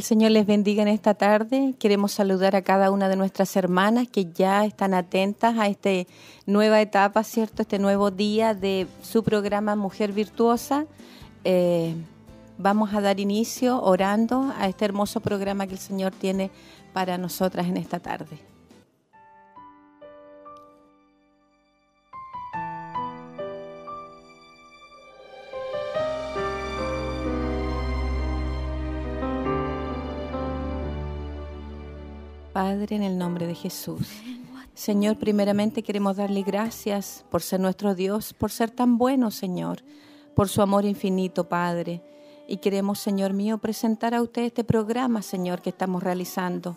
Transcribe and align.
El 0.00 0.04
Señor 0.04 0.30
les 0.30 0.46
bendiga 0.46 0.80
en 0.80 0.88
esta 0.88 1.12
tarde. 1.12 1.74
Queremos 1.78 2.12
saludar 2.12 2.56
a 2.56 2.62
cada 2.62 2.90
una 2.90 3.10
de 3.10 3.16
nuestras 3.16 3.54
hermanas 3.54 4.08
que 4.08 4.32
ya 4.32 4.64
están 4.64 4.94
atentas 4.94 5.58
a 5.58 5.66
esta 5.66 5.90
nueva 6.46 6.80
etapa, 6.80 7.22
¿cierto? 7.22 7.60
Este 7.60 7.78
nuevo 7.78 8.10
día 8.10 8.54
de 8.54 8.86
su 9.02 9.22
programa 9.22 9.76
Mujer 9.76 10.12
Virtuosa. 10.12 10.86
Eh, 11.44 11.94
vamos 12.56 12.94
a 12.94 13.02
dar 13.02 13.20
inicio 13.20 13.82
orando 13.82 14.50
a 14.58 14.68
este 14.68 14.86
hermoso 14.86 15.20
programa 15.20 15.66
que 15.66 15.74
el 15.74 15.78
Señor 15.78 16.12
tiene 16.12 16.50
para 16.94 17.18
nosotras 17.18 17.66
en 17.66 17.76
esta 17.76 17.98
tarde. 17.98 18.49
Padre, 32.52 32.96
en 32.96 33.02
el 33.02 33.16
nombre 33.16 33.46
de 33.46 33.54
Jesús. 33.54 34.08
Señor, 34.74 35.16
primeramente 35.18 35.84
queremos 35.84 36.16
darle 36.16 36.42
gracias 36.42 37.24
por 37.30 37.42
ser 37.42 37.60
nuestro 37.60 37.94
Dios, 37.94 38.32
por 38.32 38.50
ser 38.50 38.70
tan 38.70 38.98
bueno, 38.98 39.30
Señor, 39.30 39.82
por 40.34 40.48
su 40.48 40.60
amor 40.60 40.84
infinito, 40.84 41.48
Padre. 41.48 42.02
Y 42.48 42.56
queremos, 42.56 42.98
Señor 42.98 43.32
mío, 43.32 43.58
presentar 43.58 44.14
a 44.14 44.22
usted 44.22 44.42
este 44.42 44.64
programa, 44.64 45.22
Señor, 45.22 45.62
que 45.62 45.70
estamos 45.70 46.02
realizando. 46.02 46.76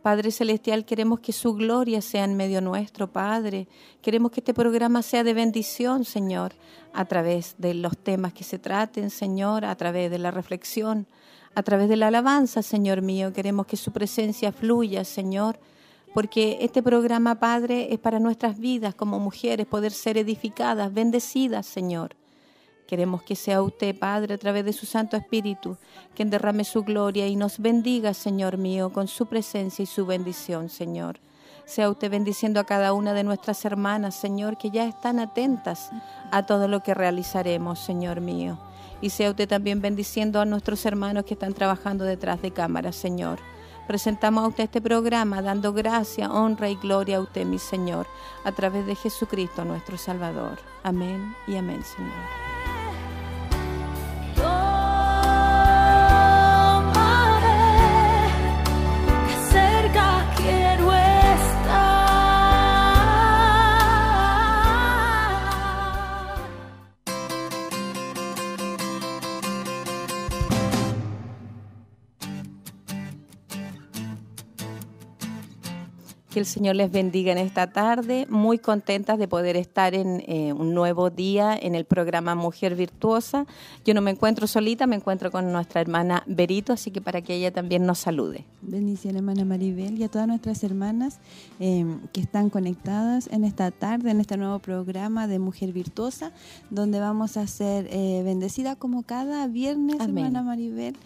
Padre 0.00 0.30
Celestial, 0.30 0.86
queremos 0.86 1.20
que 1.20 1.32
su 1.32 1.52
gloria 1.54 2.00
sea 2.00 2.24
en 2.24 2.36
medio 2.36 2.62
nuestro, 2.62 3.12
Padre. 3.12 3.68
Queremos 4.00 4.32
que 4.32 4.40
este 4.40 4.54
programa 4.54 5.02
sea 5.02 5.24
de 5.24 5.34
bendición, 5.34 6.04
Señor, 6.04 6.54
a 6.94 7.04
través 7.04 7.54
de 7.58 7.74
los 7.74 7.98
temas 7.98 8.32
que 8.32 8.44
se 8.44 8.58
traten, 8.58 9.10
Señor, 9.10 9.64
a 9.66 9.76
través 9.76 10.10
de 10.10 10.18
la 10.18 10.30
reflexión, 10.30 11.06
a 11.54 11.62
través 11.62 11.88
de 11.88 11.96
la 11.96 12.08
alabanza, 12.08 12.62
Señor 12.62 13.02
mío. 13.02 13.32
Queremos 13.32 13.66
que 13.66 13.76
su 13.76 13.92
presencia 13.92 14.52
fluya, 14.52 15.04
Señor, 15.04 15.58
porque 16.14 16.58
este 16.60 16.82
programa, 16.82 17.36
Padre, 17.36 17.92
es 17.92 17.98
para 17.98 18.18
nuestras 18.18 18.58
vidas 18.58 18.94
como 18.94 19.18
mujeres, 19.18 19.66
poder 19.66 19.92
ser 19.92 20.18
edificadas, 20.18 20.92
bendecidas, 20.92 21.66
Señor. 21.66 22.16
Queremos 22.86 23.22
que 23.22 23.36
sea 23.36 23.62
usted, 23.62 23.98
Padre, 23.98 24.34
a 24.34 24.38
través 24.38 24.64
de 24.64 24.72
su 24.72 24.84
Santo 24.84 25.16
Espíritu, 25.16 25.78
quien 26.14 26.28
derrame 26.28 26.64
su 26.64 26.82
gloria 26.82 27.26
y 27.26 27.36
nos 27.36 27.58
bendiga, 27.58 28.12
Señor 28.12 28.58
mío, 28.58 28.92
con 28.92 29.08
su 29.08 29.26
presencia 29.26 29.82
y 29.82 29.86
su 29.86 30.04
bendición, 30.04 30.68
Señor. 30.68 31.18
Sea 31.64 31.88
usted 31.88 32.10
bendiciendo 32.10 32.60
a 32.60 32.64
cada 32.64 32.92
una 32.92 33.14
de 33.14 33.24
nuestras 33.24 33.64
hermanas, 33.64 34.14
Señor, 34.14 34.58
que 34.58 34.70
ya 34.70 34.84
están 34.84 35.20
atentas 35.20 35.90
a 36.30 36.44
todo 36.44 36.68
lo 36.68 36.82
que 36.82 36.92
realizaremos, 36.92 37.78
Señor 37.78 38.20
mío 38.20 38.58
y 39.02 39.10
sea 39.10 39.30
usted 39.30 39.48
también 39.48 39.82
bendiciendo 39.82 40.40
a 40.40 40.46
nuestros 40.46 40.86
hermanos 40.86 41.24
que 41.24 41.34
están 41.34 41.52
trabajando 41.52 42.04
detrás 42.04 42.40
de 42.40 42.52
cámaras, 42.52 42.96
Señor. 42.96 43.38
Presentamos 43.86 44.44
a 44.44 44.48
usted 44.48 44.64
este 44.64 44.80
programa 44.80 45.42
dando 45.42 45.72
gracia, 45.72 46.32
honra 46.32 46.70
y 46.70 46.76
gloria 46.76 47.18
a 47.18 47.20
usted, 47.20 47.44
mi 47.44 47.58
Señor, 47.58 48.06
a 48.44 48.52
través 48.52 48.86
de 48.86 48.94
Jesucristo 48.94 49.64
nuestro 49.64 49.98
Salvador. 49.98 50.58
Amén 50.84 51.34
y 51.48 51.56
amén, 51.56 51.82
Señor. 51.84 52.51
Que 76.32 76.40
el 76.40 76.46
Señor 76.46 76.76
les 76.76 76.90
bendiga 76.90 77.30
en 77.30 77.36
esta 77.36 77.66
tarde. 77.66 78.26
Muy 78.30 78.56
contentas 78.56 79.18
de 79.18 79.28
poder 79.28 79.54
estar 79.54 79.94
en 79.94 80.24
eh, 80.26 80.54
un 80.54 80.72
nuevo 80.72 81.10
día 81.10 81.54
en 81.60 81.74
el 81.74 81.84
programa 81.84 82.34
Mujer 82.34 82.74
Virtuosa. 82.74 83.44
Yo 83.84 83.92
no 83.92 84.00
me 84.00 84.12
encuentro 84.12 84.46
solita, 84.46 84.86
me 84.86 84.96
encuentro 84.96 85.30
con 85.30 85.52
nuestra 85.52 85.82
hermana 85.82 86.22
Berito, 86.26 86.72
así 86.72 86.90
que 86.90 87.02
para 87.02 87.20
que 87.20 87.34
ella 87.34 87.52
también 87.52 87.84
nos 87.84 87.98
salude. 87.98 88.46
Bendición, 88.62 89.16
hermana 89.16 89.44
Maribel, 89.44 89.98
y 89.98 90.04
a 90.04 90.08
todas 90.08 90.26
nuestras 90.26 90.64
hermanas 90.64 91.18
eh, 91.60 91.84
que 92.14 92.22
están 92.22 92.48
conectadas 92.48 93.28
en 93.30 93.44
esta 93.44 93.70
tarde, 93.70 94.10
en 94.10 94.18
este 94.18 94.38
nuevo 94.38 94.58
programa 94.58 95.26
de 95.26 95.38
Mujer 95.38 95.74
Virtuosa, 95.74 96.32
donde 96.70 96.98
vamos 96.98 97.36
a 97.36 97.46
ser 97.46 97.88
eh, 97.90 98.22
bendecida 98.24 98.74
como 98.74 99.02
cada 99.02 99.46
viernes, 99.48 100.00
hermana 100.00 100.42
Maribel. 100.42 100.96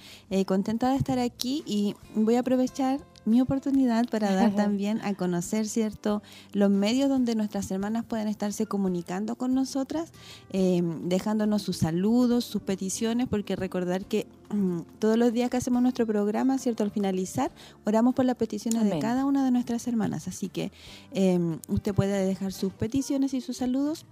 contenta 0.47 0.91
de 0.91 0.97
estar 0.99 1.19
aquí 1.19 1.65
y 1.67 1.97
voy 2.15 2.37
a 2.37 2.41
aprovechar 2.41 3.01
mi 3.27 3.41
oportunidad 3.41 4.09
para 4.09 4.35
dar 4.35 4.55
también 4.55 5.01
a 5.03 5.15
conocer, 5.15 5.67
¿cierto?, 5.67 6.23
los 6.53 6.71
medios 6.71 7.09
donde 7.09 7.35
nuestras 7.35 7.71
hermanas 7.71 8.05
pueden 8.05 8.29
estarse 8.29 8.67
comunicando 8.67 9.37
con 9.37 9.55
nosotras, 9.55 10.13
eh, 10.51 10.83
dejándonos 11.05 11.63
sus 11.63 11.79
saludos, 11.79 12.45
sus 12.45 12.63
peticiones, 12.63 13.27
porque 13.29 13.57
recordar 13.57 14.05
que 14.05 14.27
mm, 14.51 14.81
todos 14.99 15.17
los 15.19 15.33
días 15.33 15.51
que 15.51 15.57
hacemos 15.57 15.83
nuestro 15.83 16.07
programa, 16.07 16.59
¿cierto?, 16.59 16.85
al 16.85 16.91
finalizar, 16.91 17.51
oramos 17.85 18.15
por 18.15 18.25
las 18.25 18.37
peticiones 18.37 18.85
de 18.85 18.99
cada 18.99 19.25
una 19.25 19.45
de 19.45 19.51
nuestras 19.51 19.87
hermanas. 19.89 20.29
Así 20.29 20.49
que 20.49 20.73
eh, 21.13 21.59
usted 21.69 21.95
puede 21.95 22.25
dejar 22.25 22.53
sus 22.53 22.73
peticiones 22.73 23.35
y 23.35 23.41
sus 23.41 23.57
saludos 23.57 24.07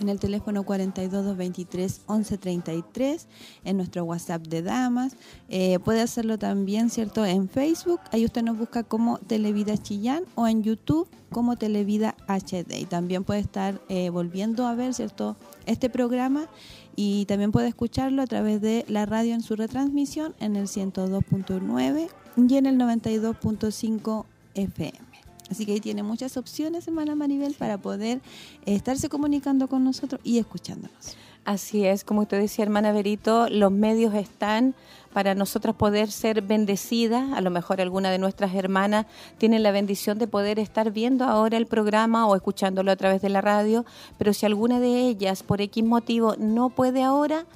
en 0.00 0.08
el 0.08 0.20
teléfono 0.20 0.62
42223 0.64 2.02
1133, 2.08 3.26
en 3.64 3.76
nuestro 3.76 4.04
WhatsApp 4.04 4.46
de 4.46 4.62
damas. 4.62 5.16
Eh, 5.48 5.78
puede 5.80 6.00
hacerlo 6.00 6.38
también, 6.38 6.90
¿cierto?, 6.90 7.24
en 7.24 7.48
Facebook. 7.48 8.00
Ahí 8.12 8.24
usted 8.24 8.42
nos 8.42 8.58
busca 8.58 8.82
como 8.82 9.18
Televida 9.18 9.76
Chillán 9.76 10.24
o 10.34 10.46
en 10.46 10.62
YouTube 10.62 11.08
como 11.30 11.56
Televida 11.56 12.16
HD. 12.28 12.78
Y 12.80 12.84
también 12.84 13.24
puede 13.24 13.40
estar 13.40 13.80
eh, 13.88 14.10
volviendo 14.10 14.66
a 14.66 14.74
ver, 14.74 14.94
¿cierto?, 14.94 15.36
este 15.66 15.90
programa 15.90 16.48
y 16.96 17.24
también 17.26 17.52
puede 17.52 17.68
escucharlo 17.68 18.22
a 18.22 18.26
través 18.26 18.60
de 18.60 18.84
la 18.88 19.06
radio 19.06 19.34
en 19.34 19.42
su 19.42 19.56
retransmisión 19.56 20.34
en 20.40 20.56
el 20.56 20.66
102.9 20.66 22.08
y 22.36 22.56
en 22.56 22.66
el 22.66 22.76
92.5 22.76 24.26
FM. 24.54 25.09
Así 25.50 25.66
que 25.66 25.72
ahí 25.72 25.80
tiene 25.80 26.02
muchas 26.02 26.36
opciones, 26.36 26.86
hermana 26.86 27.14
Maribel, 27.14 27.54
para 27.54 27.78
poder 27.78 28.20
estarse 28.66 29.08
comunicando 29.08 29.68
con 29.68 29.82
nosotros 29.82 30.20
y 30.22 30.38
escuchándonos. 30.38 31.16
Así 31.44 31.86
es, 31.86 32.04
como 32.04 32.20
usted 32.20 32.38
decía, 32.38 32.64
hermana 32.64 32.92
Berito, 32.92 33.48
los 33.48 33.72
medios 33.72 34.14
están 34.14 34.74
para 35.12 35.34
nosotras 35.34 35.74
poder 35.74 36.10
ser 36.10 36.42
bendecidas. 36.42 37.32
A 37.32 37.40
lo 37.40 37.50
mejor 37.50 37.80
alguna 37.80 38.10
de 38.10 38.18
nuestras 38.18 38.54
hermanas 38.54 39.06
tiene 39.38 39.58
la 39.58 39.72
bendición 39.72 40.18
de 40.18 40.26
poder 40.26 40.58
estar 40.58 40.92
viendo 40.92 41.24
ahora 41.24 41.56
el 41.56 41.66
programa 41.66 42.28
o 42.28 42.36
escuchándolo 42.36 42.92
a 42.92 42.96
través 42.96 43.22
de 43.22 43.30
la 43.30 43.40
radio, 43.40 43.84
pero 44.18 44.32
si 44.34 44.46
alguna 44.46 44.80
de 44.80 45.08
ellas 45.08 45.42
por 45.42 45.60
X 45.60 45.82
motivo 45.82 46.36
no 46.38 46.68
puede 46.68 47.02
ahora, 47.02 47.46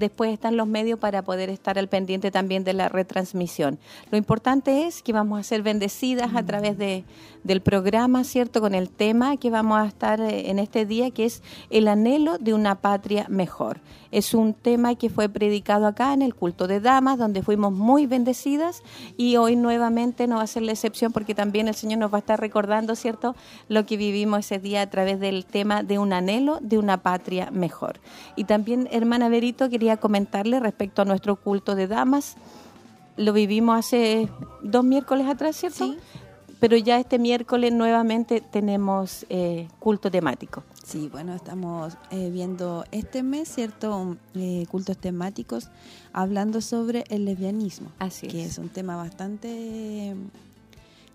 después 0.00 0.32
están 0.32 0.56
los 0.56 0.66
medios 0.66 0.98
para 0.98 1.22
poder 1.22 1.50
estar 1.50 1.78
al 1.78 1.88
pendiente 1.88 2.32
también 2.32 2.64
de 2.64 2.72
la 2.72 2.88
retransmisión. 2.88 3.78
Lo 4.10 4.18
importante 4.18 4.86
es 4.86 5.02
que 5.02 5.12
vamos 5.12 5.38
a 5.38 5.42
ser 5.44 5.62
bendecidas 5.62 6.34
a 6.34 6.42
través 6.44 6.76
de, 6.76 7.04
del 7.44 7.60
programa, 7.62 8.24
¿cierto? 8.24 8.60
Con 8.60 8.74
el 8.74 8.90
tema 8.90 9.36
que 9.36 9.50
vamos 9.50 9.78
a 9.78 9.86
estar 9.86 10.20
eh, 10.20 10.50
en 10.50 10.58
este 10.58 10.86
día, 10.86 11.10
que 11.10 11.24
es 11.24 11.42
el 11.70 11.88
anhelo 11.88 12.38
de 12.38 12.54
una 12.54 12.76
patria 12.76 13.26
mejor. 13.28 13.80
Es 14.10 14.34
un 14.34 14.54
tema 14.54 14.94
que 14.96 15.08
fue 15.08 15.28
predicado 15.28 15.86
acá 15.86 16.12
en 16.12 16.22
el 16.22 16.34
culto 16.34 16.66
de 16.66 16.80
damas, 16.80 17.18
donde 17.18 17.42
fuimos 17.42 17.72
muy 17.72 18.06
bendecidas 18.06 18.82
y 19.16 19.36
hoy 19.36 19.56
nuevamente 19.56 20.26
no 20.26 20.36
va 20.36 20.42
a 20.42 20.46
ser 20.46 20.62
la 20.62 20.72
excepción 20.72 21.12
porque 21.12 21.34
también 21.34 21.68
el 21.68 21.74
Señor 21.74 22.00
nos 22.00 22.12
va 22.12 22.16
a 22.16 22.20
estar 22.20 22.40
recordando, 22.40 22.96
¿cierto?, 22.96 23.34
lo 23.68 23.86
que 23.86 23.96
vivimos 23.96 24.40
ese 24.40 24.58
día 24.58 24.82
a 24.82 24.90
través 24.90 25.20
del 25.20 25.46
tema 25.46 25.82
de 25.82 25.98
un 25.98 26.12
anhelo 26.12 26.58
de 26.60 26.78
una 26.78 26.98
patria 26.98 27.50
mejor. 27.50 28.00
Y 28.36 28.44
también, 28.44 28.88
hermana 28.90 29.28
Berito, 29.28 29.70
quería 29.70 29.96
comentarle 29.96 30.60
respecto 30.60 31.02
a 31.02 31.04
nuestro 31.04 31.36
culto 31.36 31.74
de 31.74 31.86
damas. 31.86 32.36
Lo 33.16 33.32
vivimos 33.32 33.78
hace 33.78 34.28
dos 34.62 34.84
miércoles 34.84 35.26
atrás, 35.28 35.56
¿cierto? 35.56 35.86
Sí 35.86 35.98
pero 36.60 36.76
ya 36.76 37.00
este 37.00 37.18
miércoles 37.18 37.72
nuevamente 37.72 38.40
tenemos 38.40 39.26
eh, 39.30 39.66
culto 39.78 40.10
temático. 40.10 40.62
Sí, 40.84 41.08
bueno, 41.10 41.34
estamos 41.34 41.96
eh, 42.10 42.30
viendo 42.30 42.84
este 42.90 43.22
mes, 43.22 43.48
¿cierto? 43.48 44.16
Eh, 44.34 44.66
cultos 44.70 44.98
temáticos 44.98 45.68
hablando 46.12 46.60
sobre 46.60 47.04
el 47.08 47.24
lesbianismo. 47.24 47.90
Así 47.98 48.28
que 48.28 48.44
es. 48.44 48.52
es 48.52 48.58
un 48.58 48.68
tema 48.68 48.96
bastante 48.96 50.14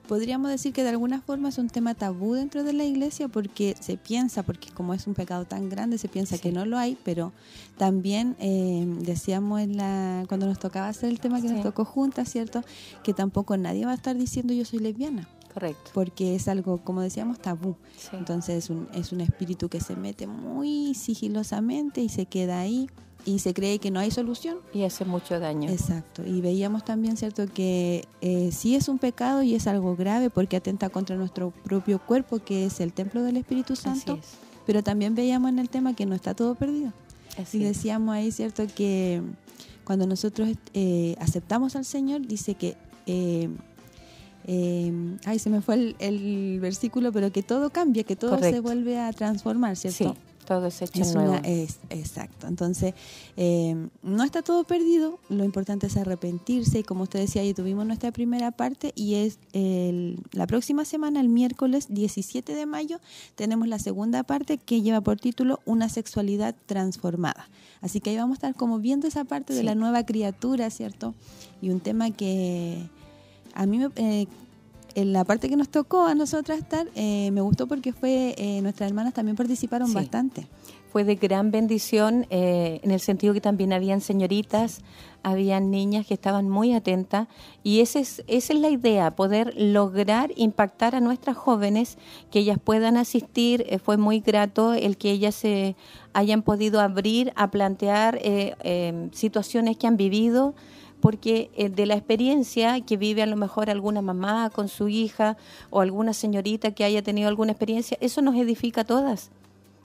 podríamos 0.08 0.52
decir 0.52 0.72
que 0.72 0.84
de 0.84 0.90
alguna 0.90 1.20
forma 1.22 1.50
es 1.50 1.58
un 1.58 1.68
tema 1.68 1.96
tabú 1.96 2.36
dentro 2.36 2.64
de 2.64 2.74
la 2.74 2.84
iglesia 2.84 3.28
porque 3.28 3.76
se 3.80 3.98
piensa, 3.98 4.44
porque 4.44 4.70
como 4.70 4.94
es 4.94 5.08
un 5.08 5.16
pecado 5.16 5.46
tan 5.46 5.68
grande, 5.68 5.98
se 5.98 6.08
piensa 6.08 6.36
Sí. 6.36 6.44
que 6.44 6.52
no 6.52 6.64
lo 6.66 6.78
hay, 6.78 6.96
pero 7.04 7.32
también 7.78 8.36
eh, 8.40 8.86
decíamos 9.00 9.62
en 9.62 9.78
la, 9.78 10.24
cuando 10.28 10.46
nos 10.46 10.60
tocaba 10.60 10.88
hacer 10.90 11.10
el 11.10 11.20
tema 11.20 11.42
que 11.42 11.48
Sí. 11.48 11.56
nos 11.56 11.64
tocó 11.64 11.86
juntas, 11.86 12.30
¿cierto? 12.30 12.62
Que 13.04 13.14
tampoco 13.16 13.58
nadie 13.58 13.86
va 13.86 13.94
a 13.94 13.96
estar 13.96 14.16
diciendo 14.16 14.54
yo 14.54 14.64
soy 14.64 14.78
lesbiana, 14.78 15.28
Correcto. 15.56 15.90
porque 15.94 16.36
es 16.36 16.48
algo, 16.48 16.78
como 16.84 17.02
decíamos, 17.02 17.40
tabú. 17.40 17.76
Sí. 17.98 18.10
Entonces 18.14 18.66
es 18.66 18.70
un, 18.70 18.88
es 18.94 19.12
un 19.12 19.22
espíritu 19.22 19.70
que 19.70 19.80
se 19.80 19.96
mete 19.96 20.28
muy 20.28 20.94
sigilosamente 20.94 22.02
y 22.02 22.10
se 22.10 22.26
queda 22.28 22.60
ahí 22.60 22.88
y 23.26 23.40
se 23.40 23.56
cree 23.56 23.80
que 23.80 23.90
no 23.90 24.00
hay 24.00 24.12
solución. 24.12 24.58
y 24.72 24.84
hace 24.84 25.04
mucho 25.04 25.40
daño. 25.40 25.68
Exacto, 25.72 26.24
y 26.24 26.42
veíamos 26.42 26.86
también, 26.86 27.18
¿cierto?, 27.18 27.48
que 27.48 28.06
eh, 28.22 28.52
sí 28.52 28.76
es 28.76 28.88
un 28.88 29.00
pecado 29.00 29.42
y 29.42 29.56
es 29.56 29.66
algo 29.66 29.96
grave 29.96 30.30
porque 30.30 30.58
atenta 30.58 30.90
contra 30.90 31.16
nuestro 31.16 31.50
propio 31.64 31.98
cuerpo, 31.98 32.38
que 32.38 32.68
es 32.68 32.80
el 32.82 32.94
templo 32.94 33.24
del 33.24 33.38
Espíritu 33.38 33.74
Así 33.74 33.82
Santo, 33.82 34.20
es. 34.22 34.34
pero 34.68 34.84
también 34.84 35.16
veíamos 35.16 35.50
en 35.50 35.58
el 35.58 35.70
tema 35.70 35.96
que 35.96 36.06
no 36.06 36.14
está 36.14 36.36
todo 36.36 36.54
perdido. 36.54 36.94
Así 37.42 37.58
Y 37.58 37.64
decíamos 37.64 38.14
ahí, 38.14 38.32
¿cierto?, 38.32 38.68
que 38.68 39.24
cuando 39.86 40.06
nosotros 40.06 40.50
eh, 40.76 41.16
aceptamos 41.20 41.76
al 41.76 41.86
Señor, 41.86 42.28
dice 42.28 42.54
que... 42.56 42.76
eh, 43.08 43.50
eh, 44.48 45.18
ay, 45.26 45.40
se 45.40 45.50
me 45.50 45.62
fue 45.62 45.76
el, 45.76 45.96
el 46.00 46.60
versículo, 46.60 47.12
pero 47.12 47.32
que 47.32 47.44
todo 47.44 47.70
cambia, 47.72 48.04
que 48.04 48.16
todo 48.16 48.38
se 48.54 48.60
vuelve 48.60 49.00
a 49.00 49.12
transformar, 49.14 49.76
¿cierto? 49.76 50.14
Sí, 50.14 50.20
todo 50.46 50.68
es 50.68 50.80
hecho 50.84 51.02
Es 51.02 51.16
nuevo. 51.16 51.32
una- 51.32 51.40
es- 51.40 51.80
exacto. 51.90 52.46
Entonces, 52.46 52.94
eh, 53.36 53.88
no 54.04 54.24
está 54.24 54.44
todo 54.44 54.64
perdido. 54.64 55.18
Lo 55.30 55.44
importante 55.44 55.88
es 55.88 55.98
arrepentirse. 55.98 56.78
Y 56.80 56.84
como 56.84 57.02
usted 57.04 57.20
decía, 57.22 57.44
ya 57.44 57.52
tuvimos 57.56 57.88
nuestra 57.88 58.12
primera 58.12 58.52
parte. 58.52 58.92
Y 58.96 59.16
es 59.16 59.40
el- 59.54 60.20
la 60.34 60.46
próxima 60.46 60.86
semana, 60.86 61.20
el 61.20 61.30
miércoles 61.30 61.88
17 61.90 62.54
de 62.54 62.68
mayo, 62.68 63.00
tenemos 63.34 63.68
la 63.68 63.80
segunda 63.80 64.22
parte 64.22 64.60
que 64.60 64.84
lleva 64.84 65.02
por 65.02 65.20
título 65.20 65.62
Una 65.66 65.90
sexualidad 65.90 66.54
transformada. 66.68 67.50
Así 67.82 68.00
que 68.00 68.12
ahí 68.12 68.18
vamos 68.18 68.36
a 68.36 68.38
estar 68.48 68.56
como 68.56 68.78
viendo 68.78 69.08
esa 69.08 69.24
parte 69.26 69.54
de 69.56 69.64
la 69.64 69.74
nueva 69.74 70.06
criatura, 70.06 70.70
¿cierto? 70.70 71.16
Y 71.62 71.72
un 71.72 71.80
tema 71.80 72.12
que 72.12 72.88
a 73.56 73.66
mí 73.66 73.80
me. 73.80 73.90
eh, 73.96 74.28
en 74.96 75.12
la 75.12 75.26
parte 75.26 75.50
que 75.50 75.58
nos 75.58 75.68
tocó 75.68 76.06
a 76.06 76.16
nosotras 76.16 76.58
estar, 76.58 76.88
eh, 76.96 77.30
me 77.32 77.42
gustó 77.42 77.68
porque 77.68 77.92
fue 77.92 78.34
eh, 78.38 78.62
nuestras 78.62 78.90
hermanas 78.90 79.14
también 79.14 79.36
participaron 79.36 79.90
Sí. 79.90 79.94
bastante. 79.94 80.48
Fue 80.90 81.04
de 81.04 81.16
gran 81.16 81.52
bendición 81.52 82.26
eh, 82.30 82.80
en 82.82 82.92
el 82.92 83.02
sentido 83.02 83.34
que 83.34 83.42
también 83.42 83.74
habían 83.74 84.00
señoritas, 84.00 84.80
habían 85.22 85.70
niñas 85.70 86.06
que 86.08 86.14
estaban 86.14 86.48
muy 86.48 86.74
atentas 86.74 87.28
y 87.62 87.82
ese 87.82 88.00
es, 88.00 88.24
esa 88.28 88.54
es 88.54 88.60
la 88.62 88.70
idea, 88.70 89.12
poder 89.18 89.54
lograr 89.58 90.32
impactar 90.38 90.96
a 90.96 91.02
nuestras 91.02 91.36
jóvenes, 91.36 91.98
que 92.32 92.40
ellas 92.40 92.58
puedan 92.64 92.96
asistir. 92.96 93.66
Eh, 93.68 93.80
fue 93.80 93.98
muy 93.98 94.22
grato 94.22 94.74
el 94.74 94.96
que 94.96 95.12
ellas 95.12 95.36
se 95.36 95.76
hayan 96.14 96.42
podido 96.42 96.80
abrir 96.80 97.34
a 97.36 97.52
plantear 97.52 98.22
situaciones 99.12 99.76
que 99.76 99.88
han 99.88 99.98
vivido 99.98 100.56
porque 101.06 101.52
eh, 101.56 101.70
de 101.70 101.86
la 101.86 101.94
experiencia 101.94 102.82
que 102.82 102.98
vive 102.98 103.22
a 103.22 103.28
lo 103.28 103.36
mejor 103.36 103.70
alguna 103.70 104.02
mamá 104.02 104.50
con 104.50 104.68
su 104.68 104.88
hija 104.88 105.38
o 105.70 105.82
alguna 105.82 106.14
señorita 106.14 106.72
que 106.72 106.84
haya 106.84 107.04
tenido 107.04 107.30
alguna 107.30 107.52
experiencia, 107.52 107.96
eso 108.02 108.24
nos 108.24 108.34
edifica 108.34 108.82
a 108.82 108.86
todas. 108.86 109.30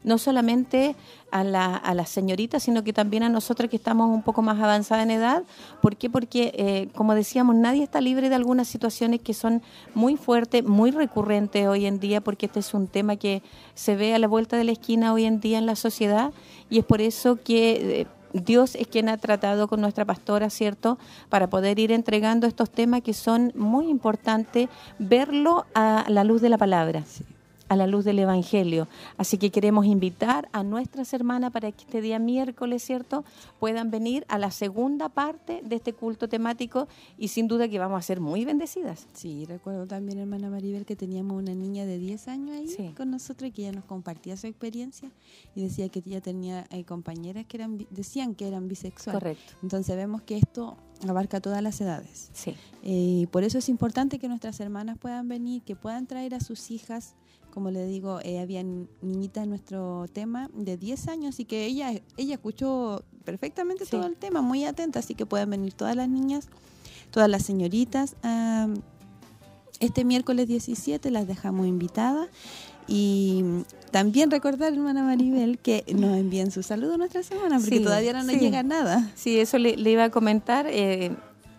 No 0.03 0.17
solamente 0.17 0.97
a, 1.31 1.45
la, 1.45 1.83
las 1.95 2.09
señoritas, 2.09 2.63
sino 2.63 2.83
que 2.85 2.95
también 2.95 3.23
a 3.23 3.29
nosotras 3.29 3.69
que 3.69 3.77
estamos 3.77 4.09
un 4.09 4.23
poco 4.23 4.41
más 4.41 4.59
avanzadas 4.61 5.05
en 5.05 5.11
edad. 5.11 5.43
¿Por 5.83 5.99
qué? 5.99 6.09
Porque, 6.09 6.55
eh, 6.57 6.89
como 6.95 7.15
decíamos, 7.15 7.55
nadie 7.55 7.83
está 7.83 8.01
libre 8.01 8.31
de 8.31 8.37
algunas 8.37 8.67
situaciones 8.67 9.21
que 9.21 9.35
son 9.35 9.61
muy 9.93 10.17
fuertes, 10.17 10.65
muy 10.65 10.91
recurrentes 10.91 11.69
hoy 11.69 11.85
en 11.85 12.01
día, 12.01 12.23
porque 12.23 12.47
este 12.47 12.61
es 12.61 12.73
un 12.73 12.87
tema 12.87 13.17
que 13.17 13.43
se 13.75 13.95
ve 13.95 14.15
a 14.15 14.19
la 14.19 14.27
vuelta 14.27 14.57
de 14.57 14.65
la 14.65 14.73
esquina 14.73 15.13
hoy 15.13 15.27
en 15.27 15.39
día 15.39 15.59
en 15.59 15.67
la 15.67 15.77
sociedad 15.77 16.33
y 16.71 16.79
es 16.79 16.85
por 16.87 17.03
eso 17.03 17.37
que... 17.45 18.01
eh, 18.01 18.20
Dios 18.33 18.75
es 18.75 18.87
quien 18.87 19.09
ha 19.09 19.17
tratado 19.17 19.69
con 19.69 19.81
nuestra 19.81 20.05
pastora, 20.05 20.51
¿cierto? 20.51 20.99
Para 21.29 21.51
poder 21.51 21.79
ir 21.79 21.93
entregando 21.93 22.47
estos 22.47 22.71
temas 22.71 23.03
que 23.03 23.15
son 23.15 23.53
muy 23.55 23.89
importantes, 23.89 24.69
verlo 24.99 25.67
a 25.75 26.05
la 26.09 26.25
luz 26.25 26.41
de 26.41 26.49
la 26.49 26.59
palabra, 26.59 27.05
a 27.71 27.77
la 27.77 27.87
luz 27.87 28.05
del 28.05 28.19
Evangelio. 28.19 28.89
Así 29.17 29.39
que 29.39 29.51
queremos 29.51 29.87
invitar 29.87 30.49
a 30.53 30.65
nuestras 30.65 31.13
hermanas 31.15 31.53
para 31.53 31.71
que 31.71 31.85
este 31.85 32.01
día 32.01 32.19
miércoles, 32.19 32.83
¿cierto? 32.83 33.25
Puedan 33.61 33.93
venir 33.93 34.25
a 34.29 34.39
la 34.39 34.51
segunda 34.51 35.09
parte 35.09 35.63
de 35.65 35.77
este 35.77 35.93
culto 35.93 36.29
temático 36.29 36.89
y 37.17 37.29
sin 37.29 37.47
duda 37.47 37.69
que 37.69 37.79
vamos 37.79 37.99
a 38.01 38.03
ser 38.03 38.21
muy 38.21 38.45
bendecidas. 38.45 39.07
Sí, 39.15 39.45
recuerdo 39.47 39.87
también, 39.87 40.19
hermana 40.19 40.51
Maribel, 40.51 40.85
que 40.85 40.97
teníamos 40.97 41.39
una 41.41 41.55
niña 41.55 41.87
de 41.87 41.97
10 41.99 42.27
años 42.27 42.57
ahí 42.57 42.67
Sí. 42.69 42.93
con 42.97 43.11
nosotros 43.13 43.49
y 43.49 43.53
que 43.53 43.63
ella 43.63 43.73
nos 43.73 43.85
compartía 43.85 44.37
su 44.37 44.49
experiencia 44.49 45.09
y 45.55 45.63
decía 45.63 45.89
que 45.89 46.01
ella 46.05 46.21
tenía 46.21 46.67
eh, 46.71 46.83
compañeras 46.85 47.47
que 47.47 47.57
eran 47.57 47.79
decían 47.91 48.35
que 48.35 48.49
eran 48.49 48.67
bisexuales. 48.67 49.23
Correcto. 49.23 49.53
Entonces 49.63 49.95
vemos 49.95 50.23
que 50.23 50.37
esto 50.39 50.77
abarca 51.09 51.41
todas 51.41 51.63
las 51.63 51.81
edades. 51.81 52.31
Sí, 52.33 52.57
Eh, 52.83 53.27
por 53.31 53.45
eso 53.45 53.59
es 53.59 53.69
importante 53.69 54.19
que 54.19 54.27
nuestras 54.27 54.59
hermanas 54.59 54.99
puedan 54.99 55.29
venir, 55.29 55.63
que 55.63 55.77
puedan 55.77 56.07
traer 56.09 56.35
a 56.35 56.41
sus 56.41 56.73
hijas. 56.73 57.15
Como 57.51 57.71
le 57.71 57.85
digo, 57.87 58.21
eh, 58.23 58.39
había 58.41 58.63
niñitas 59.03 59.45
en 59.45 59.51
nuestro 59.51 60.07
tema 60.13 60.49
de 60.55 60.77
10 60.77 61.09
años 61.09 61.41
y 61.41 61.45
que 61.45 61.67
ella, 61.67 61.93
ella 62.17 62.35
escuchó 62.35 63.03
perfectamente 63.25 63.85
Sí. 63.85 63.91
todo 63.93 64.07
el 64.07 64.17
tema, 64.17 64.41
muy 64.41 64.65
atenta, 64.65 64.99
así 65.01 65.15
que 65.15 65.27
pueden 65.27 65.51
venir 65.51 65.73
todas 65.75 65.95
las 65.97 66.09
niñas, 66.09 66.49
todas 67.11 67.29
las 67.29 67.43
señoritas. 67.43 68.17
ah, 68.23 68.69
este 69.81 70.05
miércoles 70.05 70.47
17 70.47 71.11
las 71.11 71.27
dejamos 71.27 71.67
invitadas 71.67 72.29
y 72.87 73.43
también 73.91 74.31
recordar, 74.31 74.73
hermana 74.75 75.03
Maribel, 75.03 75.59
que 75.59 75.85
nos 75.95 76.19
envíen 76.19 76.51
su 76.51 76.63
saludo 76.63 76.99
nuestra 76.99 77.23
semana, 77.23 77.59
porque 77.59 77.79
Sí, 77.79 77.83
todavía 77.85 78.13
no 78.13 78.23
nos 78.23 78.35
sí. 78.35 78.41
llega 78.41 78.63
nada. 78.63 79.11
Sí, 79.15 79.39
eso 79.41 79.57
le, 79.59 79.77
le 79.79 79.91
iba 79.91 80.05
a 80.05 80.11
comentar, 80.11 80.67
eh, 80.69 81.13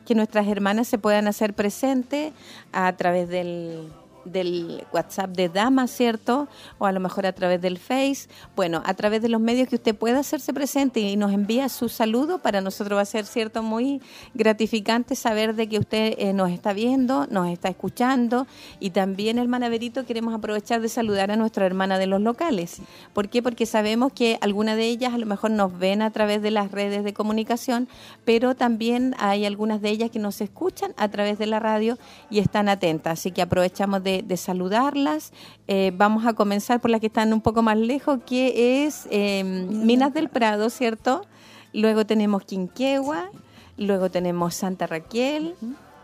que 0.05 0.13
nuestras 0.13 0.47
hermanas 0.47 0.87
se 0.87 0.97
puedan 0.99 1.27
hacer 1.27 1.53
presentes 1.55 2.33
a 2.73 2.95
través 2.95 3.27
del, 3.29 3.87
del 4.25 4.85
WhatsApp 4.93 5.31
de 5.31 5.49
Dama, 5.49 5.87
¿cierto? 5.87 6.47
O 6.77 6.85
a 6.85 6.91
lo 6.91 6.99
mejor 6.99 7.25
a 7.25 7.33
través 7.33 7.61
del 7.61 7.77
Face. 7.77 8.27
Bueno, 8.55 8.81
a 8.85 8.93
través 8.93 9.21
de 9.21 9.29
los 9.29 9.41
medios 9.41 9.67
que 9.67 9.75
usted 9.75 9.95
pueda 9.95 10.19
hacerse 10.19 10.53
presente 10.53 10.99
y 10.99 11.15
nos 11.17 11.33
envía 11.33 11.69
su 11.69 11.89
saludo, 11.89 12.39
para 12.39 12.61
nosotros 12.61 12.97
va 12.97 13.01
a 13.01 13.05
ser, 13.05 13.25
¿cierto? 13.25 13.63
Muy 13.63 14.01
gratificante 14.33 15.15
saber 15.15 15.55
de 15.55 15.67
que 15.67 15.79
usted 15.79 16.15
eh, 16.17 16.33
nos 16.33 16.51
está 16.51 16.73
viendo, 16.73 17.27
nos 17.27 17.49
está 17.49 17.69
escuchando 17.69 18.47
y 18.79 18.91
también, 18.91 19.37
hermana 19.37 19.69
Berito, 19.69 20.05
queremos 20.05 20.33
aprovechar 20.33 20.81
de 20.81 20.89
saludar 20.89 21.31
a 21.31 21.35
nuestra 21.35 21.65
hermana 21.65 21.97
de 21.97 22.07
los 22.07 22.21
locales. 22.21 22.81
¿Por 23.13 23.29
qué? 23.29 23.41
Porque 23.41 23.65
sabemos 23.65 24.13
que 24.13 24.37
algunas 24.41 24.75
de 24.75 24.85
ellas 24.85 25.13
a 25.13 25.17
lo 25.17 25.25
mejor 25.25 25.51
nos 25.51 25.77
ven 25.77 26.01
a 26.01 26.11
través 26.11 26.41
de 26.41 26.51
las 26.51 26.71
redes 26.71 27.03
de 27.03 27.13
comunicación, 27.13 27.87
pero 28.25 28.55
también 28.55 29.15
hay 29.19 29.45
algunas 29.45 29.81
de 29.81 29.89
ellas 29.89 30.11
que 30.11 30.19
nos 30.19 30.41
escuchan 30.41 30.93
a 30.97 31.09
través 31.09 31.37
de 31.37 31.47
la 31.47 31.59
radio 31.59 31.97
y 32.29 32.39
están 32.39 32.69
atentas. 32.69 33.19
Así 33.19 33.31
que 33.31 33.41
aprovechamos 33.41 34.03
de, 34.03 34.10
de 34.25 34.37
saludarlas. 34.37 35.31
Eh, 35.67 35.91
vamos 35.95 36.25
a 36.25 36.33
comenzar 36.33 36.79
por 36.81 36.91
las 36.91 36.99
que 37.01 37.07
están 37.07 37.31
un 37.33 37.41
poco 37.41 37.61
más 37.61 37.77
lejos, 37.77 38.19
que 38.25 38.85
es 38.85 39.07
eh, 39.11 39.43
Minas 39.43 40.13
del 40.13 40.27
Prado, 40.29 40.69
¿cierto? 40.69 41.25
Luego 41.73 42.05
tenemos 42.05 42.43
Quinquegua, 42.43 43.29
luego 43.77 44.09
tenemos 44.11 44.55
Santa 44.55 44.87
Raquel. 44.87 45.55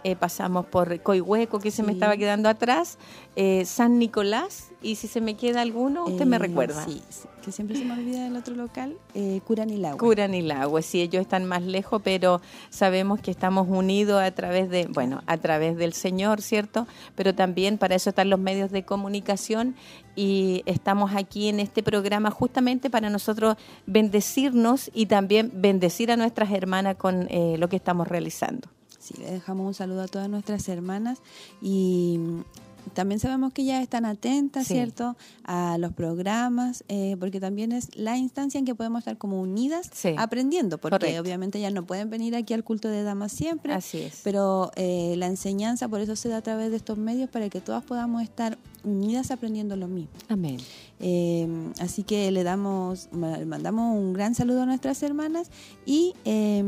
eh, 0.04 0.16
pasamos 0.16 0.66
por 0.68 1.02
Coihueco, 1.02 1.60
que 1.60 1.70
se 1.70 1.82
me 1.84 1.90
Sí. 1.90 1.96
estaba 1.96 2.16
quedando 2.16 2.48
atrás, 2.48 2.98
eh, 3.36 3.66
San 3.66 4.00
Nicolás, 4.00 4.70
y 4.82 4.96
si 4.96 5.08
se 5.10 5.20
me 5.20 5.36
queda 5.36 5.60
alguno, 5.62 6.06
usted 6.06 6.26
me 6.26 6.38
recuerda. 6.40 6.86
Sí, 6.86 7.02
sí, 7.10 7.28
que 7.48 7.54
siempre 7.54 7.78
se 7.78 7.86
me 7.86 7.94
olvida 7.94 8.26
del 8.26 8.36
otro 8.36 8.56
local, 8.56 8.98
eh, 9.14 9.40
Curanilagua. 9.46 9.98
Curan 9.98 10.34
y 10.34 10.42
Lagos, 10.42 10.86
sí, 10.86 11.00
ellos 11.00 11.22
están 11.22 11.46
más 11.46 11.64
lejos, 11.64 12.02
pero 12.04 12.42
sabemos 12.70 13.22
que 13.22 13.32
estamos 13.32 13.70
unidos 13.70 14.22
a 14.22 14.30
través 14.32 14.70
de, 14.70 14.86
bueno, 14.88 15.24
a 15.28 15.38
través 15.38 15.78
del 15.78 15.94
Señor, 15.94 16.42
¿cierto? 16.42 16.88
Pero 17.16 17.36
también 17.36 17.78
para 17.78 17.96
eso 17.96 18.10
están 18.10 18.30
los 18.30 18.38
medios 18.38 18.70
de 18.72 18.84
comunicación 18.84 19.76
y 20.14 20.62
estamos 20.66 21.16
aquí 21.16 21.48
en 21.48 21.62
este 21.62 21.84
programa 21.84 22.32
justamente 22.32 22.90
para 22.90 23.10
nosotros 23.10 23.56
bendecirnos 23.86 24.92
y 24.94 25.06
también 25.06 25.50
bendecir 25.54 26.12
a 26.12 26.18
nuestras 26.18 26.52
hermanas 26.52 26.98
con 26.98 27.28
eh, 27.30 27.56
lo 27.58 27.70
que 27.70 27.78
estamos 27.78 28.10
realizando. 28.10 28.68
Sí, 29.00 29.14
le 29.20 29.32
dejamos 29.32 29.68
un 29.68 29.74
saludo 29.74 30.02
a 30.02 30.08
todas 30.10 30.28
nuestras 30.28 30.68
hermanas 30.68 31.20
y 31.62 32.20
también 32.94 33.20
sabemos 33.20 33.54
que 33.54 33.66
ya 33.66 33.82
están 33.82 34.06
atentas, 34.06 34.68
¿cierto?, 34.68 35.16
a 35.44 35.78
los 35.78 35.94
programas, 35.94 36.84
eh, 36.88 37.16
porque 37.20 37.40
también 37.40 37.72
es 37.72 37.96
la 37.96 38.18
instancia 38.18 38.58
en 38.58 38.66
que 38.66 38.76
podemos 38.76 39.00
estar 39.00 39.18
como 39.18 39.42
unidas 39.42 39.90
aprendiendo, 40.18 40.78
porque 40.78 41.20
obviamente 41.20 41.60
ya 41.60 41.72
no 41.72 41.86
pueden 41.86 42.10
venir 42.10 42.36
aquí 42.36 42.54
al 42.54 42.64
culto 42.64 42.88
de 42.90 43.04
damas 43.04 43.32
siempre. 43.32 43.74
Así 43.74 44.00
es. 44.00 44.22
Pero 44.24 44.72
eh, 44.76 45.16
la 45.18 45.28
enseñanza 45.28 45.88
por 45.88 46.02
eso 46.02 46.16
se 46.16 46.30
da 46.30 46.38
a 46.38 46.42
través 46.42 46.72
de 46.72 46.78
estos 46.78 46.98
medios 46.98 47.30
para 47.30 47.50
que 47.50 47.62
todas 47.62 47.84
podamos 47.84 48.22
estar 48.22 48.58
unidas 48.84 49.32
aprendiendo 49.32 49.76
lo 49.76 49.88
mismo. 49.88 50.12
Amén. 50.30 50.58
Eh, 51.00 51.48
así 51.80 52.04
que 52.04 52.32
le 52.32 52.44
damos, 52.44 53.10
mandamos 53.12 53.96
un 53.96 54.14
gran 54.14 54.36
saludo 54.36 54.64
a 54.64 54.66
nuestras 54.66 55.02
hermanas 55.04 55.50
y 55.86 56.14
eh, 56.26 56.64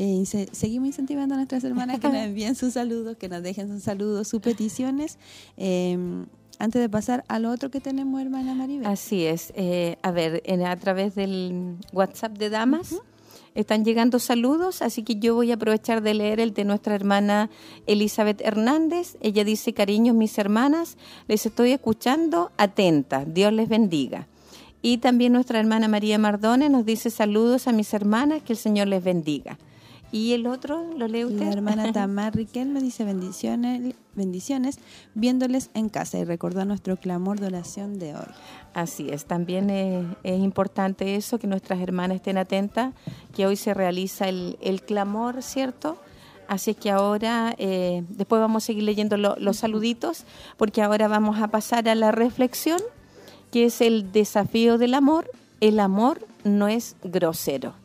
eh, 0.00 0.48
seguimos 0.52 0.88
incentivando 0.88 1.34
a 1.34 1.38
nuestras 1.38 1.64
hermanas 1.64 2.00
que 2.00 2.08
nos 2.08 2.16
envíen 2.24 2.54
sus 2.54 2.74
saludos, 2.74 3.16
que 3.16 3.28
nos 3.28 3.42
dejen 3.42 3.68
sus 3.68 3.82
saludos, 3.82 4.28
sus 4.28 4.40
peticiones. 4.40 5.18
antes 5.56 6.80
de 6.80 6.88
pasar 6.88 7.24
al 7.28 7.44
otro 7.44 7.70
que 7.70 7.80
tenemos, 7.80 8.20
hermana 8.20 8.54
Maribel. 8.54 8.86
Así 8.86 9.24
es. 9.26 9.52
a 10.02 10.10
ver, 10.10 10.42
a 10.64 10.76
través 10.76 11.14
del 11.14 11.76
WhatsApp 11.92 12.36
de 12.38 12.50
Damas. 12.50 12.94
Están 13.54 13.84
llegando 13.84 14.20
saludos, 14.20 14.80
así 14.80 15.02
que 15.02 15.16
yo 15.16 15.34
voy 15.34 15.50
a 15.50 15.54
aprovechar 15.54 16.02
de 16.02 16.14
leer 16.14 16.38
el 16.38 16.54
de 16.54 16.64
nuestra 16.64 16.94
hermana 16.94 17.50
Elizabeth 17.86 18.40
Hernández. 18.42 19.16
Ella 19.20 19.42
dice, 19.42 19.74
cariños 19.74 20.14
mis 20.14 20.38
hermanas, 20.38 20.96
les 21.26 21.46
estoy 21.46 21.72
escuchando 21.72 22.52
atenta, 22.58 23.24
Dios 23.24 23.52
les 23.52 23.68
bendiga. 23.68 24.28
Y 24.82 24.98
también 24.98 25.32
nuestra 25.32 25.58
hermana 25.58 25.88
María 25.88 26.16
Mardones 26.16 26.70
nos 26.70 26.86
dice 26.86 27.10
saludos 27.10 27.66
a 27.66 27.72
mis 27.72 27.92
hermanas, 27.92 28.42
que 28.42 28.52
el 28.52 28.58
Señor 28.58 28.86
les 28.86 29.02
bendiga. 29.02 29.58
¿Y 30.12 30.32
el 30.32 30.46
otro 30.46 30.84
lo 30.96 31.06
lee 31.06 31.24
usted? 31.24 31.46
La 31.46 31.52
hermana 31.52 31.92
Tamar 31.92 32.34
Riquel 32.34 32.68
me 32.68 32.80
dice 32.80 33.04
bendiciones, 33.04 33.94
bendiciones 34.14 34.78
viéndoles 35.14 35.70
en 35.74 35.88
casa 35.88 36.18
y 36.18 36.24
recordar 36.24 36.66
nuestro 36.66 36.96
clamor 36.96 37.38
de 37.38 37.46
oración 37.46 37.98
de 37.98 38.14
hoy. 38.14 38.26
Así 38.74 39.08
es, 39.10 39.26
también 39.26 39.70
es, 39.70 40.04
importante 40.24 41.14
eso, 41.14 41.38
que 41.38 41.46
nuestras 41.46 41.80
hermanas 41.80 42.16
estén 42.16 42.38
atentas, 42.38 42.92
que 43.34 43.46
hoy 43.46 43.56
se 43.56 43.72
realiza 43.72 44.28
el, 44.28 44.82
clamor, 44.86 45.42
¿cierto? 45.42 45.96
Así 46.48 46.72
es 46.72 46.76
que 46.76 46.90
ahora, 46.90 47.54
eh, 47.58 48.02
después 48.08 48.40
vamos 48.40 48.64
a 48.64 48.66
seguir 48.66 48.82
leyendo 48.82 49.16
los 49.16 49.56
saluditos, 49.56 50.24
porque 50.56 50.82
ahora 50.82 51.06
vamos 51.06 51.40
a 51.40 51.48
pasar 51.48 51.88
a 51.88 51.94
la 51.94 52.10
reflexión, 52.10 52.80
que 53.52 53.66
es 53.66 53.80
el 53.80 54.10
desafío 54.10 54.76
del 54.76 54.94
amor. 54.94 55.30
El 55.60 55.78
amor 55.78 56.26
no 56.42 56.66
es 56.66 56.96
grosero. 57.04 57.79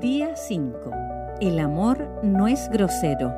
Día 0.00 0.36
5. 0.36 0.90
El 1.40 1.58
amor 1.58 2.08
no 2.22 2.46
es 2.46 2.70
grosero. 2.70 3.34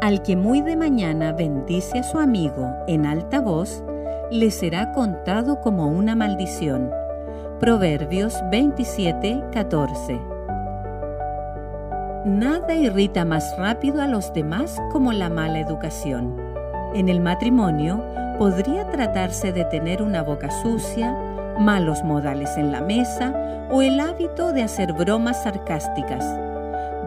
Al 0.00 0.22
que 0.22 0.36
muy 0.36 0.60
de 0.60 0.76
mañana 0.76 1.32
bendice 1.32 1.98
a 1.98 2.02
su 2.04 2.18
amigo 2.18 2.72
en 2.86 3.06
alta 3.06 3.40
voz, 3.40 3.82
le 4.30 4.52
será 4.52 4.92
contado 4.92 5.60
como 5.62 5.88
una 5.88 6.14
maldición. 6.14 6.92
Proverbios 7.58 8.40
27, 8.52 9.42
14. 9.52 10.20
Nada 12.26 12.74
irrita 12.76 13.24
más 13.24 13.52
rápido 13.58 14.02
a 14.02 14.06
los 14.06 14.32
demás 14.32 14.80
como 14.92 15.12
la 15.12 15.28
mala 15.28 15.58
educación. 15.58 16.36
En 16.94 17.08
el 17.08 17.20
matrimonio 17.20 18.00
podría 18.38 18.88
tratarse 18.90 19.52
de 19.52 19.64
tener 19.64 20.02
una 20.02 20.22
boca 20.22 20.52
sucia, 20.62 21.16
malos 21.58 22.02
modales 22.04 22.56
en 22.56 22.72
la 22.72 22.80
mesa 22.80 23.34
o 23.70 23.82
el 23.82 23.98
hábito 24.00 24.52
de 24.52 24.62
hacer 24.62 24.92
bromas 24.92 25.42
sarcásticas. 25.42 26.24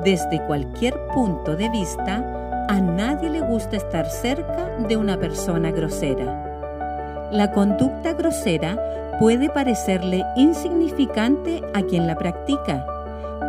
Desde 0.03 0.41
cualquier 0.45 0.93
punto 1.13 1.55
de 1.55 1.69
vista, 1.69 2.65
a 2.69 2.79
nadie 2.79 3.29
le 3.29 3.41
gusta 3.41 3.77
estar 3.77 4.05
cerca 4.05 4.69
de 4.87 4.95
una 4.95 5.17
persona 5.17 5.71
grosera. 5.71 7.29
La 7.31 7.51
conducta 7.51 8.13
grosera 8.13 8.77
puede 9.19 9.49
parecerle 9.49 10.23
insignificante 10.35 11.61
a 11.73 11.81
quien 11.81 12.07
la 12.07 12.15
practica, 12.15 12.85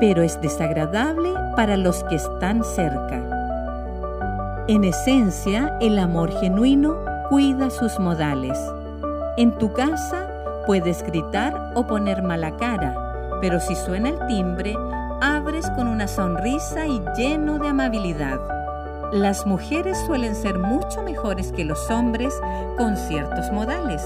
pero 0.00 0.22
es 0.22 0.40
desagradable 0.40 1.30
para 1.56 1.76
los 1.76 2.02
que 2.04 2.16
están 2.16 2.64
cerca. 2.64 3.22
En 4.66 4.84
esencia, 4.84 5.76
el 5.80 5.98
amor 5.98 6.32
genuino 6.40 6.96
cuida 7.28 7.70
sus 7.70 7.98
modales. 7.98 8.58
En 9.36 9.52
tu 9.58 9.72
casa, 9.72 10.29
Puedes 10.70 11.02
gritar 11.02 11.72
o 11.74 11.84
poner 11.84 12.22
mala 12.22 12.56
cara, 12.56 12.94
pero 13.40 13.58
si 13.58 13.74
suena 13.74 14.10
el 14.10 14.26
timbre, 14.28 14.76
abres 15.20 15.68
con 15.70 15.88
una 15.88 16.06
sonrisa 16.06 16.86
y 16.86 17.02
lleno 17.16 17.58
de 17.58 17.66
amabilidad. 17.66 18.38
Las 19.10 19.44
mujeres 19.48 19.98
suelen 20.06 20.36
ser 20.36 20.60
mucho 20.60 21.02
mejores 21.02 21.50
que 21.50 21.64
los 21.64 21.90
hombres 21.90 22.32
con 22.78 22.96
ciertos 22.96 23.50
modales, 23.50 24.00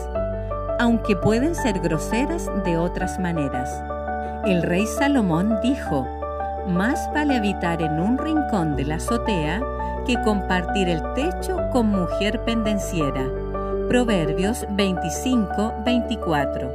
aunque 0.78 1.14
pueden 1.16 1.54
ser 1.54 1.80
groseras 1.80 2.50
de 2.64 2.78
otras 2.78 3.20
maneras. 3.20 3.70
El 4.46 4.62
rey 4.62 4.86
Salomón 4.86 5.58
dijo, 5.62 6.08
más 6.66 6.98
vale 7.12 7.36
habitar 7.36 7.82
en 7.82 8.00
un 8.00 8.16
rincón 8.16 8.74
de 8.74 8.86
la 8.86 8.94
azotea 8.94 9.60
que 10.06 10.14
compartir 10.22 10.88
el 10.88 11.02
techo 11.12 11.58
con 11.72 11.88
mujer 11.88 12.42
pendenciera. 12.46 13.43
Proverbios 13.88 14.66
25-24. 14.70 16.72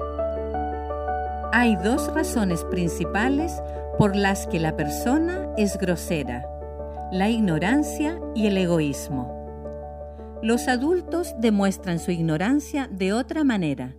Hay 1.51 1.75
dos 1.77 2.13
razones 2.13 2.63
principales 2.65 3.63
por 3.97 4.15
las 4.15 4.45
que 4.45 4.59
la 4.59 4.75
persona 4.75 5.47
es 5.57 5.79
grosera, 5.79 6.47
la 7.11 7.29
ignorancia 7.29 8.21
y 8.35 8.45
el 8.45 8.57
egoísmo. 8.57 9.35
Los 10.43 10.67
adultos 10.67 11.33
demuestran 11.39 11.97
su 11.99 12.11
ignorancia 12.11 12.87
de 12.91 13.11
otra 13.11 13.43
manera. 13.43 13.95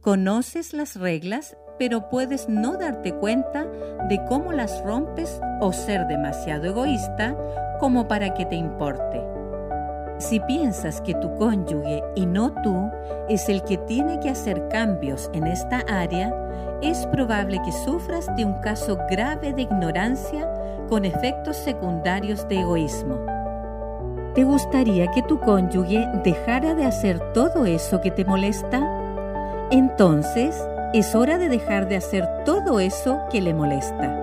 Conoces 0.00 0.74
las 0.74 0.96
reglas, 0.96 1.56
pero 1.78 2.08
puedes 2.08 2.48
no 2.48 2.76
darte 2.76 3.14
cuenta 3.14 3.68
de 4.08 4.20
cómo 4.28 4.50
las 4.52 4.82
rompes 4.82 5.40
o 5.60 5.72
ser 5.72 6.08
demasiado 6.08 6.64
egoísta 6.64 7.36
como 7.78 8.08
para 8.08 8.34
que 8.34 8.46
te 8.46 8.56
importe. 8.56 9.31
Si 10.22 10.38
piensas 10.38 11.00
que 11.00 11.14
tu 11.14 11.34
cónyuge 11.34 12.00
y 12.14 12.26
no 12.26 12.52
tú 12.62 12.88
es 13.28 13.48
el 13.48 13.60
que 13.64 13.76
tiene 13.76 14.20
que 14.20 14.30
hacer 14.30 14.68
cambios 14.68 15.28
en 15.34 15.48
esta 15.48 15.80
área, 15.88 16.32
es 16.80 17.06
probable 17.08 17.60
que 17.64 17.72
sufras 17.72 18.28
de 18.36 18.44
un 18.44 18.54
caso 18.60 18.96
grave 19.10 19.52
de 19.52 19.62
ignorancia 19.62 20.48
con 20.88 21.04
efectos 21.04 21.56
secundarios 21.56 22.46
de 22.46 22.60
egoísmo. 22.60 23.16
¿Te 24.36 24.44
gustaría 24.44 25.10
que 25.10 25.22
tu 25.22 25.40
cónyuge 25.40 26.08
dejara 26.22 26.74
de 26.74 26.84
hacer 26.84 27.32
todo 27.32 27.66
eso 27.66 28.00
que 28.00 28.12
te 28.12 28.24
molesta? 28.24 28.80
Entonces, 29.72 30.56
es 30.94 31.16
hora 31.16 31.36
de 31.36 31.48
dejar 31.48 31.88
de 31.88 31.96
hacer 31.96 32.28
todo 32.44 32.78
eso 32.78 33.18
que 33.28 33.40
le 33.40 33.54
molesta. 33.54 34.21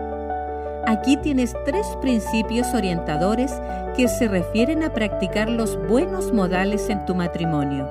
Aquí 0.89 1.17
tienes 1.17 1.55
tres 1.65 1.85
principios 2.01 2.73
orientadores 2.73 3.53
que 3.95 4.07
se 4.07 4.27
refieren 4.27 4.81
a 4.81 4.91
practicar 4.91 5.47
los 5.47 5.77
buenos 5.87 6.33
modales 6.33 6.89
en 6.89 7.05
tu 7.05 7.13
matrimonio. 7.13 7.87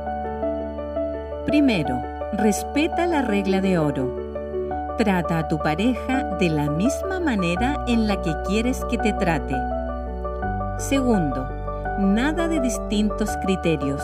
Primero, 1.46 2.02
respeta 2.32 3.06
la 3.06 3.22
regla 3.22 3.60
de 3.60 3.78
oro. 3.78 4.96
Trata 4.98 5.38
a 5.38 5.46
tu 5.46 5.58
pareja 5.58 6.24
de 6.40 6.48
la 6.48 6.68
misma 6.70 7.20
manera 7.20 7.84
en 7.86 8.08
la 8.08 8.20
que 8.20 8.34
quieres 8.48 8.84
que 8.90 8.98
te 8.98 9.12
trate. 9.12 9.54
Segundo, 10.78 11.48
nada 12.00 12.48
de 12.48 12.58
distintos 12.58 13.30
criterios. 13.44 14.02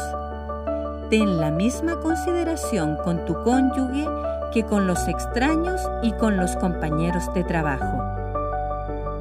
Ten 1.10 1.40
la 1.40 1.50
misma 1.50 1.98
consideración 1.98 2.96
con 3.02 3.24
tu 3.24 3.34
cónyuge 3.42 4.06
que 4.52 4.62
con 4.62 4.86
los 4.86 5.08
extraños 5.08 5.80
y 6.00 6.12
con 6.12 6.36
los 6.36 6.54
compañeros 6.58 7.24
de 7.34 7.42
trabajo. 7.42 8.23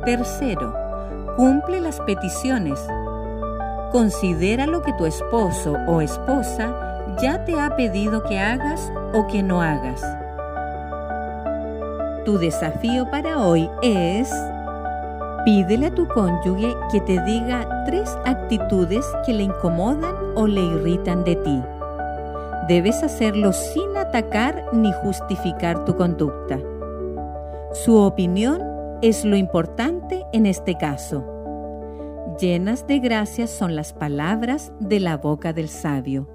Tercero, 0.06 0.76
cumple 1.38 1.80
las 1.80 1.98
peticiones. 2.02 2.78
Considera 3.94 4.68
lo 4.68 4.82
que 4.82 4.92
tu 4.94 5.06
esposo 5.06 5.78
o 5.88 6.02
esposa 6.02 7.16
ya 7.22 7.46
te 7.46 7.58
ha 7.58 7.74
pedido 7.78 8.22
que 8.24 8.38
hagas 8.38 8.92
o 9.14 9.26
que 9.28 9.42
no 9.42 9.62
hagas. 9.62 10.02
Tu 12.26 12.38
desafío 12.38 13.10
para 13.10 13.38
hoy 13.38 13.70
es 13.82 14.30
pídele 15.46 15.88
a 15.88 15.96
tu 15.96 16.06
cónyuge 16.10 16.76
que 16.92 17.00
te 17.00 17.22
diga 17.24 17.86
tres 17.86 18.18
actitudes 18.26 19.06
que 19.26 19.32
le 19.32 19.44
incomodan 19.44 20.16
o 20.36 20.48
le 20.48 20.62
irritan 20.62 21.24
de 21.24 21.38
ti. 21.38 21.64
Debes 22.68 23.04
hacerlo 23.04 23.54
sin 23.54 23.96
atacar 23.96 24.66
ni 24.74 24.92
justificar 24.92 25.86
tu 25.86 25.96
conducta. 25.96 26.60
Su 27.72 27.98
opinión 27.98 28.73
es 29.04 29.26
lo 29.26 29.36
importante 29.36 30.24
en 30.32 30.46
este 30.46 30.78
caso. 30.78 31.26
Llenas 32.40 32.88
de 32.88 33.00
gracia 33.00 33.48
son 33.48 33.76
las 33.76 33.92
palabras 33.92 34.72
de 34.80 35.02
la 35.02 35.18
boca 35.18 35.52
del 35.52 35.68
sabio. 35.68 36.30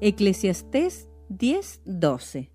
Eclesiastés 0.00 1.10
10:12. 1.28 2.50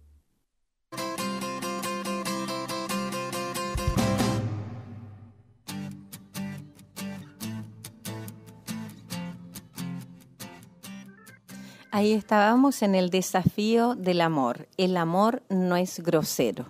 Ahí 11.92 12.14
estábamos 12.14 12.82
en 12.82 12.96
el 12.96 13.12
desafío 13.12 13.94
del 13.94 14.22
amor. 14.22 14.68
El 14.78 14.98
amor 14.98 15.44
no 15.48 15.76
es 15.76 16.00
grosero. 16.00 16.66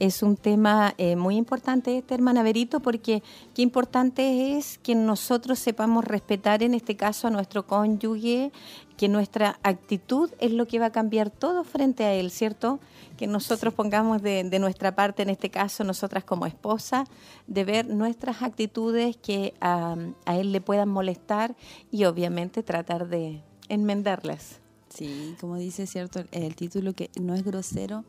Es 0.00 0.22
un 0.22 0.36
tema 0.36 0.94
eh, 0.96 1.14
muy 1.14 1.36
importante 1.36 1.96
este, 1.98 2.14
hermana 2.14 2.42
Verito, 2.42 2.80
porque 2.80 3.22
qué 3.54 3.62
importante 3.62 4.56
es 4.56 4.78
que 4.78 4.94
nosotros 4.94 5.58
sepamos 5.58 6.04
respetar 6.04 6.62
en 6.62 6.74
este 6.74 6.96
caso 6.96 7.28
a 7.28 7.30
nuestro 7.30 7.66
cónyuge, 7.66 8.50
que 8.96 9.08
nuestra 9.08 9.60
actitud 9.62 10.30
es 10.40 10.52
lo 10.52 10.66
que 10.66 10.78
va 10.78 10.86
a 10.86 10.92
cambiar 10.92 11.30
todo 11.30 11.64
frente 11.64 12.04
a 12.04 12.14
él, 12.14 12.30
¿cierto? 12.30 12.80
Que 13.18 13.26
nosotros 13.26 13.74
pongamos 13.74 14.22
de, 14.22 14.58
nuestra 14.58 14.94
parte, 14.94 15.22
en 15.22 15.30
este 15.30 15.50
caso, 15.50 15.84
nosotras 15.84 16.24
como 16.24 16.46
esposa, 16.46 17.04
de 17.46 17.64
ver 17.64 17.86
nuestras 17.86 18.42
actitudes 18.42 19.16
que 19.18 19.54
a 19.60 19.96
él 20.26 20.52
le 20.52 20.60
puedan 20.60 20.88
molestar 20.88 21.54
y 21.90 22.04
obviamente 22.04 22.62
tratar 22.62 23.06
de, 23.08 23.42
enmendarlas. 23.70 24.59
Sí, 24.94 25.36
como 25.40 25.56
dice 25.56 25.86
cierto 25.86 26.24
el 26.32 26.54
título 26.56 26.92
que 26.92 27.10
no 27.20 27.34
es 27.34 27.44
grosero, 27.44 28.04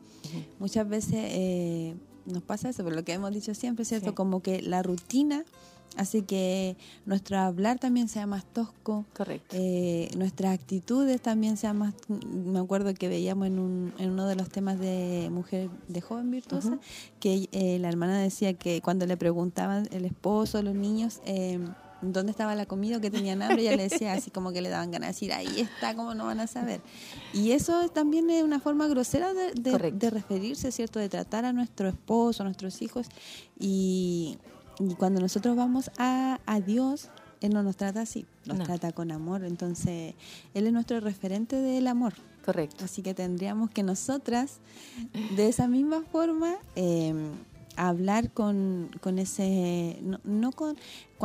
muchas 0.58 0.88
veces 0.88 1.14
eh, 1.14 1.94
nos 2.26 2.42
pasa 2.42 2.68
eso, 2.68 2.82
por 2.82 2.94
lo 2.94 3.04
que 3.04 3.12
hemos 3.12 3.32
dicho 3.32 3.54
siempre, 3.54 3.84
¿cierto? 3.84 4.14
Como 4.14 4.42
que 4.42 4.62
la 4.62 4.82
rutina 4.82 5.44
hace 5.96 6.22
que 6.22 6.76
nuestro 7.06 7.38
hablar 7.38 7.78
también 7.78 8.08
sea 8.08 8.26
más 8.26 8.44
tosco. 8.44 9.04
Correcto. 9.14 9.56
Eh, 9.58 10.10
nuestras 10.16 10.54
actitudes 10.54 11.20
también 11.20 11.56
sean 11.56 11.78
más... 11.78 11.94
Me 12.08 12.58
acuerdo 12.58 12.94
que 12.94 13.08
veíamos 13.08 13.46
en, 13.46 13.58
un, 13.58 13.92
en 13.98 14.10
uno 14.10 14.26
de 14.26 14.36
los 14.36 14.48
temas 14.48 14.78
de 14.78 15.28
mujer, 15.30 15.70
de 15.88 16.00
joven 16.00 16.30
virtuosa, 16.30 16.78
que 17.20 17.48
eh, 17.52 17.78
la 17.78 17.88
hermana 17.88 18.18
decía 18.18 18.54
que 18.54 18.80
cuando 18.80 19.06
le 19.06 19.16
preguntaban 19.16 19.88
el 19.92 20.04
esposo, 20.04 20.62
los 20.62 20.74
niños... 20.74 21.20
Dónde 22.02 22.32
estaba 22.32 22.54
la 22.54 22.66
comida 22.66 22.98
o 22.98 23.00
que 23.00 23.10
tenían 23.10 23.42
hambre, 23.42 23.62
ella 23.62 23.76
le 23.76 23.88
decía 23.88 24.12
así 24.12 24.30
como 24.30 24.52
que 24.52 24.60
le 24.60 24.68
daban 24.68 24.90
ganas 24.90 25.08
de 25.08 25.12
decir, 25.12 25.32
ahí 25.32 25.60
está, 25.60 25.94
como 25.94 26.14
no 26.14 26.26
van 26.26 26.40
a 26.40 26.46
saber. 26.46 26.80
Y 27.32 27.52
eso 27.52 27.88
también 27.88 28.28
es 28.30 28.42
una 28.42 28.60
forma 28.60 28.88
grosera 28.88 29.32
de, 29.32 29.52
de, 29.54 30.10
referirse, 30.10 30.72
¿cierto? 30.72 30.98
De 30.98 31.08
tratar 31.08 31.44
a 31.44 31.52
nuestro 31.52 31.88
esposo, 31.88 32.42
a 32.42 32.46
nuestros 32.46 32.82
hijos. 32.82 33.06
Y, 33.58 34.38
cuando 34.98 35.20
nosotros 35.20 35.54
vamos 35.56 35.90
a, 35.96 36.40
a, 36.44 36.60
Dios, 36.60 37.08
Él 37.40 37.54
no 37.54 37.62
nos 37.62 37.76
trata 37.76 38.00
así, 38.00 38.26
nos 38.46 38.58
trata 38.58 38.92
con 38.92 39.12
amor. 39.12 39.44
Entonces, 39.44 40.14
Él 40.54 40.66
es 40.66 40.72
nuestro 40.72 40.98
referente 41.00 41.56
del 41.56 41.86
amor. 41.86 42.14
Correcto. 42.44 42.84
Así 42.84 43.02
que 43.02 43.14
tendríamos 43.14 43.70
que 43.70 43.82
nosotras, 43.82 44.58
de 45.36 45.48
esa 45.48 45.68
misma 45.68 46.02
forma, 46.02 46.56
eh, 46.74 47.14
hablar 47.76 48.30
con, 48.30 48.90
con 49.00 49.18
ese, 49.18 49.98
no, 50.24 50.52
con, 50.52 50.76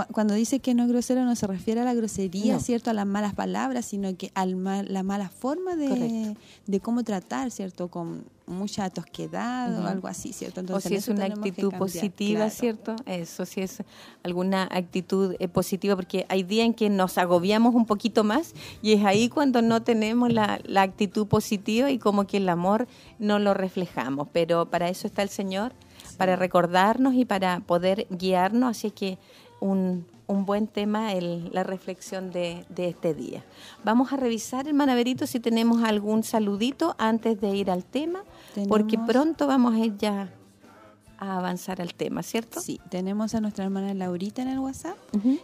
cuando 0.06 0.34
dice 0.34 0.60
que 0.60 0.74
no 0.74 0.84
es 0.84 0.90
grosero 0.90 1.26
no 1.26 1.36
se 1.36 1.48
refiere 1.48 1.82
a 1.82 1.84
la 1.84 1.94
grosería, 1.94 2.60
¿cierto? 2.60 2.90
A 2.90 2.94
las 2.94 3.08
malas 3.08 3.34
palabras, 3.34 3.86
sino 3.86 4.16
que 4.16 4.32
a 4.36 4.46
la 4.46 5.04
mala 5.04 5.30
forma 5.30 5.76
de, 5.76 6.36
de, 6.68 6.80
cómo 6.80 7.04
tratar, 7.04 7.50
¿cierto? 7.52 7.88
Con 7.88 8.26
mucha 8.46 8.90
tosquedad 8.90 9.78
o 9.84 9.88
algo 9.88 10.08
así, 10.08 10.34
¿cierto? 10.34 10.60
Entonces, 10.60 10.86
o 10.86 10.90
si 10.90 10.96
es 10.96 11.08
una 11.08 11.26
actitud 11.26 11.74
positiva, 11.74 12.50
¿cierto? 12.50 12.96
Eso, 13.06 13.46
si 13.46 13.62
es 13.62 13.84
alguna 14.24 14.68
actitud 14.72 15.36
eh, 15.40 15.48
positiva, 15.48 15.96
porque 15.96 16.26
hay 16.30 16.44
días 16.44 16.68
en 16.68 16.74
que 16.74 16.90
nos 16.90 17.18
agobiamos 17.18 17.74
un 17.74 17.86
poquito 17.86 18.24
más 18.24 18.54
y 18.82 18.94
es 18.94 19.04
ahí 19.04 19.30
cuando 19.30 19.62
no 19.62 19.82
tenemos 19.82 20.32
la, 20.32 20.60
la 20.66 20.84
actitud 20.84 21.28
positiva 21.28 21.90
y 21.90 21.98
como 21.98 22.28
que 22.28 22.38
el 22.38 22.48
amor 22.50 22.88
no 23.20 23.40
lo 23.40 23.54
reflejamos, 23.54 24.28
pero 24.32 24.70
para 24.70 24.90
eso 24.90 25.08
está 25.08 25.24
el 25.24 25.30
Señor 25.30 25.74
para 26.18 26.36
recordarnos 26.36 27.14
y 27.14 27.26
para 27.26 27.60
poder 27.62 28.08
guiarnos. 28.10 28.72
Así 28.72 28.92
que 28.92 29.18
un, 29.60 30.06
un 30.28 30.46
buen 30.46 30.68
tema 30.68 31.14
el, 31.14 31.50
la 31.54 31.64
reflexión 31.64 32.32
de, 32.32 32.66
de, 32.70 32.90
este 32.90 33.14
día. 33.14 33.44
Vamos 33.84 34.12
a 34.14 34.18
revisar, 34.18 34.68
hermana 34.68 34.96
Berito, 34.96 35.26
si 35.26 35.40
tenemos 35.40 35.84
algún 35.84 36.24
saludito 36.24 36.96
antes 36.98 37.40
de 37.40 37.56
ir 37.56 37.72
al 37.72 37.84
tema, 37.84 38.24
porque 38.68 38.98
pronto 38.98 39.48
vamos 39.48 39.76
a 39.76 39.80
ir 39.80 39.98
ya 39.98 40.30
a 41.20 41.38
avanzar 41.38 41.82
al 41.82 41.96
tema, 41.96 42.22
¿cierto? 42.22 42.60
Sí, 42.62 42.80
tenemos 42.90 43.34
a 43.34 43.42
nuestra 43.42 43.64
hermana 43.64 43.94
Laurita 43.94 44.44
en 44.44 44.50
el 44.50 44.60
WhatsApp, 44.60 44.98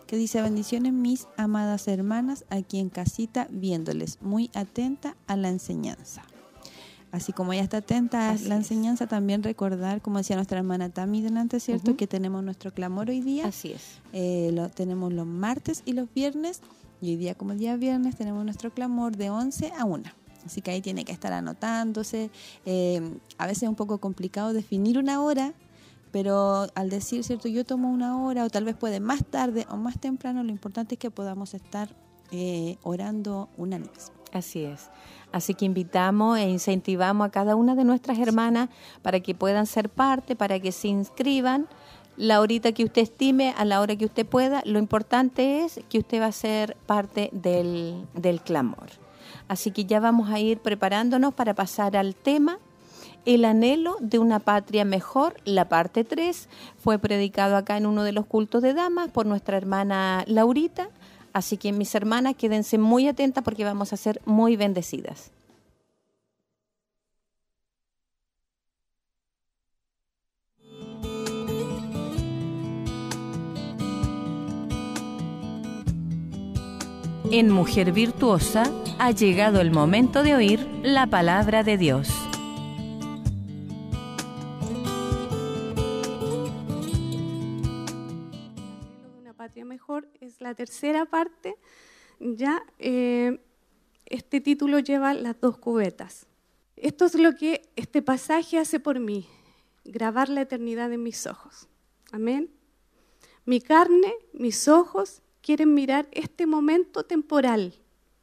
que 0.06 0.18
dice, 0.18 0.42
bendiciones 0.42 0.94
mis 0.94 1.28
amadas 1.38 1.88
hermanas 1.88 2.46
aquí 2.50 2.80
en 2.80 2.90
casita, 2.90 3.48
viéndoles, 3.50 4.22
muy 4.22 4.52
atenta 4.54 5.16
a 5.26 5.36
la 5.36 5.50
enseñanza 5.50 6.24
así 7.14 7.32
como 7.32 7.54
ella 7.54 7.62
está 7.62 7.78
atenta 7.78 8.32
a 8.32 8.36
la 8.40 8.56
enseñanza, 8.56 9.06
también 9.06 9.44
recordar, 9.44 10.02
como 10.02 10.18
decía 10.18 10.36
nuestra 10.36 10.58
hermana 10.58 10.90
Tami 10.90 11.22
delante, 11.22 11.60
¿cierto? 11.60 11.96
Que 11.96 12.08
tenemos 12.08 12.44
nuestro 12.44 12.74
clamor 12.74 13.10
hoy 13.10 13.22
día. 13.22 13.48
Así 13.48 13.72
es. 13.72 14.00
Eh, 14.14 14.50
lo 14.52 14.68
tenemos 14.70 15.14
los 15.14 15.28
martes 15.28 15.84
y 15.86 15.94
los 15.94 16.12
viernes. 16.12 16.62
Y 17.02 17.12
hoy 17.12 17.18
día, 17.18 17.36
como 17.36 17.54
día 17.54 17.78
viernes, 17.78 18.16
tenemos 18.16 18.44
nuestro 18.44 18.72
clamor 18.72 19.16
de 19.16 19.30
11 19.30 19.74
a 19.78 19.86
1. 19.86 20.04
Así 20.44 20.62
que 20.62 20.72
ahí 20.72 20.82
tiene 20.82 21.06
que 21.06 21.12
estar 21.12 21.34
anotándose. 21.34 22.32
Eh, 22.66 23.02
a 23.38 23.46
veces 23.46 23.64
es 23.64 23.70
un 23.70 23.76
poco 23.76 24.00
complicado 24.00 24.52
definir 24.52 24.98
una 24.98 25.22
hora, 25.22 25.54
pero 26.12 26.66
al 26.74 26.90
decir, 26.90 27.24
¿cierto? 27.24 27.48
Yo 27.48 27.64
tomo 27.64 27.92
una 27.92 28.24
hora 28.24 28.44
o 28.44 28.50
tal 28.50 28.64
vez 28.64 28.76
puede 28.76 29.00
más 29.00 29.24
tarde 29.24 29.68
o 29.70 29.78
más 29.78 30.00
temprano, 30.00 30.44
lo 30.44 30.50
importante 30.50 30.96
es 30.96 31.00
que 31.00 31.12
podamos 31.12 31.54
estar 31.54 31.90
eh, 32.32 32.78
orando 32.82 33.50
unánimes. 33.58 34.12
Así 34.34 34.66
es. 34.66 34.90
Así 35.32 35.54
que 35.54 35.66
invitamos 35.66 36.38
e 36.38 36.50
incentivamos 36.50 37.28
a 37.28 37.32
cada 37.32 37.56
una 37.56 37.76
de 37.76 37.84
nuestras 37.84 38.20
hermanas 38.20 38.70
para 39.02 39.20
que 39.20 39.34
puedan 39.34 39.66
ser 39.66 39.90
parte, 39.90 40.36
para 40.36 40.60
que 40.60 40.72
se 40.72 40.90
inscriban 40.90 41.68
la 42.18 42.40
horita 42.42 42.72
que 42.72 42.84
usted 42.84 43.02
estime, 43.02 43.54
a 43.58 43.66
la 43.66 43.82
hora 43.82 43.96
que 43.96 44.06
usted 44.06 44.26
pueda. 44.26 44.62
Lo 44.66 44.78
importante 44.78 45.64
es 45.64 45.80
que 45.90 46.00
usted 46.00 46.22
va 46.22 46.28
a 46.28 46.32
ser 46.32 46.78
parte 46.86 47.30
del, 47.32 48.06
del 48.14 48.42
clamor. 48.42 48.90
Así 49.48 49.72
que 49.72 49.86
ya 49.86 50.00
vamos 50.00 50.30
a 50.30 50.40
ir 50.40 50.60
preparándonos 50.60 51.34
para 51.34 51.54
pasar 51.54 51.98
al 51.98 52.16
tema. 52.16 52.60
El 53.26 53.46
anhelo 53.46 53.98
de 54.02 54.20
una 54.20 54.40
patria 54.40 54.86
mejor, 54.86 55.38
la 55.46 55.70
parte 55.70 56.04
3, 56.04 56.50
fue 56.78 57.00
predicado 57.00 57.56
acá 57.56 57.78
en 57.78 57.86
uno 57.86 58.04
de 58.04 58.12
los 58.12 58.26
cultos 58.26 58.62
de 58.62 58.74
damas 58.74 59.10
por 59.10 59.26
nuestra 59.26 59.58
hermana 59.58 60.24
Laurita 60.28 60.90
Así 61.34 61.58
que 61.58 61.72
mis 61.72 61.94
hermanas, 61.96 62.36
quédense 62.36 62.78
muy 62.78 63.08
atentas 63.08 63.44
porque 63.44 63.66
vamos 63.66 63.92
a 63.92 63.98
ser 63.98 64.22
muy 64.26 64.56
bendecidas. 64.56 65.32
En 77.32 77.50
Mujer 77.50 77.94
Virtuosa 77.94 78.64
ha 79.00 79.10
llegado 79.10 79.60
el 79.60 79.72
momento 79.72 80.22
de 80.22 80.36
oír 80.36 80.68
la 80.84 81.08
palabra 81.08 81.64
de 81.64 81.80
Dios. 81.80 82.10
Mejor 89.84 90.08
es 90.22 90.40
la 90.40 90.56
tercera 90.56 91.04
parte. 91.04 91.58
Ya 92.18 92.64
eh, 92.80 93.42
este 94.06 94.40
título 94.40 94.80
lleva 94.80 95.14
las 95.14 95.42
dos 95.42 95.58
cubetas. 95.58 96.26
Esto 96.78 97.04
es 97.04 97.16
lo 97.16 97.36
que 97.36 97.70
este 97.76 98.02
pasaje 98.02 98.58
hace 98.58 98.80
por 98.80 99.02
mí, 99.02 99.28
grabar 99.84 100.30
la 100.30 100.40
eternidad 100.40 100.94
en 100.94 101.04
mis 101.04 101.28
ojos. 101.28 101.68
Amén. 102.14 102.50
Mi 103.44 103.60
carne, 103.60 104.14
mis 104.32 104.70
ojos 104.70 105.22
quieren 105.42 105.74
mirar 105.74 106.08
este 106.14 106.46
momento 106.46 107.04
temporal, 107.04 107.74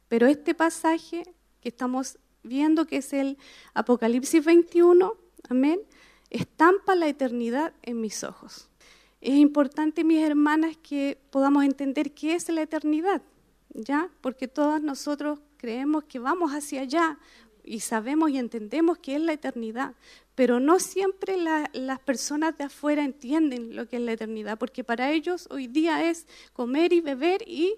pero 0.07 0.25
este 0.25 0.55
pasaje 0.55 1.31
que 1.61 1.69
estamos 1.69 2.17
viendo, 2.41 2.87
que 2.87 2.97
es 2.97 3.13
el 3.13 3.37
Apocalipsis 3.75 4.43
21, 4.43 5.13
amén, 5.47 5.79
estampa 6.31 6.95
la 6.95 7.07
eternidad 7.07 7.71
en 7.83 8.01
mis 8.01 8.23
ojos. 8.23 8.70
Es 9.21 9.35
importante, 9.35 10.03
mis 10.03 10.23
hermanas, 10.23 10.75
que 10.77 11.17
podamos 11.29 11.63
entender 11.63 12.11
qué 12.11 12.33
es 12.33 12.49
la 12.49 12.63
eternidad, 12.63 13.21
¿ya? 13.69 14.09
Porque 14.19 14.47
todas 14.47 14.81
nosotros 14.81 15.39
creemos 15.57 16.03
que 16.05 16.17
vamos 16.17 16.51
hacia 16.51 16.81
allá 16.81 17.19
y 17.63 17.81
sabemos 17.81 18.31
y 18.31 18.39
entendemos 18.39 18.97
qué 18.97 19.15
es 19.15 19.21
la 19.21 19.33
eternidad, 19.33 19.93
pero 20.33 20.59
no 20.59 20.79
siempre 20.79 21.37
las 21.37 21.99
personas 21.99 22.57
de 22.57 22.63
afuera 22.63 23.03
entienden 23.03 23.75
lo 23.75 23.87
que 23.87 23.97
es 23.97 24.01
la 24.01 24.13
eternidad, 24.13 24.57
porque 24.57 24.83
para 24.83 25.11
ellos 25.11 25.47
hoy 25.51 25.67
día 25.67 26.09
es 26.09 26.25
comer 26.53 26.91
y 26.91 27.01
beber 27.01 27.43
y, 27.45 27.75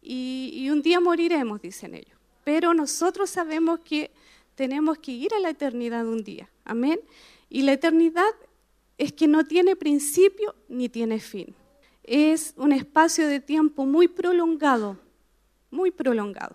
y, 0.00 0.52
y 0.54 0.70
un 0.70 0.82
día 0.82 1.00
moriremos, 1.00 1.60
dicen 1.60 1.96
ellos. 1.96 2.16
Pero 2.44 2.74
nosotros 2.74 3.28
sabemos 3.28 3.80
que 3.80 4.12
tenemos 4.54 4.98
que 4.98 5.10
ir 5.10 5.34
a 5.34 5.40
la 5.40 5.50
eternidad 5.50 6.06
un 6.06 6.22
día, 6.22 6.48
amén. 6.64 7.00
Y 7.48 7.62
la 7.62 7.72
eternidad 7.72 8.30
es 9.00 9.14
que 9.14 9.26
no 9.26 9.46
tiene 9.46 9.76
principio 9.76 10.54
ni 10.68 10.90
tiene 10.90 11.20
fin. 11.20 11.54
Es 12.04 12.52
un 12.58 12.70
espacio 12.70 13.26
de 13.28 13.40
tiempo 13.40 13.86
muy 13.86 14.08
prolongado, 14.08 14.98
muy 15.70 15.90
prolongado. 15.90 16.54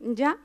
¿Ya? 0.00 0.36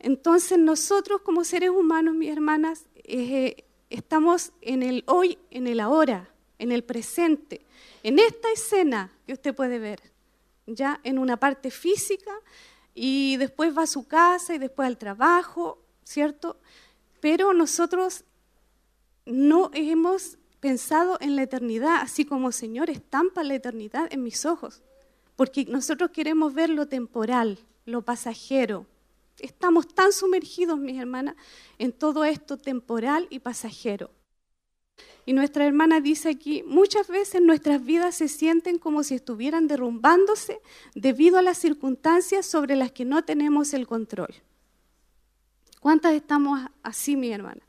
Entonces 0.00 0.58
nosotros 0.58 1.20
como 1.20 1.44
seres 1.44 1.70
humanos, 1.70 2.16
mis 2.16 2.28
hermanas, 2.28 2.86
eh, 3.04 3.64
estamos 3.88 4.50
en 4.62 4.82
el 4.82 5.04
hoy, 5.06 5.38
en 5.52 5.68
el 5.68 5.78
ahora, 5.78 6.28
en 6.58 6.72
el 6.72 6.82
presente, 6.82 7.64
en 8.02 8.18
esta 8.18 8.50
escena 8.50 9.12
que 9.28 9.34
usted 9.34 9.54
puede 9.54 9.78
ver, 9.78 10.00
ya 10.66 11.00
en 11.04 11.20
una 11.20 11.36
parte 11.36 11.70
física, 11.70 12.32
y 12.96 13.36
después 13.36 13.78
va 13.78 13.82
a 13.82 13.86
su 13.86 14.08
casa 14.08 14.56
y 14.56 14.58
después 14.58 14.88
al 14.88 14.98
trabajo, 14.98 15.78
¿cierto? 16.02 16.58
Pero 17.20 17.54
nosotros 17.54 18.24
no 19.24 19.70
hemos 19.72 20.36
pensado 20.64 21.18
en 21.20 21.36
la 21.36 21.42
eternidad, 21.42 21.96
así 22.00 22.24
como 22.24 22.50
Señor 22.50 22.88
estampa 22.88 23.44
la 23.44 23.54
eternidad 23.54 24.10
en 24.10 24.22
mis 24.22 24.46
ojos, 24.46 24.80
porque 25.36 25.66
nosotros 25.66 26.10
queremos 26.10 26.54
ver 26.54 26.70
lo 26.70 26.88
temporal, 26.88 27.58
lo 27.84 28.00
pasajero. 28.00 28.86
Estamos 29.38 29.86
tan 29.86 30.10
sumergidos, 30.10 30.78
mis 30.78 30.98
hermanas, 30.98 31.34
en 31.76 31.92
todo 31.92 32.24
esto 32.24 32.56
temporal 32.56 33.26
y 33.28 33.40
pasajero. 33.40 34.10
Y 35.26 35.34
nuestra 35.34 35.66
hermana 35.66 36.00
dice 36.00 36.30
aquí, 36.30 36.62
muchas 36.66 37.08
veces 37.08 37.42
nuestras 37.42 37.84
vidas 37.84 38.14
se 38.14 38.28
sienten 38.28 38.78
como 38.78 39.02
si 39.02 39.16
estuvieran 39.16 39.68
derrumbándose 39.68 40.62
debido 40.94 41.36
a 41.36 41.42
las 41.42 41.58
circunstancias 41.58 42.46
sobre 42.46 42.74
las 42.74 42.90
que 42.90 43.04
no 43.04 43.22
tenemos 43.22 43.74
el 43.74 43.86
control. 43.86 44.34
¿Cuántas 45.80 46.14
estamos 46.14 46.58
así, 46.82 47.16
mi 47.16 47.30
hermana? 47.32 47.60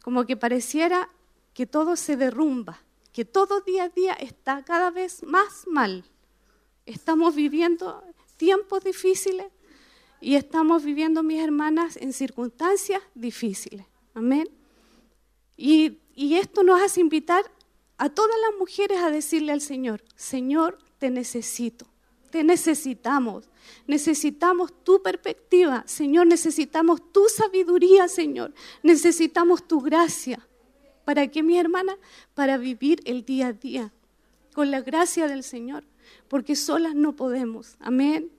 Como 0.00 0.24
que 0.26 0.36
pareciera 0.36 1.10
que 1.56 1.66
todo 1.66 1.96
se 1.96 2.18
derrumba, 2.18 2.82
que 3.14 3.24
todo 3.24 3.62
día 3.62 3.84
a 3.84 3.88
día 3.88 4.12
está 4.12 4.62
cada 4.62 4.90
vez 4.90 5.22
más 5.22 5.66
mal. 5.66 6.04
Estamos 6.84 7.34
viviendo 7.34 8.04
tiempos 8.36 8.84
difíciles 8.84 9.46
y 10.20 10.34
estamos 10.34 10.84
viviendo, 10.84 11.22
mis 11.22 11.42
hermanas, 11.42 11.96
en 11.96 12.12
circunstancias 12.12 13.00
difíciles. 13.14 13.86
Amén. 14.12 14.50
Y 15.56 15.96
esto 16.14 16.62
nos 16.62 16.82
hace 16.82 17.00
invitar 17.00 17.50
a 17.96 18.10
todas 18.10 18.36
las 18.38 18.58
mujeres 18.58 18.98
a 18.98 19.10
decirle 19.10 19.52
al 19.52 19.62
Señor, 19.62 20.04
Señor, 20.14 20.76
te 20.98 21.08
necesito, 21.08 21.86
te 22.30 22.44
necesitamos, 22.44 23.48
necesitamos 23.86 24.84
tu 24.84 25.02
perspectiva, 25.02 25.84
Señor, 25.86 26.26
necesitamos 26.26 27.00
tu 27.14 27.30
sabiduría, 27.30 28.08
Señor, 28.08 28.52
necesitamos 28.82 29.66
tu 29.66 29.80
gracia. 29.80 30.46
¿Para 31.06 31.28
qué, 31.28 31.44
mi 31.44 31.56
hermana? 31.56 31.96
Para 32.34 32.58
vivir 32.58 33.00
el 33.04 33.24
día 33.24 33.46
a 33.46 33.52
día 33.52 33.92
con 34.52 34.72
la 34.72 34.80
gracia 34.80 35.28
del 35.28 35.44
Señor, 35.44 35.84
porque 36.26 36.56
solas 36.56 36.96
no 36.96 37.14
podemos. 37.14 37.76
Amén. 37.78 38.32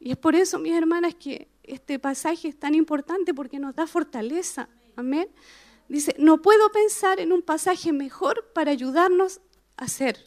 Y 0.00 0.10
es 0.10 0.16
por 0.16 0.34
eso, 0.34 0.58
mis 0.58 0.72
hermanas, 0.72 1.14
que 1.14 1.46
este 1.62 2.00
pasaje 2.00 2.48
es 2.48 2.58
tan 2.58 2.74
importante 2.74 3.32
porque 3.32 3.60
nos 3.60 3.76
da 3.76 3.86
fortaleza. 3.86 4.68
Amén. 4.96 5.28
Dice, 5.88 6.16
no 6.18 6.42
puedo 6.42 6.72
pensar 6.72 7.20
en 7.20 7.30
un 7.30 7.42
pasaje 7.42 7.92
mejor 7.92 8.50
para 8.52 8.72
ayudarnos 8.72 9.40
a 9.76 9.84
hacer. 9.84 10.26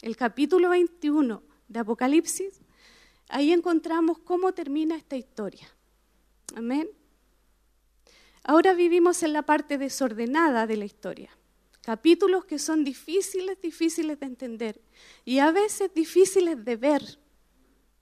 El 0.00 0.16
capítulo 0.16 0.70
21 0.70 1.42
de 1.68 1.78
Apocalipsis, 1.78 2.62
ahí 3.28 3.52
encontramos 3.52 4.18
cómo 4.18 4.54
termina 4.54 4.96
esta 4.96 5.16
historia. 5.16 5.68
Amén. 6.56 6.88
Ahora 8.44 8.74
vivimos 8.74 9.22
en 9.22 9.32
la 9.32 9.42
parte 9.42 9.78
desordenada 9.78 10.66
de 10.66 10.76
la 10.76 10.84
historia. 10.84 11.30
Capítulos 11.80 12.44
que 12.44 12.58
son 12.58 12.84
difíciles, 12.84 13.60
difíciles 13.60 14.18
de 14.18 14.26
entender 14.26 14.80
y 15.24 15.38
a 15.38 15.50
veces 15.52 15.92
difíciles 15.94 16.64
de 16.64 16.76
ver. 16.76 17.18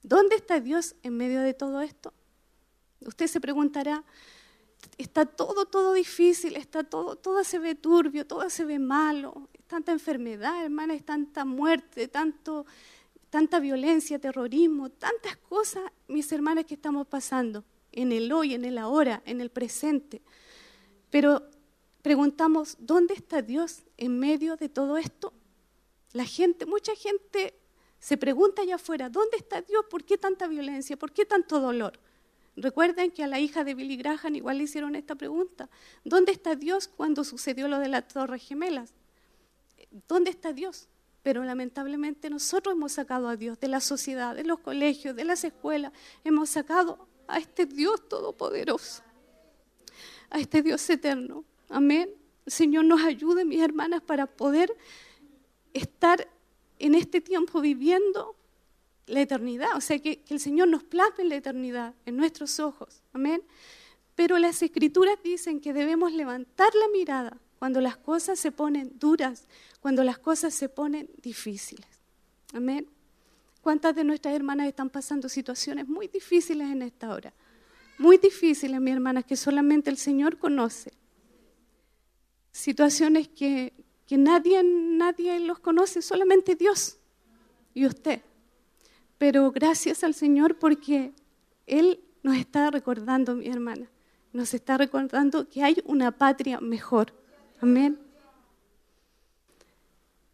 ¿Dónde 0.03 0.37
está 0.37 0.61
Dios 0.61 0.95
en 1.03 1.17
medio 1.17 1.41
de 1.41 1.53
todo 1.53 1.83
esto? 1.83 2.15
Usted 3.01 3.27
se 3.27 3.41
preguntará, 3.41 4.03
está 4.97 5.27
todo, 5.27 5.67
todo 5.67 5.93
difícil, 5.93 6.57
está 6.57 6.85
todo, 6.85 7.17
todo 7.17 7.45
se 7.45 7.59
ve 7.59 7.75
turbio, 7.75 8.27
todo 8.27 8.49
se 8.49 8.65
ve 8.65 8.79
malo, 8.79 9.49
tanta 9.67 9.93
enfermedad, 9.93 10.65
hermana, 10.65 10.95
es 10.95 11.05
tanta 11.05 11.45
muerte, 11.45 12.09
tanto, 12.09 12.67
tanta 13.29 13.61
violencia, 13.61 14.19
terrorismo, 14.19 14.91
tantas 14.91 15.37
cosas, 15.37 15.83
mis 16.09 16.31
hermanas, 16.33 16.65
que 16.65 16.75
estamos 16.75 17.07
pasando 17.07 17.65
en 17.93 18.13
el 18.13 18.33
hoy, 18.33 18.55
en 18.55 18.65
el 18.65 18.79
ahora, 18.79 19.23
en 19.27 19.41
el 19.41 19.51
presente. 19.51 20.23
Pero 21.11 21.43
preguntamos, 22.03 22.77
¿dónde 22.79 23.15
está 23.15 23.43
Dios 23.43 23.83
en 23.97 24.19
medio 24.19 24.57
de 24.57 24.69
todo 24.69 24.97
esto? 24.97 25.33
La 26.13 26.25
gente, 26.25 26.67
mucha 26.67 26.95
gente 26.95 27.55
se 27.99 28.17
pregunta 28.17 28.63
allá 28.63 28.77
afuera, 28.77 29.09
¿dónde 29.11 29.37
está 29.37 29.61
Dios? 29.63 29.85
¿Por 29.91 30.05
qué 30.05 30.17
tanta 30.17 30.49
violencia? 30.49 30.97
¿Por 30.97 31.13
qué 31.13 31.25
tanto 31.25 31.61
dolor? 31.61 31.99
Recuerden 32.57 33.11
que 33.11 33.23
a 33.23 33.27
la 33.27 33.39
hija 33.39 33.63
de 33.63 33.75
Billy 33.75 33.97
Graham 33.97 34.35
igual 34.35 34.59
le 34.59 34.65
hicieron 34.65 34.97
esta 34.97 35.15
pregunta. 35.15 35.69
¿Dónde 36.05 36.33
está 36.33 36.57
Dios 36.57 36.89
cuando 36.89 37.25
sucedió 37.25 37.69
lo 37.69 37.79
de 37.79 37.89
las 37.89 38.09
Torres 38.09 38.43
Gemelas? 38.43 38.93
¿Dónde 40.09 40.31
está 40.31 40.53
Dios? 40.53 40.89
Pero 41.23 41.45
lamentablemente 41.45 42.31
nosotros 42.31 42.75
hemos 42.75 42.93
sacado 42.93 43.29
a 43.29 43.37
Dios 43.37 43.61
de 43.61 43.69
la 43.69 43.81
sociedad, 43.81 44.35
de 44.35 44.45
los 44.45 44.61
colegios, 44.61 45.15
de 45.15 45.25
las 45.25 45.45
escuelas. 45.45 45.93
Hemos 46.25 46.51
sacado 46.51 47.07
a 47.31 47.39
este 47.39 47.67
Dios 47.67 48.09
todopoderoso, 48.09 49.03
a 50.31 50.39
este 50.39 50.63
Dios 50.63 50.89
eterno. 50.91 51.45
Amén. 51.69 52.11
El 52.47 52.53
Señor 52.53 52.85
nos 52.85 53.03
ayude, 53.03 53.45
mis 53.45 53.61
hermanas, 53.61 54.03
para 54.03 54.27
poder 54.27 54.77
estar 55.73 56.29
en 56.79 56.95
este 56.95 57.21
tiempo 57.21 57.61
viviendo 57.61 58.37
la 59.07 59.21
eternidad, 59.21 59.77
o 59.77 59.81
sea, 59.81 59.99
que, 59.99 60.23
el 60.29 60.41
Señor 60.41 60.69
nos 60.69 60.85
plasme 60.85 61.25
la 61.25 61.37
eternidad, 61.37 61.95
en 62.07 62.17
nuestros 62.17 62.61
ojos, 62.61 63.03
amén. 63.13 63.43
Pero 64.15 64.39
las 64.39 64.63
escrituras 64.63 65.17
dicen 65.23 65.61
que 65.61 65.73
debemos 65.73 66.13
levantar 66.13 66.73
la 66.75 66.89
mirada 66.89 67.39
cuando 67.59 67.81
las 67.81 67.97
cosas 67.97 68.39
se 68.39 68.53
ponen 68.53 68.99
duras, 68.99 69.47
cuando 69.81 70.05
las 70.05 70.19
cosas 70.19 70.55
se 70.55 70.69
ponen 70.69 71.11
difíciles, 71.23 71.89
amén. 72.53 72.89
¿Cuántas 73.61 73.95
de 73.95 74.05
nuestras 74.05 74.35
hermanas 74.35 74.67
están 74.69 74.89
pasando 74.89 75.29
situaciones 75.29 75.87
muy 75.87 76.09
difíciles 76.09 76.71
en 76.71 76.83
esta 76.83 77.11
hora? 77.11 77.33
Muy 77.99 78.17
difíciles, 78.17 78.81
mis 78.81 78.95
hermanas, 78.95 79.25
que 79.25 79.37
solamente 79.37 79.91
el 79.91 79.99
Señor 79.99 80.39
conoce. 80.39 80.93
Situaciones 82.53 83.29
que, 83.29 83.75
que 84.07 84.17
nadie, 84.17 84.63
nadie 84.65 85.39
los 85.41 85.59
conoce, 85.59 86.01
solamente 86.01 86.55
Dios 86.55 86.99
y 87.75 87.87
usted. 87.87 88.23
Pero 89.19 89.51
gracias 89.53 90.03
al 90.03 90.15
Señor 90.15 90.59
porque 90.59 91.13
Él 91.67 92.01
nos 92.23 92.37
está 92.37 92.71
recordando, 92.71 93.35
mi 93.35 93.49
hermana, 93.49 93.91
nos 94.33 94.55
está 94.55 94.79
recordando 94.79 95.49
que 95.49 95.63
hay 95.63 95.83
una 95.85 96.11
patria 96.11 96.61
mejor. 96.61 97.13
Amén. 97.61 97.99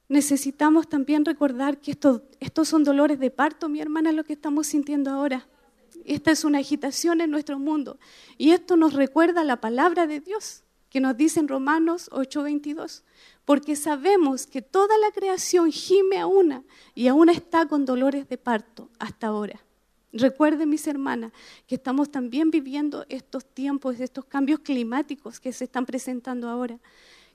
Necesitamos 0.08 0.88
también 0.88 1.24
recordar 1.24 1.78
que 1.80 1.90
estos, 1.90 2.22
estos 2.40 2.68
son 2.68 2.84
dolores 2.84 3.18
de 3.18 3.30
parto, 3.30 3.68
mi 3.68 3.80
hermana, 3.80 4.12
lo 4.12 4.24
que 4.24 4.34
estamos 4.34 4.68
sintiendo 4.68 5.10
ahora. 5.10 5.48
Esta 6.04 6.30
es 6.30 6.44
una 6.44 6.58
agitación 6.58 7.20
en 7.20 7.30
nuestro 7.30 7.58
mundo. 7.58 7.98
Y 8.38 8.50
esto 8.50 8.76
nos 8.76 8.92
recuerda 8.92 9.42
la 9.44 9.60
palabra 9.60 10.06
de 10.06 10.20
Dios, 10.20 10.62
que 10.90 11.00
nos 11.00 11.16
dice 11.16 11.40
en 11.40 11.48
Romanos 11.48 12.08
8:22 12.12 13.02
porque 13.46 13.76
sabemos 13.76 14.46
que 14.46 14.60
toda 14.60 14.98
la 14.98 15.12
creación 15.12 15.70
gime 15.70 16.18
a 16.18 16.26
una 16.26 16.64
y 16.94 17.06
aún 17.06 17.28
está 17.28 17.66
con 17.66 17.86
dolores 17.86 18.28
de 18.28 18.36
parto 18.36 18.90
hasta 18.98 19.28
ahora. 19.28 19.60
Recuerden, 20.12 20.68
mis 20.68 20.86
hermanas, 20.88 21.32
que 21.66 21.76
estamos 21.76 22.10
también 22.10 22.50
viviendo 22.50 23.06
estos 23.08 23.46
tiempos, 23.46 24.00
estos 24.00 24.24
cambios 24.24 24.60
climáticos 24.60 25.38
que 25.38 25.52
se 25.52 25.64
están 25.64 25.86
presentando 25.86 26.48
ahora, 26.48 26.80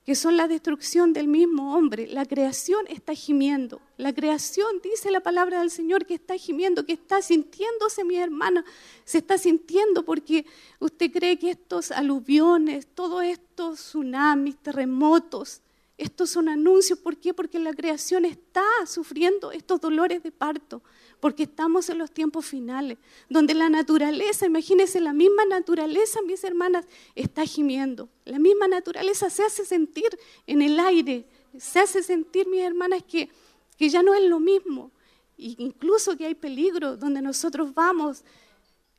que 0.05 0.15
son 0.15 0.35
la 0.35 0.47
destrucción 0.47 1.13
del 1.13 1.27
mismo 1.27 1.75
hombre. 1.75 2.07
La 2.07 2.25
creación 2.25 2.85
está 2.87 3.13
gimiendo. 3.13 3.81
La 3.97 4.13
creación, 4.13 4.81
dice 4.83 5.11
la 5.11 5.19
palabra 5.19 5.59
del 5.59 5.69
Señor, 5.69 6.05
que 6.05 6.15
está 6.15 6.35
gimiendo, 6.37 6.85
que 6.85 6.93
está 6.93 7.21
sintiéndose, 7.21 8.03
mi 8.03 8.17
hermana, 8.17 8.65
se 9.05 9.19
está 9.19 9.37
sintiendo 9.37 10.03
porque 10.03 10.45
usted 10.79 11.11
cree 11.11 11.37
que 11.37 11.51
estos 11.51 11.91
aluviones, 11.91 12.87
todos 12.95 13.23
estos 13.23 13.79
tsunamis, 13.79 14.57
terremotos, 14.57 15.61
estos 15.97 16.31
son 16.31 16.49
anuncios, 16.49 16.97
¿por 16.97 17.17
qué? 17.17 17.31
Porque 17.31 17.59
la 17.59 17.73
creación 17.73 18.25
está 18.25 18.63
sufriendo 18.87 19.51
estos 19.51 19.79
dolores 19.79 20.23
de 20.23 20.31
parto, 20.31 20.81
porque 21.21 21.43
estamos 21.43 21.87
en 21.89 21.99
los 21.99 22.11
tiempos 22.11 22.47
finales, 22.47 22.97
donde 23.29 23.53
la 23.53 23.69
naturaleza, 23.69 24.47
imagínense, 24.47 24.99
la 24.99 25.13
misma 25.13 25.45
naturaleza, 25.45 26.19
mis 26.23 26.43
hermanas, 26.43 26.85
está 27.15 27.45
gimiendo. 27.45 28.09
La 28.25 28.39
misma 28.39 28.67
naturaleza 28.67 29.29
se 29.29 29.43
hace 29.43 29.63
sentir 29.63 30.09
en 30.47 30.63
el 30.63 30.79
aire, 30.79 31.27
se 31.57 31.79
hace 31.79 32.01
sentir, 32.01 32.47
mis 32.47 32.61
hermanas, 32.61 33.03
que, 33.03 33.29
que 33.77 33.87
ya 33.87 34.01
no 34.01 34.15
es 34.15 34.23
lo 34.23 34.39
mismo. 34.39 34.91
incluso 35.37 36.17
que 36.17 36.25
hay 36.25 36.35
peligro, 36.35 36.97
donde 36.97 37.21
nosotros 37.21 37.73
vamos, 37.73 38.23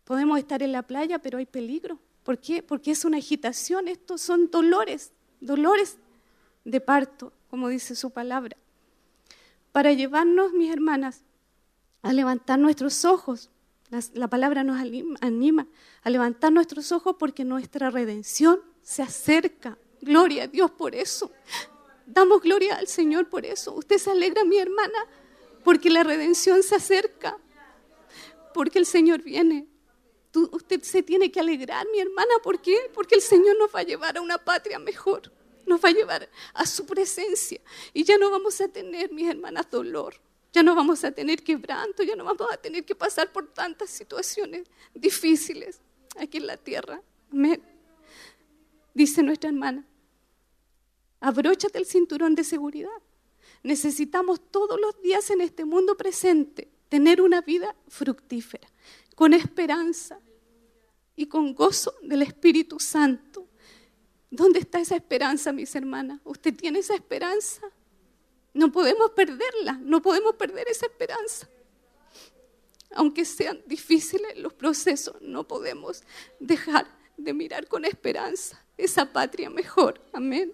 podemos 0.05 0.39
estar 0.39 0.63
en 0.63 0.71
la 0.71 0.83
playa, 0.83 1.19
pero 1.19 1.39
hay 1.39 1.47
peligro. 1.47 1.99
¿Por 2.23 2.39
qué? 2.39 2.63
Porque 2.63 2.93
es 2.93 3.05
una 3.05 3.19
agitación, 3.19 3.89
estos 3.89 4.21
son 4.21 4.49
dolores, 4.49 5.11
dolores 5.41 5.99
de 6.65 6.81
parto, 6.81 7.33
como 7.51 7.69
dice 7.69 7.97
su 7.97 8.11
palabra, 8.11 8.57
para 9.73 9.93
llevarnos, 9.93 10.53
mis 10.53 10.73
hermanas, 10.73 11.25
a 12.03 12.13
levantar 12.13 12.59
nuestros 12.59 13.05
ojos. 13.05 13.51
La, 14.15 14.29
palabra 14.29 14.65
nos 14.65 14.81
anima 15.21 15.67
a 16.03 16.11
levantar 16.11 16.51
nuestros 16.51 16.93
ojos 16.93 17.17
porque 17.19 17.45
nuestra 17.45 17.91
redención 17.91 18.61
se 18.83 19.03
acerca. 19.03 19.79
Gloria 20.01 20.45
a 20.45 20.47
Dios 20.47 20.71
por 20.71 20.95
eso. 20.95 21.31
Damos 22.07 22.41
gloria 22.41 22.77
al 22.77 22.89
Señor 22.89 23.29
por 23.29 23.45
eso. 23.47 23.75
Usted 23.75 23.99
se 23.99 24.11
alegra, 24.11 24.45
mi 24.45 24.59
hermana, 24.59 24.99
porque 25.63 25.91
la 25.91 26.03
redención 26.03 26.63
se 26.63 26.75
acerca, 26.75 27.39
porque 28.55 28.79
el 28.79 28.87
Señor 28.87 29.23
viene. 29.23 29.69
usted 30.35 30.83
se 30.83 31.03
tiene 31.03 31.31
que 31.31 31.41
alegrar, 31.41 31.87
mi 31.93 32.01
hermana. 32.01 32.33
¿Por 32.43 32.61
qué? 32.61 32.91
Porque 32.95 33.15
el 33.15 33.21
Señor 33.21 33.57
nos 33.59 33.75
va 33.75 33.81
a 33.81 33.85
llevar 33.85 34.17
a 34.17 34.23
una 34.23 34.39
patria 34.39 34.79
mejor. 34.79 35.31
Nos 35.67 35.85
va 35.85 35.91
a 35.91 35.93
llevar 35.93 36.29
a 36.55 36.67
su 36.67 36.87
presencia. 36.87 37.61
Y 37.93 38.05
ya 38.05 38.17
no 38.17 38.31
vamos 38.31 38.61
a 38.61 38.69
tener, 38.69 39.13
mis 39.13 39.29
hermanas, 39.29 39.71
dolor. 39.71 40.15
Ya 40.53 40.63
no 40.63 40.75
vamos 40.75 41.03
a 41.05 41.13
tener 41.13 41.43
quebranto. 41.43 42.03
Ya 42.03 42.15
no 42.15 42.25
vamos 42.25 42.47
a 42.53 42.57
tener 42.57 42.85
que 42.85 42.95
pasar 42.95 43.33
por 43.33 43.53
tantas 43.53 43.91
situaciones 43.91 44.69
difíciles 44.95 45.81
aquí 46.17 46.39
en 46.39 46.47
la 46.47 46.57
tierra. 46.57 47.01
Amén. 47.33 47.63
Dice 48.95 49.23
nuestra 49.23 49.49
hermana, 49.49 49.87
abróchate 51.21 51.79
el 51.79 51.87
cinturón 51.87 52.35
de 52.35 52.45
seguridad. 52.45 52.91
Necesitamos 53.63 54.41
todos 54.51 54.79
los 54.81 55.01
días 55.01 55.31
en 55.31 55.41
este 55.41 55.65
mundo 55.65 55.97
presente 55.97 56.69
tener 56.89 57.23
una 57.23 57.41
vida 57.41 57.75
fructífera 57.89 58.69
con 59.15 59.33
esperanza 59.33 60.21
y 61.17 61.27
con 61.27 61.55
gozo 61.55 61.95
del 62.03 62.23
Espíritu 62.23 62.79
Santo. 62.79 63.47
¿Dónde 64.31 64.59
está 64.59 64.81
esa 64.81 64.97
esperanza, 64.97 65.53
mis 65.53 65.75
hermanas? 65.75 66.21
¿Usted 66.25 66.55
tiene 66.55 66.81
esa 66.81 66.95
esperanza? 66.95 67.63
No 68.55 68.71
podemos 68.71 69.11
perderla, 69.11 69.79
no 69.83 70.03
podemos 70.03 70.35
perder 70.35 70.69
esa 70.69 70.87
esperanza. 70.87 71.49
Aunque 72.95 73.25
sean 73.25 73.63
difíciles 73.67 74.37
los 74.39 74.53
procesos, 74.53 75.17
no 75.23 75.49
podemos 75.49 76.03
dejar 76.39 76.87
de 77.17 77.33
mirar 77.33 77.67
con 77.67 77.85
esperanza 77.85 78.63
esa 78.77 79.13
patria 79.13 79.49
mejor. 79.49 80.01
Amén. 80.13 80.53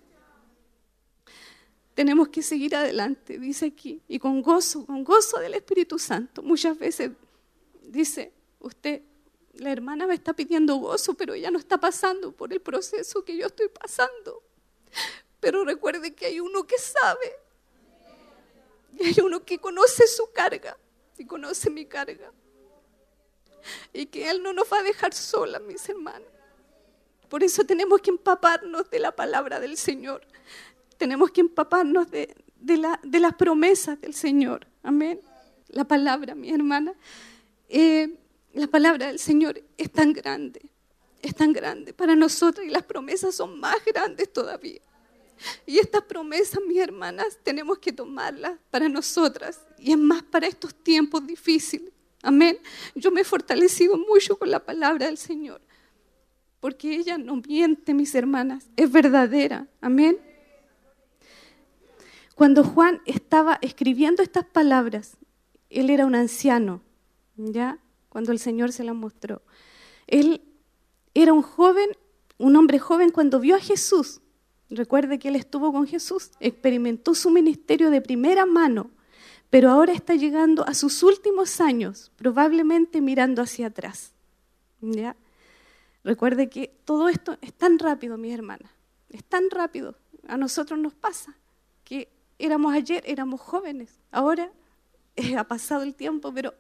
Tenemos 1.94 2.28
que 2.28 2.42
seguir 2.42 2.76
adelante, 2.76 3.38
dice 3.38 3.66
aquí, 3.66 4.00
y 4.06 4.20
con 4.20 4.40
gozo, 4.40 4.87
con 4.87 5.02
gozo 5.02 5.40
del 5.40 5.54
Espíritu 5.54 5.98
Santo. 5.98 6.42
Muchas 6.42 6.78
veces 6.78 7.11
dice, 7.82 8.32
Usted, 8.61 9.02
la 9.54 9.70
hermana 9.70 10.06
me 10.06 10.14
está 10.14 10.32
pidiendo 10.34 10.76
gozo, 10.76 11.14
pero 11.14 11.34
ella 11.34 11.50
no 11.50 11.58
está 11.58 11.78
pasando 11.78 12.32
por 12.32 12.52
el 12.52 12.61
proceso 12.61 13.24
que 13.24 13.37
yo 13.37 13.46
estoy 13.46 13.68
pasando. 13.68 14.42
Pero 15.40 15.64
recuerde 15.64 16.14
que 16.14 16.26
hay 16.26 16.40
uno 16.40 16.66
que 16.66 16.78
sabe. 16.78 17.37
Hay 19.04 19.16
uno 19.22 19.44
que 19.44 19.58
conoce 19.58 20.06
su 20.06 20.30
carga 20.32 20.76
y 21.16 21.24
conoce 21.24 21.70
mi 21.70 21.87
carga. 21.87 22.32
Y 23.92 24.06
que 24.06 24.30
Él 24.30 24.42
no 24.42 24.52
nos 24.52 24.72
va 24.72 24.78
a 24.78 24.82
dejar 24.82 25.12
solas, 25.12 25.61
mis 25.62 25.88
hermanos. 25.88 26.28
Por 27.28 27.42
eso 27.42 27.64
tenemos 27.64 28.00
que 28.00 28.11
empaparnos 28.11 28.88
de 28.90 28.98
la 28.98 29.14
palabra 29.14 29.61
del 29.61 29.76
Señor. 29.76 30.26
Tenemos 30.96 31.30
que 31.30 31.42
empaparnos 31.42 32.11
de, 32.11 32.34
de 32.56 33.20
las 33.20 33.34
promesas 33.34 34.00
del 34.00 34.14
Señor. 34.14 34.66
Amén. 34.82 35.20
La 35.68 35.84
palabra, 35.84 36.34
mi 36.34 36.50
hermana. 36.50 36.94
Eh, 37.68 38.08
la 38.54 38.66
palabra 38.66 39.08
del 39.08 39.18
Señor 39.18 39.62
es 39.76 39.92
tan 39.92 40.12
grande, 40.12 40.70
es 41.20 41.34
tan 41.34 41.52
grande 41.52 41.92
para 41.92 42.16
nosotros 42.16 42.66
y 42.66 42.70
las 42.70 42.82
promesas 42.82 43.34
son 43.34 43.61
más 43.61 43.76
grandes 43.84 44.32
todavía. 44.32 44.80
Y 45.66 45.79
estas 45.79 46.03
promesas, 46.03 46.61
mis 46.66 46.79
hermanas, 46.79 47.38
tenemos 47.42 47.79
que 47.79 47.92
tomarlas 47.92 48.59
para 48.70 48.88
nosotras 48.88 49.61
y 49.79 49.92
es 49.92 49.98
más 49.98 50.22
para 50.22 50.46
estos 50.46 50.74
tiempos 50.74 51.27
difíciles. 51.27 51.92
Amén. 52.22 52.59
Yo 52.94 53.11
me 53.11 53.20
he 53.20 53.24
fortalecido 53.24 53.96
mucho 53.96 54.38
con 54.38 54.51
la 54.51 54.64
palabra 54.64 55.07
del 55.07 55.18
Señor, 55.18 55.61
porque 56.61 56.94
ella 56.94 57.16
no 57.18 57.37
miente, 57.37 57.94
mis 57.94 58.14
hermanas, 58.14 58.68
es 58.77 58.90
verdadera. 58.90 59.66
Amén. 59.81 60.18
Cuando 62.35 62.64
Juan 62.64 63.01
estaba 63.05 63.59
escribiendo 63.62 64.22
estas 64.22 64.44
palabras, 64.44 65.16
él 65.70 65.90
era 65.90 66.07
un 66.07 66.14
anciano, 66.14 66.83
¿ya? 67.37 67.79
cuando 68.09 68.33
el 68.33 68.38
Señor 68.38 68.72
se 68.72 68.85
la 68.85 68.94
mostró. 68.94 69.42
Él 70.07 70.42
era 71.14 71.33
un 71.33 71.42
joven, 71.42 71.90
un 72.38 72.57
hombre 72.57 72.79
joven 72.79 73.11
cuando 73.11 73.40
vio 73.40 73.57
a 73.57 73.61
Jesús. 73.61 74.20
Recuerde 74.70 75.18
que 75.18 75.28
él 75.28 75.37
estuvo 75.37 75.72
con 75.72 75.87
Jesús, 75.87 76.31
experimentó 76.40 77.14
su 77.14 77.31
ministerio 77.31 77.90
de 77.90 78.02
primera 78.02 78.44
mano, 78.44 78.90
pero 79.50 79.70
ahora 79.70 79.92
está 79.92 80.14
llegando 80.14 80.66
a 80.66 80.74
sus 80.74 81.02
últimos 81.02 81.61
años, 81.61 82.12
probablemente 82.16 83.00
mirando 83.00 83.40
hacia 83.40 83.68
atrás. 83.68 84.12
¿Ya? 84.81 85.16
Recuerde 86.04 86.48
que 86.48 86.74
todo 86.85 87.09
esto 87.09 87.38
es 87.40 87.52
tan 87.54 87.78
rápido, 87.78 88.18
mis 88.18 88.35
hermanas, 88.35 88.70
es 89.09 89.24
tan 89.24 89.50
rápido. 89.50 89.96
A 90.26 90.37
nosotros 90.37 90.78
nos 90.78 90.94
pasa 90.94 91.35
que 91.85 92.09
éramos 92.38 92.74
ayer, 92.74 93.02
éramos 93.07 93.40
jóvenes, 93.40 93.98
ahora 94.11 94.52
eh, 95.16 95.37
ha 95.37 95.44
pasado 95.44 95.83
el 95.83 95.94
tiempo, 95.94 96.33
pero 96.33 96.54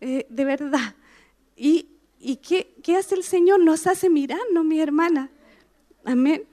eh, 0.00 0.26
de 0.28 0.44
verdad. 0.44 0.96
¿Y, 1.54 1.86
qué, 2.42 2.74
qué, 2.82 2.96
hace 2.96 3.14
el 3.14 3.22
Señor? 3.22 3.60
Nos 3.60 3.86
hace 3.86 4.08
mirarnos, 4.08 4.64
mi 4.64 4.80
hermana. 4.80 5.30
Amén. 6.04 6.44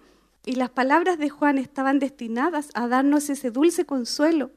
Y 0.50 0.56
las 0.56 0.72
palabras 0.72 1.20
de 1.20 1.30
Juan 1.30 1.60
estaban 1.60 2.00
destinadas 2.00 2.72
a 2.74 2.88
darnos 2.88 3.30
ese 3.30 3.52
dulce 3.52 3.86
consuelo 3.86 4.50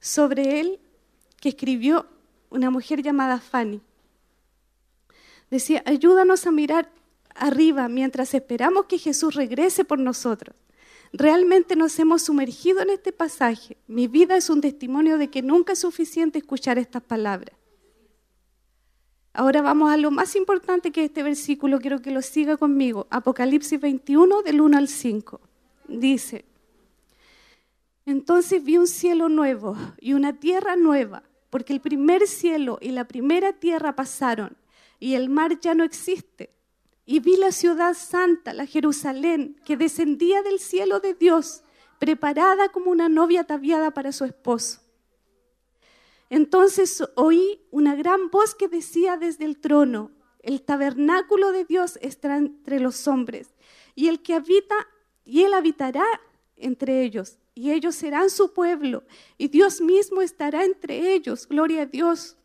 sobre 0.00 0.58
él 0.58 0.80
que 1.40 1.50
escribió 1.50 2.08
una 2.50 2.68
mujer 2.68 3.00
llamada 3.00 3.38
Fanny. 3.38 3.80
Decía, 5.48 5.84
ayúdanos 5.86 6.48
a 6.48 6.50
mirar 6.50 6.90
arriba 7.36 7.86
mientras 7.88 8.34
esperamos 8.34 8.86
que 8.86 8.98
Jesús 8.98 9.36
regrese 9.36 9.84
por 9.84 10.00
nosotros. 10.00 10.56
Realmente 11.12 11.76
nos 11.76 11.96
hemos 12.00 12.22
sumergido 12.22 12.80
en 12.80 12.90
este 12.90 13.12
pasaje. 13.12 13.76
Mi 13.86 14.08
vida 14.08 14.36
es 14.36 14.50
un 14.50 14.60
testimonio 14.60 15.16
de 15.16 15.30
que 15.30 15.42
nunca 15.42 15.74
es 15.74 15.78
suficiente 15.78 16.40
escuchar 16.40 16.76
estas 16.76 17.04
palabras. 17.04 17.54
Ahora 19.32 19.62
vamos 19.62 19.90
a 19.90 19.96
lo 19.96 20.10
más 20.10 20.34
importante 20.34 20.90
que 20.90 21.04
este 21.04 21.22
versículo, 21.22 21.78
quiero 21.78 22.02
que 22.02 22.10
lo 22.10 22.20
siga 22.20 22.56
conmigo. 22.56 23.06
Apocalipsis 23.10 23.80
21 23.80 24.42
del 24.42 24.60
1 24.60 24.76
al 24.76 24.88
5. 24.88 25.40
Dice, 25.86 26.44
entonces 28.06 28.64
vi 28.64 28.76
un 28.76 28.88
cielo 28.88 29.28
nuevo 29.28 29.76
y 30.00 30.14
una 30.14 30.32
tierra 30.32 30.74
nueva, 30.74 31.22
porque 31.48 31.72
el 31.72 31.80
primer 31.80 32.26
cielo 32.26 32.78
y 32.80 32.90
la 32.90 33.06
primera 33.06 33.52
tierra 33.52 33.94
pasaron 33.94 34.56
y 34.98 35.14
el 35.14 35.28
mar 35.30 35.60
ya 35.60 35.74
no 35.74 35.84
existe. 35.84 36.50
Y 37.06 37.20
vi 37.20 37.36
la 37.36 37.52
ciudad 37.52 37.94
santa, 37.94 38.52
la 38.52 38.66
Jerusalén, 38.66 39.56
que 39.64 39.76
descendía 39.76 40.42
del 40.42 40.58
cielo 40.58 41.00
de 41.00 41.14
Dios, 41.14 41.62
preparada 41.98 42.70
como 42.70 42.90
una 42.90 43.08
novia 43.08 43.42
ataviada 43.42 43.92
para 43.92 44.12
su 44.12 44.24
esposo. 44.24 44.80
Entonces 46.30 47.02
oí 47.16 47.60
una 47.72 47.96
gran 47.96 48.30
voz 48.30 48.54
que 48.54 48.68
decía 48.68 49.16
desde 49.16 49.44
el 49.44 49.58
trono, 49.58 50.12
el 50.42 50.62
tabernáculo 50.62 51.50
de 51.50 51.64
Dios 51.64 51.98
está 52.00 52.36
entre 52.36 52.78
los 52.78 53.06
hombres, 53.08 53.48
y 53.96 54.06
el 54.06 54.22
que 54.22 54.34
habita, 54.34 54.74
y 55.24 55.42
él 55.42 55.52
habitará 55.52 56.04
entre 56.56 57.02
ellos, 57.02 57.38
y 57.54 57.72
ellos 57.72 57.96
serán 57.96 58.30
su 58.30 58.54
pueblo, 58.54 59.02
y 59.36 59.48
Dios 59.48 59.80
mismo 59.80 60.22
estará 60.22 60.64
entre 60.64 61.12
ellos, 61.12 61.48
gloria 61.48 61.82
a 61.82 61.86
Dios. 61.86 62.36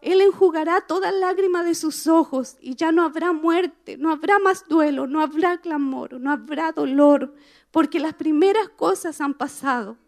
Él 0.00 0.20
enjugará 0.20 0.80
toda 0.80 1.10
lágrima 1.10 1.64
de 1.64 1.74
sus 1.74 2.06
ojos, 2.06 2.56
y 2.60 2.76
ya 2.76 2.92
no 2.92 3.02
habrá 3.02 3.32
muerte, 3.32 3.98
no 3.98 4.12
habrá 4.12 4.38
más 4.38 4.66
duelo, 4.68 5.08
no 5.08 5.20
habrá 5.20 5.58
clamor, 5.58 6.18
no 6.20 6.30
habrá 6.30 6.70
dolor, 6.70 7.34
porque 7.72 7.98
las 7.98 8.14
primeras 8.14 8.68
cosas 8.70 9.20
han 9.20 9.34
pasado. 9.34 9.98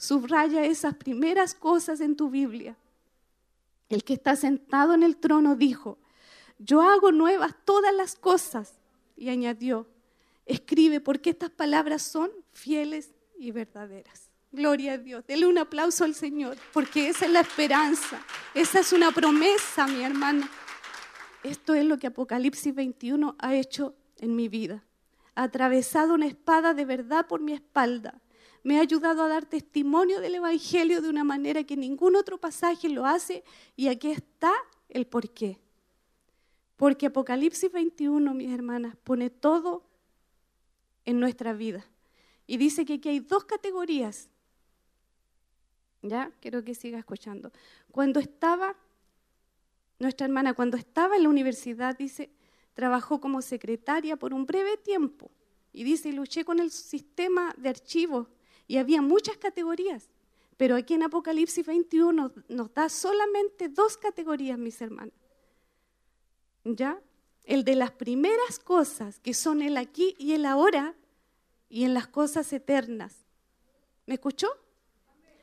Subraya 0.00 0.64
esas 0.64 0.94
primeras 0.94 1.52
cosas 1.52 2.00
en 2.00 2.16
tu 2.16 2.30
Biblia. 2.30 2.74
El 3.90 4.02
que 4.02 4.14
está 4.14 4.34
sentado 4.34 4.94
en 4.94 5.02
el 5.02 5.18
trono 5.18 5.56
dijo, 5.56 5.98
yo 6.58 6.80
hago 6.80 7.12
nuevas 7.12 7.54
todas 7.66 7.94
las 7.94 8.16
cosas. 8.16 8.80
Y 9.14 9.28
añadió, 9.28 9.86
escribe 10.46 11.00
porque 11.00 11.28
estas 11.28 11.50
palabras 11.50 12.00
son 12.00 12.30
fieles 12.50 13.10
y 13.38 13.50
verdaderas. 13.50 14.30
Gloria 14.52 14.94
a 14.94 14.98
Dios. 14.98 15.26
Dele 15.26 15.46
un 15.46 15.58
aplauso 15.58 16.04
al 16.04 16.14
Señor, 16.14 16.56
porque 16.72 17.10
esa 17.10 17.26
es 17.26 17.32
la 17.32 17.40
esperanza. 17.40 18.22
Esa 18.54 18.80
es 18.80 18.94
una 18.94 19.12
promesa, 19.12 19.86
mi 19.86 20.02
hermana. 20.02 20.48
Esto 21.42 21.74
es 21.74 21.84
lo 21.84 21.98
que 21.98 22.06
Apocalipsis 22.06 22.74
21 22.74 23.36
ha 23.38 23.54
hecho 23.54 23.94
en 24.16 24.34
mi 24.34 24.48
vida. 24.48 24.82
Ha 25.34 25.42
atravesado 25.42 26.14
una 26.14 26.26
espada 26.26 26.72
de 26.72 26.86
verdad 26.86 27.26
por 27.26 27.42
mi 27.42 27.52
espalda 27.52 28.18
me 28.62 28.78
ha 28.78 28.82
ayudado 28.82 29.22
a 29.22 29.28
dar 29.28 29.46
testimonio 29.46 30.20
del 30.20 30.34
Evangelio 30.34 31.00
de 31.00 31.08
una 31.08 31.24
manera 31.24 31.64
que 31.64 31.76
ningún 31.76 32.16
otro 32.16 32.38
pasaje 32.38 32.88
lo 32.88 33.06
hace 33.06 33.42
y 33.76 33.88
aquí 33.88 34.10
está 34.10 34.52
el 34.88 35.06
porqué. 35.06 35.58
Porque 36.76 37.06
Apocalipsis 37.06 37.70
21, 37.70 38.34
mis 38.34 38.50
hermanas, 38.50 38.96
pone 39.04 39.30
todo 39.30 39.84
en 41.04 41.20
nuestra 41.20 41.52
vida. 41.52 41.86
Y 42.46 42.56
dice 42.56 42.84
que 42.84 42.94
aquí 42.94 43.08
hay 43.08 43.20
dos 43.20 43.44
categorías. 43.44 44.28
¿Ya? 46.02 46.32
Quiero 46.40 46.64
que 46.64 46.74
siga 46.74 46.98
escuchando. 46.98 47.52
Cuando 47.90 48.18
estaba, 48.18 48.74
nuestra 49.98 50.26
hermana, 50.26 50.54
cuando 50.54 50.76
estaba 50.76 51.16
en 51.16 51.24
la 51.24 51.28
universidad, 51.28 51.96
dice, 51.96 52.30
trabajó 52.74 53.20
como 53.20 53.42
secretaria 53.42 54.16
por 54.16 54.32
un 54.32 54.46
breve 54.46 54.76
tiempo. 54.78 55.30
Y 55.72 55.84
dice, 55.84 56.12
luché 56.12 56.44
con 56.44 56.58
el 56.58 56.70
sistema 56.70 57.54
de 57.58 57.68
archivos 57.68 58.26
y 58.70 58.78
había 58.78 59.02
muchas 59.02 59.36
categorías, 59.36 60.08
pero 60.56 60.76
aquí 60.76 60.94
en 60.94 61.02
Apocalipsis 61.02 61.66
21 61.66 62.32
nos 62.48 62.72
da 62.72 62.88
solamente 62.88 63.68
dos 63.68 63.96
categorías, 63.96 64.60
mis 64.60 64.80
hermanos. 64.80 65.12
¿Ya? 66.62 67.02
El 67.42 67.64
de 67.64 67.74
las 67.74 67.90
primeras 67.90 68.60
cosas, 68.60 69.18
que 69.18 69.34
son 69.34 69.60
el 69.60 69.76
aquí 69.76 70.14
y 70.18 70.34
el 70.34 70.46
ahora, 70.46 70.94
y 71.68 71.82
en 71.82 71.94
las 71.94 72.06
cosas 72.06 72.52
eternas. 72.52 73.16
¿Me 74.06 74.14
escuchó? 74.14 74.46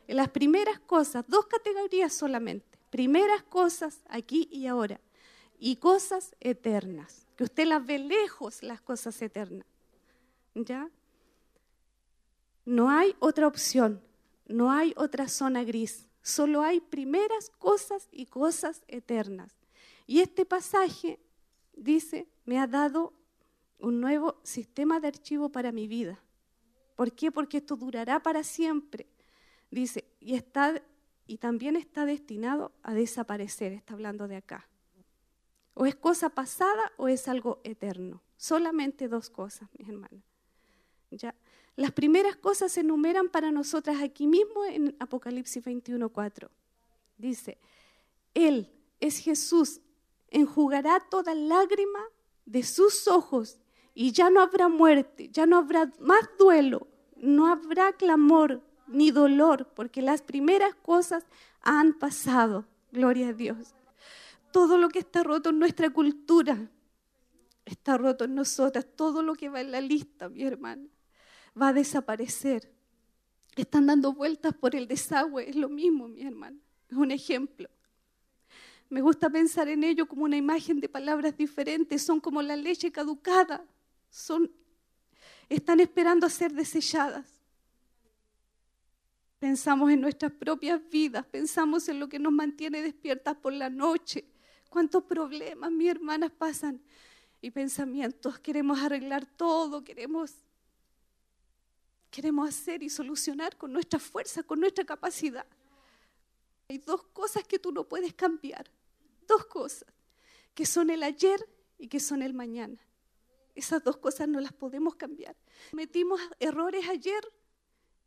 En 0.07 0.15
las 0.15 0.29
primeras 0.29 0.79
cosas, 0.79 1.25
dos 1.27 1.47
categorías 1.47 2.13
solamente. 2.13 2.79
Primeras 2.91 3.43
cosas 3.43 3.99
aquí 4.07 4.47
y 4.53 4.67
ahora. 4.67 5.01
Y 5.59 5.75
cosas 5.75 6.33
eternas. 6.39 7.27
Que 7.35 7.43
usted 7.43 7.65
las 7.65 7.85
ve 7.85 7.99
lejos, 7.99 8.63
las 8.63 8.79
cosas 8.79 9.21
eternas. 9.21 9.67
¿Ya? 10.55 10.89
No 12.67 12.89
hay 12.89 13.15
otra 13.19 13.47
opción. 13.47 14.03
No 14.45 14.73
hay 14.73 14.93
otra 14.97 15.29
zona 15.29 15.63
gris. 15.63 16.09
Solo 16.21 16.63
hay 16.63 16.81
primeras 16.81 17.49
cosas 17.59 18.09
y 18.11 18.25
cosas 18.25 18.83
eternas. 18.89 19.55
Y 20.05 20.19
este 20.19 20.45
pasaje 20.45 21.17
dice, 21.71 22.27
me 22.43 22.59
ha 22.59 22.67
dado 22.67 23.13
un 23.79 24.01
nuevo 24.01 24.41
sistema 24.43 24.99
de 24.99 25.07
archivo 25.07 25.47
para 25.49 25.71
mi 25.71 25.87
vida. 25.87 26.19
¿Por 26.97 27.13
qué? 27.13 27.31
Porque 27.31 27.59
esto 27.59 27.77
durará 27.77 28.21
para 28.21 28.43
siempre. 28.43 29.07
Dice, 29.71 30.03
y, 30.19 30.35
está, 30.35 30.83
y 31.25 31.37
también 31.37 31.77
está 31.77 32.05
destinado 32.05 32.73
a 32.83 32.93
desaparecer, 32.93 33.71
está 33.71 33.93
hablando 33.93 34.27
de 34.27 34.35
acá. 34.35 34.67
O 35.73 35.85
es 35.85 35.95
cosa 35.95 36.27
pasada 36.27 36.91
o 36.97 37.07
es 37.07 37.29
algo 37.29 37.61
eterno. 37.63 38.21
Solamente 38.35 39.07
dos 39.07 39.29
cosas, 39.29 39.69
mis 39.77 39.87
hermanas. 39.87 40.25
¿Ya? 41.11 41.33
Las 41.77 41.91
primeras 41.91 42.35
cosas 42.35 42.71
se 42.71 42.79
enumeran 42.79 43.29
para 43.29 43.51
nosotras 43.51 44.01
aquí 44.01 44.25
mismo 44.25 44.65
en 44.65 44.95
Apocalipsis 44.99 45.63
21.4. 45.63 46.49
Dice, 47.19 47.59
Él 48.33 48.71
es 48.99 49.19
Jesús, 49.19 49.79
enjugará 50.31 50.99
toda 50.99 51.35
lágrima 51.35 51.99
de 52.47 52.63
sus 52.63 53.07
ojos 53.07 53.59
y 53.93 54.11
ya 54.11 54.31
no 54.31 54.41
habrá 54.41 54.69
muerte, 54.69 55.29
ya 55.31 55.45
no 55.45 55.57
habrá 55.57 55.91
más 55.99 56.27
duelo, 56.39 56.87
no 57.15 57.45
habrá 57.45 57.93
clamor 57.93 58.63
ni 58.87 59.11
dolor, 59.11 59.67
porque 59.75 60.01
las 60.01 60.23
primeras 60.23 60.73
cosas 60.73 61.27
han 61.61 61.93
pasado. 61.93 62.65
Gloria 62.91 63.29
a 63.29 63.33
Dios. 63.33 63.75
Todo 64.51 64.79
lo 64.79 64.89
que 64.89 64.99
está 64.99 65.21
roto 65.21 65.51
en 65.51 65.59
nuestra 65.59 65.91
cultura 65.91 66.57
está 67.65 67.99
roto 67.99 68.25
en 68.25 68.33
nosotras. 68.33 68.87
Todo 68.95 69.21
lo 69.21 69.35
que 69.35 69.49
va 69.49 69.61
en 69.61 69.71
la 69.71 69.81
lista, 69.81 70.27
mi 70.27 70.41
hermana, 70.41 70.87
va 71.59 71.69
a 71.69 71.73
desaparecer. 71.73 72.71
Están 73.55 73.87
dando 73.87 74.13
vueltas 74.13 74.53
por 74.53 74.75
el 74.75 74.87
desagüe, 74.87 75.49
es 75.49 75.55
lo 75.55 75.69
mismo, 75.69 76.07
mi 76.07 76.21
hermana. 76.21 76.57
Es 76.89 76.95
un 76.95 77.11
ejemplo. 77.11 77.69
Me 78.89 79.01
gusta 79.01 79.29
pensar 79.29 79.67
en 79.67 79.83
ello 79.83 80.07
como 80.07 80.23
una 80.23 80.37
imagen 80.37 80.79
de 80.79 80.87
palabras 80.87 81.35
diferentes. 81.35 82.01
Son 82.01 82.19
como 82.19 82.41
la 82.41 82.55
leche 82.55 82.91
caducada. 82.91 83.65
Son, 84.09 84.49
están 85.49 85.79
esperando 85.79 86.25
a 86.25 86.29
ser 86.29 86.53
desechadas. 86.53 87.37
Pensamos 89.39 89.91
en 89.91 90.01
nuestras 90.01 90.31
propias 90.31 90.81
vidas, 90.89 91.23
pensamos 91.27 91.87
en 91.89 91.99
lo 91.99 92.09
que 92.09 92.17
nos 92.17 92.33
mantiene 92.33 92.81
despiertas 92.81 93.35
por 93.35 93.53
la 93.53 93.69
noche. 93.69 94.25
¿Cuántos 94.69 95.03
problemas, 95.03 95.71
mis 95.71 95.89
hermanas, 95.89 96.31
pasan? 96.31 96.81
Y 97.39 97.51
pensamientos, 97.51 98.39
queremos 98.39 98.79
arreglar 98.79 99.27
todo, 99.27 99.83
queremos, 99.83 100.33
queremos 102.09 102.49
hacer 102.49 102.83
y 102.83 102.89
solucionar 102.89 103.57
con 103.57 103.73
nuestra 103.73 103.99
fuerza, 103.99 104.43
con 104.43 104.59
nuestra 104.59 104.85
capacidad. 104.85 105.45
Hay 106.69 106.79
dos 106.79 107.03
cosas 107.13 107.43
que 107.43 107.59
tú 107.59 107.71
no 107.71 107.83
puedes 107.87 108.13
cambiar 108.13 108.69
dos 109.27 109.45
cosas, 109.45 109.87
que 110.55 110.65
son 110.65 110.89
el 110.89 111.03
ayer 111.03 111.47
y 111.77 111.87
que 111.87 111.99
son 111.99 112.23
el 112.23 112.33
mañana. 112.33 112.79
Esas 113.53 113.83
dos 113.83 113.97
cosas 113.97 114.27
no 114.27 114.39
las 114.39 114.53
podemos 114.53 114.95
cambiar. 114.95 115.35
Metimos 115.71 116.21
errores 116.39 116.87
ayer, 116.89 117.21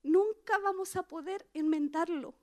nunca 0.02 0.58
vamos 0.58 0.96
a 0.96 1.02
poder 1.02 1.46
enmendarlo. 1.54 2.34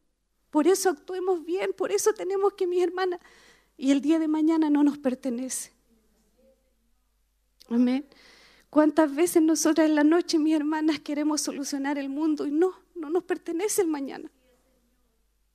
Por 0.50 0.68
eso 0.68 0.90
actuemos 0.90 1.44
bien, 1.44 1.74
por 1.74 1.92
eso 1.92 2.14
tenemos 2.14 2.54
que, 2.54 2.68
mi 2.68 2.82
hermana, 2.82 3.20
y 3.76 3.92
el 3.92 4.02
día 4.02 4.20
de 4.20 4.28
mañana 4.28 4.70
no 4.70 4.84
nos 4.84 4.98
pertenece. 4.98 5.74
Amén. 7.70 8.08
¿Cuántas 8.70 9.16
veces 9.16 9.42
nosotras 9.42 9.88
en 9.88 9.96
la 9.96 10.04
noche, 10.04 10.38
mis 10.38 10.56
hermanas, 10.56 11.00
queremos 11.00 11.42
solucionar 11.42 11.98
el 11.98 12.10
mundo 12.10 12.46
y 12.46 12.52
no, 12.52 12.74
no 12.96 13.10
nos 13.10 13.24
pertenece 13.24 13.82
el 13.82 13.88
mañana? 13.88 14.30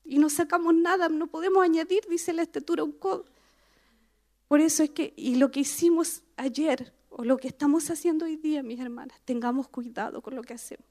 y 0.04 0.18
no 0.18 0.28
sacamos 0.28 0.74
nada, 0.74 1.08
no 1.08 1.26
podemos 1.26 1.62
añadir, 1.62 2.02
dice 2.08 2.32
la 2.32 2.42
estatura, 2.42 2.84
un 2.84 2.92
codo. 2.92 3.24
Por 4.48 4.60
eso 4.60 4.82
es 4.82 4.90
que, 4.90 5.14
y 5.16 5.36
lo 5.36 5.50
que 5.50 5.60
hicimos 5.60 6.22
ayer, 6.36 6.92
o 7.08 7.24
lo 7.24 7.36
que 7.36 7.48
estamos 7.48 7.90
haciendo 7.90 8.24
hoy 8.24 8.36
día, 8.36 8.62
mis 8.62 8.80
hermanas, 8.80 9.18
tengamos 9.24 9.68
cuidado 9.68 10.20
con 10.20 10.34
lo 10.34 10.42
que 10.42 10.54
hacemos. 10.54 10.86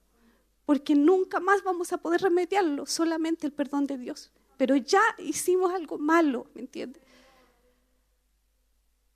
Porque 0.66 0.96
nunca 0.96 1.40
más 1.40 1.64
vamos 1.64 1.92
a 1.94 1.98
poder 1.98 2.22
remediarlo, 2.22 2.86
solamente 2.86 3.46
el 3.46 3.54
perdón 3.54 3.86
de 3.86 3.98
Dios. 3.98 4.32
Pero 4.58 4.76
ya 4.76 5.02
hicimos 5.20 5.72
algo 5.72 5.98
malo, 5.98 6.48
¿me 6.54 6.62
entiendes? 6.62 7.02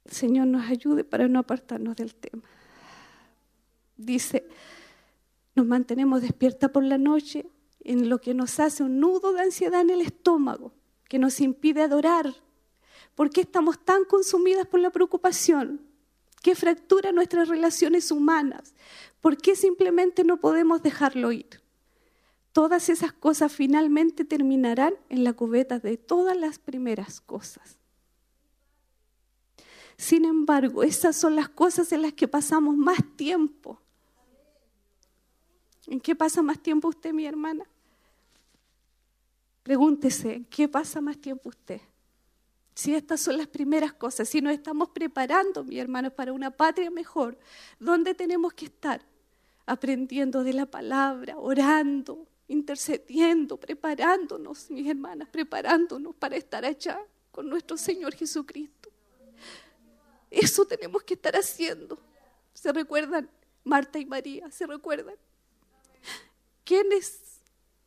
Señor 0.06 0.48
nos 0.48 0.70
ayude 0.70 1.04
para 1.04 1.28
no 1.28 1.40
apartarnos 1.40 1.96
del 1.96 2.14
tema. 2.14 2.44
Dice, 3.98 4.48
nos 5.56 5.66
mantenemos 5.66 6.22
despierta 6.22 6.72
por 6.72 6.84
la 6.84 6.98
noche, 6.98 7.46
en 7.80 8.10
lo 8.10 8.20
que 8.20 8.34
nos 8.34 8.60
hace 8.60 8.84
un 8.84 9.00
nudo 9.00 9.34
de 9.34 9.42
ansiedad 9.42 9.82
en 9.82 9.92
el 9.92 10.02
estómago, 10.02 10.74
que 11.08 11.20
nos 11.20 11.40
impide 11.40 11.84
adorar. 11.84 12.34
¿Por 13.14 13.30
qué 13.30 13.42
estamos 13.42 13.84
tan 13.84 14.04
consumidas 14.06 14.66
por 14.68 14.80
la 14.80 14.90
preocupación? 14.90 15.82
¿Qué 16.42 16.56
fractura 16.56 17.12
nuestras 17.12 17.48
relaciones 17.48 18.12
humanas? 18.12 18.74
¿Por 19.22 19.38
qué 19.38 19.56
simplemente 19.56 20.24
no 20.24 20.38
podemos 20.38 20.82
dejarlo 20.82 21.32
ir? 21.32 21.62
Todas 22.52 22.90
esas 22.90 23.14
cosas 23.14 23.52
finalmente 23.52 24.26
terminarán 24.26 24.96
en 25.10 25.24
la 25.24 25.34
cubeta 25.34 25.80
de 25.80 25.98
todas 25.98 26.38
las 26.38 26.60
primeras 26.60 27.22
cosas. 27.22 27.80
Sin 29.98 30.26
embargo, 30.26 30.84
esas 30.84 31.16
son 31.16 31.36
las 31.36 31.50
cosas 31.50 31.92
en 31.92 32.02
las 32.02 32.14
que 32.14 32.28
pasamos 32.28 32.76
más 32.76 33.00
tiempo. 33.16 33.82
¿En 35.88 36.00
qué 36.00 36.16
pasa 36.16 36.42
más 36.42 36.60
tiempo 36.60 36.88
usted, 36.88 37.14
mi 37.14 37.26
hermana? 37.26 37.66
Pregúntese, 39.64 40.44
¿qué 40.50 40.68
pasa 40.68 41.02
más 41.02 41.18
tiempo 41.18 41.50
usted? 41.50 41.82
Si 42.74 42.94
estas 42.94 43.22
son 43.22 43.38
las 43.38 43.48
primeras 43.48 43.94
cosas, 43.94 44.28
si 44.28 44.42
nos 44.42 44.54
estamos 44.54 44.90
preparando, 44.90 45.64
mi 45.64 45.80
hermano, 45.80 46.12
para 46.12 46.34
una 46.34 46.52
patria 46.52 46.92
mejor, 46.92 47.38
¿dónde 47.80 48.14
tenemos 48.14 48.54
que 48.54 48.66
estar? 48.66 49.02
Aprendiendo 49.66 50.44
de 50.44 50.54
la 50.54 50.66
palabra, 50.66 51.38
orando, 51.38 52.28
intercediendo, 52.48 53.58
preparándonos, 53.58 54.70
mis 54.70 54.88
hermanas, 54.88 55.30
preparándonos 55.30 56.14
para 56.16 56.36
estar 56.36 56.66
allá 56.66 57.00
con 57.32 57.50
nuestro 57.50 57.78
Señor 57.78 58.14
Jesucristo. 58.14 58.90
Eso 60.30 60.66
tenemos 60.66 61.04
que 61.04 61.14
estar 61.14 61.36
haciendo. 61.36 61.98
¿Se 62.54 62.72
recuerdan? 62.72 63.30
Marta 63.64 64.00
y 64.00 64.06
María, 64.06 64.52
¿se 64.52 64.68
recuerdan? 64.68 65.16
¿Quiénes 66.66 67.26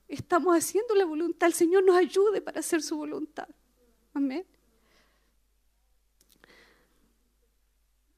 estamos 0.08 0.56
haciendo 0.56 0.94
la 0.94 1.04
voluntad. 1.04 1.46
El 1.46 1.54
Señor 1.54 1.84
nos 1.84 1.96
ayude 1.96 2.40
para 2.40 2.60
hacer 2.60 2.82
su 2.82 2.96
voluntad. 2.96 3.48
Amén. 4.14 4.44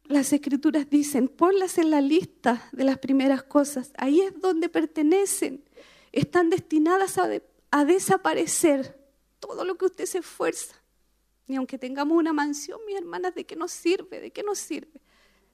Las 0.04 0.32
escrituras 0.32 0.88
dicen, 0.88 1.28
ponlas 1.28 1.78
en 1.78 1.90
la 1.90 2.00
lista 2.00 2.68
de 2.72 2.84
las 2.84 2.98
primeras 2.98 3.42
cosas. 3.42 3.92
Ahí 3.96 4.20
es 4.20 4.40
donde 4.40 4.68
pertenecen. 4.68 5.64
Están 6.10 6.50
destinadas 6.50 7.18
a, 7.18 7.28
a 7.70 7.84
desaparecer. 7.84 8.98
Todo 9.38 9.64
lo 9.64 9.76
que 9.76 9.86
usted 9.86 10.06
se 10.06 10.18
esfuerza. 10.18 10.74
Ni 11.46 11.56
aunque 11.56 11.78
tengamos 11.78 12.16
una 12.16 12.32
mansión, 12.32 12.80
mis 12.86 12.96
hermanas, 12.96 13.34
¿de 13.34 13.44
qué 13.44 13.56
nos 13.56 13.72
sirve? 13.72 14.20
¿De 14.20 14.30
qué 14.30 14.42
nos 14.42 14.58
sirve? 14.58 15.00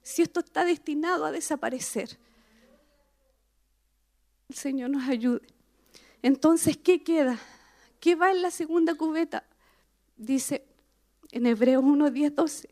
Si 0.02 0.22
esto 0.22 0.40
está 0.40 0.64
destinado 0.64 1.24
a 1.24 1.32
desaparecer. 1.32 2.18
Señor 4.56 4.88
nos 4.88 5.06
ayude. 5.06 5.42
Entonces, 6.22 6.78
¿qué 6.78 7.02
queda? 7.02 7.38
¿Qué 8.00 8.14
va 8.14 8.30
en 8.30 8.40
la 8.40 8.50
segunda 8.50 8.94
cubeta? 8.94 9.44
Dice 10.16 10.64
en 11.30 11.44
Hebreos 11.44 11.84
1, 11.84 12.10
10, 12.10 12.34
12. 12.34 12.70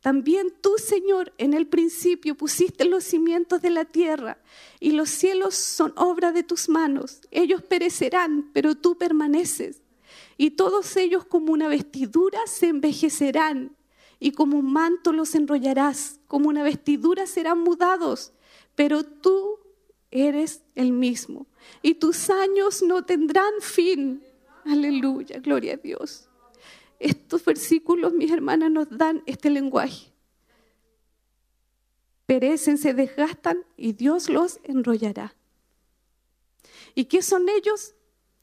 También 0.00 0.50
tú, 0.62 0.78
Señor, 0.78 1.34
en 1.36 1.52
el 1.52 1.66
principio 1.66 2.36
pusiste 2.36 2.86
los 2.86 3.04
cimientos 3.04 3.60
de 3.60 3.68
la 3.68 3.84
tierra 3.84 4.38
y 4.80 4.92
los 4.92 5.10
cielos 5.10 5.54
son 5.56 5.92
obra 5.96 6.32
de 6.32 6.42
tus 6.42 6.70
manos. 6.70 7.20
Ellos 7.30 7.62
perecerán, 7.62 8.50
pero 8.54 8.74
tú 8.74 8.96
permaneces. 8.96 9.82
Y 10.38 10.52
todos 10.52 10.96
ellos 10.96 11.26
como 11.26 11.52
una 11.52 11.68
vestidura 11.68 12.38
se 12.46 12.68
envejecerán 12.68 13.76
y 14.18 14.32
como 14.32 14.58
un 14.58 14.72
manto 14.72 15.12
los 15.12 15.34
enrollarás, 15.34 16.18
como 16.28 16.48
una 16.48 16.62
vestidura 16.62 17.26
serán 17.26 17.58
mudados, 17.60 18.32
pero 18.74 19.04
tú 19.04 19.65
eres 20.10 20.62
el 20.74 20.92
mismo 20.92 21.46
y 21.82 21.94
tus 21.94 22.30
años 22.30 22.82
no 22.82 23.04
tendrán 23.04 23.52
fin. 23.60 24.22
Aleluya, 24.64 25.38
gloria 25.40 25.74
a 25.74 25.76
Dios. 25.76 26.28
Estos 26.98 27.44
versículos, 27.44 28.12
mis 28.12 28.30
hermanas, 28.30 28.70
nos 28.70 28.88
dan 28.90 29.22
este 29.26 29.50
lenguaje. 29.50 30.12
perecen, 32.26 32.76
se 32.76 32.92
desgastan 32.92 33.64
y 33.76 33.92
Dios 33.92 34.28
los 34.28 34.58
enrollará. 34.64 35.36
¿Y 36.94 37.04
qué 37.04 37.22
son 37.22 37.48
ellos? 37.48 37.94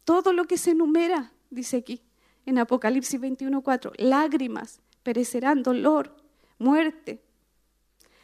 Todo 0.05 0.31
lo 0.31 0.45
que 0.45 0.57
se 0.57 0.71
enumera, 0.71 1.33
dice 1.49 1.77
aquí 1.77 2.01
en 2.45 2.57
Apocalipsis 2.59 3.19
21:4, 3.19 3.93
lágrimas, 3.97 4.81
perecerán, 5.03 5.63
dolor, 5.63 6.15
muerte. 6.59 7.21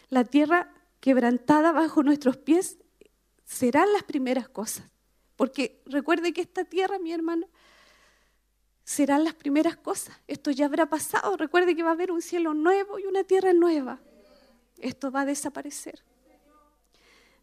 La 0.09 0.23
tierra 0.23 0.73
quebrantada 0.99 1.71
bajo 1.71 2.03
nuestros 2.03 2.37
pies 2.37 2.77
serán 3.49 3.91
las 3.93 4.03
primeras 4.03 4.47
cosas. 4.47 4.85
Porque 5.35 5.81
recuerde 5.87 6.33
que 6.33 6.41
esta 6.41 6.65
tierra, 6.65 6.99
mi 6.99 7.11
hermano, 7.11 7.47
serán 8.83 9.23
las 9.23 9.33
primeras 9.33 9.75
cosas. 9.75 10.15
Esto 10.27 10.51
ya 10.51 10.67
habrá 10.67 10.85
pasado. 10.85 11.35
Recuerde 11.35 11.75
que 11.75 11.81
va 11.81 11.89
a 11.89 11.93
haber 11.93 12.11
un 12.11 12.21
cielo 12.21 12.53
nuevo 12.53 12.99
y 12.99 13.05
una 13.05 13.23
tierra 13.23 13.51
nueva. 13.53 13.99
Esto 14.77 15.11
va 15.11 15.21
a 15.21 15.25
desaparecer. 15.25 15.99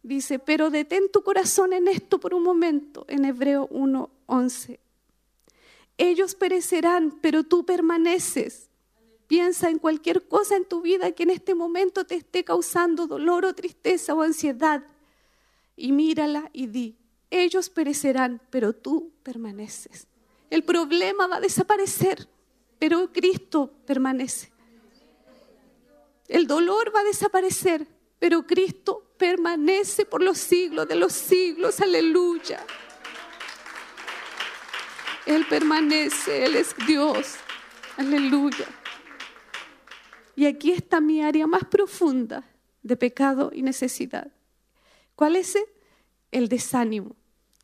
Dice, 0.01 0.39
pero 0.39 0.69
detén 0.69 1.11
tu 1.11 1.23
corazón 1.23 1.73
en 1.73 1.89
esto 1.89 2.19
por 2.19 2.33
un 2.33 2.43
momento, 2.43 3.03
en 3.09 3.25
Hebreo 3.25 3.67
1:11. 3.67 4.79
Ellos 5.97 6.35
perecerán, 6.35 7.19
pero 7.21 7.43
tú 7.43 7.65
permaneces. 7.65 8.69
Piensa 9.27 9.69
en 9.69 9.79
cualquier 9.79 10.25
cosa 10.29 10.55
en 10.55 10.63
tu 10.63 10.81
vida 10.81 11.11
que 11.11 11.23
en 11.23 11.31
este 11.31 11.53
momento 11.53 12.05
te 12.05 12.15
esté 12.15 12.45
causando 12.45 13.07
dolor 13.07 13.43
o 13.43 13.53
tristeza 13.53 14.13
o 14.13 14.21
ansiedad 14.21 14.85
y 15.77 15.93
mírala 15.93 16.49
y 16.51 16.67
di, 16.67 16.97
ellos 17.29 17.69
perecerán, 17.69 18.41
pero 18.49 18.73
tú 18.73 19.13
permaneces. 19.23 20.07
El 20.49 20.63
problema 20.63 21.27
va 21.27 21.37
a 21.37 21.41
desaparecer, 21.41 22.27
pero 22.79 23.13
Cristo 23.13 23.71
permanece. 23.85 24.51
El 26.27 26.47
dolor 26.47 26.93
va 26.93 27.01
a 27.01 27.05
desaparecer, 27.05 27.87
pero 28.19 28.45
Cristo 28.45 29.13
permanece 29.17 30.05
por 30.05 30.21
los 30.21 30.37
siglos 30.37 30.87
de 30.87 30.95
los 30.95 31.13
siglos. 31.13 31.79
Aleluya. 31.79 32.65
Él 35.25 35.45
permanece, 35.47 36.45
Él 36.45 36.55
es 36.55 36.75
Dios. 36.87 37.35
Aleluya. 37.97 38.65
Y 40.35 40.45
aquí 40.45 40.71
está 40.71 41.01
mi 41.01 41.21
área 41.23 41.47
más 41.47 41.65
profunda 41.65 42.43
de 42.83 42.95
pecado 42.95 43.51
y 43.53 43.61
necesidad. 43.61 44.31
¿Cuál 45.17 45.35
es 45.35 45.57
el 46.31 46.47
desánimo? 46.47 47.15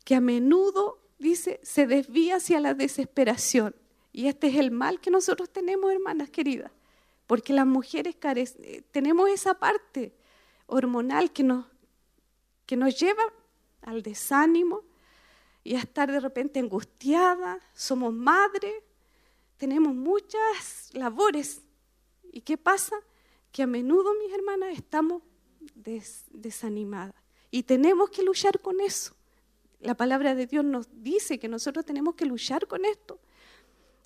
Que 0.04 0.16
a 0.16 0.20
menudo, 0.20 0.98
dice, 1.20 1.60
se 1.62 1.86
desvía 1.86 2.38
hacia 2.38 2.58
la 2.58 2.74
desesperación. 2.74 3.76
Y 4.12 4.26
este 4.26 4.48
es 4.48 4.56
el 4.56 4.72
mal 4.72 5.00
que 5.00 5.12
nosotros 5.12 5.48
tenemos, 5.50 5.92
hermanas 5.92 6.30
queridas. 6.30 6.72
Porque 7.28 7.52
las 7.52 7.64
mujeres 7.64 8.16
eh, 8.58 8.82
tenemos 8.90 9.30
esa 9.30 9.54
parte 9.54 10.16
hormonal 10.66 11.30
que 11.32 11.44
nos, 11.44 12.98
lleva 12.98 13.22
al 13.82 14.02
desánimo 14.02 14.82
y 15.62 15.76
a 15.76 15.78
estar 15.78 16.10
de 16.10 16.18
repente 16.18 16.58
angustiada. 16.58 17.60
Somos 17.72 18.12
madres, 18.12 18.74
tenemos 19.58 19.94
muchas 19.94 20.90
labores. 20.92 21.62
¿Y 22.32 22.40
qué 22.40 22.58
pasa? 22.58 22.96
Que 23.52 23.62
a 23.62 23.68
menudo, 23.68 24.12
mis 24.14 24.32
hermanas, 24.32 24.70
estamos 24.76 25.22
desanimadas. 26.32 27.23
Y 27.54 27.62
tenemos 27.62 28.10
que 28.10 28.24
luchar 28.24 28.58
con 28.58 28.80
eso. 28.80 29.14
La 29.78 29.96
palabra 29.96 30.34
de 30.34 30.48
Dios 30.48 30.64
nos 30.64 30.88
dice 31.04 31.38
que 31.38 31.46
nosotros 31.46 31.84
tenemos 31.84 32.16
que 32.16 32.26
luchar 32.26 32.66
con 32.66 32.84
esto. 32.84 33.20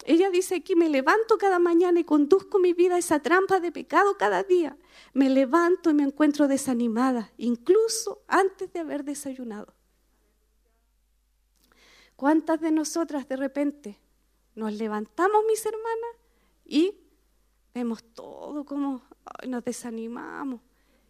Ella 0.05 0.29
dice 0.29 0.57
aquí, 0.57 0.77
me 0.77 0.91
levanto 0.91 1.39
cada 1.39 1.59
mañana 1.59 1.99
y 1.99 2.05
conduzco 2.05 2.59
mi 2.59 2.75
vida 2.75 2.97
a 2.97 2.99
esa 2.99 3.21
trampa 3.21 3.59
de 3.59 3.73
pecado 3.73 4.19
cada 4.19 4.43
día. 4.43 4.77
Me 5.15 5.31
levanto 5.31 5.89
y 5.89 5.95
me 5.95 6.03
encuentro 6.03 6.47
desanimada, 6.47 7.33
incluso 7.39 8.23
antes 8.29 8.71
de 8.71 8.81
haber 8.81 9.03
desayunado. 9.03 9.73
¿Cuántas 12.17 12.61
de 12.61 12.71
nosotras 12.71 13.27
de 13.29 13.37
repente 13.37 13.99
nos 14.57 14.75
levantamos, 14.75 15.43
mis 15.49 15.65
hermanas, 15.65 16.17
y 16.67 17.01
vemos 17.73 18.05
todo 18.13 18.67
como 18.67 19.01
nos 19.47 19.65
desanimamos? 19.65 20.68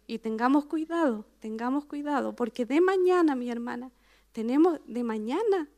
Y 0.09 0.17
tengamos 0.17 0.65
cuidado, 0.65 1.23
tengamos 1.39 1.85
cuidado, 1.85 2.35
porque 2.35 2.65
de 2.65 2.81
mañana, 2.81 3.35
mi 3.35 3.51
hermana, 3.51 3.91
tenemos 4.31 4.79
de 4.87 5.03
mañana 5.03 5.69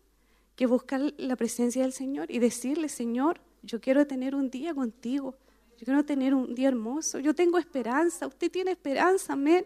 que 0.55 0.67
buscar 0.67 1.01
la 1.17 1.35
presencia 1.35 1.81
del 1.81 1.91
Señor 1.91 2.31
y 2.31 2.39
decirle, 2.39 2.87
Señor, 2.87 3.41
yo 3.61 3.81
quiero 3.81 4.07
tener 4.07 4.33
un 4.33 4.49
día 4.49 4.73
contigo, 4.73 5.35
yo 5.77 5.83
quiero 5.83 6.05
tener 6.05 6.33
un 6.33 6.55
día 6.55 6.69
hermoso, 6.69 7.19
yo 7.19 7.35
tengo 7.35 7.57
esperanza, 7.57 8.25
usted 8.25 8.49
tiene 8.49 8.71
esperanza, 8.71 9.33
amén. 9.33 9.65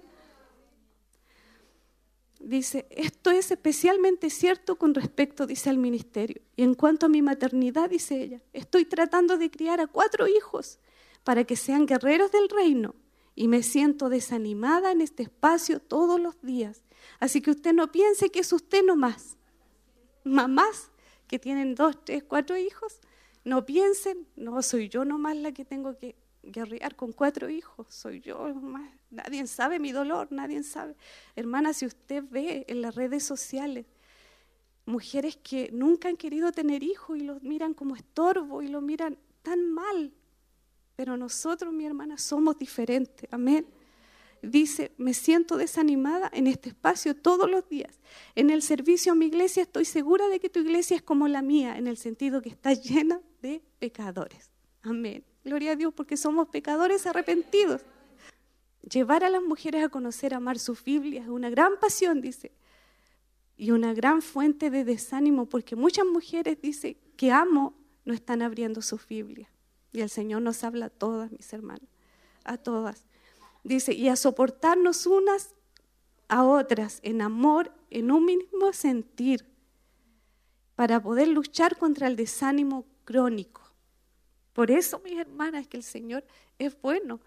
Dice, 2.40 2.88
esto 2.90 3.30
es 3.30 3.52
especialmente 3.52 4.32
cierto 4.32 4.78
con 4.78 4.96
respecto, 4.96 5.46
dice, 5.46 5.70
al 5.70 5.78
ministerio. 5.78 6.42
Y 6.56 6.64
en 6.64 6.74
cuanto 6.74 7.06
a 7.06 7.10
mi 7.10 7.22
maternidad, 7.22 7.88
dice 7.88 8.20
ella, 8.20 8.42
estoy 8.52 8.86
tratando 8.86 9.38
de 9.38 9.52
criar 9.52 9.80
a 9.80 9.86
cuatro 9.86 10.28
hijos 10.28 10.80
para 11.24 11.44
que 11.44 11.56
sean 11.56 11.86
guerreros 11.86 12.32
del 12.32 12.50
reino 12.50 12.96
y 13.36 13.48
me 13.48 13.64
siento 13.64 14.10
desanimada 14.10 14.92
en 14.92 15.02
este 15.02 15.24
espacio 15.24 15.80
todos 15.80 16.20
los 16.20 16.42
días. 16.42 16.84
Así 17.20 17.42
que 17.42 17.52
usted 17.52 17.74
no 17.74 17.92
piense 17.92 18.30
que 18.30 18.40
es 18.40 18.54
usted 18.54 18.84
nomás. 18.84 19.38
Mamás 20.24 20.92
que 21.28 21.38
tienen 21.40 21.76
dos, 21.76 22.04
tres, 22.04 22.24
cuatro 22.24 22.58
hijos, 22.58 23.00
no 23.44 23.66
piensen, 23.66 24.28
no 24.36 24.62
soy 24.62 24.90
yo 24.90 25.06
nomás 25.06 25.36
la 25.36 25.52
que 25.52 25.66
tengo 25.66 25.98
que 25.98 26.16
guerrear 26.44 26.96
con 26.96 27.12
cuatro 27.12 27.50
hijos, 27.50 27.88
soy 27.90 28.22
yo 28.22 28.48
nomás. 28.50 28.90
Nadie 29.12 29.46
sabe 29.48 29.80
mi 29.80 29.92
dolor, 29.92 30.28
nadie 30.32 30.64
sabe. 30.64 30.96
Hermana, 31.36 31.74
si 31.74 31.86
usted 31.86 32.24
ve 32.30 32.66
en 32.68 32.82
las 32.82 32.96
redes 32.96 33.24
sociales 33.24 33.86
mujeres 34.86 35.38
que 35.38 35.70
nunca 35.72 36.10
han 36.10 36.18
querido 36.18 36.52
tener 36.52 36.84
hijos 36.84 37.18
y 37.18 37.22
los 37.22 37.42
miran 37.42 37.74
como 37.74 37.96
estorbo 37.96 38.62
y 38.62 38.68
lo 38.68 38.82
miran 38.82 39.18
tan 39.42 39.72
mal, 39.72 40.14
pero 40.96 41.18
nosotros, 41.18 41.74
mi 41.74 41.86
hermana, 41.86 42.18
somos 42.18 42.58
diferentes. 42.58 43.28
Amén. 43.32 43.66
Dice, 44.42 44.92
me 44.98 45.14
siento 45.14 45.58
desanimada 45.58 46.30
en 46.34 46.48
este 46.48 46.70
espacio 46.70 47.16
todos 47.16 47.50
los 47.50 47.68
días. 47.68 48.00
En 48.36 48.50
el 48.50 48.62
servicio 48.62 49.14
a 49.14 49.16
mi 49.16 49.26
iglesia 49.26 49.64
estoy 49.64 49.86
segura 49.86 50.28
de 50.28 50.40
que 50.40 50.50
tu 50.50 50.60
iglesia 50.60 50.96
es 50.96 51.02
como 51.02 51.28
la 51.28 51.42
mía, 51.42 51.78
en 51.78 51.88
el 51.88 51.98
sentido 51.98 52.42
que 52.42 52.50
está 52.50 52.74
llena 52.74 53.20
de 53.42 53.62
pecadores. 53.80 54.52
Amén. 54.84 55.24
Gloria 55.44 55.72
a 55.72 55.76
Dios 55.76 55.94
porque 55.94 56.16
somos 56.16 56.50
pecadores 56.50 57.06
arrepentidos. 57.08 57.82
Llevar 58.90 59.24
a 59.24 59.30
las 59.30 59.42
mujeres 59.42 59.84
a 59.84 59.90
conocer, 59.90 60.34
amar 60.34 60.60
su 60.60 60.78
Biblia 60.86 61.24
es 61.24 61.28
una 61.28 61.50
gran 61.50 61.80
pasión, 61.80 62.22
dice, 62.22 62.52
y 63.58 63.72
una 63.72 63.94
gran 63.94 64.22
fuente 64.22 64.70
de 64.70 64.84
desánimo 64.84 65.48
porque 65.48 65.76
muchas 65.76 66.06
mujeres, 66.06 66.62
dice, 66.62 66.98
que 67.18 67.32
amo, 67.32 67.74
no 68.04 68.14
están 68.14 68.44
abriendo 68.44 68.84
su 68.84 69.00
Biblia. 69.10 69.50
Y 69.96 70.02
el 70.02 70.10
Señor 70.10 70.42
nos 70.42 70.62
habla 70.66 70.88
a 70.88 70.90
todas, 70.90 71.32
mis 71.32 71.54
hermanos, 71.54 71.88
a 72.44 72.58
todas. 72.58 73.06
Dice, 73.64 73.94
y 73.94 74.10
a 74.10 74.18
soportarnos 74.18 75.06
unas 75.06 75.56
a 76.28 76.44
otras 76.44 77.00
en 77.02 77.22
amor, 77.22 77.72
en 77.90 78.12
un 78.12 78.26
mismo 78.26 78.74
sentir, 78.74 79.46
para 80.76 81.02
poder 81.02 81.30
luchar 81.30 81.78
contra 81.78 82.08
el 82.08 82.18
desánimo 82.18 82.86
crónico. 83.06 83.62
Por 84.52 84.70
eso, 84.70 85.00
mis 85.00 85.18
hermanas, 85.18 85.66
que 85.68 85.78
el 85.78 85.84
Señor 85.84 86.26
es 86.60 86.76
bueno 86.82 87.22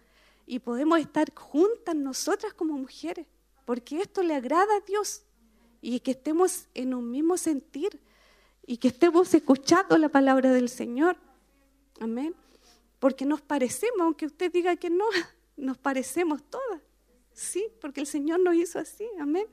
y 0.47 0.59
podemos 0.59 0.99
estar 0.99 1.33
juntas 1.35 1.95
nosotras 1.97 2.53
como 2.53 2.77
mujeres, 2.77 3.27
porque 3.65 4.03
esto 4.03 4.23
le 4.23 4.35
agrada 4.35 4.77
a 4.77 4.81
Dios 4.81 5.23
y 5.81 6.01
que 6.01 6.11
estemos 6.11 6.67
en 6.75 6.93
un 6.93 7.11
mismo 7.11 7.39
sentir 7.39 7.99
y 8.67 8.77
que 8.77 8.89
estemos 8.89 9.33
escuchando 9.33 9.97
la 9.97 10.11
palabra 10.11 10.53
del 10.53 10.69
Señor. 10.69 11.17
Amén 11.99 12.35
porque 12.99 13.25
nos 13.25 13.41
parecemos, 13.41 14.01
aunque 14.01 14.27
usted 14.27 14.53
diga 14.53 14.77
que 14.77 14.91
no, 14.91 15.05
nos 15.57 15.79
parecemos 15.79 16.43
todas. 16.43 16.83
Sí, 17.33 17.69
porque 17.81 18.01
el 18.01 18.07
Señor 18.07 18.41
nos 18.41 18.55
hizo 18.55 18.79
así, 18.79 19.09
amén. 19.21 19.47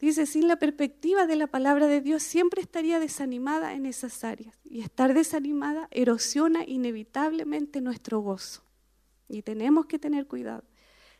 Dice, 0.00 0.24
sin 0.24 0.48
la 0.48 0.56
perspectiva 0.56 1.26
de 1.26 1.36
la 1.36 1.46
palabra 1.46 1.86
de 1.86 2.00
Dios 2.00 2.22
siempre 2.22 2.62
estaría 2.62 2.98
desanimada 2.98 3.74
en 3.74 3.84
esas 3.84 4.24
áreas. 4.24 4.58
Y 4.64 4.80
estar 4.80 5.12
desanimada 5.12 5.88
erosiona 5.90 6.64
inevitablemente 6.66 7.82
nuestro 7.82 8.20
gozo. 8.20 8.62
Y 9.28 9.42
tenemos 9.42 9.84
que 9.84 9.98
tener 9.98 10.26
cuidado. 10.26 10.64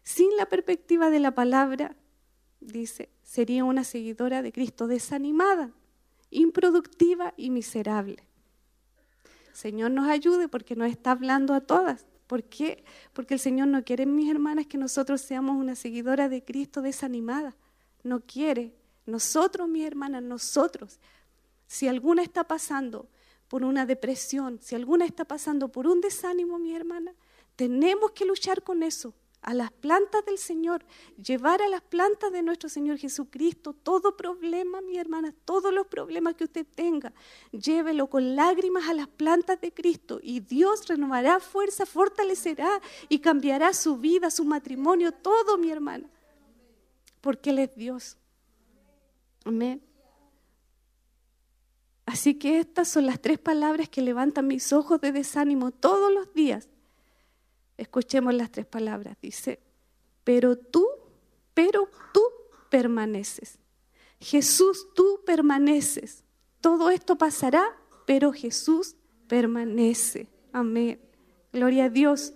Sin 0.03 0.35
la 0.39 0.47
perspectiva 0.47 1.11
de 1.11 1.21
la 1.21 1.35
palabra, 1.35 1.95
dice, 2.61 3.11
sería 3.23 3.65
una 3.65 3.85
seguidora 3.85 4.41
de 4.41 4.51
Cristo 4.51 4.87
desanimada, 4.87 5.73
improductiva 6.31 7.35
y 7.37 7.51
miserable. 7.51 8.30
Señor 9.61 9.91
nos 9.91 10.09
ayude 10.09 10.49
porque 10.49 10.75
nos 10.75 10.91
está 10.91 11.11
hablando 11.11 11.53
a 11.53 11.61
todas. 11.61 12.07
¿Por 12.27 12.43
qué? 12.45 12.83
Porque 13.13 13.35
el 13.35 13.41
Señor 13.41 13.69
no 13.69 13.85
quiere, 13.85 14.07
mis 14.07 14.31
hermanas, 14.31 14.67
que 14.67 14.79
nosotros 14.79 15.21
seamos 15.21 15.55
una 15.55 15.77
seguidora 15.77 16.31
de 16.31 16.43
Cristo 16.43 16.81
desanimada. 16.81 17.55
No 18.03 18.21
quiere. 18.21 18.73
Nosotros, 19.05 19.69
mis 19.69 19.87
hermanas, 19.87 20.23
nosotros, 20.23 20.99
si 21.67 21.89
alguna 21.89 22.23
está 22.23 22.45
pasando 22.45 23.07
por 23.49 23.63
una 23.63 23.85
depresión, 23.85 24.59
si 24.63 24.77
alguna 24.77 25.05
está 25.05 25.27
pasando 25.27 25.69
por 25.69 25.87
un 25.87 26.01
desánimo, 26.01 26.59
mi 26.59 26.75
hermana, 26.75 27.13
tenemos 27.55 28.13
que 28.13 28.25
luchar 28.25 28.63
con 28.63 28.83
eso. 28.83 29.13
A 29.43 29.55
las 29.55 29.73
plantas 29.73 30.25
del 30.27 30.39
Señor, 30.39 30.85
llevar 31.17 31.63
a 31.63 31.69
las 31.69 31.81
plantas 31.81 32.31
de 32.33 32.43
nuestro 32.43 32.69
Señor 32.69 32.99
Jesucristo 32.99 33.73
todo 33.73 34.17
problema, 34.17 34.81
mi 34.81 34.99
hermana, 34.99 35.35
todos 35.45 35.73
los 35.73 35.87
problemas 35.87 36.35
que 36.35 36.45
usted 36.45 36.67
tenga, 36.75 37.13
llévelo 37.51 38.09
con 38.09 38.37
lágrimas 38.37 38.89
a 38.89 38.95
las 38.95 39.09
plantas 39.09 39.61
de 39.61 39.73
Cristo 39.73 40.21
y 40.23 40.41
Dios 40.41 40.87
renovará 40.87 41.41
fuerza, 41.41 41.87
fortalecerá 41.87 42.81
y 43.09 43.21
cambiará 43.21 43.73
su 43.73 43.97
vida, 43.97 44.31
su 44.31 44.45
matrimonio, 44.45 45.13
todo, 45.13 45.57
mi 45.57 45.71
hermana, 45.71 46.09
porque 47.21 47.51
Él 47.51 47.61
es 47.61 47.75
Dios. 47.75 48.19
Amén. 49.45 49.83
Así 52.05 52.35
que 52.35 52.59
estas 52.59 52.89
son 52.89 53.07
las 53.07 53.21
tres 53.21 53.39
palabras 53.39 53.89
que 53.89 54.03
levantan 54.03 54.49
mis 54.49 54.73
ojos 54.73 55.01
de 55.01 55.13
desánimo 55.13 55.71
todos 55.71 56.13
los 56.13 56.35
días 56.35 56.69
Escuchemos 57.81 58.35
las 58.35 58.51
tres 58.51 58.67
palabras. 58.67 59.17
Dice, 59.23 59.59
pero 60.23 60.55
tú, 60.55 60.87
pero 61.55 61.89
tú 62.13 62.21
permaneces. 62.69 63.59
Jesús, 64.21 64.89
tú 64.95 65.23
permaneces. 65.25 66.23
Todo 66.61 66.91
esto 66.91 67.17
pasará, 67.17 67.65
pero 68.07 68.35
Jesús 68.35 68.97
permanece. 69.29 70.29
Amén. 70.53 71.01
Gloria 71.55 71.85
a 71.85 71.89
Dios. 71.89 72.35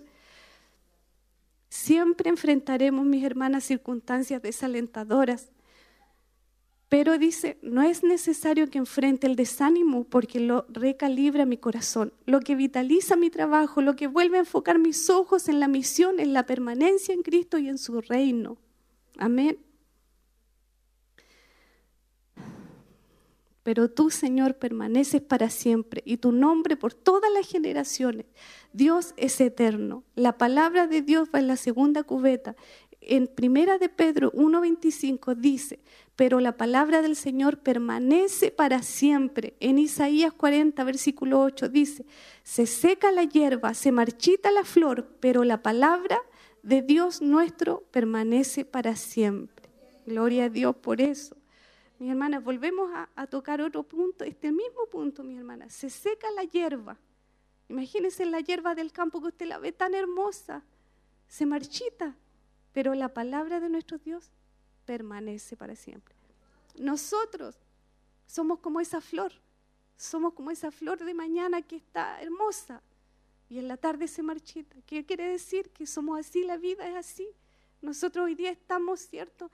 Siempre 1.69 2.31
enfrentaremos, 2.31 3.05
mis 3.05 3.23
hermanas, 3.23 3.65
circunstancias 3.65 4.41
desalentadoras, 4.41 5.51
pero 6.89 7.17
dice, 7.17 7.57
no 7.61 7.81
es 7.81 8.03
necesario 8.03 8.69
que 8.69 8.77
enfrente 8.77 9.25
el 9.25 9.35
desánimo 9.35 10.03
porque 10.03 10.39
lo 10.39 10.65
recalibra 10.69 11.45
mi 11.45 11.57
corazón, 11.57 12.13
lo 12.25 12.39
que 12.39 12.55
vitaliza 12.55 13.15
mi 13.15 13.29
trabajo, 13.29 13.81
lo 13.81 13.95
que 13.95 14.07
vuelve 14.07 14.37
a 14.37 14.41
enfocar 14.41 14.77
mis 14.77 15.09
ojos 15.09 15.49
en 15.49 15.59
la 15.59 15.67
misión, 15.67 16.19
en 16.19 16.33
la 16.33 16.45
permanencia 16.45 17.13
en 17.13 17.23
Cristo 17.23 17.57
y 17.57 17.69
en 17.69 17.77
su 17.77 18.01
reino. 18.01 18.57
Amén. 19.17 19.57
Pero 23.65 23.89
tú, 23.89 24.11
Señor, 24.11 24.57
permaneces 24.57 25.23
para 25.23 25.49
siempre 25.49 26.03
y 26.05 26.17
tu 26.17 26.31
nombre 26.31 26.77
por 26.77 26.93
todas 26.93 27.31
las 27.33 27.47
generaciones. 27.47 28.27
Dios 28.73 29.15
es 29.17 29.41
eterno. 29.41 30.03
La 30.13 30.37
palabra 30.37 30.85
de 30.85 31.01
Dios 31.01 31.29
va 31.33 31.39
en 31.39 31.47
la 31.47 31.55
segunda 31.55 32.03
cubeta 32.03 32.55
en 33.07 33.27
Primera 33.27 33.77
de 33.77 33.89
Pedro 33.89 34.31
1.25 34.33 35.35
dice, 35.35 35.79
pero 36.15 36.39
la 36.39 36.57
palabra 36.57 37.01
del 37.01 37.15
Señor 37.15 37.59
permanece 37.59 38.51
para 38.51 38.81
siempre. 38.81 39.55
En 39.59 39.77
Isaías 39.77 40.33
40, 40.33 40.83
versículo 40.83 41.41
8 41.41 41.69
dice, 41.69 42.05
se 42.43 42.65
seca 42.65 43.11
la 43.11 43.23
hierba, 43.23 43.73
se 43.73 43.91
marchita 43.91 44.51
la 44.51 44.63
flor, 44.63 45.07
pero 45.19 45.43
la 45.43 45.61
palabra 45.61 46.19
de 46.63 46.81
Dios 46.81 47.21
nuestro 47.21 47.83
permanece 47.91 48.65
para 48.65 48.95
siempre. 48.95 49.69
Gloria 50.05 50.45
a 50.45 50.49
Dios 50.49 50.75
por 50.75 51.01
eso. 51.01 51.35
Mi 51.99 52.09
hermana, 52.09 52.39
volvemos 52.39 52.89
a, 53.15 53.27
tocar 53.27 53.61
otro 53.61 53.83
punto, 53.83 54.23
este 54.23 54.51
mismo 54.51 54.85
punto, 54.91 55.23
mi 55.23 55.37
hermana. 55.37 55.69
Se 55.69 55.89
seca 55.89 56.27
la 56.35 56.43
hierba. 56.43 56.97
Imagínense 57.69 58.25
la 58.25 58.41
hierba 58.41 58.75
del 58.75 58.91
campo 58.91 59.21
que 59.21 59.27
usted 59.27 59.47
la 59.47 59.59
ve 59.59 59.71
tan 59.71 59.93
hermosa. 59.93 60.63
Se 61.27 61.45
marchita, 61.45 62.15
pero 62.75 62.93
la 62.93 63.07
palabra 63.07 63.61
de 63.61 63.69
nuestro 63.69 63.97
Dios 63.99 64.29
permanece 64.85 65.55
para 65.55 65.77
siempre. 65.77 66.13
Nosotros 66.77 67.55
somos 68.27 68.59
como 68.59 68.81
esa 68.81 68.99
flor, 68.99 69.31
somos 69.95 70.33
como 70.33 70.51
esa 70.51 70.71
flor 70.71 70.99
de 70.99 71.13
mañana 71.13 71.61
que 71.61 71.77
está 71.77 72.21
hermosa 72.21 72.83
y 73.47 73.59
en 73.59 73.69
la 73.69 73.77
tarde 73.77 74.09
se 74.09 74.21
marchita. 74.21 74.75
¿Qué 74.85 75.05
quiere 75.05 75.29
decir? 75.29 75.69
Que 75.69 75.87
somos 75.87 76.19
así, 76.19 76.43
la 76.43 76.57
vida 76.57 76.85
es 76.85 76.97
así. 76.97 77.25
Nosotros 77.81 78.25
hoy 78.25 78.35
día 78.35 78.51
estamos, 78.51 78.99
¿cierto? 78.99 79.49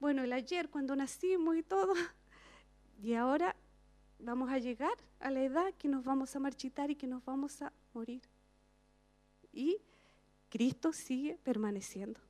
Bueno, 0.00 0.24
el 0.24 0.32
ayer 0.32 0.70
cuando 0.70 0.96
nacimos 0.96 1.56
y 1.56 1.62
todo, 1.62 1.92
y 3.02 3.12
ahora 3.12 3.54
vamos 4.18 4.50
a 4.50 4.56
llegar 4.56 4.96
a 5.20 5.30
la 5.30 5.42
edad 5.42 5.74
que 5.74 5.88
nos 5.88 6.04
vamos 6.04 6.34
a 6.34 6.38
marchitar 6.38 6.90
y 6.90 6.96
que 6.96 7.06
nos 7.06 7.22
vamos 7.22 7.60
a 7.60 7.70
morir. 7.92 8.22
Y 9.52 9.76
Cristo 10.48 10.94
sigue 10.94 11.38
permaneciendo. 11.44 12.25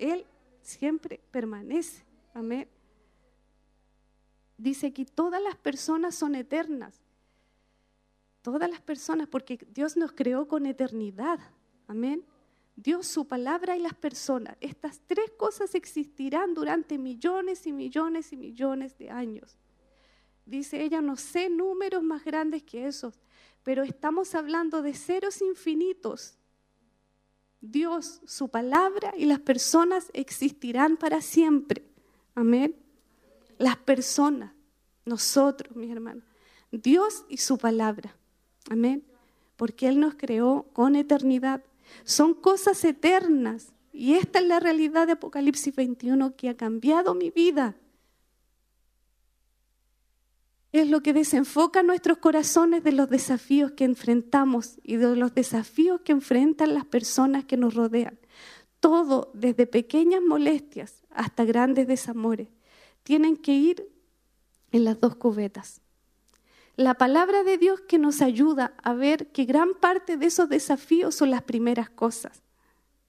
Él 0.00 0.26
siempre 0.62 1.20
permanece. 1.30 2.04
Amén. 2.32 2.66
Dice 4.56 4.92
que 4.92 5.04
todas 5.04 5.42
las 5.42 5.56
personas 5.56 6.14
son 6.14 6.34
eternas. 6.34 7.02
Todas 8.42 8.70
las 8.70 8.80
personas, 8.80 9.28
porque 9.28 9.58
Dios 9.74 9.98
nos 9.98 10.12
creó 10.12 10.48
con 10.48 10.64
eternidad. 10.64 11.38
Amén. 11.86 12.24
Dios, 12.76 13.06
su 13.06 13.26
palabra 13.28 13.76
y 13.76 13.80
las 13.80 13.92
personas. 13.92 14.56
Estas 14.60 15.02
tres 15.06 15.30
cosas 15.36 15.74
existirán 15.74 16.54
durante 16.54 16.96
millones 16.96 17.66
y 17.66 17.72
millones 17.72 18.32
y 18.32 18.38
millones 18.38 18.96
de 18.96 19.10
años. 19.10 19.58
Dice 20.46 20.82
ella, 20.82 21.02
no 21.02 21.16
sé 21.16 21.50
números 21.50 22.02
más 22.02 22.24
grandes 22.24 22.62
que 22.62 22.86
esos, 22.86 23.20
pero 23.62 23.82
estamos 23.82 24.34
hablando 24.34 24.80
de 24.80 24.94
ceros 24.94 25.42
infinitos 25.42 26.39
Dios, 27.60 28.20
su 28.26 28.48
palabra 28.48 29.12
y 29.16 29.26
las 29.26 29.40
personas 29.40 30.10
existirán 30.14 30.96
para 30.96 31.20
siempre. 31.20 31.84
Amén. 32.34 32.74
Las 33.58 33.76
personas, 33.76 34.52
nosotros, 35.04 35.76
mis 35.76 35.90
hermanos. 35.90 36.24
Dios 36.70 37.24
y 37.28 37.36
su 37.36 37.58
palabra. 37.58 38.16
Amén. 38.70 39.04
Porque 39.56 39.88
Él 39.88 40.00
nos 40.00 40.14
creó 40.14 40.66
con 40.72 40.96
eternidad. 40.96 41.62
Son 42.04 42.32
cosas 42.34 42.82
eternas. 42.84 43.72
Y 43.92 44.14
esta 44.14 44.38
es 44.38 44.46
la 44.46 44.60
realidad 44.60 45.06
de 45.06 45.14
Apocalipsis 45.14 45.74
21 45.74 46.36
que 46.36 46.48
ha 46.48 46.56
cambiado 46.56 47.14
mi 47.14 47.30
vida 47.30 47.74
es 50.72 50.88
lo 50.88 51.02
que 51.02 51.12
desenfoca 51.12 51.82
nuestros 51.82 52.18
corazones 52.18 52.84
de 52.84 52.92
los 52.92 53.08
desafíos 53.08 53.72
que 53.72 53.84
enfrentamos 53.84 54.78
y 54.82 54.96
de 54.96 55.16
los 55.16 55.34
desafíos 55.34 56.00
que 56.02 56.12
enfrentan 56.12 56.74
las 56.74 56.84
personas 56.84 57.44
que 57.44 57.56
nos 57.56 57.74
rodean. 57.74 58.18
Todo, 58.78 59.30
desde 59.34 59.66
pequeñas 59.66 60.22
molestias 60.22 61.02
hasta 61.10 61.44
grandes 61.44 61.88
desamores, 61.88 62.48
tienen 63.02 63.36
que 63.36 63.52
ir 63.52 63.88
en 64.70 64.84
las 64.84 65.00
dos 65.00 65.16
cubetas. 65.16 65.80
La 66.76 66.94
palabra 66.94 67.42
de 67.42 67.58
Dios 67.58 67.80
que 67.80 67.98
nos 67.98 68.22
ayuda 68.22 68.74
a 68.82 68.94
ver 68.94 69.32
que 69.32 69.44
gran 69.44 69.74
parte 69.74 70.16
de 70.16 70.26
esos 70.26 70.48
desafíos 70.48 71.14
son 71.16 71.30
las 71.30 71.42
primeras 71.42 71.90
cosas. 71.90 72.42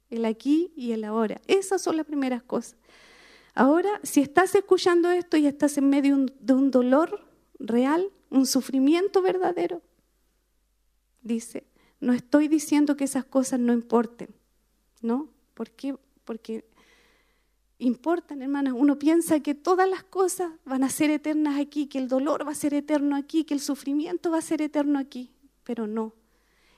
El 0.09 0.25
aquí 0.25 0.73
y 0.75 0.91
el 0.91 1.03
ahora. 1.03 1.39
Esas 1.47 1.81
son 1.81 1.95
las 1.95 2.05
primeras 2.05 2.43
cosas. 2.43 2.75
Ahora, 3.53 3.89
si 4.03 4.19
estás 4.21 4.55
escuchando 4.55 5.09
esto 5.11 5.37
y 5.37 5.45
estás 5.45 5.77
en 5.77 5.89
medio 5.89 6.25
de 6.39 6.53
un 6.53 6.71
dolor, 6.71 7.30
real, 7.61 8.11
un 8.29 8.45
sufrimiento 8.45 9.21
verdadero. 9.21 9.81
Dice, 11.21 11.63
no 11.99 12.13
estoy 12.13 12.47
diciendo 12.47 12.97
que 12.97 13.03
esas 13.03 13.25
cosas 13.25 13.59
no 13.59 13.73
importen, 13.73 14.29
¿no? 15.01 15.29
Porque 15.53 15.95
importan, 17.77 18.41
hermanas. 18.41 18.73
Uno 18.75 18.97
piensa 18.97 19.39
que 19.39 19.55
todas 19.55 19.89
las 19.89 20.03
cosas 20.03 20.51
van 20.65 20.83
a 20.83 20.89
ser 20.89 21.09
eternas 21.11 21.59
aquí, 21.59 21.87
que 21.87 21.97
el 21.97 22.07
dolor 22.07 22.47
va 22.47 22.51
a 22.51 22.55
ser 22.55 22.73
eterno 22.73 23.15
aquí, 23.15 23.43
que 23.43 23.53
el 23.53 23.59
sufrimiento 23.59 24.31
va 24.31 24.37
a 24.37 24.41
ser 24.41 24.61
eterno 24.61 24.99
aquí, 24.99 25.31
pero 25.63 25.87
no. 25.87 26.13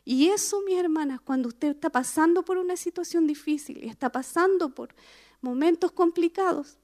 Y 0.06 0.30
eso, 0.30 0.62
mis 0.66 0.78
hermanas, 0.78 1.22
cuando 1.22 1.48
usted 1.48 1.70
está 1.70 1.90
pasando 1.90 2.44
por 2.44 2.58
una 2.58 2.76
situación 2.76 3.26
difícil 3.26 3.84
y 3.84 3.88
está 3.88 4.12
pasando 4.12 4.74
por 4.74 4.94
momentos 5.42 5.92
complicados, 5.94 6.78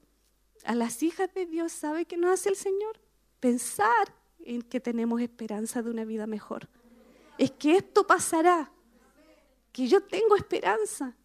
a 0.64 0.74
las 0.74 1.02
hijas 1.02 1.32
de 1.34 1.46
Dios, 1.46 1.72
¿sabe 1.72 2.04
qué 2.04 2.16
nos 2.16 2.32
hace 2.32 2.50
el 2.50 2.56
Señor? 2.56 3.00
Pensar 3.40 4.14
en 4.44 4.62
que 4.62 4.80
tenemos 4.80 5.20
esperanza 5.20 5.82
de 5.82 5.90
una 5.90 6.04
vida 6.04 6.26
mejor. 6.26 6.68
Es 7.38 7.50
que 7.50 7.76
esto 7.76 8.06
pasará, 8.06 8.70
que 9.72 9.88
yo 9.88 10.02
tengo 10.02 10.36
esperanza. 10.36 11.16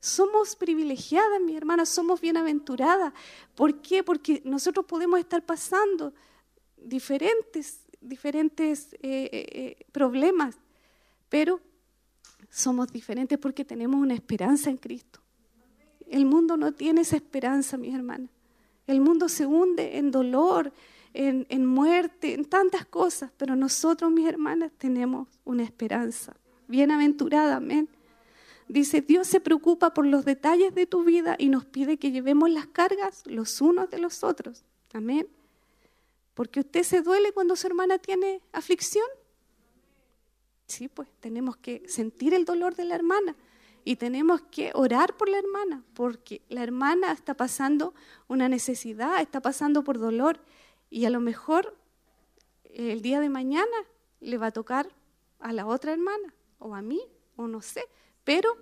Somos 0.00 0.56
privilegiadas, 0.56 1.40
mi 1.40 1.56
hermana, 1.56 1.84
somos 1.84 2.20
bienaventuradas. 2.20 3.12
¿Por 3.54 3.80
qué? 3.80 4.02
Porque 4.02 4.40
nosotros 4.44 4.86
podemos 4.86 5.18
estar 5.20 5.44
pasando 5.44 6.14
diferentes, 6.76 7.80
diferentes 8.00 8.94
eh, 8.94 8.98
eh, 9.02 9.28
eh, 9.32 9.86
problemas, 9.92 10.56
pero 11.28 11.60
somos 12.48 12.88
diferentes 12.88 13.38
porque 13.38 13.64
tenemos 13.64 14.00
una 14.00 14.14
esperanza 14.14 14.70
en 14.70 14.78
Cristo. 14.78 15.20
El 16.08 16.24
mundo 16.26 16.56
no 16.56 16.72
tiene 16.72 17.02
esa 17.02 17.16
esperanza, 17.16 17.76
mis 17.76 17.94
hermanas. 17.94 18.30
El 18.86 19.00
mundo 19.00 19.28
se 19.28 19.46
hunde 19.46 19.98
en 19.98 20.10
dolor, 20.10 20.72
en, 21.12 21.66
muerte, 21.66 22.34
en 22.34 22.44
tantas 22.44 22.86
cosas, 22.86 23.30
pero 23.36 23.56
nosotros, 23.56 24.10
mis 24.10 24.26
hermanas, 24.26 24.72
tenemos 24.78 25.28
una 25.44 25.64
esperanza. 25.64 26.36
Bienaventurada, 26.68 27.56
amén. 27.56 27.88
Dice, 28.68 29.00
Dios 29.00 29.26
se 29.26 29.40
preocupa 29.40 29.92
por 29.92 30.06
los 30.06 30.24
detalles 30.24 30.74
de 30.74 30.86
tu 30.86 31.02
vida 31.02 31.34
y 31.38 31.48
nos 31.48 31.64
pide 31.64 31.96
que 31.96 32.12
llevemos 32.12 32.50
las 32.50 32.66
cargas 32.66 33.22
los 33.26 33.60
unos 33.60 33.90
de 33.90 33.98
los 33.98 34.22
otros. 34.22 34.64
Amén. 34.92 35.26
Porque 36.34 36.60
usted 36.60 36.84
se 36.84 37.02
duele 37.02 37.32
cuando 37.32 37.56
su 37.56 37.66
hermana 37.66 37.98
tiene 37.98 38.40
aflicción. 38.52 39.06
Sí, 40.68 40.86
pues 40.86 41.08
tenemos 41.18 41.56
que 41.56 41.82
sentir 41.88 42.32
el 42.32 42.44
dolor 42.44 42.76
de 42.76 42.84
la 42.84 42.94
hermana 42.94 43.34
Y 43.84 43.96
tenemos 43.96 44.40
que 44.42 44.70
orar 44.74 45.16
por 45.16 45.28
la 45.28 45.38
hermana, 45.38 45.82
porque 45.94 46.42
la 46.48 46.62
hermana 46.62 47.10
está 47.10 47.34
pasando 47.34 47.92
una 48.28 48.48
necesidad, 48.48 49.20
está 49.20 49.40
pasando 49.40 49.82
por 49.82 49.98
dolor. 49.98 50.38
Y 50.90 51.04
a 51.04 51.10
lo 51.10 51.20
mejor 51.20 51.76
el 52.64 53.00
día 53.00 53.20
de 53.20 53.28
mañana 53.28 53.66
le 54.20 54.36
va 54.36 54.48
a 54.48 54.50
tocar 54.50 54.88
a 55.38 55.52
la 55.52 55.66
otra 55.66 55.92
hermana, 55.92 56.34
o 56.58 56.74
a 56.74 56.82
mí, 56.82 57.00
o 57.36 57.46
no 57.46 57.62
sé. 57.62 57.84
Pero 58.24 58.56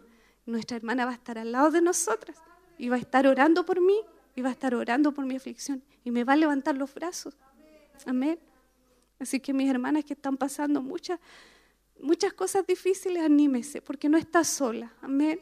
nuestra 0.46 0.76
hermana 0.76 1.04
va 1.04 1.12
a 1.12 1.14
estar 1.14 1.38
al 1.38 1.52
lado 1.52 1.70
de 1.70 1.80
nosotras 1.80 2.36
y 2.76 2.88
va 2.88 2.96
a 2.96 3.00
estar 3.00 3.26
orando 3.26 3.64
por 3.64 3.80
mí 3.80 4.00
y 4.36 4.42
va 4.42 4.50
a 4.50 4.52
estar 4.52 4.74
orando 4.74 5.12
por 5.12 5.26
mi 5.26 5.36
aflicción 5.36 5.82
y 6.04 6.10
me 6.10 6.24
va 6.24 6.34
a 6.34 6.36
levantar 6.36 6.76
los 6.76 6.94
brazos. 6.94 7.34
Amén. 8.06 8.38
Así 9.18 9.40
que 9.40 9.52
mis 9.52 9.68
hermanas 9.68 10.04
que 10.04 10.14
están 10.14 10.36
pasando 10.36 10.80
muchas, 10.80 11.18
muchas 12.00 12.32
cosas 12.32 12.64
difíciles, 12.66 13.22
anímese, 13.22 13.82
porque 13.82 14.08
no 14.08 14.16
está 14.16 14.44
sola. 14.44 14.92
Amén. 15.02 15.40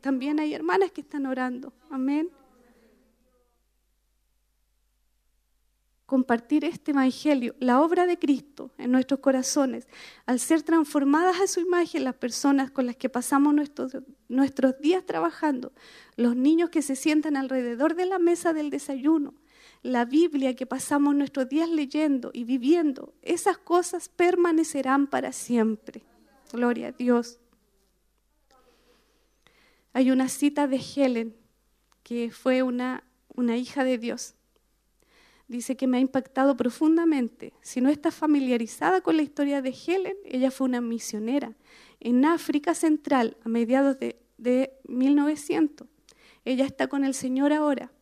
También 0.00 0.40
hay 0.40 0.54
hermanas 0.54 0.92
que 0.92 1.02
están 1.02 1.26
orando. 1.26 1.72
Amén. 1.90 2.30
Compartir 6.12 6.66
este 6.66 6.90
Evangelio, 6.90 7.54
la 7.58 7.80
obra 7.80 8.04
de 8.04 8.18
Cristo 8.18 8.70
en 8.76 8.92
nuestros 8.92 9.20
corazones, 9.20 9.88
al 10.26 10.40
ser 10.40 10.62
transformadas 10.62 11.40
a 11.40 11.46
su 11.46 11.60
imagen 11.60 12.04
las 12.04 12.16
personas 12.16 12.70
con 12.70 12.84
las 12.84 12.96
que 12.96 13.08
pasamos 13.08 13.54
nuestros, 13.54 13.96
nuestros 14.28 14.78
días 14.78 15.06
trabajando, 15.06 15.72
los 16.16 16.36
niños 16.36 16.68
que 16.68 16.82
se 16.82 16.96
sientan 16.96 17.34
alrededor 17.34 17.94
de 17.94 18.04
la 18.04 18.18
mesa 18.18 18.52
del 18.52 18.68
desayuno, 18.68 19.32
la 19.82 20.04
Biblia 20.04 20.54
que 20.54 20.66
pasamos 20.66 21.14
nuestros 21.14 21.48
días 21.48 21.70
leyendo 21.70 22.30
y 22.34 22.44
viviendo, 22.44 23.14
esas 23.22 23.56
cosas 23.56 24.10
permanecerán 24.10 25.06
para 25.06 25.32
siempre. 25.32 26.02
Gloria 26.52 26.88
a 26.88 26.92
Dios. 26.92 27.38
Hay 29.94 30.10
una 30.10 30.28
cita 30.28 30.66
de 30.66 30.78
Helen, 30.94 31.34
que 32.02 32.30
fue 32.30 32.62
una, 32.62 33.02
una 33.34 33.56
hija 33.56 33.82
de 33.82 33.96
Dios, 33.96 34.34
dice 35.52 35.76
que 35.76 35.86
me 35.86 35.98
ha 35.98 36.00
impactado 36.00 36.56
profundamente. 36.56 37.52
Si 37.60 37.80
no 37.80 37.90
está 37.90 38.10
familiarizada 38.10 39.02
con 39.02 39.16
la 39.16 39.22
historia 39.22 39.62
de 39.62 39.72
Helen, 39.86 40.16
ella 40.24 40.50
fue 40.50 40.66
una 40.66 40.80
misionera 40.80 41.54
en 42.00 42.24
África 42.24 42.74
Central 42.74 43.36
a 43.44 43.48
mediados 43.48 44.00
de, 44.00 44.16
de 44.38 44.72
1900. 44.88 45.86
Ella 46.44 46.64
está 46.64 46.88
con 46.88 47.04
el 47.04 47.14
Señor 47.14 47.52
ahora. 47.52 47.92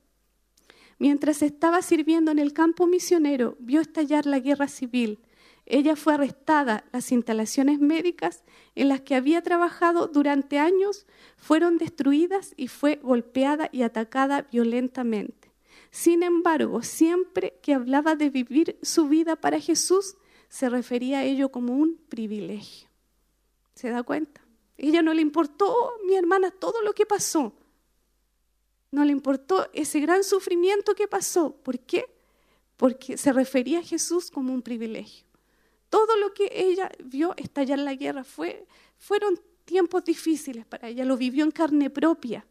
Mientras 0.99 1.43
estaba 1.43 1.83
sirviendo 1.83 2.31
en 2.31 2.39
el 2.39 2.53
campo 2.53 2.87
misionero, 2.87 3.57
vio 3.59 3.81
estallar 3.81 4.27
la 4.27 4.39
guerra 4.39 4.69
civil. 4.69 5.19
Ella 5.67 5.97
fue 5.97 6.15
arrestada. 6.15 6.85
Las 6.93 7.11
instalaciones 7.11 7.81
médicas 7.81 8.45
en 8.75 8.89
las 8.89 9.01
que 9.01 9.15
había 9.15 9.43
trabajado 9.43 10.09
durante 10.09 10.59
años 10.59 11.07
fueron 11.37 11.79
destruidas 11.79 12.55
y 12.57 12.69
fue 12.69 13.01
golpeada 13.03 13.69
y 13.73 13.83
atacada 13.83 14.47
violentamente. 14.53 15.40
Sin 15.91 16.23
embargo, 16.23 16.83
siempre 16.83 17.59
que 17.63 17.75
hablaba 17.75 18.15
de 18.15 18.31
vivir 18.31 18.79
su 18.83 19.09
vida 19.09 19.37
para 19.37 19.61
Jesús, 19.61 20.17
se 20.49 20.69
refería 20.69 21.21
a 21.21 21.25
ello 21.25 21.51
como 21.51 21.75
un 21.75 21.97
privilegio. 22.09 22.89
¿Se 23.75 23.91
da 23.91 24.03
cuenta? 24.03 24.41
ella 24.83 25.03
no 25.03 25.13
le 25.13 25.21
importó, 25.21 25.93
mi 26.07 26.17
hermana, 26.17 26.51
todo 26.51 26.81
lo 26.83 26.95
que 26.95 27.05
pasó. 27.05 27.53
No 28.91 29.05
le 29.05 29.13
importó 29.13 29.69
ese 29.75 30.01
gran 30.01 30.25
sufrimiento 30.25 30.95
que 30.95 31.07
pasó. 31.07 31.55
¿Por 31.55 31.79
qué? 31.81 32.07
Porque 32.77 33.19
se 33.19 33.33
refería 33.33 33.81
a 33.81 33.83
Jesús 33.83 34.31
como 34.31 34.55
un 34.55 34.63
privilegio. 34.63 35.27
Todo 35.91 36.17
lo 36.17 36.33
que 36.33 36.51
ella 36.55 36.91
vio 37.05 37.35
estallar 37.37 37.79
la 37.79 37.95
guerra 37.95 38.25
fue, 38.25 38.67
fueron 38.97 39.39
tiempos 39.65 40.05
difíciles 40.05 40.65
para 40.65 40.89
ella, 40.89 41.05
lo 41.05 41.17
vivió 41.17 41.45
en 41.45 41.51
carne 41.51 41.91
propia. 41.91 42.47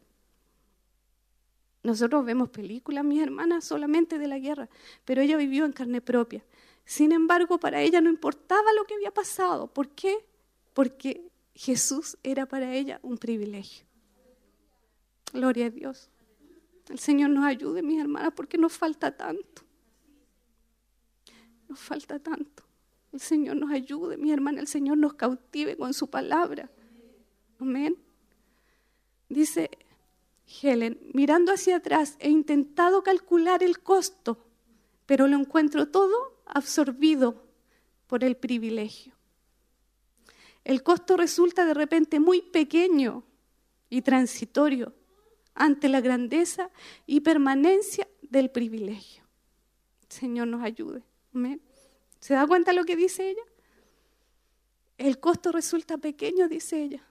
Nosotros 1.82 2.24
vemos 2.24 2.50
películas, 2.50 3.04
mis 3.04 3.22
hermanas, 3.22 3.64
solamente 3.64 4.18
de 4.18 4.28
la 4.28 4.38
guerra, 4.38 4.68
pero 5.04 5.22
ella 5.22 5.36
vivió 5.36 5.64
en 5.64 5.72
carne 5.72 6.00
propia. 6.00 6.44
Sin 6.84 7.12
embargo, 7.12 7.58
para 7.58 7.80
ella 7.80 8.00
no 8.00 8.10
importaba 8.10 8.72
lo 8.74 8.84
que 8.84 8.94
había 8.94 9.12
pasado. 9.12 9.66
¿Por 9.68 9.88
qué? 9.90 10.24
Porque 10.74 11.30
Jesús 11.54 12.18
era 12.22 12.46
para 12.46 12.74
ella 12.74 13.00
un 13.02 13.16
privilegio. 13.16 13.86
Gloria 15.32 15.66
a 15.66 15.70
Dios. 15.70 16.10
El 16.88 16.98
Señor 16.98 17.30
nos 17.30 17.44
ayude, 17.44 17.82
mis 17.82 18.00
hermanas, 18.00 18.32
porque 18.34 18.58
nos 18.58 18.76
falta 18.76 19.16
tanto. 19.16 19.62
Nos 21.68 21.78
falta 21.78 22.18
tanto. 22.18 22.64
El 23.12 23.20
Señor 23.20 23.56
nos 23.56 23.70
ayude, 23.70 24.16
mi 24.16 24.32
hermana, 24.32 24.60
el 24.60 24.66
Señor 24.66 24.98
nos 24.98 25.14
cautive 25.14 25.76
con 25.76 25.94
su 25.94 26.08
palabra. 26.08 26.68
Amén. 27.58 27.96
Dice 29.28 29.70
Helen, 30.62 30.98
mirando 31.12 31.52
hacia 31.52 31.76
atrás, 31.76 32.16
he 32.18 32.28
intentado 32.28 33.02
calcular 33.02 33.62
el 33.62 33.80
costo, 33.80 34.46
pero 35.06 35.26
lo 35.28 35.36
encuentro 35.36 35.88
todo 35.88 36.42
absorbido 36.46 37.44
por 38.06 38.24
el 38.24 38.36
privilegio. 38.36 39.14
El 40.64 40.82
costo 40.82 41.16
resulta 41.16 41.64
de 41.64 41.74
repente 41.74 42.20
muy 42.20 42.42
pequeño 42.42 43.24
y 43.88 44.02
transitorio 44.02 44.94
ante 45.54 45.88
la 45.88 46.00
grandeza 46.00 46.70
y 47.06 47.20
permanencia 47.20 48.08
del 48.22 48.50
privilegio. 48.50 49.24
Señor 50.08 50.48
nos 50.48 50.62
ayude. 50.62 51.02
¿Se 52.18 52.34
da 52.34 52.46
cuenta 52.46 52.72
lo 52.72 52.84
que 52.84 52.96
dice 52.96 53.30
ella? 53.30 53.42
El 54.98 55.18
costo 55.18 55.52
resulta 55.52 55.96
pequeño, 55.96 56.48
dice 56.48 56.82
ella, 56.82 57.02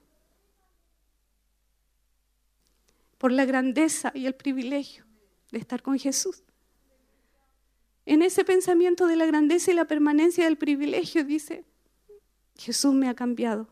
por 3.20 3.32
la 3.32 3.44
grandeza 3.44 4.12
y 4.14 4.24
el 4.24 4.34
privilegio 4.34 5.04
de 5.52 5.58
estar 5.58 5.82
con 5.82 5.98
Jesús. 5.98 6.42
En 8.06 8.22
ese 8.22 8.46
pensamiento 8.46 9.06
de 9.06 9.16
la 9.16 9.26
grandeza 9.26 9.70
y 9.70 9.74
la 9.74 9.84
permanencia 9.84 10.46
del 10.46 10.56
privilegio 10.56 11.22
dice, 11.22 11.66
Jesús 12.56 12.94
me 12.94 13.10
ha 13.10 13.14
cambiado. 13.14 13.68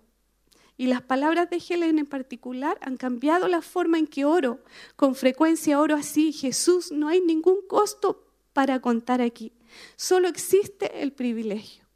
Y 0.76 0.88
las 0.88 1.00
palabras 1.00 1.48
de 1.48 1.62
Helen 1.66 1.98
en 1.98 2.04
particular 2.04 2.76
han 2.82 2.98
cambiado 2.98 3.48
la 3.48 3.62
forma 3.62 3.98
en 3.98 4.06
que 4.06 4.26
oro. 4.26 4.62
Con 4.96 5.14
frecuencia 5.14 5.80
oro 5.80 5.96
así, 5.96 6.30
Jesús, 6.34 6.92
no 6.92 7.08
hay 7.08 7.22
ningún 7.22 7.66
costo 7.66 8.26
para 8.52 8.82
contar 8.82 9.22
aquí. 9.22 9.50
Solo 9.96 10.28
existe 10.28 11.02
el 11.02 11.12
privilegio. 11.12 11.86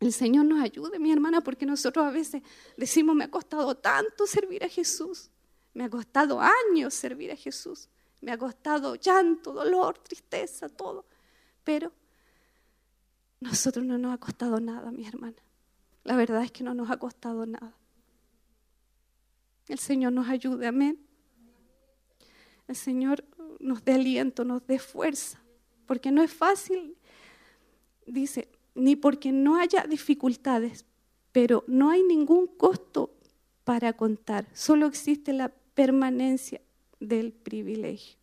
El 0.00 0.12
Señor 0.12 0.44
nos 0.44 0.60
ayude, 0.60 0.98
mi 0.98 1.12
hermana, 1.12 1.40
porque 1.40 1.64
nosotros 1.64 2.04
a 2.04 2.10
veces 2.10 2.42
decimos, 2.76 3.16
me 3.16 3.24
ha 3.24 3.30
costado 3.30 3.74
tanto 3.74 4.26
servir 4.26 4.62
a 4.64 4.68
Jesús. 4.68 5.30
Me 5.74 5.84
ha 5.84 5.90
costado 5.90 6.40
años 6.40 6.94
servir 6.94 7.30
a 7.30 7.36
Jesús. 7.36 7.88
Me 8.20 8.32
ha 8.32 8.38
costado 8.38 8.96
llanto, 8.96 9.52
dolor, 9.52 9.98
tristeza, 9.98 10.68
todo. 10.68 11.04
Pero 11.64 11.92
nosotros 13.40 13.84
no 13.84 13.96
nos 13.98 14.14
ha 14.14 14.18
costado 14.18 14.60
nada, 14.60 14.90
mi 14.90 15.06
hermana. 15.06 15.36
La 16.04 16.16
verdad 16.16 16.42
es 16.42 16.52
que 16.52 16.64
no 16.64 16.74
nos 16.74 16.90
ha 16.90 16.98
costado 16.98 17.46
nada. 17.46 17.74
El 19.68 19.78
Señor 19.78 20.12
nos 20.12 20.28
ayude, 20.28 20.66
amén. 20.66 20.98
El 22.66 22.76
Señor 22.76 23.24
nos 23.58 23.84
dé 23.84 23.94
aliento, 23.94 24.44
nos 24.44 24.66
dé 24.66 24.78
fuerza, 24.78 25.40
porque 25.86 26.10
no 26.10 26.22
es 26.22 26.32
fácil, 26.32 26.96
dice, 28.06 28.48
ni 28.74 28.96
porque 28.96 29.32
no 29.32 29.56
haya 29.56 29.84
dificultades, 29.84 30.84
pero 31.32 31.64
no 31.66 31.90
hay 31.90 32.02
ningún 32.02 32.46
costo 32.46 33.10
para 33.64 33.92
contar, 33.92 34.46
solo 34.54 34.86
existe 34.86 35.32
la 35.32 35.52
permanencia 35.80 36.60
del 37.00 37.32
privilegio. 37.32 38.18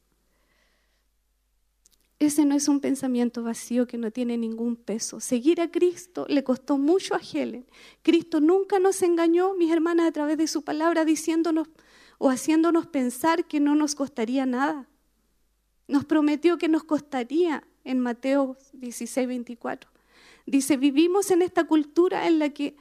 Ese 2.19 2.45
no 2.45 2.53
es 2.53 2.67
un 2.67 2.79
pensamiento 2.81 3.41
vacío 3.41 3.87
que 3.87 3.97
no 3.97 4.11
tiene 4.11 4.37
ningún 4.37 4.75
peso. 4.75 5.19
Seguir 5.19 5.59
a 5.59 5.71
Cristo 5.71 6.27
le 6.29 6.43
costó 6.43 6.77
mucho 6.77 7.15
a 7.15 7.19
Helen. 7.19 7.65
Cristo 8.03 8.41
nunca 8.41 8.77
nos 8.77 9.01
engañó, 9.01 9.55
mis 9.55 9.71
hermanas, 9.71 10.07
a 10.07 10.11
través 10.11 10.37
de 10.37 10.45
su 10.45 10.61
palabra, 10.61 11.03
diciéndonos 11.03 11.67
o 12.19 12.29
haciéndonos 12.29 12.85
pensar 12.85 13.45
que 13.45 13.59
no 13.59 13.73
nos 13.73 13.95
costaría 13.95 14.45
nada. 14.45 14.87
Nos 15.87 16.05
prometió 16.05 16.59
que 16.59 16.67
nos 16.67 16.83
costaría 16.83 17.63
en 17.83 17.99
Mateo 17.99 18.55
16, 18.73 19.27
24. 19.27 19.89
Dice, 20.45 20.77
vivimos 20.77 21.31
en 21.31 21.41
esta 21.41 21.65
cultura 21.65 22.27
en 22.27 22.37
la 22.37 22.49
que 22.49 22.75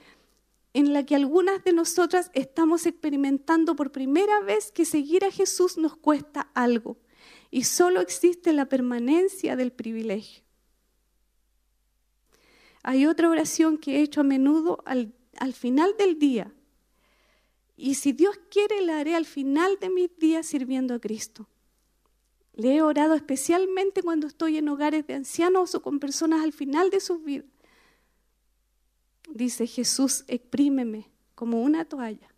en 0.76 0.92
la 0.92 1.06
que 1.06 1.16
algunas 1.16 1.64
de 1.64 1.72
nosotras 1.72 2.30
estamos 2.34 2.84
experimentando 2.84 3.76
por 3.76 3.92
primera 3.92 4.40
vez 4.40 4.70
que 4.72 4.84
seguir 4.84 5.24
a 5.24 5.30
Jesús 5.30 5.78
nos 5.78 5.96
cuesta 5.96 6.50
algo 6.52 6.98
y 7.50 7.64
solo 7.64 8.02
existe 8.02 8.52
la 8.52 8.68
permanencia 8.68 9.56
del 9.56 9.72
privilegio. 9.72 10.42
Hay 12.82 13.06
otra 13.06 13.30
oración 13.30 13.78
que 13.78 13.96
he 13.96 14.02
hecho 14.02 14.20
a 14.20 14.24
menudo 14.24 14.82
al, 14.84 15.14
al 15.38 15.54
final 15.54 15.94
del 15.96 16.18
día 16.18 16.52
y 17.78 17.94
si 17.94 18.12
Dios 18.12 18.38
quiere 18.50 18.82
la 18.82 18.98
haré 18.98 19.14
al 19.14 19.24
final 19.24 19.78
de 19.80 19.88
mis 19.88 20.14
días 20.18 20.46
sirviendo 20.46 20.92
a 20.92 21.00
Cristo. 21.00 21.48
Le 22.52 22.76
he 22.76 22.82
orado 22.82 23.14
especialmente 23.14 24.02
cuando 24.02 24.26
estoy 24.26 24.58
en 24.58 24.68
hogares 24.68 25.06
de 25.06 25.14
ancianos 25.14 25.74
o 25.74 25.80
con 25.80 26.00
personas 26.00 26.44
al 26.44 26.52
final 26.52 26.90
de 26.90 27.00
sus 27.00 27.24
vidas 27.24 27.55
dice 29.26 29.66
Jesús, 29.66 30.24
exprímeme 30.28 31.10
como 31.34 31.62
una 31.62 31.84
toalla. 31.84 32.28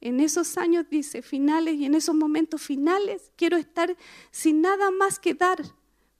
en 0.00 0.20
esos 0.20 0.58
años, 0.58 0.84
dice, 0.90 1.22
finales 1.22 1.76
y 1.76 1.86
en 1.86 1.94
esos 1.94 2.14
momentos 2.14 2.60
finales, 2.60 3.32
quiero 3.36 3.56
estar 3.56 3.96
sin 4.30 4.60
nada 4.60 4.90
más 4.90 5.18
que 5.18 5.32
dar, 5.32 5.64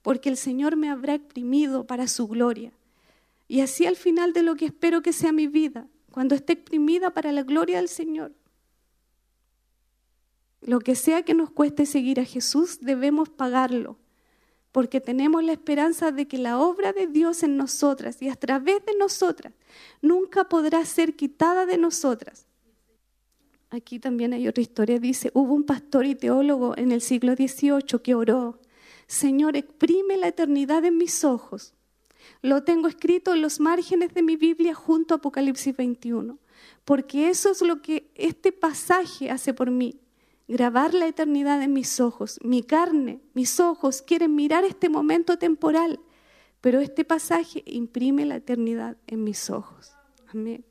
porque 0.01 0.29
el 0.29 0.37
Señor 0.37 0.75
me 0.75 0.89
habrá 0.89 1.13
exprimido 1.13 1.85
para 1.85 2.07
su 2.07 2.27
gloria. 2.27 2.71
Y 3.47 3.59
así 3.61 3.85
al 3.85 3.95
final 3.95 4.33
de 4.33 4.41
lo 4.41 4.55
que 4.55 4.65
espero 4.65 5.03
que 5.03 5.13
sea 5.13 5.31
mi 5.31 5.45
vida, 5.45 5.87
cuando 6.11 6.33
esté 6.33 6.53
exprimida 6.53 7.13
para 7.13 7.31
la 7.31 7.43
gloria 7.43 7.77
del 7.77 7.89
Señor. 7.89 8.33
Lo 10.61 10.79
que 10.79 10.95
sea 10.95 11.21
que 11.21 11.35
nos 11.35 11.51
cueste 11.51 11.85
seguir 11.85 12.19
a 12.19 12.25
Jesús, 12.25 12.79
debemos 12.81 13.29
pagarlo, 13.29 13.99
porque 14.75 14.99
tenemos 14.99 15.41
la 15.41 15.53
esperanza 15.53 16.11
de 16.11 16.27
que 16.27 16.37
la 16.37 16.59
obra 16.59 16.91
de 16.91 17.07
Dios 17.07 17.43
en 17.43 17.55
nosotras 17.55 18.21
y 18.21 18.27
a 18.27 18.35
través 18.35 18.85
de 18.85 18.93
nosotras 18.99 19.53
nunca 20.01 20.49
podrá 20.49 20.83
ser 20.83 21.15
quitada 21.15 21.65
de 21.65 21.77
nosotras. 21.77 22.45
Aquí 23.69 23.99
también 23.99 24.33
hay 24.33 24.49
otra 24.49 24.61
historia, 24.61 24.99
dice, 24.99 25.31
hubo 25.33 25.53
un 25.53 25.63
pastor 25.63 26.05
y 26.05 26.13
teólogo 26.13 26.77
en 26.77 26.91
el 26.91 26.99
siglo 26.99 27.35
XVIII 27.35 28.01
que 28.03 28.15
oró, 28.15 28.59
Señor, 29.07 29.55
exprime 29.55 30.17
la 30.17 30.27
eternidad 30.27 30.83
en 30.83 30.97
mis 30.97 31.23
ojos. 31.23 31.73
Lo 32.41 32.63
tengo 32.65 32.89
escrito 32.89 33.33
en 33.33 33.41
los 33.41 33.61
márgenes 33.61 34.13
de 34.13 34.23
mi 34.23 34.35
Biblia 34.35 34.73
junto 34.73 35.13
a 35.13 35.17
Apocalipsis 35.19 35.73
21, 35.73 36.37
porque 36.83 37.29
eso 37.29 37.49
es 37.49 37.61
lo 37.61 37.81
que 37.81 38.11
este 38.13 38.51
pasaje 38.51 39.31
hace 39.31 39.53
por 39.53 39.71
mí 39.71 40.01
grabar 40.47 40.93
la 40.93 41.07
eternidad 41.07 41.61
en 41.61 41.73
mis 41.73 41.99
ojos. 41.99 42.39
Mi 42.43 42.63
carne, 42.63 43.21
mis 43.33 43.59
ojos 43.59 44.01
quieren 44.01 44.35
mirar 44.35 44.63
este 44.63 44.89
momento 44.89 45.37
temporal, 45.37 45.99
pero 46.61 46.79
este 46.79 47.03
pasaje 47.03 47.63
imprime 47.65 48.25
la 48.25 48.37
eternidad 48.37 48.97
en 49.07 49.23
mis 49.23 49.49
ojos. 49.49 49.93
Amén. 50.27 50.65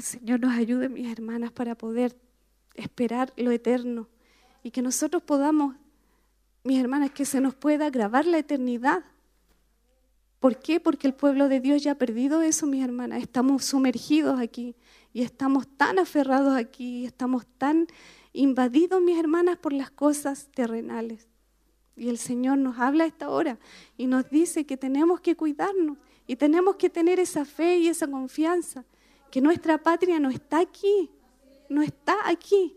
Señor, 0.00 0.40
nos 0.40 0.52
ayude, 0.52 0.88
mis 0.88 1.10
hermanas, 1.10 1.52
para 1.52 1.74
poder 1.74 2.16
esperar 2.74 3.32
lo 3.36 3.50
eterno 3.50 4.08
y 4.62 4.70
que 4.70 4.82
nosotros 4.82 5.22
podamos, 5.22 5.76
mis 6.64 6.78
hermanas, 6.78 7.10
que 7.10 7.24
se 7.24 7.40
nos 7.40 7.54
pueda 7.54 7.90
grabar 7.90 8.26
la 8.26 8.38
eternidad. 8.38 9.04
¿Por 10.40 10.58
qué? 10.58 10.80
Porque 10.80 11.06
el 11.06 11.14
pueblo 11.14 11.48
de 11.48 11.60
Dios 11.60 11.82
ya 11.82 11.92
ha 11.92 11.94
perdido 11.96 12.42
eso, 12.42 12.66
mis 12.66 12.84
hermanas. 12.84 13.22
Estamos 13.22 13.64
sumergidos 13.64 14.40
aquí 14.40 14.76
y 15.16 15.22
estamos 15.22 15.66
tan 15.78 15.98
aferrados 15.98 16.54
aquí, 16.54 17.06
estamos 17.06 17.46
tan 17.56 17.86
invadidos, 18.34 19.00
mis 19.00 19.18
hermanas, 19.18 19.56
por 19.56 19.72
las 19.72 19.90
cosas 19.90 20.50
terrenales. 20.52 21.26
Y 21.96 22.10
el 22.10 22.18
Señor 22.18 22.58
nos 22.58 22.78
habla 22.78 23.04
a 23.04 23.06
esta 23.06 23.30
hora 23.30 23.58
y 23.96 24.08
nos 24.08 24.28
dice 24.28 24.66
que 24.66 24.76
tenemos 24.76 25.22
que 25.22 25.34
cuidarnos 25.34 25.96
y 26.26 26.36
tenemos 26.36 26.76
que 26.76 26.90
tener 26.90 27.18
esa 27.18 27.46
fe 27.46 27.78
y 27.78 27.88
esa 27.88 28.06
confianza, 28.06 28.84
que 29.30 29.40
nuestra 29.40 29.78
patria 29.78 30.20
no 30.20 30.28
está 30.28 30.60
aquí, 30.60 31.10
no 31.70 31.80
está 31.80 32.14
aquí. 32.28 32.76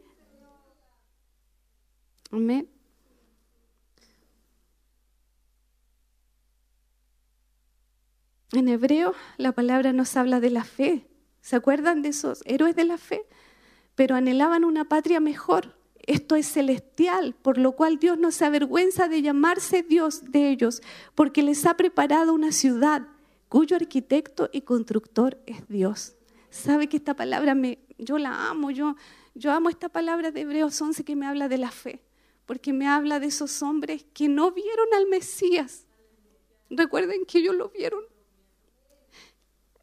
Amén. 2.31 2.69
En 8.53 8.69
hebreo 8.69 9.13
la 9.35 9.51
palabra 9.51 9.91
nos 9.91 10.15
habla 10.15 10.39
de 10.39 10.51
la 10.51 10.63
fe, 10.63 11.08
¿Se 11.49 11.55
acuerdan 11.55 12.03
de 12.03 12.09
esos 12.09 12.43
héroes 12.45 12.75
de 12.75 12.83
la 12.83 12.99
fe? 12.99 13.25
Pero 13.95 14.13
anhelaban 14.13 14.63
una 14.63 14.85
patria 14.85 15.19
mejor. 15.19 15.75
Esto 16.05 16.35
es 16.35 16.45
celestial, 16.45 17.33
por 17.41 17.57
lo 17.57 17.71
cual 17.71 17.97
Dios 17.97 18.19
no 18.19 18.29
se 18.29 18.45
avergüenza 18.45 19.07
de 19.07 19.23
llamarse 19.23 19.81
Dios 19.81 20.31
de 20.31 20.51
ellos, 20.51 20.83
porque 21.15 21.41
les 21.41 21.65
ha 21.65 21.75
preparado 21.75 22.35
una 22.35 22.51
ciudad 22.51 23.07
cuyo 23.47 23.77
arquitecto 23.77 24.51
y 24.53 24.61
constructor 24.61 25.41
es 25.47 25.67
Dios. 25.67 26.15
¿Sabe 26.51 26.87
que 26.87 26.97
esta 26.97 27.15
palabra 27.15 27.55
me, 27.55 27.79
yo 27.97 28.19
la 28.19 28.51
amo? 28.51 28.69
Yo, 28.69 28.95
yo 29.33 29.51
amo 29.51 29.69
esta 29.69 29.89
palabra 29.89 30.29
de 30.29 30.41
Hebreos 30.41 30.79
11 30.79 31.03
que 31.03 31.15
me 31.15 31.25
habla 31.25 31.47
de 31.47 31.57
la 31.57 31.71
fe, 31.71 32.03
porque 32.45 32.73
me 32.73 32.87
habla 32.87 33.19
de 33.19 33.25
esos 33.25 33.63
hombres 33.63 34.05
que 34.13 34.27
no 34.27 34.51
vieron 34.51 34.93
al 34.95 35.07
Mesías. 35.07 35.87
Recuerden 36.69 37.25
que 37.25 37.39
ellos 37.39 37.55
lo 37.55 37.69
vieron. 37.69 38.03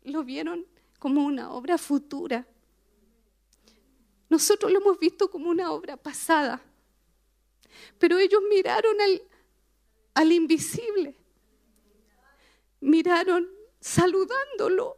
Lo 0.04 0.22
vieron 0.22 0.64
como 0.98 1.24
una 1.24 1.52
obra 1.52 1.78
futura. 1.78 2.46
Nosotros 4.28 4.72
lo 4.72 4.80
hemos 4.80 4.98
visto 4.98 5.30
como 5.30 5.50
una 5.50 5.70
obra 5.72 5.96
pasada. 5.96 6.60
Pero 7.98 8.18
ellos 8.18 8.40
miraron 8.48 9.00
al, 9.00 9.22
al 10.14 10.32
invisible. 10.32 11.14
Miraron 12.80 13.48
saludándolo. 13.80 14.96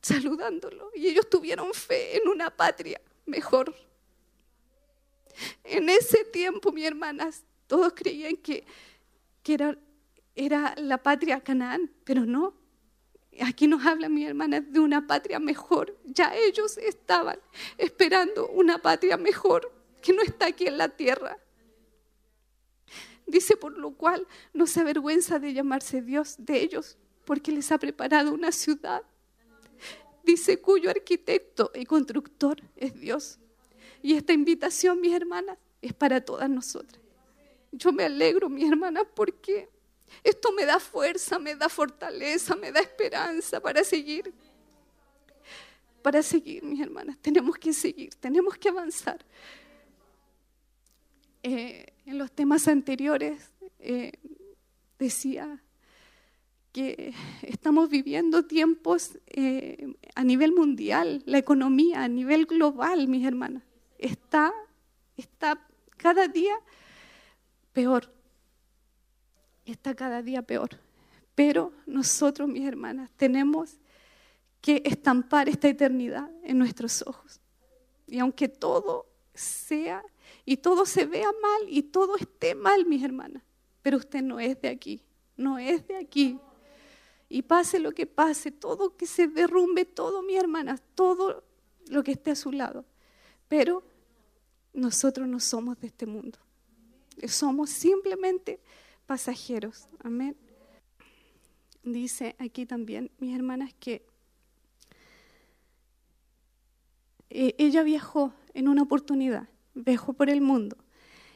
Saludándolo. 0.00 0.90
Y 0.94 1.06
ellos 1.06 1.28
tuvieron 1.28 1.72
fe 1.72 2.16
en 2.16 2.28
una 2.28 2.54
patria 2.54 3.00
mejor. 3.26 3.74
En 5.64 5.88
ese 5.88 6.24
tiempo, 6.24 6.72
mis 6.72 6.86
hermanas, 6.86 7.44
todos 7.66 7.92
creían 7.94 8.36
que, 8.36 8.64
que 9.42 9.54
era, 9.54 9.78
era 10.34 10.74
la 10.76 11.02
patria 11.02 11.40
Canaán, 11.40 11.90
pero 12.04 12.26
no. 12.26 12.61
Aquí 13.40 13.66
nos 13.66 13.84
habla 13.86 14.08
mi 14.08 14.26
hermana 14.26 14.60
de 14.60 14.78
una 14.78 15.06
patria 15.06 15.38
mejor. 15.38 15.96
Ya 16.04 16.34
ellos 16.36 16.76
estaban 16.76 17.38
esperando 17.78 18.48
una 18.48 18.78
patria 18.78 19.16
mejor 19.16 19.72
que 20.02 20.12
no 20.12 20.22
está 20.22 20.46
aquí 20.46 20.66
en 20.66 20.76
la 20.76 20.90
tierra. 20.90 21.38
Dice 23.26 23.56
por 23.56 23.78
lo 23.78 23.92
cual 23.92 24.26
no 24.52 24.66
se 24.66 24.80
avergüenza 24.80 25.38
de 25.38 25.54
llamarse 25.54 26.02
Dios 26.02 26.36
de 26.38 26.60
ellos, 26.60 26.98
porque 27.24 27.52
les 27.52 27.72
ha 27.72 27.78
preparado 27.78 28.34
una 28.34 28.52
ciudad. 28.52 29.02
Dice 30.24 30.60
cuyo 30.60 30.90
arquitecto 30.90 31.70
y 31.74 31.86
constructor 31.86 32.60
es 32.76 32.98
Dios. 33.00 33.38
Y 34.02 34.14
esta 34.14 34.32
invitación, 34.32 35.00
mis 35.00 35.14
hermanas, 35.14 35.56
es 35.80 35.94
para 35.94 36.20
todas 36.20 36.50
nosotras. 36.50 37.00
Yo 37.70 37.92
me 37.92 38.04
alegro, 38.04 38.48
mis 38.48 38.68
hermanas, 38.68 39.04
porque 39.14 39.70
esto 40.22 40.52
me 40.52 40.64
da 40.64 40.78
fuerza, 40.78 41.38
me 41.38 41.54
da 41.56 41.68
fortaleza, 41.68 42.54
me 42.54 42.70
da 42.70 42.80
esperanza 42.80 43.60
para 43.60 43.82
seguir. 43.84 44.32
Para 46.02 46.22
seguir, 46.22 46.62
mis 46.64 46.80
hermanas, 46.80 47.16
tenemos 47.20 47.56
que 47.56 47.72
seguir, 47.72 48.14
tenemos 48.16 48.56
que 48.56 48.68
avanzar. 48.68 49.24
Eh, 51.42 51.86
en 52.06 52.18
los 52.18 52.30
temas 52.30 52.68
anteriores 52.68 53.50
eh, 53.78 54.12
decía 54.98 55.62
que 56.72 57.14
estamos 57.42 57.90
viviendo 57.90 58.46
tiempos 58.46 59.18
eh, 59.26 59.94
a 60.14 60.24
nivel 60.24 60.52
mundial, 60.52 61.22
la 61.26 61.38
economía 61.38 62.02
a 62.02 62.08
nivel 62.08 62.46
global, 62.46 63.08
mis 63.08 63.26
hermanas, 63.26 63.62
está, 63.98 64.52
está 65.16 65.66
cada 65.96 66.28
día 66.28 66.54
peor 67.72 68.12
está 69.64 69.94
cada 69.94 70.22
día 70.22 70.42
peor. 70.42 70.70
Pero 71.34 71.72
nosotros, 71.86 72.48
mis 72.48 72.66
hermanas, 72.66 73.10
tenemos 73.16 73.78
que 74.60 74.82
estampar 74.84 75.48
esta 75.48 75.68
eternidad 75.68 76.30
en 76.44 76.58
nuestros 76.58 77.02
ojos. 77.06 77.40
Y 78.06 78.18
aunque 78.18 78.48
todo 78.48 79.06
sea 79.34 80.04
y 80.44 80.58
todo 80.58 80.86
se 80.86 81.06
vea 81.06 81.30
mal 81.40 81.62
y 81.68 81.82
todo 81.82 82.16
esté 82.16 82.54
mal, 82.54 82.86
mis 82.86 83.02
hermanas, 83.02 83.42
pero 83.82 83.96
usted 83.96 84.22
no 84.22 84.38
es 84.38 84.60
de 84.60 84.68
aquí, 84.68 85.02
no 85.36 85.58
es 85.58 85.86
de 85.86 85.96
aquí. 85.96 86.38
Y 87.28 87.42
pase 87.42 87.78
lo 87.78 87.92
que 87.92 88.06
pase, 88.06 88.50
todo 88.50 88.96
que 88.96 89.06
se 89.06 89.26
derrumbe, 89.26 89.84
todo, 89.84 90.22
mis 90.22 90.36
hermanas, 90.36 90.82
todo 90.94 91.42
lo 91.88 92.02
que 92.02 92.12
esté 92.12 92.32
a 92.32 92.36
su 92.36 92.52
lado. 92.52 92.84
Pero 93.48 93.82
nosotros 94.72 95.26
no 95.26 95.40
somos 95.40 95.80
de 95.80 95.86
este 95.86 96.06
mundo. 96.06 96.38
Somos 97.26 97.70
simplemente 97.70 98.60
pasajeros. 99.06 99.88
Amén. 100.02 100.36
Dice 101.82 102.36
aquí 102.38 102.66
también, 102.66 103.10
mis 103.18 103.34
hermanas, 103.34 103.74
que 103.80 104.06
eh, 107.30 107.54
ella 107.58 107.82
viajó 107.82 108.32
en 108.54 108.68
una 108.68 108.82
oportunidad, 108.82 109.48
viajó 109.74 110.12
por 110.12 110.30
el 110.30 110.40
mundo. 110.40 110.76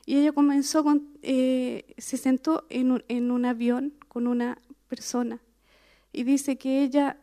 Y 0.04 0.18
ella 0.18 0.32
comenzó 0.32 0.84
con, 0.84 1.18
eh, 1.22 1.94
se 1.98 2.16
sentó 2.16 2.66
en 2.70 2.92
un, 2.92 3.04
en 3.08 3.30
un 3.30 3.44
avión 3.44 3.94
con 4.08 4.26
una 4.26 4.60
persona 4.88 5.40
y 6.12 6.22
dice 6.22 6.56
que 6.56 6.82
ella 6.82 7.18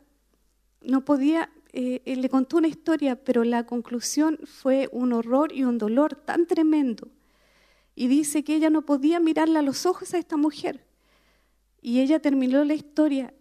no 0.82 1.06
podía, 1.06 1.50
eh, 1.72 2.02
le 2.06 2.30
contó 2.30 2.58
una 2.58 2.68
historia, 2.68 3.16
pero 3.16 3.44
la 3.44 3.66
conclusión 3.66 4.38
fue 4.44 4.90
un 4.92 5.14
horror 5.14 5.52
y 5.54 5.64
un 5.64 5.78
dolor 5.78 6.16
tan 6.16 6.46
tremendo 6.46 7.08
y 7.96 8.08
dice 8.08 8.44
que 8.44 8.56
ella 8.56 8.70
no 8.70 8.84
podía 8.84 9.20
mirarle 9.20 9.60
a 9.60 9.64
los 9.64 9.86
ojos 9.86 10.14
a 10.14 10.18
esta 10.18 10.38
mujer. 10.38 10.86
Y 11.82 12.00
ella 12.00 12.20
terminó 12.20 12.64
la 12.64 12.74
historia 12.74 13.34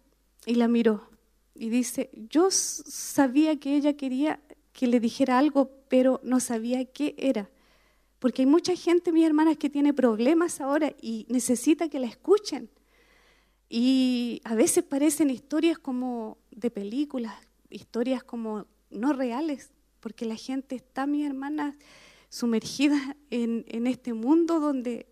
y 0.46 0.57
la 0.57 0.68
miró. 0.68 1.09
Y 1.55 1.68
dice, 1.68 2.11
yo 2.30 2.50
sabía 2.50 3.59
que 3.59 3.76
ella 3.76 3.96
quería 3.96 4.40
que 4.72 4.86
le 4.86 5.00
dijera 5.00 5.38
algo, 5.38 5.70
pero 5.88 6.20
no 6.24 6.40
sabía 6.40 6.84
qué 6.84 7.14
era. 7.18 7.50
Porque 8.18 8.42
hay 8.42 8.46
mucha 8.46 8.74
gente, 8.76 9.12
mis 9.12 9.26
hermanas, 9.26 9.57
que 9.57 9.70
tiene 9.70 9.92
problemas 9.92 10.61
ahora 10.61 10.94
y 11.00 11.26
necesita 11.28 11.88
que 11.88 11.98
la 11.98 12.07
escuchen. 12.07 12.70
Y 13.68 14.40
a 14.44 14.55
veces 14.55 14.84
parecen 14.84 15.30
historias 15.30 15.78
como 15.78 16.38
de 16.50 16.70
películas, 16.70 17.34
historias 17.70 18.22
como 18.22 18.66
no 18.90 19.12
reales, 19.12 19.70
porque 20.00 20.26
la 20.26 20.36
gente 20.36 20.74
está, 20.74 21.07
mi 21.07 21.24
hermana, 21.24 21.74
sumergida 22.33 23.14
en, 23.28 23.87
este 23.87 24.14
mundo 24.14 24.59
donde 24.59 25.07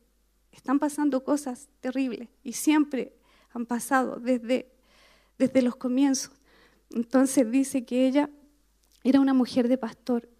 están 0.53 0.79
pasando 0.79 1.23
cosas 1.23 1.69
terribles 1.81 2.31
y 2.43 2.55
siempre 2.55 3.13
han 3.53 3.67
pasado 3.67 4.19
desde, 4.19 4.73
desde 5.37 5.61
los 5.61 5.77
comienzos. 5.77 6.33
Entonces 6.89 7.51
dice 7.51 7.85
que 7.85 8.07
ella 8.07 8.31
era 9.05 9.21
una 9.21 9.35
mujer 9.35 9.69
de 9.69 9.77
pastor. 9.77 10.31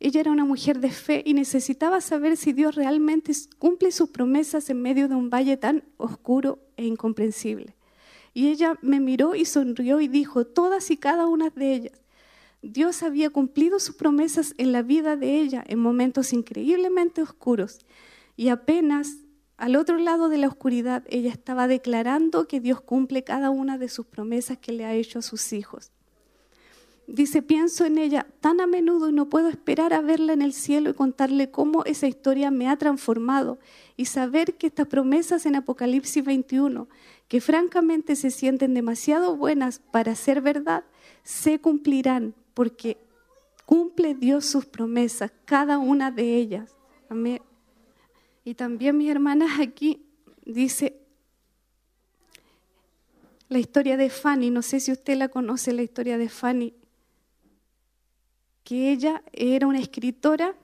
Ella 0.00 0.22
era 0.22 0.32
una 0.32 0.46
mujer 0.46 0.80
de 0.80 0.90
fe 0.90 1.22
y 1.26 1.34
necesitaba 1.34 2.00
saber 2.00 2.38
si 2.38 2.54
Dios 2.54 2.74
realmente 2.74 3.32
cumple 3.58 3.92
sus 3.92 4.08
promesas 4.08 4.70
en 4.70 4.80
medio 4.80 5.08
de 5.08 5.14
un 5.14 5.28
valle 5.28 5.58
tan 5.58 5.84
oscuro 5.98 6.58
e 6.78 6.86
incomprensible. 6.86 7.76
Y 8.32 8.48
ella 8.48 8.78
me 8.80 8.98
miró 8.98 9.34
y 9.34 9.44
sonrió 9.44 10.00
y 10.00 10.08
dijo, 10.08 10.46
todas 10.46 10.90
y 10.90 10.96
cada 10.96 11.26
una 11.26 11.50
de 11.50 11.74
ellas, 11.74 12.01
Dios 12.62 13.02
había 13.02 13.28
cumplido 13.28 13.80
sus 13.80 13.96
promesas 13.96 14.54
en 14.56 14.70
la 14.70 14.82
vida 14.82 15.16
de 15.16 15.40
ella 15.40 15.64
en 15.66 15.80
momentos 15.80 16.32
increíblemente 16.32 17.20
oscuros. 17.20 17.80
Y 18.36 18.48
apenas 18.48 19.16
al 19.56 19.76
otro 19.76 19.98
lado 19.98 20.28
de 20.28 20.38
la 20.38 20.48
oscuridad 20.48 21.04
ella 21.08 21.30
estaba 21.30 21.66
declarando 21.66 22.46
que 22.46 22.60
Dios 22.60 22.80
cumple 22.80 23.24
cada 23.24 23.50
una 23.50 23.78
de 23.78 23.88
sus 23.88 24.06
promesas 24.06 24.58
que 24.58 24.72
le 24.72 24.84
ha 24.84 24.94
hecho 24.94 25.18
a 25.18 25.22
sus 25.22 25.52
hijos. 25.52 25.90
Dice, 27.08 27.42
pienso 27.42 27.84
en 27.84 27.98
ella 27.98 28.28
tan 28.40 28.60
a 28.60 28.68
menudo 28.68 29.08
y 29.08 29.12
no 29.12 29.28
puedo 29.28 29.48
esperar 29.48 29.92
a 29.92 30.00
verla 30.00 30.32
en 30.32 30.40
el 30.40 30.52
cielo 30.52 30.90
y 30.90 30.94
contarle 30.94 31.50
cómo 31.50 31.84
esa 31.84 32.06
historia 32.06 32.52
me 32.52 32.68
ha 32.68 32.76
transformado 32.76 33.58
y 33.96 34.04
saber 34.04 34.54
que 34.54 34.68
estas 34.68 34.86
promesas 34.86 35.44
en 35.44 35.56
Apocalipsis 35.56 36.24
21, 36.24 36.88
que 37.26 37.40
francamente 37.40 38.14
se 38.14 38.30
sienten 38.30 38.72
demasiado 38.72 39.36
buenas 39.36 39.80
para 39.90 40.14
ser 40.14 40.40
verdad, 40.40 40.84
se 41.24 41.58
cumplirán 41.58 42.34
porque 42.54 42.98
cumple 43.66 44.14
Dios 44.14 44.46
sus 44.46 44.66
promesas, 44.66 45.32
cada 45.44 45.78
una 45.78 46.10
de 46.10 46.36
ellas. 46.36 46.76
Amén. 47.08 47.40
Y 48.44 48.54
también 48.54 48.96
mis 48.96 49.10
hermanas 49.10 49.60
aquí 49.60 50.04
dice 50.44 50.98
la 53.48 53.58
historia 53.58 53.96
de 53.96 54.08
Fanny, 54.08 54.50
no 54.50 54.62
sé 54.62 54.80
si 54.80 54.92
usted 54.92 55.16
la 55.16 55.28
conoce, 55.28 55.72
la 55.72 55.82
historia 55.82 56.16
de 56.16 56.28
Fanny, 56.28 56.74
que 58.64 58.90
ella 58.90 59.22
era 59.32 59.66
una 59.66 59.78
escritora 59.78 60.54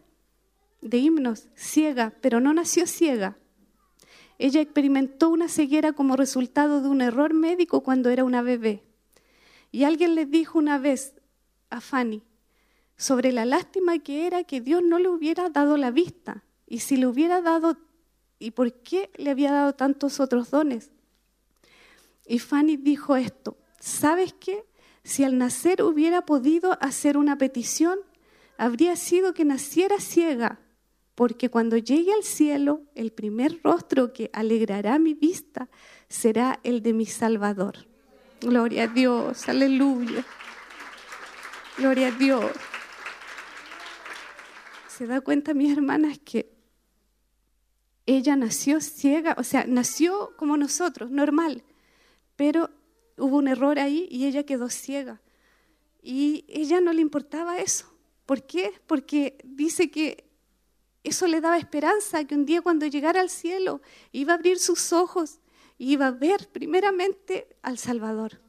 de 0.80 0.98
himnos, 0.98 1.48
ciega, 1.54 2.14
pero 2.20 2.40
no 2.40 2.54
nació 2.54 2.86
ciega. 2.86 3.36
Ella 4.38 4.60
experimentó 4.60 5.28
una 5.28 5.48
ceguera 5.48 5.92
como 5.92 6.16
resultado 6.16 6.80
de 6.80 6.88
un 6.88 7.02
error 7.02 7.34
médico 7.34 7.82
cuando 7.82 8.08
era 8.08 8.24
una 8.24 8.40
bebé. 8.40 8.84
Y 9.70 9.84
alguien 9.84 10.14
le 10.14 10.24
dijo 10.24 10.58
una 10.58 10.78
vez 10.78 11.14
a 11.70 11.80
Fanny 11.80 12.22
sobre 12.98 13.32
la 13.32 13.46
lástima 13.46 14.00
que 14.00 14.26
era 14.26 14.44
que 14.44 14.60
Dios 14.60 14.82
no 14.82 14.98
le 14.98 15.08
hubiera 15.08 15.48
dado 15.48 15.76
la 15.76 15.90
vista. 15.90 16.44
Y 16.66 16.80
si 16.80 16.96
le 16.96 17.06
hubiera 17.06 17.40
dado, 17.40 17.78
¿y 18.38 18.50
por 18.50 18.72
qué 18.72 19.10
le 19.16 19.30
había 19.30 19.52
dado 19.52 19.72
tantos 19.72 20.20
otros 20.20 20.50
dones? 20.50 20.90
Y 22.26 22.40
Fanny 22.40 22.76
dijo 22.76 23.16
esto, 23.16 23.56
¿sabes 23.80 24.34
qué? 24.34 24.66
Si 25.04 25.24
al 25.24 25.38
nacer 25.38 25.82
hubiera 25.82 26.26
podido 26.26 26.76
hacer 26.82 27.16
una 27.16 27.38
petición, 27.38 27.98
habría 28.58 28.96
sido 28.96 29.32
que 29.32 29.44
naciera 29.44 29.98
ciega, 30.00 30.60
porque 31.14 31.48
cuando 31.48 31.78
llegue 31.78 32.12
al 32.12 32.24
cielo, 32.24 32.82
el 32.94 33.12
primer 33.12 33.60
rostro 33.62 34.12
que 34.12 34.28
alegrará 34.34 34.98
mi 34.98 35.14
vista 35.14 35.68
será 36.08 36.60
el 36.64 36.82
de 36.82 36.92
mi 36.92 37.06
Salvador. 37.06 37.86
Gloria 38.40 38.84
a 38.84 38.86
Dios, 38.88 39.48
aleluya. 39.48 40.24
Gloria 41.78 42.08
a 42.08 42.10
Dios. 42.10 42.50
Se 44.88 45.06
da 45.06 45.20
cuenta, 45.20 45.54
mis 45.54 45.72
hermanas, 45.72 46.18
que 46.18 46.50
ella 48.04 48.34
nació 48.34 48.80
ciega, 48.80 49.36
o 49.38 49.44
sea, 49.44 49.64
nació 49.64 50.34
como 50.36 50.56
nosotros, 50.56 51.12
normal, 51.12 51.62
pero 52.34 52.68
hubo 53.16 53.36
un 53.36 53.46
error 53.46 53.78
ahí 53.78 54.08
y 54.10 54.26
ella 54.26 54.42
quedó 54.42 54.70
ciega. 54.70 55.20
Y 56.02 56.44
ella 56.48 56.80
no 56.80 56.92
le 56.92 57.00
importaba 57.00 57.58
eso. 57.58 57.86
¿Por 58.26 58.42
qué? 58.44 58.72
Porque 58.88 59.38
dice 59.44 59.88
que 59.88 60.24
eso 61.04 61.28
le 61.28 61.40
daba 61.40 61.58
esperanza, 61.58 62.24
que 62.24 62.34
un 62.34 62.44
día 62.44 62.60
cuando 62.60 62.86
llegara 62.86 63.20
al 63.20 63.30
cielo 63.30 63.82
iba 64.10 64.32
a 64.32 64.36
abrir 64.36 64.58
sus 64.58 64.92
ojos 64.92 65.38
y 65.78 65.92
iba 65.92 66.08
a 66.08 66.10
ver 66.10 66.48
primeramente 66.48 67.56
al 67.62 67.78
Salvador. 67.78 68.40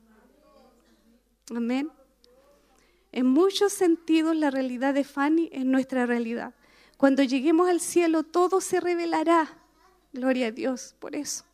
Amén. 1.55 1.91
En 3.11 3.25
muchos 3.25 3.73
sentidos 3.73 4.35
la 4.35 4.51
realidad 4.51 4.93
de 4.93 5.03
Fanny 5.03 5.49
es 5.51 5.65
nuestra 5.65 6.05
realidad. 6.05 6.53
Cuando 6.97 7.23
lleguemos 7.23 7.69
al 7.69 7.79
cielo, 7.79 8.23
todo 8.23 8.61
se 8.61 8.79
revelará. 8.79 9.57
Gloria 10.13 10.47
a 10.47 10.51
Dios 10.51 10.95
por 10.99 11.15
eso. 11.15 11.45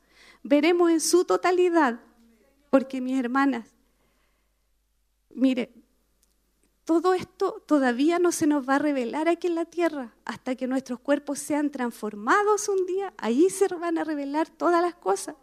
Veremos 0.43 0.91
en 0.91 0.99
su 0.99 1.25
totalidad, 1.25 1.99
porque 2.69 3.01
mis 3.01 3.19
hermanas, 3.19 3.67
mire, 5.29 5.71
todo 6.85 7.15
esto 7.15 7.63
todavía 7.65 8.19
no 8.19 8.31
se 8.31 8.45
nos 8.45 8.67
va 8.67 8.75
a 8.75 8.79
revelar 8.79 9.27
aquí 9.27 9.47
en 9.47 9.55
la 9.55 9.65
tierra 9.65 10.13
hasta 10.23 10.55
que 10.55 10.67
nuestros 10.67 10.99
cuerpos 10.99 11.39
sean 11.39 11.71
transformados 11.71 12.69
un 12.69 12.85
día. 12.85 13.13
Ahí 13.17 13.49
se 13.49 13.67
van 13.67 13.97
a 13.97 14.03
revelar 14.03 14.49
todas 14.49 14.83
las 14.83 14.93
cosas. 14.93 15.35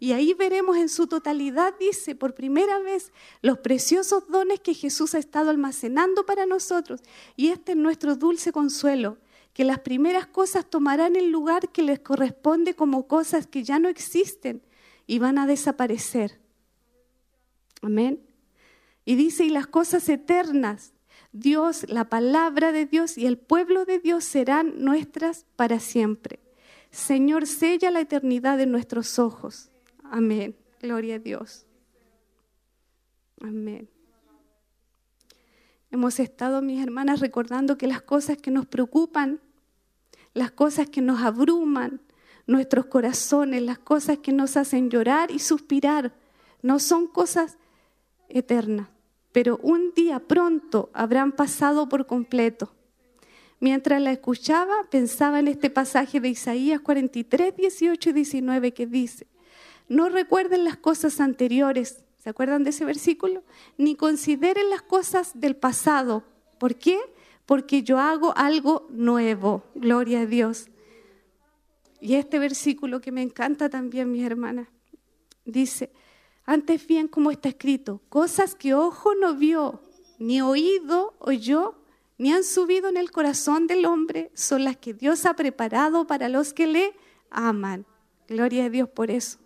Y 0.00 0.12
ahí 0.12 0.32
veremos 0.32 0.78
en 0.78 0.88
su 0.88 1.06
totalidad, 1.06 1.74
dice, 1.78 2.14
por 2.14 2.34
primera 2.34 2.78
vez, 2.78 3.12
los 3.42 3.58
preciosos 3.58 4.26
dones 4.28 4.58
que 4.60 4.72
Jesús 4.72 5.14
ha 5.14 5.18
estado 5.18 5.50
almacenando 5.50 6.24
para 6.24 6.46
nosotros. 6.46 7.02
Y 7.36 7.48
este 7.48 7.72
es 7.72 7.78
nuestro 7.78 8.16
dulce 8.16 8.50
consuelo 8.50 9.18
que 9.52 9.62
las 9.62 9.80
primeras 9.80 10.26
cosas 10.26 10.64
tomarán 10.64 11.16
el 11.16 11.30
lugar 11.30 11.68
que 11.68 11.82
les 11.82 12.00
corresponde 12.00 12.74
como 12.74 13.06
cosas 13.06 13.46
que 13.46 13.62
ya 13.62 13.78
no 13.78 13.90
existen 13.90 14.62
y 15.06 15.18
van 15.18 15.36
a 15.36 15.46
desaparecer. 15.46 16.40
Amén. 17.82 18.22
Y 19.04 19.16
dice, 19.16 19.44
y 19.44 19.50
las 19.50 19.66
cosas 19.66 20.08
eternas, 20.08 20.94
Dios, 21.32 21.84
la 21.88 22.08
palabra 22.08 22.72
de 22.72 22.86
Dios 22.86 23.18
y 23.18 23.26
el 23.26 23.36
pueblo 23.36 23.84
de 23.84 23.98
Dios 23.98 24.24
serán 24.24 24.82
nuestras 24.82 25.44
para 25.56 25.78
siempre. 25.78 26.40
Señor, 26.90 27.46
sella 27.46 27.90
la 27.90 28.00
eternidad 28.00 28.56
de 28.56 28.66
nuestros 28.66 29.18
ojos. 29.18 29.69
Amén. 30.10 30.56
Gloria 30.82 31.16
a 31.16 31.18
Dios. 31.20 31.66
Amén. 33.40 33.88
Hemos 35.92 36.18
estado, 36.18 36.60
mis 36.62 36.82
hermanas, 36.82 37.20
recordando 37.20 37.78
que 37.78 37.86
las 37.86 38.02
cosas 38.02 38.36
que 38.36 38.50
nos 38.50 38.66
preocupan, 38.66 39.40
las 40.34 40.50
cosas 40.50 40.90
que 40.90 41.00
nos 41.00 41.22
abruman, 41.22 42.00
nuestros 42.46 42.86
corazones, 42.86 43.62
las 43.62 43.78
cosas 43.78 44.18
que 44.18 44.32
nos 44.32 44.56
hacen 44.56 44.90
llorar 44.90 45.30
y 45.30 45.38
suspirar, 45.38 46.12
no 46.60 46.80
son 46.80 47.06
cosas 47.06 47.56
eternas, 48.28 48.88
pero 49.30 49.58
un 49.62 49.92
día 49.94 50.18
pronto 50.18 50.90
habrán 50.92 51.32
pasado 51.32 51.88
por 51.88 52.06
completo. 52.06 52.74
Mientras 53.60 54.02
la 54.02 54.10
escuchaba, 54.10 54.74
pensaba 54.90 55.38
en 55.38 55.46
este 55.46 55.70
pasaje 55.70 56.18
de 56.18 56.30
Isaías 56.30 56.80
43, 56.80 57.54
18 57.56 58.10
y 58.10 58.12
19 58.12 58.72
que 58.72 58.86
dice, 58.86 59.28
no 59.90 60.08
recuerden 60.08 60.64
las 60.64 60.78
cosas 60.78 61.20
anteriores, 61.20 62.04
¿Se 62.22 62.28
acuerdan 62.28 62.64
de 62.64 62.70
ese 62.70 62.84
versículo? 62.84 63.42
Ni 63.78 63.96
consideren 63.96 64.68
las 64.68 64.82
cosas 64.82 65.32
del 65.34 65.56
pasado. 65.56 66.22
¿Por 66.58 66.76
qué? 66.76 66.98
Porque 67.46 67.82
yo 67.82 67.98
hago 67.98 68.36
algo 68.36 68.86
nuevo. 68.90 69.64
Gloria 69.74 70.20
a 70.20 70.26
Dios. 70.26 70.68
Y 71.98 72.16
este 72.16 72.38
versículo 72.38 73.00
que 73.00 73.10
me 73.10 73.22
encanta 73.22 73.70
también, 73.70 74.12
mis 74.12 74.24
hermanas, 74.24 74.68
dice, 75.46 75.92
antes 76.44 76.86
bien 76.86 77.08
como 77.08 77.30
está 77.30 77.48
escrito, 77.48 78.02
cosas 78.10 78.54
que 78.54 78.74
ojo 78.74 79.14
no 79.14 79.34
vio, 79.34 79.82
ni 80.18 80.42
oído 80.42 81.14
oyó, 81.18 81.74
ni 82.18 82.32
han 82.32 82.44
subido 82.44 82.88
en 82.88 82.98
el 82.98 83.10
corazón 83.10 83.66
del 83.66 83.86
hombre, 83.86 84.30
son 84.34 84.64
las 84.64 84.76
que 84.76 84.92
Dios 84.92 85.24
ha 85.24 85.34
preparado 85.34 86.06
para 86.06 86.28
los 86.28 86.52
que 86.52 86.66
le 86.66 86.94
aman. 87.30 87.86
Gloria 88.28 88.66
a 88.66 88.70
Dios 88.70 88.88
por 88.88 89.10
eso. 89.10 89.38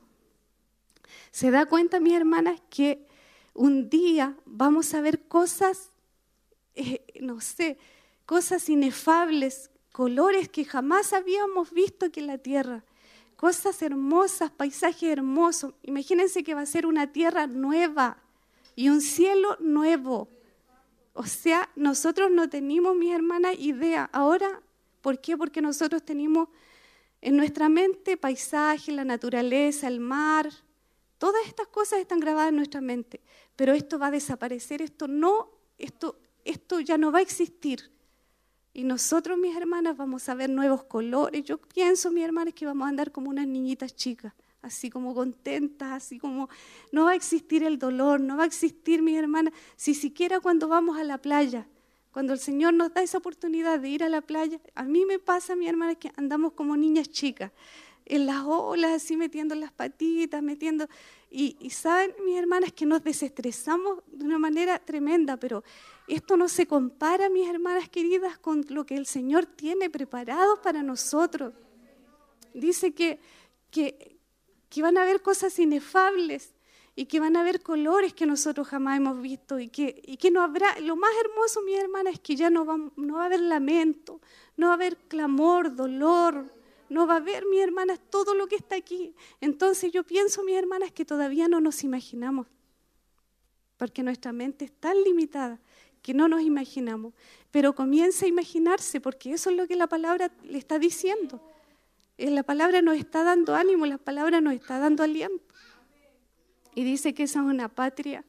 ¿Se 1.31 1.51
da 1.51 1.67
cuenta, 1.67 2.01
mis 2.01 2.15
hermanas, 2.15 2.61
que 2.71 3.07
un 3.55 3.89
día 3.89 4.37
vamos 4.45 4.95
a 4.95 5.01
ver 5.01 5.27
cosas, 5.27 5.91
eh, 6.75 7.05
no 7.21 7.41
sé, 7.41 7.79
cosas 8.27 8.69
inefables, 8.69 9.71
colores 9.93 10.49
que 10.49 10.65
jamás 10.65 11.13
habíamos 11.13 11.73
visto 11.73 12.07
aquí 12.07 12.21
en 12.21 12.29
la 12.29 12.39
tierra? 12.39 12.85
Cosas 13.37 13.83
hermosas, 13.83 14.51
paisajes 14.51 15.11
hermosos. 15.11 15.75
Imagínense 15.83 16.43
que 16.43 16.55
va 16.55 16.63
a 16.63 16.67
ser 16.67 16.87
una 16.87 17.13
tierra 17.13 17.47
nueva 17.47 18.19
y 18.77 18.89
un 18.89 19.01
cielo 19.01 19.57
nuevo. 19.61 20.29
O 21.13 21.27
sea, 21.27 21.71
nosotros 21.77 22.31
no 22.31 22.49
tenemos, 22.49 22.97
mis 22.97 23.15
hermanas, 23.15 23.55
idea. 23.59 24.09
Ahora, 24.13 24.61
¿por 25.01 25.21
qué? 25.21 25.37
Porque 25.37 25.61
nosotros 25.61 26.03
tenemos 26.05 26.49
en 27.21 27.37
nuestra 27.37 27.69
mente 27.69 28.17
paisaje, 28.17 28.93
la 28.93 29.05
naturaleza, 29.05 29.89
el 29.89 30.01
mar, 30.01 30.51
Todas 31.25 31.47
estas 31.47 31.69
cosas 31.69 32.01
están 32.01 32.21
grabadas 32.21 32.51
en 32.51 32.57
nuestra 32.57 32.83
mente, 32.83 33.23
pero 33.57 33.73
esto 33.73 33.99
va 33.99 34.09
a 34.09 34.11
desaparecer, 34.11 34.83
esto 34.83 35.09
no, 35.09 35.49
esto, 35.79 36.19
esto 36.45 36.81
ya 36.81 36.99
no 36.99 37.11
va 37.11 37.21
a 37.21 37.23
existir. 37.23 37.91
Y 38.75 38.85
nosotros, 38.85 39.39
mis 39.39 39.57
hermanas, 39.57 39.97
vamos 39.97 40.29
a 40.29 40.35
ver 40.35 40.51
nuevos 40.51 40.85
colores. 40.85 41.43
Yo 41.43 41.57
pienso, 41.57 42.11
mis 42.11 42.25
hermanas, 42.25 42.53
que 42.53 42.67
vamos 42.67 42.85
a 42.85 42.91
andar 42.91 43.11
como 43.11 43.31
unas 43.31 43.47
niñitas 43.47 43.97
chicas, 43.97 44.35
así 44.61 44.91
como 44.91 45.15
contentas, 45.15 45.93
así 45.93 46.19
como 46.19 46.51
no 46.93 47.05
va 47.05 47.13
a 47.13 47.15
existir 47.15 47.63
el 47.63 47.79
dolor, 47.79 48.21
no 48.21 48.37
va 48.37 48.43
a 48.43 48.47
existir, 48.47 49.01
mis 49.01 49.17
hermanas, 49.17 49.55
si 49.77 49.95
siquiera 49.95 50.41
cuando 50.41 50.69
vamos 50.69 50.99
a 50.99 51.05
la 51.05 51.17
playa, 51.17 51.67
cuando 52.13 52.35
el 52.35 52.39
Señor 52.39 52.75
nos 52.75 52.93
da 52.93 53.03
esa 53.03 53.17
oportunidad 53.17 53.81
de 53.81 53.89
ir 53.89 54.05
a 54.05 54.11
la 54.11 54.21
playa, 54.21 54.61
a 54.75 54.83
mí 54.83 55.07
me 55.07 55.19
pasa, 55.19 55.57
mi 55.57 55.69
hermana, 55.69 55.95
que 55.95 56.13
andamos 56.17 56.53
como 56.53 56.77
niñas 56.77 57.09
chicas, 57.09 57.51
en 58.07 58.27
las 58.27 58.45
olas, 58.45 58.93
así 58.93 59.17
metiendo 59.17 59.55
las 59.55 59.73
patitas, 59.73 60.43
metiendo... 60.43 60.89
Y, 61.31 61.57
y 61.59 61.71
saben, 61.71 62.15
mis 62.25 62.39
hermanas, 62.39 62.73
que 62.73 62.87
nos 62.87 63.03
desestresamos 63.03 64.05
de 64.07 64.25
una 64.25 64.39
manera 64.39 64.79
tremenda, 64.79 65.37
pero 65.37 65.65
esto 66.07 66.37
no 66.37 66.49
se 66.49 66.67
compara, 66.67 67.29
mis 67.29 67.49
hermanas 67.49 67.89
queridas, 67.89 68.39
con 68.39 68.65
lo 68.69 68.85
que 68.85 68.97
el 68.97 69.07
Señor 69.07 69.47
tiene 69.47 69.89
preparado 69.89 70.61
para 70.61 70.83
nosotros. 70.83 71.55
Dice 72.53 72.93
que, 72.93 73.19
que, 73.71 74.17
van 74.83 74.99
a 74.99 75.03
haber 75.03 75.23
cosas 75.23 75.59
inefables 75.59 76.55
y 76.95 77.07
que 77.07 77.21
van 77.21 77.37
a 77.37 77.41
haber 77.41 77.63
colores 77.63 78.13
que 78.13 78.27
nosotros 78.27 78.69
jamás 78.69 78.99
hemos 78.99 79.21
visto 79.21 79.59
y 79.59 79.69
que, 79.69 80.01
y 80.05 80.17
que 80.19 80.31
no 80.31 80.43
habrá, 80.43 80.79
lo 80.81 80.95
más 80.95 81.11
hermoso, 81.25 81.63
mis 81.63 81.79
hermanas, 81.79 82.15
es 82.15 82.21
que 82.21 82.37
ya 82.37 82.51
no 82.51 82.65
va, 82.65 82.77
no 82.97 83.15
va 83.15 83.23
a 83.23 83.27
haber 83.27 83.41
lamento, 83.41 84.21
no 84.57 84.67
va 84.67 84.75
a 84.75 84.77
haber 84.77 84.97
clamor, 85.09 85.75
dolor, 85.75 86.53
no 86.89 87.07
va 87.07 87.15
a 87.15 87.17
haber, 87.17 87.47
mis 87.47 87.61
hermanas, 87.61 88.01
todo 88.11 88.35
lo 88.35 88.47
que 88.47 88.57
está 88.57 88.77
aquí. 88.77 89.15
Entonces 89.41 89.93
yo 89.93 90.05
pienso, 90.05 90.43
mis 90.45 90.57
hermanas, 90.57 90.93
que 90.93 91.05
todavía 91.05 91.49
no 91.49 91.61
nos 91.61 91.85
imaginamos, 91.85 92.47
porque 93.77 94.03
nuestra 94.03 94.33
mente 94.33 94.67
es 94.67 94.73
tan 94.73 95.03
limitada 95.03 95.61
que 96.03 96.15
no 96.15 96.29
nos 96.29 96.43
imaginamos. 96.43 97.15
Pero 97.51 97.75
comienza 97.75 98.27
a 98.27 98.29
imaginarse, 98.29 99.01
porque 99.01 99.33
eso 99.33 99.51
es 99.51 99.57
lo 99.57 99.67
que 99.67 99.77
la 99.77 99.87
palabra 99.87 100.31
le 100.43 100.59
está 100.59 100.79
diciendo. 100.79 101.41
Eh, 102.19 102.31
la 102.31 102.43
palabra 102.43 102.83
nos 102.83 102.97
está 102.97 103.25
dando 103.25 103.55
ánimo, 103.55 103.87
la 103.87 103.99
palabra 103.99 104.41
nos 104.41 104.55
está 104.55 104.79
dando 104.79 105.03
aliento. 105.03 105.43
Y 106.75 106.85
dice 106.85 107.15
que 107.15 107.23
esa 107.23 107.41
es 107.41 107.47
una 107.47 107.69
patria, 107.69 108.25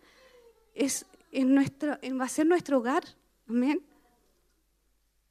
es 0.74 1.06
en 1.32 1.54
nuestro, 1.54 1.98
va 2.20 2.26
a 2.26 2.30
ser 2.30 2.46
nuestro 2.46 2.78
hogar. 2.78 3.04
Amén. 3.48 3.82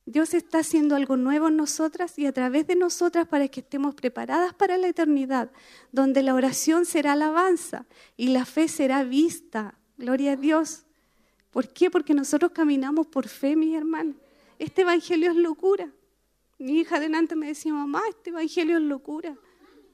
Dios 0.07 0.35
está 0.35 0.59
haciendo 0.59 0.97
algo 0.97 1.17
nuevo 1.17 1.49
en 1.49 1.57
nosotras 1.57 2.19
y 2.19 2.27
a 2.27 2.33
través 2.33 2.67
de 2.67 2.77
nosotras 2.77 3.27
para 3.27 3.49
que 3.49 3.61
estemos 3.61 3.95
preparadas 3.95 4.53
para 4.53 4.77
la 4.77 4.89
eternidad, 4.89 5.51
donde 5.93 6.23
la 6.23 6.35
oración 6.35 6.85
será 6.85 7.13
alabanza 7.13 7.87
y 8.17 8.29
la 8.29 8.45
fe 8.45 8.69
será 8.69 9.03
vista. 9.03 9.79
Gloria 9.97 10.33
a 10.33 10.37
Dios. 10.37 10.85
¿Por 11.51 11.69
qué? 11.69 11.91
Porque 11.91 12.13
nosotros 12.13 12.53
caminamos 12.53 13.07
por 13.07 13.29
fe, 13.29 13.57
mis 13.57 13.75
hermanos. 13.75 14.17
Este 14.59 14.83
evangelio 14.83 15.31
es 15.31 15.37
locura. 15.37 15.91
Mi 16.59 16.81
hija 16.81 16.97
adelante 16.97 17.35
me 17.35 17.47
decía, 17.47 17.73
mamá, 17.73 18.03
este 18.11 18.31
evangelio 18.31 18.77
es 18.77 18.83
locura. 18.83 19.37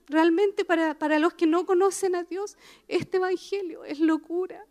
Realmente 0.09 0.65
para, 0.65 0.99
para 0.99 1.21
los 1.21 1.35
que 1.35 1.47
no 1.47 1.65
conocen 1.67 2.17
a 2.17 2.25
Dios, 2.25 2.57
este 2.89 3.19
evangelio 3.19 3.85
es 3.85 4.01
locura. 4.01 4.67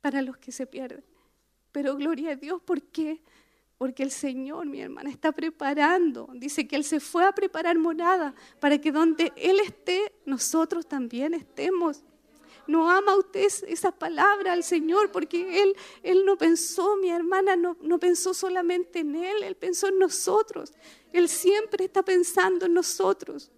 Para 0.00 0.22
los 0.22 0.38
que 0.38 0.52
se 0.52 0.66
pierden. 0.66 1.04
Pero 1.76 1.94
gloria 1.94 2.30
a 2.30 2.36
Dios, 2.36 2.62
¿por 2.62 2.80
qué? 2.80 3.20
Porque 3.76 4.02
el 4.02 4.10
Señor, 4.10 4.64
mi 4.64 4.80
hermana, 4.80 5.10
está 5.10 5.30
preparando. 5.30 6.26
Dice 6.32 6.66
que 6.66 6.74
Él 6.74 6.84
se 6.84 7.00
fue 7.00 7.26
a 7.26 7.32
preparar 7.32 7.76
morada 7.76 8.34
para 8.60 8.80
que 8.80 8.90
donde 8.90 9.30
Él 9.36 9.60
esté, 9.60 10.14
nosotros 10.24 10.88
también 10.88 11.34
estemos. 11.34 12.02
No 12.66 12.88
ama 12.88 13.14
usted 13.14 13.46
esa 13.68 13.92
palabra 13.92 14.54
al 14.54 14.64
Señor 14.64 15.12
porque 15.12 15.62
Él, 15.62 15.76
él 16.02 16.24
no 16.24 16.38
pensó, 16.38 16.96
mi 16.96 17.10
hermana 17.10 17.56
no, 17.56 17.76
no 17.82 17.98
pensó 17.98 18.32
solamente 18.32 19.00
en 19.00 19.14
Él, 19.14 19.42
Él 19.42 19.54
pensó 19.54 19.88
en 19.88 19.98
nosotros. 19.98 20.72
Él 21.12 21.28
siempre 21.28 21.84
está 21.84 22.02
pensando 22.02 22.64
en 22.64 22.72
nosotros. 22.72 23.52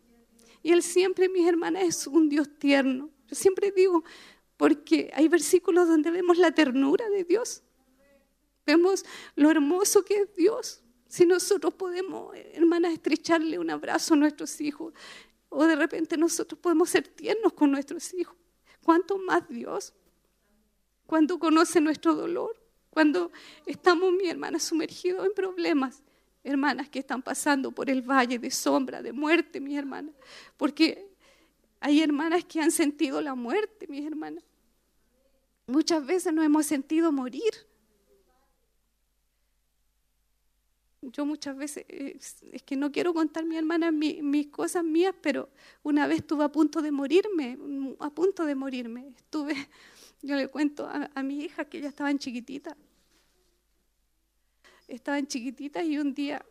Y 0.64 0.72
Él 0.72 0.82
siempre, 0.82 1.28
mis 1.28 1.46
hermanas, 1.46 1.84
es 1.84 2.06
un 2.08 2.28
Dios 2.28 2.48
tierno. 2.58 3.10
Yo 3.28 3.36
siempre 3.36 3.70
digo, 3.70 4.02
porque 4.56 5.08
hay 5.14 5.28
versículos 5.28 5.86
donde 5.86 6.10
vemos 6.10 6.36
la 6.36 6.50
ternura 6.50 7.08
de 7.10 7.22
Dios. 7.22 7.62
Vemos 8.68 9.02
lo 9.34 9.50
hermoso 9.50 10.04
que 10.04 10.14
es 10.18 10.34
Dios. 10.36 10.82
Si 11.08 11.24
nosotros 11.24 11.72
podemos, 11.72 12.36
hermanas, 12.52 12.92
estrecharle 12.92 13.58
un 13.58 13.70
abrazo 13.70 14.12
a 14.12 14.18
nuestros 14.18 14.60
hijos, 14.60 14.92
o 15.48 15.64
de 15.64 15.74
repente 15.74 16.18
nosotros 16.18 16.60
podemos 16.60 16.90
ser 16.90 17.08
tiernos 17.08 17.54
con 17.54 17.70
nuestros 17.70 18.12
hijos. 18.12 18.36
¿Cuánto 18.84 19.16
más 19.16 19.48
Dios? 19.48 19.94
Cuando 21.06 21.38
conoce 21.38 21.80
nuestro 21.80 22.14
dolor, 22.14 22.62
cuando 22.90 23.32
estamos, 23.64 24.12
mi 24.12 24.28
hermana, 24.28 24.58
sumergidos 24.58 25.24
en 25.24 25.32
problemas, 25.32 26.02
hermanas 26.44 26.90
que 26.90 26.98
están 26.98 27.22
pasando 27.22 27.72
por 27.72 27.88
el 27.88 28.02
valle 28.02 28.38
de 28.38 28.50
sombra, 28.50 29.00
de 29.00 29.14
muerte, 29.14 29.60
mi 29.60 29.78
hermana, 29.78 30.12
porque 30.58 31.08
hay 31.80 32.02
hermanas 32.02 32.44
que 32.44 32.60
han 32.60 32.70
sentido 32.70 33.22
la 33.22 33.34
muerte, 33.34 33.86
mis 33.88 34.06
hermanas. 34.06 34.44
Muchas 35.66 36.04
veces 36.04 36.34
nos 36.34 36.44
hemos 36.44 36.66
sentido 36.66 37.10
morir. 37.12 37.67
Yo 41.02 41.24
muchas 41.24 41.56
veces, 41.56 41.84
es 41.88 42.62
que 42.64 42.76
no 42.76 42.90
quiero 42.90 43.14
contar 43.14 43.44
mi 43.44 43.56
hermana 43.56 43.92
mis 43.92 44.48
cosas 44.48 44.84
mías, 44.84 45.14
pero 45.20 45.48
una 45.82 46.06
vez 46.06 46.18
estuve 46.18 46.44
a 46.44 46.48
punto 46.48 46.82
de 46.82 46.90
morirme, 46.90 47.58
a 48.00 48.10
punto 48.10 48.44
de 48.44 48.54
morirme. 48.54 49.14
Estuve, 49.16 49.54
yo 50.22 50.36
le 50.36 50.48
cuento 50.48 50.88
a, 50.88 51.22
mi 51.22 51.44
hija 51.44 51.64
que 51.64 51.78
ella 51.78 51.88
estaba 51.88 52.10
en 52.10 52.18
chiquitita. 52.18 52.76
Estaba 54.88 55.18
en 55.18 55.26
chiquitita 55.26 55.84
y 55.84 55.98
un 55.98 56.14
día 56.14 56.44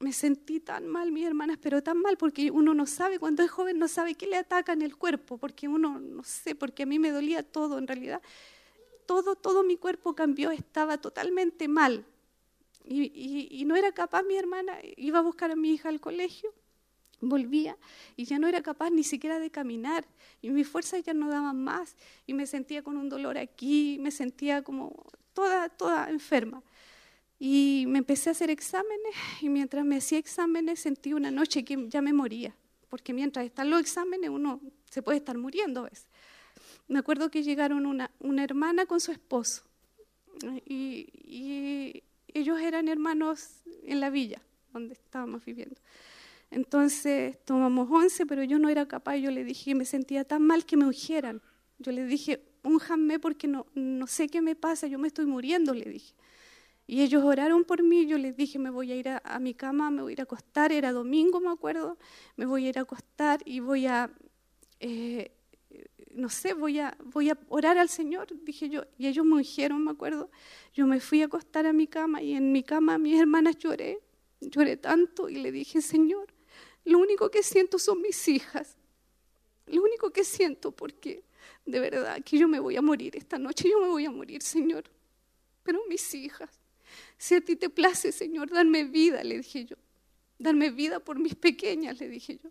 me 0.00 0.12
sentí 0.12 0.60
tan 0.60 0.88
mal, 0.88 1.12
mis 1.12 1.26
hermanas, 1.26 1.58
pero 1.60 1.82
tan 1.82 1.98
mal 1.98 2.16
porque 2.16 2.50
uno 2.50 2.74
no 2.74 2.86
sabe, 2.86 3.18
cuando 3.18 3.42
es 3.42 3.50
joven 3.50 3.78
no 3.78 3.86
sabe 3.86 4.14
qué 4.14 4.26
le 4.26 4.36
ataca 4.36 4.72
en 4.72 4.80
el 4.80 4.96
cuerpo, 4.96 5.36
porque 5.36 5.68
uno 5.68 6.00
no 6.00 6.24
sé, 6.24 6.54
porque 6.54 6.84
a 6.84 6.86
mí 6.86 6.98
me 6.98 7.10
dolía 7.10 7.42
todo 7.42 7.78
en 7.78 7.86
realidad. 7.86 8.22
Todo, 9.04 9.34
todo 9.34 9.62
mi 9.62 9.76
cuerpo 9.76 10.14
cambió, 10.14 10.50
estaba 10.50 10.98
totalmente 10.98 11.68
mal. 11.68 12.06
Y, 12.92 13.64
no 13.66 13.76
era 13.76 13.92
capaz 13.92 14.24
mi 14.24 14.36
hermana, 14.36 14.76
iba 14.96 15.20
a 15.20 15.22
buscar 15.22 15.52
a 15.52 15.56
mi 15.56 15.70
hija 15.70 15.88
al 15.88 16.00
colegio, 16.00 16.52
volvía 17.20 17.76
y 18.16 18.24
ya 18.24 18.40
no 18.40 18.48
era 18.48 18.62
capaz 18.62 18.90
ni 18.90 19.04
siquiera 19.04 19.38
de 19.38 19.50
caminar 19.50 20.04
y 20.42 20.50
mis 20.50 20.66
fuerzas 20.66 21.04
ya 21.04 21.14
no 21.14 21.28
daban 21.28 21.62
más 21.62 21.94
y 22.26 22.34
me 22.34 22.46
sentía 22.46 22.82
con 22.82 22.96
un 22.96 23.08
dolor 23.08 23.38
aquí, 23.38 23.98
me 24.00 24.10
sentía 24.10 24.62
como 24.62 25.06
toda, 25.34 25.68
toda 25.68 26.10
enferma. 26.10 26.62
Y 27.38 27.84
me 27.86 27.98
empecé 27.98 28.28
a 28.28 28.32
hacer 28.32 28.50
exámenes 28.50 29.14
y 29.40 29.48
mientras 29.48 29.84
me 29.84 29.96
hacía 29.96 30.18
exámenes 30.18 30.80
sentí 30.80 31.12
una 31.12 31.30
noche 31.30 31.64
que 31.64 31.86
ya 31.88 32.02
me 32.02 32.12
moría, 32.12 32.56
porque 32.88 33.14
mientras 33.14 33.46
están 33.46 33.70
los 33.70 33.80
exámenes 33.80 34.30
uno 34.30 34.60
se 34.90 35.00
puede 35.00 35.18
estar 35.18 35.38
muriendo 35.38 35.80
a 35.80 35.90
veces. 35.90 36.08
Me 36.88 36.98
acuerdo 36.98 37.30
que 37.30 37.44
llegaron 37.44 37.86
una, 37.86 38.10
una 38.18 38.42
hermana 38.42 38.84
con 38.86 38.98
su 38.98 39.12
esposo 39.12 39.62
y 40.66 42.02
ellos 42.34 42.60
eran 42.60 42.88
hermanos 42.88 43.62
en 43.84 44.00
la 44.00 44.10
villa 44.10 44.40
donde 44.72 44.94
estábamos 44.94 45.44
viviendo. 45.44 45.80
Entonces 46.50 47.38
tomamos 47.44 47.88
once, 47.90 48.26
pero 48.26 48.42
yo 48.42 48.58
no 48.58 48.68
era 48.68 48.86
capaz. 48.86 49.16
Yo 49.16 49.30
le 49.30 49.44
dije, 49.44 49.74
me 49.74 49.84
sentía 49.84 50.24
tan 50.24 50.42
mal 50.42 50.64
que 50.64 50.76
me 50.76 50.84
ungieran. 50.84 51.42
Yo 51.78 51.92
le 51.92 52.04
dije, 52.04 52.42
únjanme 52.62 53.18
porque 53.18 53.46
no, 53.48 53.66
no 53.74 54.06
sé 54.06 54.28
qué 54.28 54.42
me 54.42 54.56
pasa, 54.56 54.86
yo 54.86 54.98
me 54.98 55.08
estoy 55.08 55.26
muriendo, 55.26 55.74
le 55.74 55.84
dije. 55.84 56.14
Y 56.86 57.02
ellos 57.02 57.22
oraron 57.22 57.64
por 57.64 57.84
mí, 57.84 58.06
yo 58.06 58.18
les 58.18 58.36
dije, 58.36 58.58
me 58.58 58.68
voy 58.68 58.90
a 58.90 58.96
ir 58.96 59.08
a, 59.08 59.38
mi 59.38 59.54
cama, 59.54 59.90
me 59.90 60.02
voy 60.02 60.10
a 60.10 60.14
ir 60.14 60.20
a 60.20 60.24
acostar, 60.24 60.72
era 60.72 60.90
domingo, 60.90 61.40
me 61.40 61.50
acuerdo, 61.50 61.98
me 62.36 62.46
voy 62.46 62.66
a 62.66 62.70
ir 62.70 62.78
a 62.78 62.82
acostar 62.82 63.40
y 63.44 63.60
voy 63.60 63.86
a 63.86 64.10
eh, 64.80 65.30
no 66.14 66.28
sé, 66.28 66.54
voy 66.54 66.78
a, 66.80 66.96
voy 67.04 67.30
a 67.30 67.38
orar 67.48 67.78
al 67.78 67.88
Señor, 67.88 68.28
dije 68.44 68.68
yo. 68.68 68.84
Y 68.98 69.06
ellos 69.06 69.24
me 69.24 69.38
dijeron, 69.38 69.84
me 69.84 69.92
acuerdo, 69.92 70.30
yo 70.74 70.86
me 70.86 71.00
fui 71.00 71.22
a 71.22 71.26
acostar 71.26 71.66
a 71.66 71.72
mi 71.72 71.86
cama 71.86 72.22
y 72.22 72.34
en 72.34 72.52
mi 72.52 72.62
cama 72.62 72.98
mis 72.98 73.20
hermanas 73.20 73.56
lloré, 73.58 74.00
lloré 74.40 74.76
tanto 74.76 75.28
y 75.28 75.36
le 75.36 75.52
dije, 75.52 75.80
Señor, 75.80 76.32
lo 76.84 76.98
único 76.98 77.30
que 77.30 77.42
siento 77.42 77.78
son 77.78 78.00
mis 78.02 78.28
hijas. 78.28 78.76
Lo 79.66 79.82
único 79.82 80.10
que 80.10 80.24
siento 80.24 80.72
porque 80.72 81.22
de 81.64 81.78
verdad 81.78 82.22
que 82.24 82.38
yo 82.38 82.48
me 82.48 82.58
voy 82.58 82.76
a 82.76 82.82
morir 82.82 83.16
esta 83.16 83.38
noche, 83.38 83.68
yo 83.70 83.80
me 83.80 83.88
voy 83.88 84.04
a 84.04 84.10
morir, 84.10 84.42
Señor. 84.42 84.84
Pero 85.62 85.80
mis 85.88 86.14
hijas, 86.14 86.50
si 87.16 87.36
a 87.36 87.40
ti 87.40 87.54
te 87.54 87.70
place, 87.70 88.10
Señor, 88.10 88.50
darme 88.50 88.84
vida, 88.84 89.22
le 89.22 89.38
dije 89.38 89.64
yo. 89.66 89.76
Darme 90.38 90.70
vida 90.70 91.00
por 91.00 91.18
mis 91.18 91.34
pequeñas, 91.34 92.00
le 92.00 92.08
dije 92.08 92.40
yo 92.42 92.50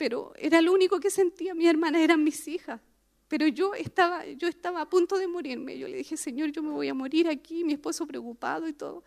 pero 0.00 0.32
era 0.38 0.62
lo 0.62 0.72
único 0.72 0.98
que 0.98 1.10
sentía 1.10 1.54
mi 1.54 1.66
hermana, 1.66 2.02
eran 2.02 2.24
mis 2.24 2.48
hijas. 2.48 2.80
Pero 3.28 3.46
yo 3.48 3.74
estaba, 3.74 4.24
yo 4.24 4.48
estaba 4.48 4.80
a 4.80 4.88
punto 4.88 5.18
de 5.18 5.28
morirme. 5.28 5.76
Yo 5.76 5.86
le 5.88 5.98
dije, 5.98 6.16
Señor, 6.16 6.52
yo 6.52 6.62
me 6.62 6.70
voy 6.70 6.88
a 6.88 6.94
morir 6.94 7.28
aquí, 7.28 7.64
mi 7.64 7.74
esposo 7.74 8.06
preocupado 8.06 8.66
y 8.66 8.72
todo. 8.72 9.04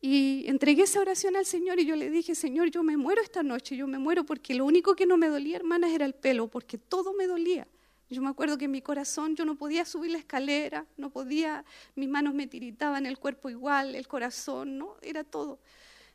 Y 0.00 0.46
entregué 0.48 0.84
esa 0.84 0.98
oración 0.98 1.36
al 1.36 1.44
Señor 1.44 1.78
y 1.78 1.84
yo 1.84 1.94
le 1.94 2.08
dije, 2.08 2.34
Señor, 2.34 2.70
yo 2.70 2.82
me 2.82 2.96
muero 2.96 3.20
esta 3.20 3.42
noche, 3.42 3.76
yo 3.76 3.86
me 3.86 3.98
muero 3.98 4.24
porque 4.24 4.54
lo 4.54 4.64
único 4.64 4.96
que 4.96 5.04
no 5.04 5.18
me 5.18 5.28
dolía, 5.28 5.56
hermanas, 5.56 5.92
era 5.92 6.06
el 6.06 6.14
pelo, 6.14 6.48
porque 6.48 6.78
todo 6.78 7.12
me 7.12 7.26
dolía. 7.26 7.68
Yo 8.08 8.22
me 8.22 8.30
acuerdo 8.30 8.56
que 8.56 8.64
en 8.64 8.70
mi 8.70 8.80
corazón 8.80 9.36
yo 9.36 9.44
no 9.44 9.56
podía 9.56 9.84
subir 9.84 10.10
la 10.10 10.18
escalera, 10.18 10.86
no 10.96 11.10
podía, 11.10 11.66
mis 11.96 12.08
manos 12.08 12.32
me 12.32 12.46
tiritaban, 12.46 13.04
el 13.04 13.18
cuerpo 13.18 13.50
igual, 13.50 13.94
el 13.94 14.08
corazón, 14.08 14.78
¿no? 14.78 14.96
Era 15.02 15.22
todo. 15.22 15.58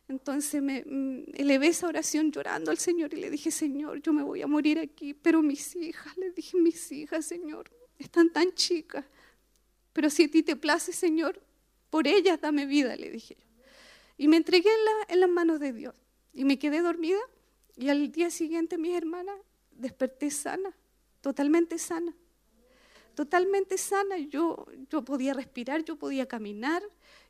Entonces 0.09 0.61
me 0.61 0.83
mm, 0.83 1.35
elevé 1.35 1.67
esa 1.67 1.87
oración 1.87 2.31
llorando 2.31 2.71
al 2.71 2.79
Señor 2.79 3.13
y 3.13 3.17
le 3.17 3.29
dije, 3.29 3.51
Señor, 3.51 4.01
yo 4.01 4.11
me 4.11 4.23
voy 4.23 4.41
a 4.41 4.47
morir 4.47 4.79
aquí, 4.79 5.13
pero 5.13 5.43
mis 5.43 5.75
hijas, 5.75 6.17
le 6.17 6.31
dije, 6.31 6.57
mis 6.57 6.91
hijas, 6.91 7.25
Señor, 7.25 7.69
están 7.99 8.33
tan 8.33 8.51
chicas, 8.53 9.05
pero 9.93 10.09
si 10.09 10.23
a 10.23 10.31
ti 10.31 10.41
te 10.41 10.55
place, 10.55 10.91
Señor, 10.93 11.39
por 11.91 12.07
ellas 12.07 12.41
dame 12.41 12.65
vida, 12.65 12.95
le 12.95 13.11
dije 13.11 13.37
yo. 13.39 13.45
Y 14.17 14.27
me 14.27 14.37
entregué 14.37 14.69
en, 14.69 15.13
en 15.13 15.19
las 15.19 15.29
manos 15.29 15.59
de 15.59 15.73
Dios 15.73 15.93
y 16.33 16.43
me 16.43 16.57
quedé 16.57 16.81
dormida 16.81 17.19
y 17.77 17.89
al 17.89 18.11
día 18.11 18.31
siguiente, 18.31 18.79
mis 18.79 18.97
hermanas, 18.97 19.35
desperté 19.71 20.31
sana, 20.31 20.75
totalmente 21.21 21.77
sana, 21.77 22.13
totalmente 23.13 23.77
sana. 23.77 24.17
Yo, 24.17 24.65
yo 24.89 25.05
podía 25.05 25.35
respirar, 25.35 25.83
yo 25.85 25.97
podía 25.97 26.27
caminar, 26.27 26.81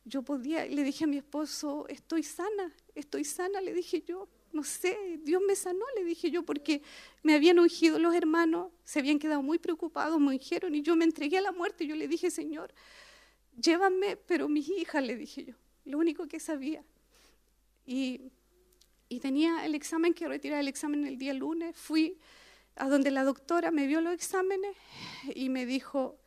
yo 0.10 0.24
podía, 0.24 0.66
le 0.66 0.84
dije 0.84 1.04
a 1.04 1.08
mi 1.08 1.18
esposo, 1.18 1.88
estoy 1.88 2.24
sana, 2.24 2.74
estoy 2.96 3.24
sana, 3.24 3.62
le 3.62 3.74
dije 3.74 4.02
yo, 4.02 4.28
no 4.52 4.64
sé, 4.64 5.20
Dios 5.24 5.42
me 5.48 5.56
sanó, 5.56 5.86
le 5.96 6.04
dije 6.04 6.32
yo, 6.32 6.44
porque 6.44 6.82
me 7.22 7.36
habían 7.36 7.60
ungido 7.60 8.00
los 8.00 8.16
hermanos, 8.16 8.72
se 8.84 9.00
habían 9.00 9.20
quedado 9.20 9.44
muy 9.44 9.60
preocupados, 9.60 10.20
me 10.20 10.30
ungieron 10.30 10.74
y 10.74 10.82
yo 10.82 10.96
me 10.96 11.06
entregué 11.06 11.38
a 11.38 11.42
la 11.42 11.52
muerte. 11.52 11.86
Yo 11.86 11.96
le 11.96 12.08
dije, 12.08 12.32
Señor, 12.32 12.74
llévame, 13.62 14.18
pero 14.18 14.50
mis 14.50 14.68
hijas, 14.70 15.04
le 15.06 15.16
dije 15.16 15.46
yo, 15.46 15.54
lo 15.86 16.00
único 16.00 16.28
que 16.28 16.40
sabía. 16.40 16.84
Y, 17.86 18.32
y 19.08 19.20
tenía 19.20 19.66
el 19.66 19.76
examen 19.76 20.14
que 20.14 20.28
retirar 20.28 20.60
el 20.60 20.68
examen 20.68 21.06
el 21.06 21.18
día 21.18 21.34
lunes, 21.34 21.76
fui 21.76 22.18
a 22.76 22.90
donde 22.90 23.12
la 23.12 23.24
doctora 23.24 23.72
me 23.72 23.86
vio 23.86 24.02
los 24.02 24.14
exámenes 24.14 24.76
y 25.36 25.50
me 25.50 25.66
dijo, 25.66 26.19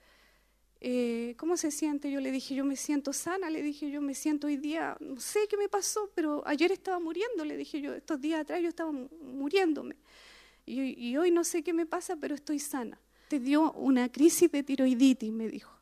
eh, 0.84 1.36
¿cómo 1.36 1.56
se 1.56 1.70
siente? 1.70 2.10
Yo 2.10 2.20
le 2.20 2.32
dije, 2.32 2.56
yo 2.56 2.64
me 2.64 2.74
siento 2.74 3.12
sana, 3.12 3.48
le 3.50 3.62
dije, 3.62 3.88
yo 3.88 4.00
me 4.00 4.14
siento 4.14 4.48
hoy 4.48 4.56
día, 4.56 4.96
no 4.98 5.20
sé 5.20 5.46
qué 5.48 5.56
me 5.56 5.68
pasó, 5.68 6.10
pero 6.12 6.42
ayer 6.44 6.72
estaba 6.72 6.98
muriendo, 6.98 7.44
le 7.44 7.56
dije 7.56 7.80
yo, 7.80 7.94
estos 7.94 8.20
días 8.20 8.40
atrás 8.40 8.60
yo 8.60 8.68
estaba 8.68 8.90
muriéndome. 8.90 9.94
Y, 10.66 11.16
hoy 11.16 11.30
no 11.30 11.44
sé 11.44 11.62
qué 11.62 11.72
me 11.72 11.86
pasa, 11.86 12.16
pero 12.16 12.34
estoy 12.34 12.58
sana. 12.58 12.98
Te 13.28 13.38
dio 13.38 13.72
una 13.74 14.10
crisis 14.10 14.50
de 14.50 14.64
tiroiditis, 14.64 15.30
me 15.30 15.48
dijo. 15.48 15.72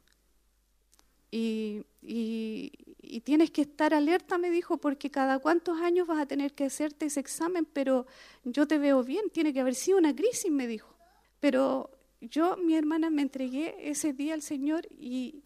Y, 1.30 1.82
y, 2.02 3.20
tienes 3.24 3.50
que 3.50 3.62
estar 3.62 3.94
alerta, 3.94 4.36
me 4.36 4.50
dijo, 4.50 4.76
porque 4.76 5.10
cada 5.10 5.38
cuántos 5.38 5.80
años 5.80 6.08
vas 6.08 6.20
a 6.20 6.26
tener 6.26 6.52
que 6.52 6.64
hacerte 6.64 7.06
ese 7.06 7.20
examen, 7.20 7.64
pero 7.64 8.06
yo 8.44 8.66
te 8.66 8.76
veo 8.76 9.02
bien, 9.02 9.30
tiene 9.30 9.54
que 9.54 9.60
haber 9.60 9.74
sido 9.74 9.96
una 9.96 10.14
crisis, 10.14 10.50
me 10.50 10.66
dijo. 10.66 10.94
Pero 11.40 11.90
yo, 12.20 12.56
mi 12.56 12.76
hermana, 12.76 13.10
me 13.10 13.22
entregué 13.22 13.74
ese 13.80 14.12
día 14.12 14.34
al 14.34 14.42
Señor 14.42 14.86
y, 14.90 15.42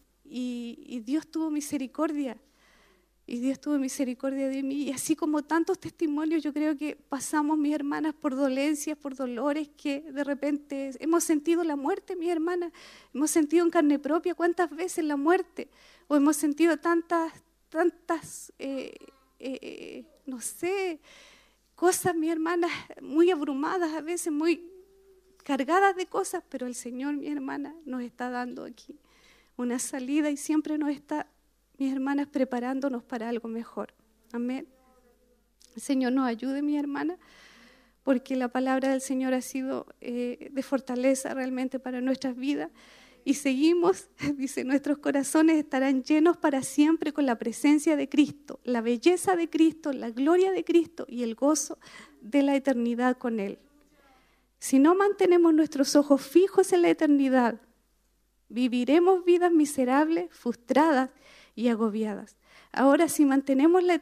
Dios 1.03 1.27
tuvo 1.27 1.51
misericordia 1.51 2.35
y 3.27 3.39
Dios 3.39 3.59
tuvo 3.59 3.77
misericordia 3.77 4.49
de 4.49 4.61
mí. 4.63 4.83
Y 4.83 4.91
así 4.91 5.15
como 5.15 5.43
tantos 5.43 5.79
testimonios, 5.79 6.43
yo 6.43 6.51
creo 6.51 6.75
que 6.75 6.95
pasamos, 6.95 7.57
mis 7.57 7.73
hermanas, 7.73 8.13
por 8.13 8.35
dolencias, 8.35 8.97
por 8.97 9.15
dolores 9.15 9.69
que 9.77 10.01
de 10.01 10.23
repente 10.23 10.91
hemos 10.99 11.23
sentido 11.23 11.63
la 11.63 11.75
muerte, 11.75 12.15
mis 12.15 12.29
hermanas. 12.29 12.71
Hemos 13.13 13.31
sentido 13.31 13.63
en 13.63 13.71
carne 13.71 13.99
propia 13.99 14.35
cuántas 14.35 14.69
veces 14.69 15.05
la 15.05 15.15
muerte. 15.15 15.69
O 16.07 16.15
hemos 16.15 16.35
sentido 16.35 16.77
tantas, 16.77 17.33
tantas, 17.69 18.51
eh, 18.59 18.95
eh, 19.39 20.05
no 20.25 20.41
sé, 20.41 20.99
cosas, 21.75 22.15
mis 22.15 22.31
hermanas, 22.31 22.71
muy 23.01 23.31
abrumadas 23.31 23.93
a 23.93 24.01
veces, 24.01 24.31
muy 24.31 24.74
cargadas 25.45 25.95
de 25.95 26.07
cosas, 26.07 26.43
pero 26.49 26.65
el 26.65 26.73
Señor, 26.75 27.15
mi 27.15 27.27
hermana, 27.27 27.75
nos 27.85 28.01
está 28.01 28.29
dando 28.29 28.65
aquí 28.65 28.99
una 29.57 29.79
salida 29.79 30.31
y 30.31 30.37
siempre 30.37 30.77
nos 30.77 30.89
está 30.89 31.27
mis 31.77 31.93
hermanas, 31.93 32.27
preparándonos 32.27 33.03
para 33.03 33.29
algo 33.29 33.47
mejor. 33.47 33.93
Amén. 34.31 34.67
El 35.75 35.81
Señor 35.81 36.13
nos 36.13 36.25
ayude, 36.27 36.61
mi 36.61 36.77
hermana, 36.77 37.17
porque 38.03 38.35
la 38.35 38.47
palabra 38.47 38.89
del 38.89 39.01
Señor 39.01 39.33
ha 39.33 39.41
sido 39.41 39.85
eh, 40.01 40.49
de 40.51 40.63
fortaleza 40.63 41.33
realmente 41.33 41.79
para 41.79 42.01
nuestras 42.01 42.35
vidas. 42.35 42.71
Y 43.23 43.35
seguimos, 43.35 44.07
dice, 44.37 44.63
nuestros 44.63 44.97
corazones 44.99 45.57
estarán 45.57 46.03
llenos 46.03 46.37
para 46.37 46.63
siempre 46.63 47.11
con 47.11 47.25
la 47.25 47.37
presencia 47.37 47.95
de 47.95 48.07
Cristo, 48.09 48.59
la 48.63 48.81
belleza 48.81 49.35
de 49.35 49.49
Cristo, 49.49 49.91
la 49.91 50.11
gloria 50.11 50.51
de 50.51 50.63
Cristo 50.63 51.05
y 51.07 51.23
el 51.23 51.35
gozo 51.35 51.77
de 52.21 52.41
la 52.41 52.55
eternidad 52.55 53.17
con 53.17 53.39
Él. 53.39 53.59
Si 54.65 54.79
no 54.79 54.95
mantenemos 54.95 55.53
nuestros 55.53 55.95
ojos 55.95 56.23
fijos 56.23 56.73
en 56.73 56.81
la 56.81 56.89
eternidad, 56.89 57.61
viviremos 58.49 59.23
vidas 59.23 59.51
miserables, 59.51 60.31
frustradas 60.31 61.11
y 61.53 61.67
agobiadas. 61.67 62.35
Ahora, 62.71 63.07
si 63.07 63.25
mantenemos 63.25 63.83
la, 63.83 63.93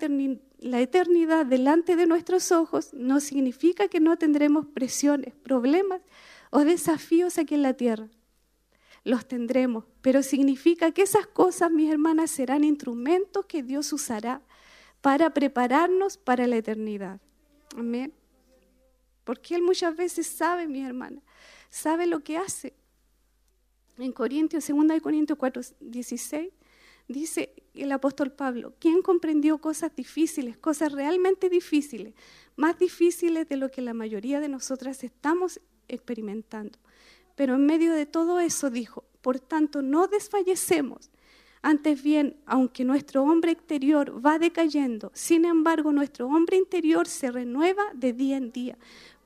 eternidad 0.79 1.45
delante 1.45 1.97
de 1.97 2.05
nuestros 2.05 2.53
ojos, 2.53 2.93
no 2.93 3.19
significa 3.19 3.89
que 3.89 3.99
no 3.99 4.15
tendremos 4.15 4.65
presiones, 4.67 5.33
problemas 5.35 5.99
o 6.49 6.59
desafíos 6.59 7.37
aquí 7.37 7.55
en 7.55 7.61
la 7.61 7.73
tierra. 7.73 8.07
Los 9.03 9.27
tendremos, 9.27 9.83
pero 10.01 10.23
significa 10.23 10.91
que 10.91 11.01
esas 11.01 11.27
cosas, 11.27 11.71
mis 11.71 11.91
hermanas, 11.91 12.31
serán 12.31 12.63
instrumentos 12.63 13.47
que 13.47 13.63
Dios 13.63 13.91
usará 13.91 14.41
para 15.01 15.33
prepararnos 15.33 16.15
para 16.15 16.47
la 16.47 16.55
eternidad. 16.55 17.19
Amén. 17.75 18.13
Porque 19.23 19.55
Él 19.55 19.61
muchas 19.61 19.95
veces 19.95 20.27
sabe, 20.27 20.67
mi 20.67 20.83
hermana, 20.83 21.21
sabe 21.69 22.07
lo 22.07 22.21
que 22.21 22.37
hace. 22.37 22.73
En 23.97 24.11
Corintios, 24.11 24.67
2 24.67 25.01
Corintios 25.01 25.37
4, 25.37 25.61
16, 25.79 26.49
dice 27.07 27.53
el 27.73 27.91
apóstol 27.91 28.31
Pablo, 28.31 28.73
¿quién 28.79 29.01
comprendió 29.01 29.59
cosas 29.59 29.95
difíciles, 29.95 30.57
cosas 30.57 30.91
realmente 30.91 31.49
difíciles, 31.49 32.13
más 32.55 32.77
difíciles 32.77 33.47
de 33.47 33.57
lo 33.57 33.69
que 33.69 33.81
la 33.81 33.93
mayoría 33.93 34.39
de 34.39 34.49
nosotras 34.49 35.03
estamos 35.03 35.59
experimentando? 35.87 36.79
Pero 37.35 37.55
en 37.55 37.65
medio 37.65 37.93
de 37.93 38.05
todo 38.05 38.39
eso 38.39 38.69
dijo, 38.69 39.03
por 39.21 39.39
tanto 39.39 39.81
no 39.81 40.07
desfallecemos. 40.07 41.09
Antes 41.61 42.03
bien, 42.03 42.35
aunque 42.45 42.83
nuestro 42.83 43.23
hombre 43.23 43.53
exterior 43.53 44.23
va 44.23 44.37
decayendo, 44.37 45.11
sin 45.13 45.45
embargo 45.45 45.93
nuestro 45.93 46.27
hombre 46.27 46.57
interior 46.57 47.07
se 47.07 47.31
renueva 47.31 47.83
de 47.93 48.11
día 48.11 48.35
en 48.35 48.51
día, 48.51 48.77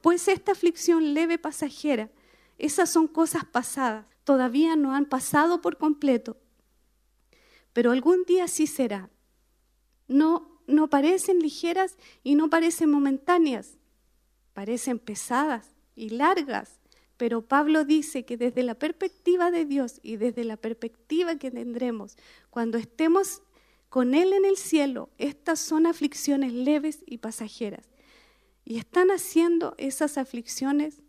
pues 0.01 0.27
esta 0.27 0.51
aflicción 0.51 1.13
leve 1.13 1.37
pasajera, 1.37 2.09
esas 2.57 2.89
son 2.89 3.07
cosas 3.07 3.45
pasadas, 3.45 4.05
todavía 4.23 4.75
no 4.75 4.93
han 4.93 5.05
pasado 5.05 5.61
por 5.61 5.77
completo, 5.77 6.37
pero 7.73 7.91
algún 7.91 8.23
día 8.23 8.47
sí 8.47 8.67
será. 8.67 9.09
No, 10.07 10.61
no 10.67 10.89
parecen 10.89 11.39
ligeras 11.39 11.97
y 12.23 12.35
no 12.35 12.49
parecen 12.49 12.89
momentáneas, 12.89 13.77
parecen 14.53 14.99
pesadas 14.99 15.75
y 15.95 16.09
largas, 16.09 16.79
pero 17.17 17.41
Pablo 17.41 17.83
dice 17.83 18.25
que 18.25 18.37
desde 18.37 18.63
la 18.63 18.75
perspectiva 18.75 19.51
de 19.51 19.65
Dios 19.65 19.99
y 20.03 20.17
desde 20.17 20.43
la 20.43 20.57
perspectiva 20.57 21.35
que 21.37 21.51
tendremos 21.51 22.15
cuando 22.49 22.77
estemos 22.77 23.41
con 23.89 24.13
Él 24.13 24.33
en 24.33 24.45
el 24.45 24.57
cielo, 24.57 25.09
estas 25.17 25.59
son 25.59 25.87
aflicciones 25.87 26.53
leves 26.53 27.03
y 27.05 27.17
pasajeras. 27.17 27.87
Y 28.67 28.77
están 28.77 29.11
haciendo 29.11 29.75
esas 29.77 30.17
aflicciones, 30.17 31.01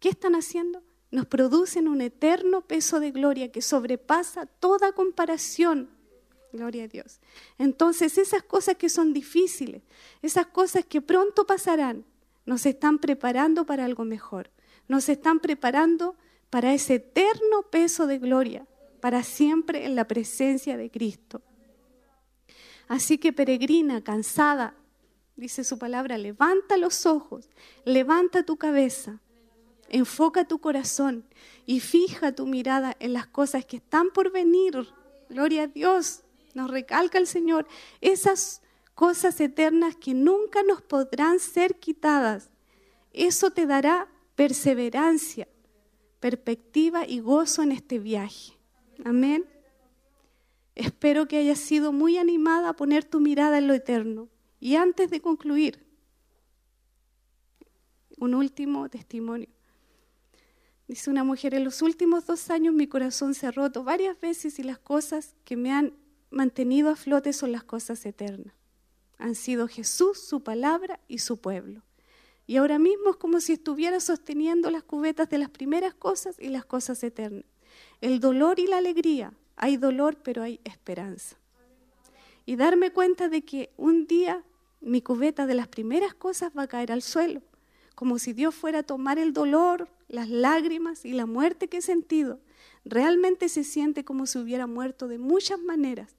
¿qué 0.00 0.08
están 0.08 0.34
haciendo? 0.34 0.82
nos 1.10 1.26
producen 1.26 1.88
un 1.88 2.00
eterno 2.00 2.62
peso 2.62 3.00
de 3.00 3.10
gloria 3.10 3.50
que 3.50 3.62
sobrepasa 3.62 4.46
toda 4.46 4.92
comparación. 4.92 5.90
Gloria 6.52 6.84
a 6.84 6.88
Dios. 6.88 7.20
Entonces 7.58 8.18
esas 8.18 8.42
cosas 8.42 8.76
que 8.76 8.88
son 8.88 9.12
difíciles, 9.12 9.82
esas 10.22 10.46
cosas 10.46 10.84
que 10.84 11.00
pronto 11.00 11.46
pasarán, 11.46 12.04
nos 12.44 12.66
están 12.66 12.98
preparando 12.98 13.66
para 13.66 13.84
algo 13.84 14.04
mejor. 14.04 14.50
Nos 14.88 15.08
están 15.08 15.40
preparando 15.40 16.16
para 16.48 16.74
ese 16.74 16.94
eterno 16.94 17.62
peso 17.70 18.06
de 18.06 18.18
gloria, 18.18 18.66
para 19.00 19.22
siempre 19.22 19.86
en 19.86 19.94
la 19.94 20.06
presencia 20.06 20.76
de 20.76 20.90
Cristo. 20.90 21.42
Así 22.88 23.18
que 23.18 23.32
peregrina, 23.32 24.02
cansada, 24.02 24.74
dice 25.40 25.64
su 25.64 25.78
palabra, 25.78 26.18
levanta 26.18 26.76
los 26.76 27.06
ojos, 27.06 27.48
levanta 27.84 28.44
tu 28.44 28.56
cabeza 28.56 29.18
Enfoca 29.90 30.46
tu 30.46 30.60
corazón 30.60 31.24
y 31.66 31.80
fija 31.80 32.32
tu 32.32 32.46
mirada 32.46 32.96
en 33.00 33.12
las 33.12 33.26
cosas 33.26 33.64
que 33.64 33.78
están 33.78 34.10
por 34.10 34.30
venir. 34.30 34.86
Gloria 35.28 35.64
a 35.64 35.66
Dios. 35.66 36.22
Nos 36.54 36.70
recalca 36.70 37.18
el 37.18 37.26
Señor. 37.26 37.66
Esas 38.00 38.62
cosas 38.94 39.40
eternas 39.40 39.96
que 39.96 40.14
nunca 40.14 40.62
nos 40.62 40.80
podrán 40.80 41.40
ser 41.40 41.74
quitadas. 41.80 42.50
Eso 43.12 43.50
te 43.50 43.66
dará 43.66 44.06
perseverancia, 44.36 45.48
perspectiva 46.20 47.04
y 47.04 47.18
gozo 47.18 47.62
en 47.62 47.72
este 47.72 47.98
viaje. 47.98 48.52
Amén. 49.04 49.44
Espero 50.76 51.26
que 51.26 51.38
hayas 51.38 51.58
sido 51.58 51.90
muy 51.90 52.16
animada 52.16 52.68
a 52.68 52.76
poner 52.76 53.04
tu 53.04 53.18
mirada 53.18 53.58
en 53.58 53.66
lo 53.66 53.74
eterno. 53.74 54.28
Y 54.60 54.76
antes 54.76 55.10
de 55.10 55.20
concluir, 55.20 55.84
un 58.18 58.34
último 58.34 58.88
testimonio. 58.88 59.48
Dice 60.86 61.10
una 61.10 61.24
mujer, 61.24 61.54
en 61.54 61.64
los 61.64 61.82
últimos 61.82 62.26
dos 62.26 62.50
años 62.50 62.74
mi 62.74 62.86
corazón 62.86 63.34
se 63.34 63.46
ha 63.46 63.50
roto 63.50 63.82
varias 63.82 64.20
veces 64.20 64.58
y 64.58 64.62
las 64.62 64.78
cosas 64.78 65.34
que 65.44 65.56
me 65.56 65.72
han 65.72 65.94
mantenido 66.30 66.90
a 66.90 66.96
flote 66.96 67.32
son 67.32 67.52
las 67.52 67.64
cosas 67.64 68.04
eternas. 68.04 68.54
Han 69.18 69.34
sido 69.34 69.68
Jesús, 69.68 70.20
su 70.20 70.42
palabra 70.42 71.00
y 71.08 71.18
su 71.18 71.38
pueblo. 71.38 71.82
Y 72.46 72.56
ahora 72.56 72.78
mismo 72.78 73.10
es 73.10 73.16
como 73.16 73.40
si 73.40 73.52
estuviera 73.52 74.00
sosteniendo 74.00 74.70
las 74.70 74.82
cubetas 74.82 75.30
de 75.30 75.38
las 75.38 75.50
primeras 75.50 75.94
cosas 75.94 76.36
y 76.38 76.48
las 76.48 76.64
cosas 76.64 77.02
eternas. 77.04 77.44
El 78.00 78.18
dolor 78.18 78.58
y 78.58 78.66
la 78.66 78.78
alegría. 78.78 79.32
Hay 79.56 79.76
dolor, 79.76 80.16
pero 80.22 80.42
hay 80.42 80.58
esperanza. 80.64 81.36
Y 82.46 82.56
darme 82.56 82.90
cuenta 82.90 83.28
de 83.28 83.42
que 83.42 83.70
un 83.76 84.06
día 84.06 84.42
mi 84.80 85.02
cubeta 85.02 85.46
de 85.46 85.54
las 85.54 85.68
primeras 85.68 86.14
cosas 86.14 86.52
va 86.56 86.62
a 86.62 86.68
caer 86.68 86.92
al 86.92 87.02
suelo, 87.02 87.42
como 87.94 88.18
si 88.18 88.32
Dios 88.32 88.54
fuera 88.54 88.80
a 88.80 88.82
tomar 88.82 89.18
el 89.18 89.32
dolor, 89.32 89.88
las 90.08 90.28
lágrimas 90.28 91.04
y 91.04 91.12
la 91.12 91.26
muerte 91.26 91.68
que 91.68 91.78
he 91.78 91.82
sentido. 91.82 92.40
Realmente 92.84 93.48
se 93.48 93.64
siente 93.64 94.04
como 94.04 94.26
si 94.26 94.38
hubiera 94.38 94.66
muerto 94.66 95.06
de 95.06 95.18
muchas 95.18 95.60
maneras, 95.60 96.14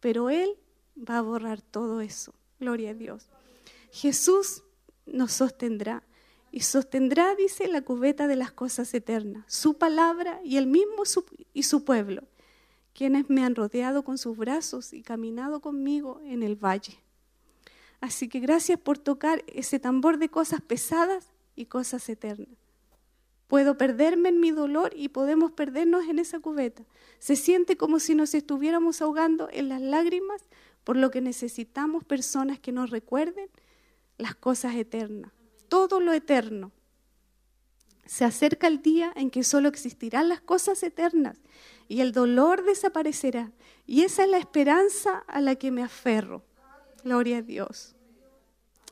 pero 0.00 0.30
Él 0.30 0.56
va 0.96 1.18
a 1.18 1.22
borrar 1.22 1.62
todo 1.62 2.00
eso. 2.00 2.34
Gloria 2.60 2.90
a 2.90 2.94
Dios. 2.94 3.28
Jesús 3.90 4.62
nos 5.06 5.32
sostendrá. 5.32 6.02
Y 6.54 6.60
sostendrá, 6.60 7.34
dice, 7.34 7.66
la 7.66 7.80
cubeta 7.80 8.26
de 8.26 8.36
las 8.36 8.52
cosas 8.52 8.92
eternas, 8.92 9.44
su 9.48 9.78
palabra 9.78 10.38
y 10.44 10.58
el 10.58 10.66
mismo 10.66 11.04
y 11.54 11.62
su 11.62 11.82
pueblo, 11.82 12.24
quienes 12.92 13.30
me 13.30 13.42
han 13.42 13.54
rodeado 13.54 14.04
con 14.04 14.18
sus 14.18 14.36
brazos 14.36 14.92
y 14.92 15.02
caminado 15.02 15.60
conmigo 15.60 16.20
en 16.24 16.42
el 16.42 16.56
valle. 16.56 17.01
Así 18.02 18.28
que 18.28 18.40
gracias 18.40 18.80
por 18.80 18.98
tocar 18.98 19.44
ese 19.46 19.78
tambor 19.78 20.18
de 20.18 20.28
cosas 20.28 20.60
pesadas 20.60 21.28
y 21.54 21.66
cosas 21.66 22.08
eternas. 22.08 22.58
Puedo 23.46 23.78
perderme 23.78 24.30
en 24.30 24.40
mi 24.40 24.50
dolor 24.50 24.92
y 24.96 25.10
podemos 25.10 25.52
perdernos 25.52 26.08
en 26.08 26.18
esa 26.18 26.40
cubeta. 26.40 26.82
Se 27.20 27.36
siente 27.36 27.76
como 27.76 28.00
si 28.00 28.16
nos 28.16 28.34
estuviéramos 28.34 29.00
ahogando 29.00 29.48
en 29.52 29.68
las 29.68 29.80
lágrimas, 29.80 30.42
por 30.82 30.96
lo 30.96 31.12
que 31.12 31.20
necesitamos 31.20 32.02
personas 32.02 32.58
que 32.58 32.72
nos 32.72 32.90
recuerden 32.90 33.48
las 34.18 34.34
cosas 34.34 34.74
eternas, 34.74 35.30
todo 35.68 36.00
lo 36.00 36.12
eterno. 36.12 36.72
Se 38.04 38.24
acerca 38.24 38.66
el 38.66 38.82
día 38.82 39.12
en 39.14 39.30
que 39.30 39.44
solo 39.44 39.68
existirán 39.68 40.28
las 40.28 40.40
cosas 40.40 40.82
eternas 40.82 41.38
y 41.86 42.00
el 42.00 42.10
dolor 42.10 42.64
desaparecerá. 42.64 43.52
Y 43.86 44.02
esa 44.02 44.24
es 44.24 44.30
la 44.30 44.38
esperanza 44.38 45.18
a 45.28 45.40
la 45.40 45.54
que 45.54 45.70
me 45.70 45.84
aferro. 45.84 46.42
Gloria 47.04 47.38
a 47.38 47.42
Dios. 47.42 47.94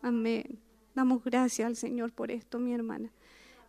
Amén. 0.03 0.59
Damos 0.95 1.23
gracias 1.23 1.66
al 1.66 1.77
Señor 1.77 2.12
por 2.12 2.31
esto, 2.31 2.59
mi 2.59 2.73
hermana. 2.73 3.11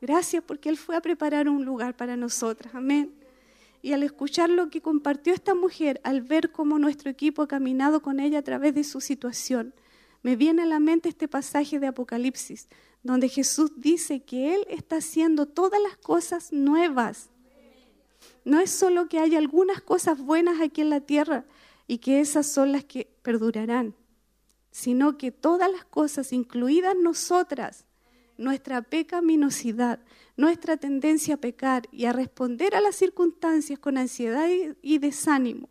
Gracias 0.01 0.43
porque 0.43 0.69
Él 0.69 0.77
fue 0.77 0.95
a 0.95 1.01
preparar 1.01 1.47
un 1.47 1.63
lugar 1.63 1.95
para 1.95 2.17
nosotras. 2.17 2.73
Amén. 2.73 3.13
Y 3.83 3.93
al 3.93 4.03
escuchar 4.03 4.49
lo 4.49 4.69
que 4.69 4.81
compartió 4.81 5.33
esta 5.33 5.53
mujer, 5.53 6.01
al 6.03 6.21
ver 6.21 6.51
cómo 6.51 6.79
nuestro 6.79 7.09
equipo 7.09 7.43
ha 7.43 7.47
caminado 7.47 8.01
con 8.01 8.19
ella 8.19 8.39
a 8.39 8.43
través 8.43 8.73
de 8.73 8.83
su 8.83 9.01
situación, 9.01 9.73
me 10.23 10.35
viene 10.35 10.63
a 10.63 10.67
la 10.67 10.79
mente 10.79 11.09
este 11.09 11.27
pasaje 11.27 11.79
de 11.79 11.87
Apocalipsis, 11.87 12.67
donde 13.03 13.29
Jesús 13.29 13.71
dice 13.77 14.21
que 14.21 14.55
Él 14.55 14.65
está 14.69 14.97
haciendo 14.97 15.47
todas 15.47 15.81
las 15.81 15.97
cosas 15.97 16.51
nuevas. 16.51 17.29
No 18.45 18.59
es 18.59 18.71
solo 18.71 19.07
que 19.07 19.19
haya 19.19 19.37
algunas 19.37 19.81
cosas 19.81 20.19
buenas 20.19 20.61
aquí 20.61 20.81
en 20.81 20.89
la 20.89 21.01
tierra 21.01 21.45
y 21.87 21.97
que 21.97 22.19
esas 22.19 22.47
son 22.47 22.71
las 22.71 22.83
que 22.83 23.07
perdurarán, 23.23 23.95
sino 24.71 25.17
que 25.17 25.31
todas 25.31 25.71
las 25.71 25.85
cosas, 25.85 26.33
incluidas 26.33 26.95
nosotras, 26.95 27.85
nuestra 28.37 28.81
pecaminosidad, 28.81 29.99
nuestra 30.37 30.77
tendencia 30.77 31.35
a 31.35 31.37
pecar 31.37 31.83
y 31.91 32.05
a 32.05 32.13
responder 32.13 32.75
a 32.75 32.81
las 32.81 32.95
circunstancias 32.95 33.77
con 33.77 33.97
ansiedad 33.97 34.47
y 34.81 34.97
desánimo, 34.97 35.69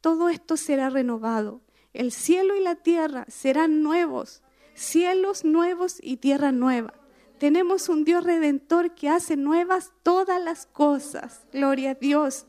todo 0.00 0.28
esto 0.28 0.56
será 0.56 0.90
renovado 0.90 1.62
el 1.94 2.10
cielo 2.10 2.56
y 2.56 2.60
la 2.60 2.74
tierra 2.74 3.24
serán 3.28 3.82
nuevos, 3.82 4.42
cielos 4.74 5.44
nuevos 5.44 5.98
y 6.02 6.16
tierra 6.16 6.50
nueva. 6.50 6.92
Tenemos 7.38 7.88
un 7.88 8.04
Dios 8.04 8.24
redentor 8.24 8.94
que 8.94 9.08
hace 9.08 9.36
nuevas 9.36 9.92
todas 10.02 10.42
las 10.42 10.66
cosas. 10.66 11.46
Gloria 11.52 11.92
a 11.92 11.94
Dios. 11.94 12.46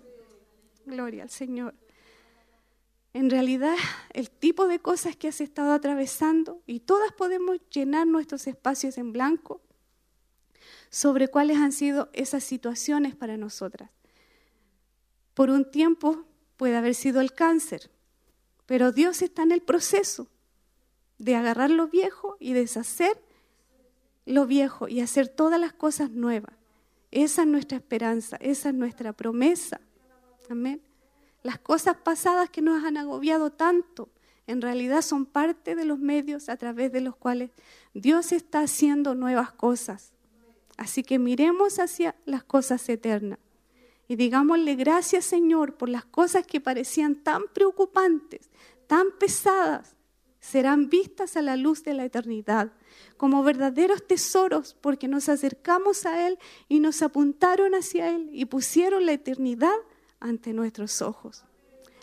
Gloria 0.86 1.24
al 1.24 1.30
Señor. 1.30 1.76
En 3.16 3.30
realidad, 3.30 3.78
el 4.12 4.30
tipo 4.30 4.68
de 4.68 4.80
cosas 4.80 5.16
que 5.16 5.30
has 5.30 5.40
estado 5.40 5.72
atravesando, 5.72 6.62
y 6.66 6.82
todas 6.82 7.14
podemos 7.14 7.62
llenar 7.70 8.06
nuestros 8.06 8.46
espacios 8.46 8.98
en 8.98 9.14
blanco, 9.14 9.62
sobre 10.90 11.30
cuáles 11.30 11.56
han 11.60 11.72
sido 11.72 12.10
esas 12.12 12.44
situaciones 12.44 13.16
para 13.16 13.38
nosotras. 13.38 13.90
Por 15.34 15.50
un 15.50 15.72
tiempo 15.72 16.26
puede 16.58 16.76
haber 16.76 16.94
sido 16.94 17.22
el 17.22 17.32
cáncer, 17.32 17.90
pero 18.66 18.92
Dios 18.92 19.22
está 19.22 19.44
en 19.44 19.54
el 19.54 19.62
proceso 19.62 20.28
de 21.18 21.38
agarrar 21.38 21.72
lo 21.72 21.88
viejo 21.88 22.36
y 22.42 22.52
deshacer 22.52 23.18
lo 24.26 24.46
viejo 24.46 24.90
y 24.90 25.00
hacer 25.00 25.30
todas 25.30 25.62
las 25.62 25.72
cosas 25.72 26.12
nuevas. 26.12 26.54
Esa 27.12 27.44
es 27.44 27.48
nuestra 27.48 27.78
esperanza, 27.78 28.36
esa 28.42 28.68
es 28.68 28.76
nuestra 28.76 29.14
promesa. 29.14 29.80
Amén. 30.50 30.85
Las 31.46 31.60
cosas 31.60 31.98
pasadas 31.98 32.50
que 32.50 32.64
nos 32.64 32.84
han 32.84 32.98
agobiado 32.98 33.52
tanto, 33.52 34.10
en 34.48 34.64
realidad 34.64 35.04
son 35.04 35.28
parte 35.28 35.76
de 35.76 35.86
los 35.86 36.00
medios 36.00 36.50
a 36.50 36.58
través 36.58 36.92
de 36.92 37.02
los 37.02 37.16
cuales 37.16 37.52
Dios 37.94 38.32
está 38.32 38.62
haciendo 38.62 39.14
nuevas 39.14 39.52
cosas. 39.52 40.12
Así 40.76 41.04
que 41.04 41.20
miremos 41.20 41.78
hacia 41.78 42.16
las 42.26 42.44
cosas 42.44 42.90
eternas 42.90 43.38
y 44.08 44.16
digámosle 44.16 44.74
gracias 44.74 45.26
Señor 45.26 45.76
por 45.78 45.88
las 45.88 46.04
cosas 46.04 46.48
que 46.48 46.62
parecían 46.62 47.14
tan 47.14 47.44
preocupantes, 47.54 48.50
tan 48.88 49.12
pesadas, 49.20 49.96
serán 50.40 50.90
vistas 50.90 51.38
a 51.38 51.44
la 51.44 51.58
luz 51.58 51.84
de 51.84 51.94
la 51.94 52.06
eternidad 52.06 52.72
como 53.18 53.44
verdaderos 53.44 54.08
tesoros 54.08 54.76
porque 54.82 55.08
nos 55.08 55.30
acercamos 55.30 56.08
a 56.08 56.28
Él 56.28 56.40
y 56.70 56.80
nos 56.80 57.04
apuntaron 57.04 57.76
hacia 57.76 58.10
Él 58.10 58.32
y 58.34 58.46
pusieron 58.46 59.06
la 59.06 59.12
eternidad 59.12 59.76
ante 60.26 60.54
nuestros 60.54 61.02
ojos. 61.02 61.44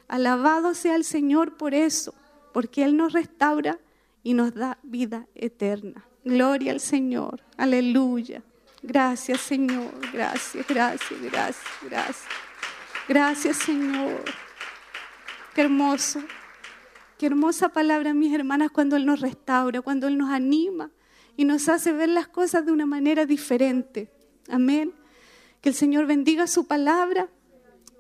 Alabado 0.09 0.75
sea 0.75 0.95
el 0.95 1.05
Señor 1.05 1.57
por 1.57 1.75
eso, 1.75 2.15
porque 2.53 2.85
Él 2.85 2.97
nos 2.97 3.13
restaura 3.13 3.79
y 4.23 4.35
nos 4.35 4.55
da 4.55 4.79
vida 4.83 5.27
eterna. 5.35 6.05
Gloria 6.25 6.73
al 6.73 6.81
Señor. 6.81 7.43
Aleluya. 7.57 8.43
Gracias, 8.83 9.41
Señor. 9.41 9.93
Gracias, 10.13 10.67
gracias, 10.69 11.21
gracias, 11.21 11.67
gracias. 11.83 12.27
Gracias, 13.09 13.57
Señor. 13.57 14.25
Qué 15.55 15.63
hermoso. 15.63 16.21
Qué 17.19 17.27
hermosa 17.27 17.69
palabra, 17.71 18.15
mis 18.15 18.35
hermanas, 18.35 18.71
cuando 18.71 18.97
Él 18.97 19.07
nos 19.07 19.21
restaura, 19.21 19.81
cuando 19.81 20.09
Él 20.09 20.19
nos 20.19 20.31
anima 20.31 20.91
y 21.37 21.45
nos 21.45 21.69
hace 21.69 21.93
ver 21.93 22.09
las 22.09 22.29
cosas 22.29 22.65
de 22.67 22.73
una 22.73 22.87
manera 22.87 23.27
diferente. 23.27 24.11
Amén. 24.49 24.93
Que 25.61 25.69
el 25.69 25.75
Señor 25.75 26.07
bendiga 26.07 26.47
su 26.47 26.67
palabra 26.67 27.29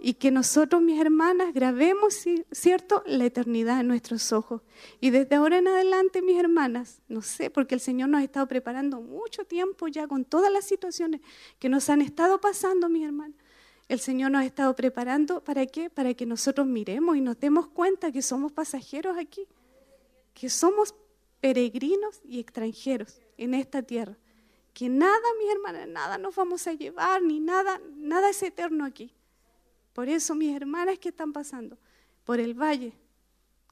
y 0.04 0.14
que 0.14 0.32
nosotros, 0.32 0.82
mis 0.82 1.00
hermanas, 1.00 1.54
grabemos, 1.54 2.24
¿cierto?, 2.50 3.04
la 3.06 3.24
eternidad 3.24 3.78
en 3.78 3.86
nuestros 3.86 4.32
ojos. 4.32 4.60
Y 5.00 5.10
desde 5.10 5.36
ahora 5.36 5.58
en 5.58 5.68
adelante, 5.68 6.22
mis 6.22 6.40
hermanas, 6.40 7.00
no 7.06 7.22
sé, 7.22 7.50
porque 7.50 7.76
el 7.76 7.80
Señor 7.80 8.08
nos 8.08 8.20
ha 8.20 8.24
estado 8.24 8.48
preparando 8.48 9.00
mucho 9.00 9.44
tiempo 9.44 9.86
ya 9.86 10.08
con 10.08 10.24
todas 10.24 10.52
las 10.52 10.64
situaciones 10.64 11.20
que 11.60 11.68
nos 11.68 11.88
han 11.88 12.02
estado 12.02 12.40
pasando, 12.40 12.88
mis 12.88 13.04
hermanas. 13.04 13.36
El 13.88 14.00
Señor 14.00 14.32
nos 14.32 14.42
ha 14.42 14.44
estado 14.44 14.74
preparando, 14.74 15.44
¿para 15.44 15.66
qué? 15.66 15.88
Para 15.88 16.14
que 16.14 16.26
nosotros 16.26 16.66
miremos 16.66 17.16
y 17.16 17.20
nos 17.20 17.38
demos 17.38 17.68
cuenta 17.68 18.10
que 18.10 18.22
somos 18.22 18.50
pasajeros 18.50 19.16
aquí, 19.16 19.46
que 20.34 20.50
somos 20.50 20.96
peregrinos 21.40 22.20
y 22.24 22.40
extranjeros 22.40 23.20
en 23.38 23.54
esta 23.54 23.82
tierra. 23.82 24.18
Que 24.74 24.88
nada, 24.88 25.28
mis 25.38 25.48
hermanas, 25.52 25.86
nada 25.86 26.18
nos 26.18 26.34
vamos 26.34 26.66
a 26.66 26.72
llevar, 26.72 27.22
ni 27.22 27.38
nada, 27.38 27.80
nada 27.94 28.30
es 28.30 28.42
eterno 28.42 28.84
aquí 28.84 29.12
por 29.92 30.08
eso, 30.08 30.34
mis 30.34 30.54
hermanas 30.54 30.98
que 30.98 31.10
están 31.10 31.32
pasando 31.32 31.76
por 32.24 32.40
el 32.40 32.54
valle, 32.54 32.92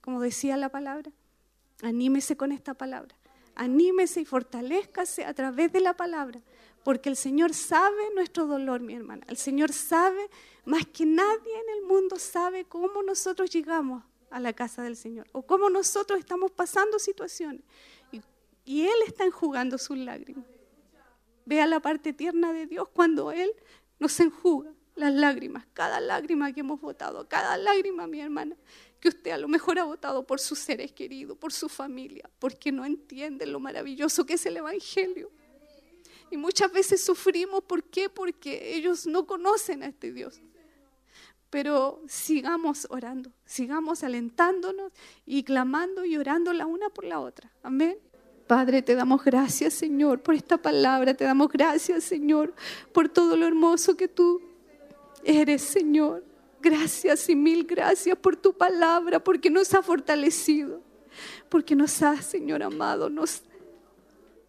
como 0.01 0.21
decía 0.21 0.57
la 0.57 0.69
palabra, 0.69 1.11
anímese 1.83 2.37
con 2.37 2.53
esta 2.53 2.75
palabra. 2.75 3.15
Anímese 3.55 4.21
y 4.21 4.25
fortalezcase 4.25 5.25
a 5.25 5.35
través 5.35 5.73
de 5.73 5.81
la 5.81 5.95
palabra, 5.95 6.41
porque 6.85 7.09
el 7.09 7.17
Señor 7.17 7.53
sabe 7.53 8.15
nuestro 8.15 8.47
dolor, 8.47 8.81
mi 8.81 8.95
hermana. 8.95 9.25
El 9.29 9.37
Señor 9.37 9.73
sabe, 9.73 10.31
más 10.65 10.87
que 10.87 11.05
nadie 11.05 11.55
en 11.55 11.79
el 11.79 11.83
mundo 11.87 12.17
sabe 12.19 12.65
cómo 12.65 13.03
nosotros 13.03 13.51
llegamos 13.51 14.03
a 14.31 14.41
la 14.41 14.53
casa 14.53 14.83
del 14.83 14.97
Señor 14.97 15.27
o 15.33 15.43
cómo 15.43 15.69
nosotros 15.69 16.19
estamos 16.21 16.53
pasando 16.53 16.99
situaciones. 16.99 17.63
Y, 18.13 18.23
y 18.65 18.83
Él 18.83 18.97
está 19.07 19.25
enjugando 19.25 19.77
sus 19.77 19.99
lágrimas. 19.99 20.45
Vea 21.45 21.67
la 21.67 21.81
parte 21.81 22.13
tierna 22.13 22.53
de 22.53 22.67
Dios 22.67 22.89
cuando 22.93 23.33
Él 23.33 23.53
nos 23.99 24.19
enjuga 24.21 24.73
las 25.01 25.13
lágrimas, 25.13 25.67
cada 25.73 25.99
lágrima 26.01 26.53
que 26.53 26.61
hemos 26.61 26.81
votado, 26.81 27.29
cada 27.29 27.57
lágrima, 27.57 28.07
mi 28.07 28.21
hermana, 28.21 28.57
que 29.01 29.09
usted 29.09 29.31
a 29.31 29.39
lo 29.39 29.49
mejor 29.49 29.79
ha 29.79 29.85
votado 29.85 30.27
por 30.27 30.39
sus 30.39 30.59
seres 30.59 30.93
queridos, 30.93 31.37
por 31.39 31.53
su 31.53 31.69
familia, 31.69 32.31
porque 32.39 32.71
no 32.71 32.85
entiende 32.85 33.47
lo 33.47 33.59
maravilloso 33.59 34.25
que 34.27 34.35
es 34.35 34.47
el 34.47 34.59
Evangelio. 34.59 35.31
Y 36.31 36.37
muchas 36.37 36.73
veces 36.73 37.03
sufrimos, 37.05 37.65
¿por 37.65 37.83
qué? 37.83 38.09
Porque 38.09 38.77
ellos 38.77 39.07
no 39.07 39.27
conocen 39.27 39.83
a 39.83 39.87
este 39.87 40.13
Dios. 40.13 40.41
Pero 41.49 42.01
sigamos 42.07 42.87
orando, 42.91 43.33
sigamos 43.45 44.05
alentándonos 44.05 44.93
y 45.27 45.43
clamando 45.43 46.05
y 46.05 46.17
orando 46.17 46.53
la 46.53 46.67
una 46.67 46.89
por 46.91 47.05
la 47.05 47.19
otra. 47.19 47.51
Amén. 47.65 47.99
Padre, 48.47 48.83
te 48.83 48.95
damos 48.95 49.25
gracias, 49.25 49.75
Señor, 49.75 50.23
por 50.23 50.35
esta 50.35 50.59
palabra. 50.59 51.15
Te 51.15 51.25
damos 51.25 51.49
gracias, 51.51 52.05
Señor, 52.05 52.55
por 52.93 53.09
todo 53.09 53.37
lo 53.37 53.47
hermoso 53.47 53.97
que 53.97 54.07
tú 54.07 54.50
eres, 55.25 55.63
Señor. 55.63 56.25
Gracias 56.61 57.29
y 57.29 57.37
mil 57.37 57.65
gracias 57.65 58.19
por 58.19 58.37
tu 58.37 58.53
palabra, 58.53 59.23
porque 59.23 59.49
nos 59.49 59.73
ha 59.73 59.83
fortalecido, 59.83 60.83
porque 61.49 61.75
nos 61.75 62.03
ha, 62.03 62.21
Señor 62.21 62.63
amado, 62.63 63.09
nos, 63.09 63.43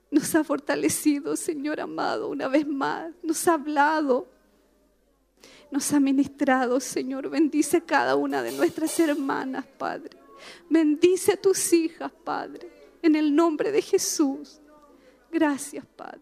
nos 0.10 0.36
ha 0.36 0.44
fortalecido, 0.44 1.38
Señor 1.38 1.80
amado, 1.80 2.28
una 2.28 2.50
vez 2.50 2.68
más, 2.68 3.14
nos 3.24 3.48
ha 3.48 3.54
hablado, 3.54 4.28
nos 5.72 5.94
ha 5.94 6.02
ministrado, 6.02 6.82
Señor. 6.82 7.30
Bendice 7.30 7.82
cada 7.82 8.18
una 8.18 8.44
de 8.44 8.52
nuestras 8.52 9.00
hermanas, 9.00 9.66
Padre. 9.78 10.18
Bendice 10.70 11.34
a 11.34 11.38
tus 11.38 11.72
hijas, 11.72 12.12
Padre 12.26 12.82
en 13.02 13.16
el 13.16 13.36
nombre 13.36 13.72
de 13.72 13.82
Jesús. 13.82 14.60
Gracias, 15.32 15.86
Padre. 15.96 16.22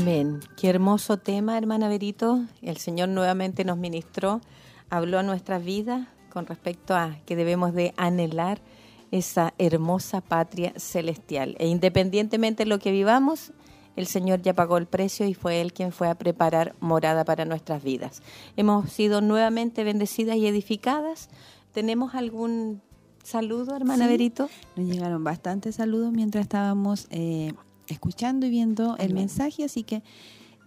Amén. 0.00 0.38
Qué 0.56 0.68
hermoso 0.68 1.16
tema, 1.16 1.58
hermana 1.58 1.88
Berito. 1.88 2.44
El 2.62 2.76
Señor 2.76 3.08
nuevamente 3.08 3.64
nos 3.64 3.78
ministró, 3.78 4.40
habló 4.90 5.18
a 5.18 5.24
nuestra 5.24 5.58
vida 5.58 6.14
con 6.30 6.46
respecto 6.46 6.94
a 6.94 7.16
que 7.26 7.34
debemos 7.34 7.74
de 7.74 7.94
anhelar 7.96 8.60
esa 9.10 9.54
hermosa 9.58 10.20
patria 10.20 10.72
celestial. 10.76 11.56
E 11.58 11.66
independientemente 11.66 12.62
de 12.62 12.68
lo 12.68 12.78
que 12.78 12.92
vivamos, 12.92 13.52
el 13.96 14.06
Señor 14.06 14.40
ya 14.40 14.54
pagó 14.54 14.78
el 14.78 14.86
precio 14.86 15.26
y 15.26 15.34
fue 15.34 15.60
Él 15.60 15.72
quien 15.72 15.90
fue 15.90 16.08
a 16.08 16.14
preparar 16.14 16.76
morada 16.78 17.24
para 17.24 17.44
nuestras 17.44 17.82
vidas. 17.82 18.22
Hemos 18.56 18.92
sido 18.92 19.20
nuevamente 19.20 19.82
bendecidas 19.82 20.36
y 20.36 20.46
edificadas. 20.46 21.28
¿Tenemos 21.72 22.14
algún 22.14 22.82
saludo, 23.24 23.74
hermana 23.74 24.06
Berito? 24.06 24.48
Nos 24.76 24.86
llegaron 24.86 25.24
bastantes 25.24 25.74
saludos 25.74 26.12
mientras 26.12 26.42
estábamos 26.42 27.08
eh, 27.10 27.52
escuchando 27.88 28.46
y 28.46 28.50
viendo 28.50 28.96
el 28.98 29.14
mensaje, 29.14 29.64
así 29.64 29.82
que 29.82 30.02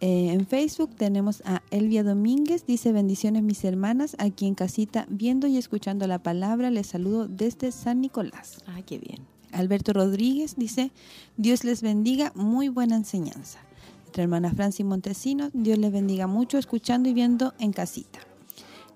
eh, 0.01 0.31
en 0.31 0.47
Facebook 0.47 0.95
tenemos 0.95 1.43
a 1.45 1.61
Elvia 1.69 2.03
Domínguez, 2.03 2.65
dice 2.65 2.91
bendiciones 2.91 3.43
mis 3.43 3.63
hermanas, 3.63 4.15
aquí 4.17 4.47
en 4.47 4.55
casita, 4.55 5.05
viendo 5.09 5.45
y 5.45 5.57
escuchando 5.57 6.07
la 6.07 6.23
palabra, 6.23 6.71
les 6.71 6.87
saludo 6.87 7.27
desde 7.27 7.71
San 7.71 8.01
Nicolás. 8.01 8.63
Ah, 8.65 8.81
qué 8.83 8.97
bien. 8.97 9.19
Alberto 9.51 9.93
Rodríguez 9.93 10.55
dice, 10.57 10.91
Dios 11.37 11.63
les 11.63 11.83
bendiga, 11.83 12.31
muy 12.35 12.69
buena 12.69 12.95
enseñanza. 12.95 13.59
Nuestra 13.99 14.23
hermana 14.23 14.51
Francis 14.51 14.85
Montesinos, 14.85 15.51
Dios 15.53 15.77
les 15.77 15.91
bendiga 15.91 16.25
mucho, 16.25 16.57
escuchando 16.57 17.07
y 17.07 17.13
viendo 17.13 17.53
en 17.59 17.71
casita. 17.71 18.19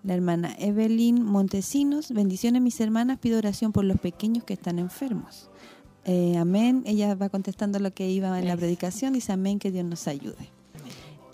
La 0.04 0.16
hermana 0.16 0.56
Evelyn 0.60 1.24
Montesinos, 1.24 2.12
bendiciones 2.12 2.62
mis 2.62 2.80
hermanas, 2.80 3.20
pido 3.20 3.38
oración 3.38 3.72
por 3.72 3.86
los 3.86 4.00
pequeños 4.00 4.44
que 4.44 4.54
están 4.54 4.80
enfermos. 4.80 5.50
Eh, 6.06 6.38
amén, 6.38 6.84
ella 6.86 7.16
va 7.16 7.30
contestando 7.30 7.80
lo 7.80 7.92
que 7.92 8.10
iba 8.10 8.38
en 8.40 8.48
la 8.48 8.56
predicación, 8.56 9.14
dice 9.14 9.32
amén, 9.32 9.60
que 9.60 9.72
Dios 9.72 9.86
nos 9.86 10.08
ayude. 10.08 10.56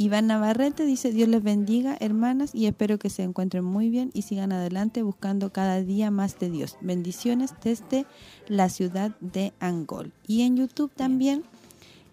Iván 0.02 0.28
Navarrete 0.28 0.84
dice, 0.84 1.12
Dios 1.12 1.30
les 1.30 1.44
bendiga, 1.44 1.96
hermanas, 2.00 2.56
y 2.56 2.66
espero 2.66 2.98
que 2.98 3.12
se 3.12 3.22
encuentren 3.22 3.64
muy 3.64 3.90
bien 3.90 4.10
y 4.16 4.24
sigan 4.24 4.52
adelante 4.52 5.04
buscando 5.04 5.54
cada 5.54 5.82
día 5.82 6.10
más 6.10 6.40
de 6.40 6.50
Dios. 6.50 6.78
Bendiciones 6.82 7.54
desde 7.64 8.08
la 8.48 8.70
ciudad 8.70 9.12
de 9.20 9.54
Angol. 9.60 10.12
Y 10.26 10.42
en 10.42 10.58
YouTube 10.58 10.92
también 10.96 11.44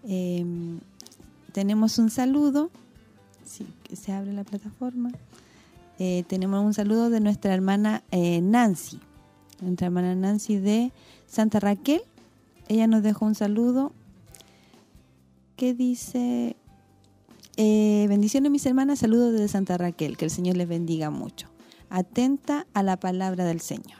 em, 0.05 0.81
tenemos 1.53 1.99
un 1.99 2.11
saludo, 2.11 2.71
sí, 3.47 3.67
que 3.85 3.97
se 3.97 4.13
abre 4.13 4.35
la 4.35 4.45
plataforma. 4.45 5.11
Eh, 5.99 6.25
tenemos 6.29 6.63
un 6.63 6.75
saludo 6.75 7.09
de 7.09 7.21
nuestra 7.21 7.55
hermana 7.55 8.03
eh, 8.11 8.43
Nancy, 8.43 9.01
nuestra 9.63 9.87
hermana 9.87 10.15
Nancy 10.15 10.57
de 10.57 10.93
Santa 11.27 11.59
Raquel. 11.59 12.03
Ella 12.69 12.87
nos 12.87 13.03
dejó 13.03 13.25
un 13.25 13.35
saludo 13.35 13.93
que 15.57 15.75
dice, 15.75 16.57
eh, 17.57 18.07
bendiciones 18.09 18.53
mis 18.53 18.65
hermanas, 18.67 19.01
saludos 19.01 19.33
desde 19.33 19.49
Santa 19.49 19.77
Raquel, 19.79 20.17
que 20.17 20.27
el 20.27 20.31
Señor 20.31 20.57
les 20.57 20.69
bendiga 20.69 21.11
mucho. 21.11 21.49
Atenta 21.91 22.67
a 22.75 22.83
la 22.83 22.99
palabra 22.99 23.45
del 23.45 23.61
Señor. 23.61 23.99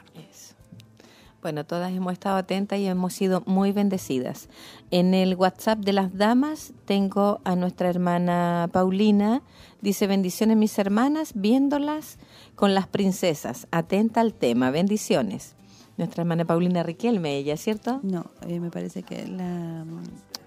Bueno, 1.41 1.65
todas 1.65 1.93
hemos 1.93 2.11
estado 2.11 2.35
atentas 2.35 2.79
y 2.79 2.85
hemos 2.87 3.13
sido 3.13 3.43
muy 3.45 3.71
bendecidas. 3.71 4.49
En 4.91 5.13
el 5.13 5.35
WhatsApp 5.35 5.79
de 5.79 5.93
las 5.93 6.17
damas 6.17 6.73
tengo 6.83 7.39
a 7.45 7.55
nuestra 7.55 7.89
hermana 7.89 8.69
Paulina, 8.73 9.41
dice 9.81 10.05
bendiciones 10.05 10.57
mis 10.57 10.77
hermanas, 10.77 11.31
viéndolas 11.35 12.17
con 12.55 12.75
las 12.75 12.87
princesas, 12.87 13.67
atenta 13.71 14.19
al 14.19 14.33
tema, 14.33 14.69
bendiciones. 14.69 15.55
Nuestra 15.99 16.21
hermana 16.21 16.45
Paulina 16.45 16.81
Riquelme, 16.81 17.35
ella, 17.35 17.57
¿cierto? 17.57 17.99
No, 18.03 18.27
eh, 18.47 18.61
me 18.61 18.71
parece 18.71 19.03
que 19.03 19.27
la 19.27 19.83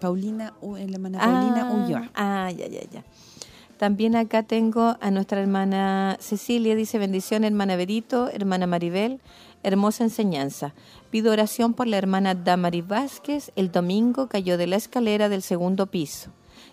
Paulina, 0.01 0.55
la 0.62 0.81
hermana 0.81 1.19
Paulina 1.19 1.69
ah, 1.69 1.74
Ulloa. 1.74 2.11
Ah, 2.15 2.51
ya, 2.51 2.66
ya, 2.69 2.81
ya. 2.91 3.05
También 3.77 4.16
acá 4.16 4.45
tengo 4.45 4.97
a 4.99 5.11
nuestra 5.11 5.43
hermana 5.43 6.16
Cecilia, 6.20 6.74
dice 6.74 6.99
bendición, 6.99 7.45
hermana 7.45 7.77
Berito, 7.77 8.31
hermana 8.31 8.66
Maribel, 8.66 9.20
hermosa 9.62 10.05
enseñanza. 10.05 10.73
Pido 11.11 11.31
oración 11.31 11.74
por 11.74 11.87
la 11.87 11.99
hermana 11.99 12.35
Damari 12.35 12.81
Vázquez, 12.81 13.53
el 13.55 13.70
domingo 13.70 14.29
cayó 14.29 14.57
de 14.57 14.66
la 14.66 14.77
escalera 14.77 15.29
del 15.29 15.43
segundo 15.43 15.87
piso. 15.89 16.31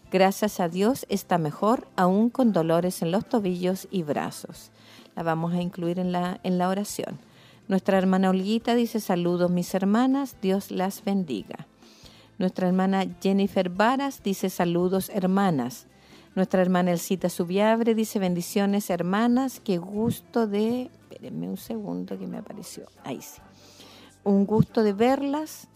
Gracias 0.10 0.62
a 0.62 0.70
Dios 0.70 1.06
está 1.10 1.38
mejor, 1.38 1.86
aún 1.98 2.30
con 2.30 2.54
dolores 2.54 3.02
en 3.02 3.12
los 3.12 3.28
tobillos 3.28 3.90
y 3.92 4.04
brazos. 4.04 4.72
La 5.18 5.24
vamos 5.24 5.52
a 5.52 5.62
incluir 5.62 6.00
en 6.00 6.14
la, 6.14 6.40
en 6.44 6.58
la 6.58 6.70
oración. 6.70 7.20
Nuestra 7.70 8.00
hermana 8.00 8.32
Olguita 8.32 8.74
dice 8.74 9.00
saludos 9.00 9.52
mis 9.52 9.76
hermanas, 9.76 10.38
Dios 10.42 10.72
las 10.72 11.04
bendiga. 11.06 11.68
Nuestra 12.40 12.68
hermana 12.68 13.06
Jennifer 13.22 13.70
Varas 13.70 14.24
dice 14.24 14.50
saludos 14.50 15.12
hermanas. 15.14 15.86
Nuestra 16.34 16.64
hermana 16.64 16.90
Elcita 16.90 17.30
Subiabre 17.30 17.94
dice 17.94 18.18
bendiciones 18.18 18.90
hermanas, 18.90 19.62
qué 19.64 19.78
gusto 19.78 20.48
de... 20.48 20.90
Espérenme 21.12 21.48
un 21.48 21.58
segundo 21.58 22.18
que 22.18 22.26
me 22.26 22.40
apareció. 22.40 22.88
Ahí 23.04 23.22
sí. 23.22 23.40
Un 24.24 24.48
gusto 24.48 24.82
de 24.82 24.94
verlas. 24.94 25.68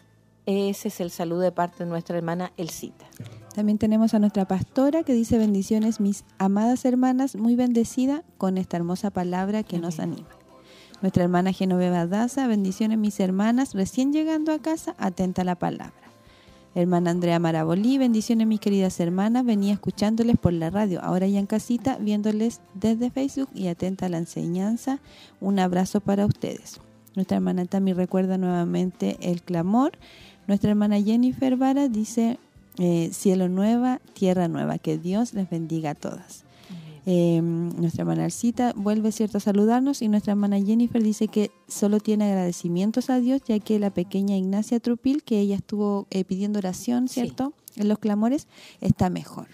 Ese 0.47 0.87
es 0.87 0.99
el 0.99 1.11
saludo 1.11 1.41
de 1.41 1.51
parte 1.51 1.83
de 1.83 1.91
nuestra 1.91 2.17
hermana 2.17 2.53
Elcita. 2.57 3.05
También 3.53 3.77
tenemos 3.77 4.15
a 4.15 4.19
nuestra 4.19 4.47
pastora 4.47 5.03
que 5.03 5.13
dice 5.13 5.37
bendiciones 5.37 5.99
mis 5.99 6.25
amadas 6.39 6.85
hermanas, 6.85 7.35
muy 7.35 7.55
bendecida 7.55 8.23
con 8.39 8.57
esta 8.57 8.77
hermosa 8.77 9.11
palabra 9.11 9.61
que 9.61 9.77
nos 9.77 9.99
anima. 9.99 10.42
Nuestra 11.03 11.25
hermana 11.25 11.51
Genoveva 11.51 12.07
Daza, 12.07 12.47
bendiciones 12.47 12.97
mis 12.97 13.19
hermanas, 13.19 13.73
recién 13.73 14.13
llegando 14.13 14.53
a 14.53 14.59
casa, 14.59 14.95
atenta 14.97 15.41
a 15.41 15.45
la 15.45 15.55
palabra. 15.55 15.91
Hermana 16.75 17.11
Andrea 17.11 17.39
Marabolí, 17.39 17.97
bendiciones 17.97 18.47
mis 18.47 18.61
queridas 18.61 19.01
hermanas, 19.01 19.43
venía 19.43 19.73
escuchándoles 19.73 20.37
por 20.37 20.53
la 20.53 20.69
radio, 20.69 21.01
ahora 21.03 21.27
ya 21.27 21.39
en 21.39 21.45
casita, 21.45 21.97
viéndoles 21.97 22.61
desde 22.73 23.11
Facebook 23.11 23.49
y 23.53 23.67
atenta 23.67 24.05
a 24.05 24.09
la 24.09 24.17
enseñanza. 24.17 25.01
Un 25.41 25.59
abrazo 25.59 25.99
para 25.99 26.25
ustedes. 26.25 26.79
Nuestra 27.15 27.35
hermana 27.35 27.65
Tami 27.65 27.91
recuerda 27.91 28.37
nuevamente 28.37 29.17
el 29.19 29.41
clamor. 29.41 29.91
Nuestra 30.47 30.69
hermana 30.69 31.01
Jennifer 31.01 31.57
Vara 31.57 31.89
dice, 31.89 32.39
eh, 32.79 33.09
cielo 33.11 33.49
nueva, 33.49 33.99
tierra 34.13 34.47
nueva, 34.47 34.77
que 34.77 34.97
Dios 34.97 35.33
les 35.33 35.49
bendiga 35.49 35.89
a 35.89 35.95
todas. 35.95 36.45
Eh, 37.05 37.41
nuestra 37.41 38.03
hermana 38.03 38.25
Alcita 38.25 38.71
vuelve 38.75 39.11
cierto 39.11 39.37
a 39.37 39.41
saludarnos 39.41 40.01
y 40.01 40.07
nuestra 40.07 40.31
hermana 40.31 40.61
Jennifer 40.61 41.03
dice 41.03 41.27
que 41.27 41.51
solo 41.67 41.99
tiene 41.99 42.25
agradecimientos 42.25 43.09
a 43.09 43.19
Dios 43.19 43.41
ya 43.45 43.59
que 43.59 43.77
la 43.77 43.89
pequeña 43.89 44.37
Ignacia 44.37 44.79
Trupil, 44.79 45.23
que 45.23 45.39
ella 45.39 45.55
estuvo 45.55 46.07
eh, 46.11 46.23
pidiendo 46.23 46.59
oración, 46.59 47.09
¿cierto? 47.09 47.53
En 47.75 47.89
los 47.89 47.99
clamores, 47.99 48.47
está 48.79 49.09
mejor. 49.09 49.47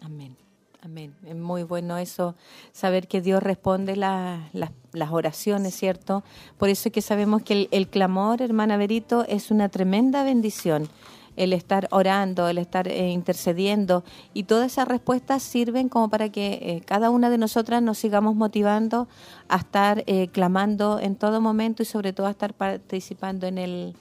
Amén. 0.00 0.36
Amén. 0.82 1.14
Es 1.26 1.34
muy 1.34 1.62
bueno 1.62 1.96
eso, 1.96 2.36
saber 2.72 3.08
que 3.08 3.22
Dios 3.22 3.42
responde 3.42 3.96
las 3.96 5.10
oraciones, 5.10 5.74
¿cierto? 5.74 6.22
Por 6.58 6.68
eso 6.68 6.90
es 6.90 6.92
que 6.92 7.00
sabemos 7.00 7.42
que 7.42 7.54
el, 7.54 7.68
el 7.70 7.88
clamor, 7.88 8.42
hermana 8.42 8.76
Berito, 8.76 9.24
es 9.26 9.50
una 9.50 9.70
tremenda 9.70 10.24
bendición 10.24 10.90
el 11.36 11.52
estar 11.52 11.88
orando, 11.90 12.48
el 12.48 12.58
estar 12.58 12.88
eh, 12.88 13.10
intercediendo 13.10 14.04
y 14.32 14.44
todas 14.44 14.72
esas 14.72 14.88
respuestas 14.88 15.42
sirven 15.42 15.88
como 15.88 16.08
para 16.08 16.28
que 16.28 16.58
eh, 16.62 16.82
cada 16.84 17.10
una 17.10 17.30
de 17.30 17.38
nosotras 17.38 17.82
nos 17.82 17.98
sigamos 17.98 18.34
motivando 18.34 19.08
a 19.48 19.56
estar 19.56 20.04
eh, 20.06 20.28
clamando 20.28 21.00
en 21.00 21.16
todo 21.16 21.40
momento 21.40 21.82
y 21.82 21.86
sobre 21.86 22.12
todo 22.12 22.26
a 22.26 22.30
estar 22.30 22.54
participando 22.54 23.46
en 23.46 23.58
el 23.58 23.96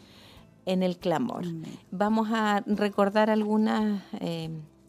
en 0.65 0.81
el 0.81 0.95
clamor. 0.95 1.43
Vamos 1.91 2.29
a 2.31 2.63
recordar 2.65 3.29
algunas 3.29 4.01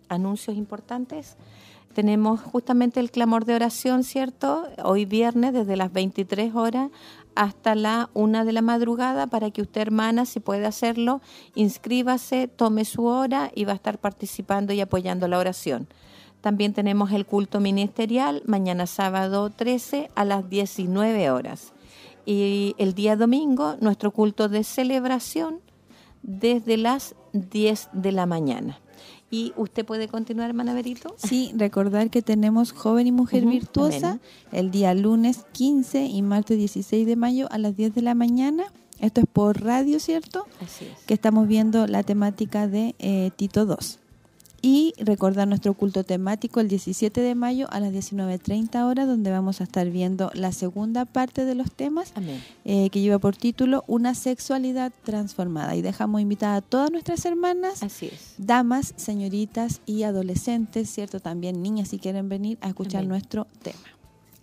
anuncios 0.09 0.57
importantes. 0.57 1.37
Tenemos 1.95 2.41
justamente 2.41 3.01
el 3.01 3.11
clamor 3.11 3.45
de 3.45 3.57
oración, 3.57 4.05
¿cierto? 4.05 4.69
Hoy 4.85 5.05
viernes 5.05 5.53
desde 5.53 5.77
las 5.77 5.93
23 5.93 6.55
horas 6.55 6.91
hasta 7.35 7.75
la 7.75 8.11
una 8.15 8.45
de 8.45 8.53
la 8.53 8.63
madrugada 8.63 9.27
para 9.27 9.51
que 9.51 9.63
usted, 9.63 9.81
hermana, 9.81 10.27
si 10.27 10.41
puede 10.41 10.67
hacerlo, 10.67 11.21
inscríbase, 11.55 12.49
tome 12.49 12.85
su 12.85 13.05
hora 13.07 13.51
y 13.55 13.65
va 13.65 13.73
a 13.73 13.77
estar 13.77 13.99
participando 13.99 14.73
y 14.73 14.81
apoyando 14.81 15.29
la 15.29 15.39
oración. 15.39 15.89
También 16.41 16.75
tenemos 16.75 17.13
el 17.13 17.25
culto 17.25 17.59
ministerial 17.61 18.43
mañana 18.45 18.87
sábado 18.87 19.49
13 19.51 20.11
a 20.15 20.25
las 20.25 20.49
19 20.51 21.31
horas. 21.31 21.73
Y 22.27 22.75
el 22.79 22.95
día 22.95 23.17
domingo, 23.17 23.77
nuestro 23.81 24.11
culto 24.11 24.49
de 24.49 24.65
celebración 24.65 25.61
desde 26.23 26.77
las 26.77 27.15
10 27.33 27.89
de 27.93 28.13
la 28.13 28.27
mañana. 28.27 28.81
¿Y 29.35 29.53
usted 29.57 29.85
puede 29.85 30.07
continuar, 30.07 30.51
hermana 30.51 30.75
Berito? 30.75 31.17
Sí, 31.19 31.51
recordar 31.57 32.09
que 32.09 32.23
tenemos 32.23 32.71
Joven 32.71 33.09
y 33.09 33.11
Mujer 33.11 33.45
Virtuosa 33.45 34.21
el 34.53 34.71
día 34.71 34.95
lunes 34.95 35.45
15 35.51 36.05
y 36.05 36.23
martes 36.23 36.57
16 36.57 37.05
de 37.05 37.17
mayo 37.17 37.49
a 37.51 37.59
las 37.59 37.77
10 37.77 37.97
de 37.97 38.03
la 38.03 38.15
mañana. 38.15 38.63
Esto 39.01 39.23
es 39.23 39.27
por 39.27 39.61
radio, 39.61 39.99
¿cierto? 39.99 40.47
Así 40.61 40.85
es. 40.85 41.05
Que 41.07 41.15
estamos 41.15 41.49
viendo 41.49 41.89
la 41.89 42.05
temática 42.05 42.69
de 42.69 42.95
eh, 43.01 43.33
Tito 43.35 43.67
2. 43.67 43.99
Y 44.65 44.95
recordar 44.97 45.47
nuestro 45.47 45.75
culto 45.75 46.05
temático 46.05 46.59
el 46.59 46.69
17 46.69 47.21
de 47.21 47.35
mayo 47.35 47.67
a 47.71 47.81
las 47.81 47.93
19.30 47.93 48.89
horas, 48.89 49.07
donde 49.07 49.31
vamos 49.31 49.61
a 49.61 49.65
estar 49.65 49.91
viendo 49.91 50.31
la 50.33 50.53
segunda 50.53 51.05
parte 51.05 51.45
de 51.45 51.55
los 51.55 51.71
temas, 51.71 52.15
eh, 52.65 52.89
que 52.89 53.03
lleva 53.03 53.19
por 53.19 53.37
título 53.37 53.85
Una 53.87 54.15
sexualidad 54.15 54.91
transformada. 55.03 55.77
Y 55.77 55.83
dejamos 55.83 56.23
invitada 56.23 56.57
a 56.57 56.61
todas 56.63 56.91
nuestras 56.91 57.27
hermanas, 57.27 57.83
Así 57.83 58.07
es. 58.07 58.37
damas, 58.39 58.95
señoritas 58.97 59.83
y 59.85 60.05
adolescentes, 60.05 60.89
¿cierto? 60.89 61.21
También 61.21 61.63
niñas 61.63 61.89
si 61.89 61.99
quieren 61.99 62.31
venir 62.31 62.57
a 62.63 62.69
escuchar 62.69 63.05
nuestro 63.05 63.47
tema. 63.63 63.77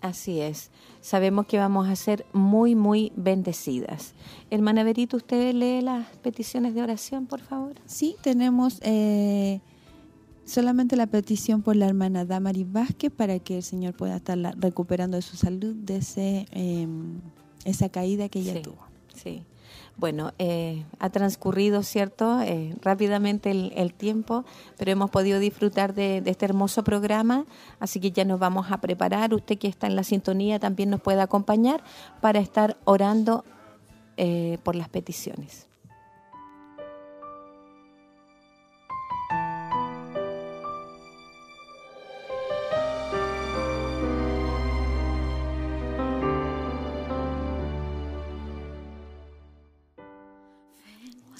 Así 0.01 0.39
es. 0.39 0.69
Sabemos 1.01 1.47
que 1.47 1.57
vamos 1.57 1.89
a 1.89 1.95
ser 1.95 2.27
muy, 2.31 2.75
muy 2.75 3.11
bendecidas. 3.15 4.13
Hermana 4.51 4.83
Berito, 4.83 5.17
¿usted 5.17 5.51
lee 5.55 5.81
las 5.81 6.05
peticiones 6.17 6.75
de 6.75 6.83
oración, 6.83 7.25
por 7.25 7.41
favor? 7.41 7.73
Sí, 7.87 8.17
tenemos... 8.21 8.77
Eh, 8.83 9.61
solamente 10.45 10.95
la 10.95 11.07
petición 11.07 11.61
por 11.61 11.75
la 11.75 11.87
hermana 11.87 12.25
Damaris 12.25 12.71
Vázquez 12.71 13.11
para 13.11 13.39
que 13.39 13.57
el 13.57 13.63
Señor 13.63 13.93
pueda 13.93 14.17
estar 14.17 14.37
recuperando 14.57 15.17
de 15.17 15.21
su 15.21 15.37
salud 15.37 15.75
de 15.75 15.97
ese, 15.97 16.45
em, 16.51 17.21
esa 17.65 17.89
caída 17.89 18.29
que 18.29 18.39
ella 18.39 18.61
tuvo. 18.61 18.85
Sí. 19.13 19.43
Bueno, 19.97 20.33
eh, 20.39 20.83
ha 20.99 21.09
transcurrido, 21.09 21.83
¿cierto?, 21.83 22.41
eh, 22.41 22.75
rápidamente 22.81 23.51
el, 23.51 23.93
tiempo, 23.93 24.45
pero 24.77 24.91
hemos 24.91 25.11
podido 25.11 25.39
disfrutar 25.39 25.93
de, 25.93 26.23
este 26.25 26.45
hermoso 26.45 26.83
programa, 26.83 27.45
así 27.79 27.99
que 27.99 28.11
ya 28.11 28.25
nos 28.25 28.39
vamos 28.39 28.71
a 28.71 28.79
preparar. 28.79 29.33
Usted 29.33 29.57
que 29.59 29.67
está 29.67 29.87
en 29.87 29.95
la 29.95 30.03
sintonía 30.03 30.59
también 30.59 30.89
nos 30.89 31.01
puede 31.01 31.21
acompañar 31.21 31.83
para 32.19 32.39
estar 32.39 32.77
orando 32.85 33.43
eh, 34.17 34.57
por 34.63 34.75
las 34.75 34.89
peticiones. 34.89 35.67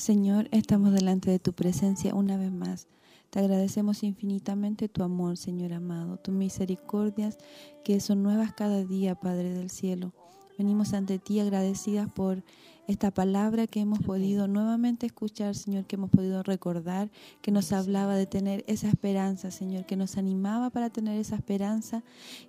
Señor, 0.02 0.48
estamos 0.50 0.94
delante 0.94 1.30
de 1.30 1.38
tu 1.38 1.54
presencia 1.54 2.16
una 2.16 2.36
vez 2.36 2.52
más. 2.52 2.88
Te 3.30 3.38
agradecemos 3.38 4.02
infinitamente 4.02 4.90
tu 4.90 5.04
amor, 5.04 5.38
Señor 5.38 5.74
amado, 5.74 6.18
tus 6.18 6.34
misericordias 6.34 7.38
que 7.84 8.00
son 8.00 8.24
nuevas 8.24 8.52
cada 8.52 8.84
día, 8.84 9.14
Padre 9.14 9.54
del 9.54 9.70
cielo. 9.70 10.12
Venimos 10.58 10.94
ante 10.94 11.20
ti 11.20 11.40
agradecidas 11.40 12.12
por 12.12 12.44
esta 12.88 13.12
palabra 13.12 13.68
que 13.68 13.82
hemos 13.82 14.00
podido 14.00 14.48
nuevamente 14.48 15.06
escuchar, 15.06 15.54
Señor, 15.54 15.86
que 15.86 15.98
hemos 15.98 16.10
podido 16.10 16.42
recordar, 16.42 17.12
que 17.44 17.52
nos 17.52 17.72
hablaba 17.72 18.16
de 18.16 18.26
tener 18.26 18.64
esa 18.66 18.88
esperanza, 18.88 19.52
Señor, 19.52 19.86
que 19.86 19.98
nos 19.98 20.18
animaba 20.18 20.72
para 20.72 20.90
tener 20.90 21.20
esa 21.20 21.36
esperanza 21.36 22.04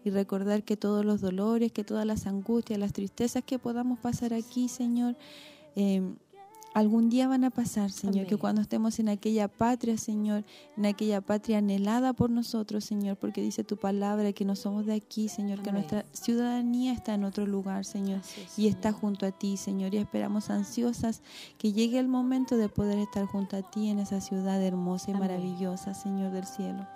y 0.06 0.08
recordar 0.08 0.62
que 0.62 0.78
todos 0.78 1.04
los 1.04 1.20
dolores, 1.20 1.70
que 1.70 1.84
todas 1.84 2.06
las 2.06 2.26
angustias, 2.26 2.78
las 2.78 2.94
tristezas 2.94 3.44
que 3.44 3.58
podamos 3.58 3.98
pasar 3.98 4.32
aquí, 4.32 4.68
Señor, 4.70 5.18
eh, 5.76 6.14
algún 6.74 7.10
día 7.10 7.28
van 7.28 7.44
a 7.44 7.50
pasar, 7.50 7.90
Señor, 7.90 8.26
que 8.26 8.36
cuando 8.36 8.62
estemos 8.62 8.98
en 8.98 9.08
aquella 9.08 9.48
patria, 9.48 9.98
Señor, 9.98 10.44
en 10.76 10.86
aquella 10.86 11.20
patria 11.20 11.58
anhelada 11.58 12.12
por 12.12 12.30
nosotros, 12.30 12.84
Señor, 12.84 13.16
porque 13.16 13.42
dice 13.42 13.64
tu 13.64 13.76
palabra 13.76 14.32
que 14.32 14.44
no 14.44 14.56
somos 14.56 14.86
de 14.86 14.94
aquí, 14.94 15.28
Señor, 15.28 15.62
que 15.62 15.72
nuestra 15.72 16.06
ciudadanía 16.12 16.92
está 16.92 17.14
en 17.14 17.24
otro 17.24 17.46
lugar, 17.46 17.84
Señor, 17.84 18.20
y 18.56 18.68
está 18.68 18.92
junto 18.92 19.26
a 19.26 19.32
ti, 19.32 19.56
Señor, 19.56 19.94
y 19.94 19.98
esperamos 19.98 20.50
ansiosas 20.50 21.22
que 21.58 21.72
llegue 21.72 21.98
el 21.98 22.08
momento 22.08 22.56
de 22.56 22.68
poder 22.68 22.98
estar 22.98 23.26
junto 23.26 23.56
a 23.56 23.62
ti 23.62 23.88
en 23.88 23.98
esa 23.98 24.20
ciudad 24.20 24.62
hermosa 24.62 25.10
y 25.10 25.14
maravillosa, 25.14 25.94
Señor 25.94 26.32
del 26.32 26.46
cielo. 26.46 26.86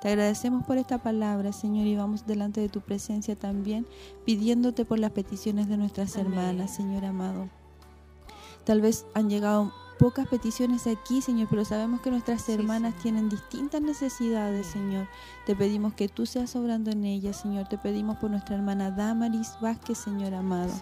Te 0.00 0.08
agradecemos 0.08 0.64
por 0.64 0.76
esta 0.76 0.98
palabra, 0.98 1.52
Señor, 1.52 1.86
y 1.86 1.96
vamos 1.96 2.26
delante 2.26 2.60
de 2.60 2.68
tu 2.68 2.82
presencia 2.82 3.36
también, 3.36 3.86
pidiéndote 4.26 4.84
por 4.84 4.98
las 4.98 5.12
peticiones 5.12 5.66
de 5.66 5.78
nuestras 5.78 6.16
hermanas, 6.16 6.74
Señor 6.74 7.06
amado. 7.06 7.63
Tal 8.64 8.80
vez 8.80 9.06
han 9.14 9.28
llegado 9.28 9.72
pocas 9.98 10.26
peticiones 10.26 10.86
aquí, 10.86 11.22
Señor, 11.22 11.48
pero 11.48 11.64
sabemos 11.64 12.00
que 12.00 12.10
nuestras 12.10 12.48
hermanas 12.48 12.94
tienen 12.96 13.28
distintas 13.28 13.80
necesidades, 13.80 14.66
Señor. 14.66 15.08
Te 15.46 15.54
pedimos 15.54 15.94
que 15.94 16.08
tú 16.08 16.26
seas 16.26 16.56
obrando 16.56 16.90
en 16.90 17.04
ellas, 17.04 17.40
Señor. 17.40 17.68
Te 17.68 17.78
pedimos 17.78 18.16
por 18.18 18.30
nuestra 18.30 18.56
hermana 18.56 18.90
Damaris 18.90 19.56
Vázquez, 19.60 19.98
Señor 19.98 20.34
amado 20.34 20.72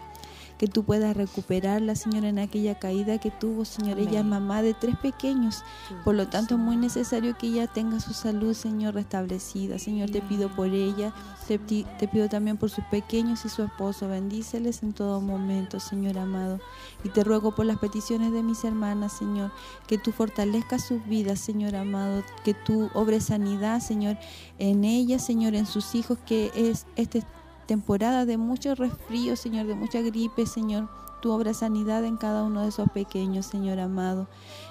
que 0.62 0.68
tú 0.68 0.84
puedas 0.84 1.16
recuperarla, 1.16 1.96
Señor, 1.96 2.24
en 2.24 2.38
aquella 2.38 2.78
caída 2.78 3.18
que 3.18 3.32
tuvo, 3.32 3.64
Señor. 3.64 3.98
Ella 3.98 4.20
es 4.20 4.24
mamá 4.24 4.62
de 4.62 4.74
tres 4.74 4.96
pequeños, 4.96 5.64
por 6.04 6.14
lo 6.14 6.28
tanto 6.28 6.54
es 6.54 6.60
muy 6.60 6.76
necesario 6.76 7.36
que 7.36 7.48
ella 7.48 7.66
tenga 7.66 7.98
su 7.98 8.12
salud, 8.12 8.54
Señor, 8.54 8.94
restablecida. 8.94 9.80
Señor, 9.80 10.10
te 10.10 10.22
pido 10.22 10.54
por 10.54 10.68
ella, 10.68 11.12
te, 11.48 11.58
te 11.58 12.06
pido 12.06 12.28
también 12.28 12.58
por 12.58 12.70
sus 12.70 12.84
pequeños 12.84 13.44
y 13.44 13.48
su 13.48 13.64
esposo. 13.64 14.06
Bendíceles 14.06 14.84
en 14.84 14.92
todo 14.92 15.20
momento, 15.20 15.80
Señor 15.80 16.16
amado. 16.16 16.60
Y 17.02 17.08
te 17.08 17.24
ruego 17.24 17.56
por 17.56 17.66
las 17.66 17.78
peticiones 17.78 18.30
de 18.30 18.44
mis 18.44 18.62
hermanas, 18.62 19.14
Señor, 19.14 19.50
que 19.88 19.98
tú 19.98 20.12
fortalezcas 20.12 20.86
sus 20.86 21.04
vidas, 21.06 21.40
Señor 21.40 21.74
amado, 21.74 22.22
que 22.44 22.54
tú 22.54 22.88
obres 22.94 23.24
sanidad, 23.24 23.80
Señor, 23.80 24.16
en 24.60 24.84
ellas, 24.84 25.26
Señor, 25.26 25.56
en 25.56 25.66
sus 25.66 25.96
hijos, 25.96 26.18
que 26.24 26.52
es 26.54 26.86
este 26.94 27.24
temporada 27.72 28.26
de 28.26 28.36
mucho 28.36 28.74
resfrío, 28.74 29.34
Señor, 29.34 29.66
de 29.66 29.74
mucha 29.74 30.02
gripe, 30.02 30.44
Señor. 30.44 30.90
Tu 31.22 31.30
obra 31.30 31.54
sanidad 31.54 32.04
en 32.04 32.18
cada 32.18 32.42
uno 32.42 32.60
de 32.60 32.68
esos 32.68 32.90
pequeños, 32.90 33.46
Señor 33.46 33.78
amado, 33.78 34.28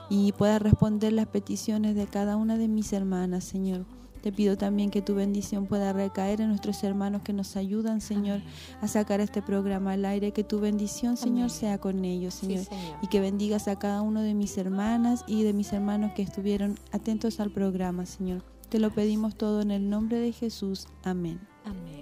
y 0.07 0.34
pueda 0.34 0.60
responder 0.60 1.11
las 1.11 1.26
peticiones 1.26 1.95
de 1.95 2.06
cada 2.06 2.38
una 2.38 2.57
de 2.57 2.68
mis 2.68 2.94
hermanas, 2.94 3.44
Señor. 3.44 3.86
Te 4.22 4.32
pido 4.32 4.56
también 4.56 4.91
que 4.91 5.02
tu 5.02 5.15
bendición 5.15 5.65
pueda 5.65 5.94
recaer 5.94 6.41
en 6.41 6.49
nuestros 6.49 6.84
hermanos 6.84 7.23
que 7.23 7.34
nos 7.34 7.56
ayudan, 7.56 8.02
Señor, 8.02 8.41
a 8.82 8.88
sacar 8.88 9.19
este 9.19 9.41
programa 9.41 9.94
al 9.94 10.06
aire. 10.06 10.32
Que 10.32 10.44
tu 10.44 10.60
bendición, 10.60 11.18
Señor, 11.18 11.49
sea 11.49 11.80
con 11.80 12.06
ellos, 12.06 12.36
señor. 12.36 12.65
Y 13.02 13.07
que 13.07 13.19
bendigas 13.19 13.68
a 13.68 13.80
cada 13.80 14.03
uno 14.03 14.22
de 14.22 14.36
mis 14.36 14.60
hermanas 14.60 15.23
y 15.26 15.41
de 15.41 15.53
mis 15.53 15.73
hermanos 15.73 16.11
que 16.15 16.22
estuvieron 16.22 16.78
atentos 16.91 17.40
al 17.40 17.49
programa, 17.49 18.06
Señor. 18.06 18.44
Te 18.69 18.78
lo 18.78 18.91
pedimos 18.91 19.36
todo 19.36 19.61
en 19.61 19.72
el 19.72 19.90
nombre 19.90 20.19
de 20.19 20.32
Jesús. 20.34 20.88
Amén. 21.03 21.40
Amén. 21.65 22.01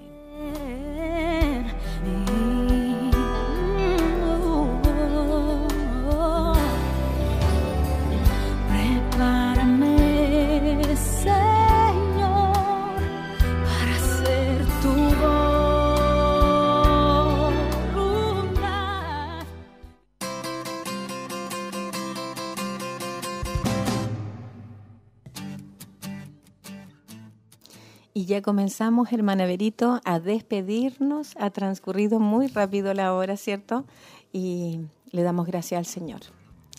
Y 28.14 28.26
ya 28.26 28.42
comenzamos, 28.42 29.12
hermana 29.12 29.46
Berito, 29.46 30.02
a 30.04 30.20
despedirnos. 30.20 31.34
Ha 31.40 31.52
transcurrido 31.52 32.20
muy 32.20 32.48
rápido 32.48 32.94
la 32.94 33.14
hora, 33.14 33.38
¿cierto? 33.38 33.86
Y 34.34 34.82
le 35.12 35.24
damos 35.24 35.48
gracias 35.48 35.78
al 35.78 35.86
Señor. 35.86 36.22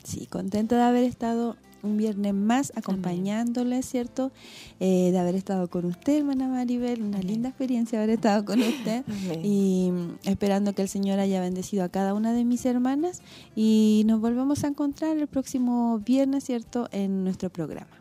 Sí, 0.05 0.27
contenta 0.27 0.77
de 0.77 0.83
haber 0.83 1.05
estado 1.05 1.57
un 1.83 1.97
viernes 1.97 2.35
más 2.35 2.73
acompañándole, 2.77 3.83
¿cierto? 3.83 4.33
Eh, 4.81 5.11
de 5.13 5.19
haber 5.19 5.35
estado 5.35 5.69
con 5.69 5.85
usted, 5.87 6.19
hermana 6.19 6.49
Maribel, 6.49 7.03
una 7.03 7.21
linda 7.21 7.49
experiencia 7.49 7.99
haber 7.99 8.11
estado 8.11 8.45
con 8.45 8.61
usted 8.61 9.05
y 9.43 9.91
esperando 10.25 10.75
que 10.75 10.83
el 10.83 10.89
Señor 10.89 11.19
haya 11.21 11.41
bendecido 11.41 11.85
a 11.85 11.89
cada 11.89 12.15
una 12.15 12.33
de 12.33 12.45
mis 12.45 12.67
hermanas 12.67 13.23
y 13.55 14.03
nos 14.07 14.21
volvemos 14.21 14.65
a 14.65 14.69
encontrar 14.69 15.17
el 15.17 15.27
próximo 15.27 15.99
viernes, 16.01 16.45
¿cierto? 16.45 16.89
En 16.93 17.25
nuestro 17.25 17.51
programa. 17.51 18.00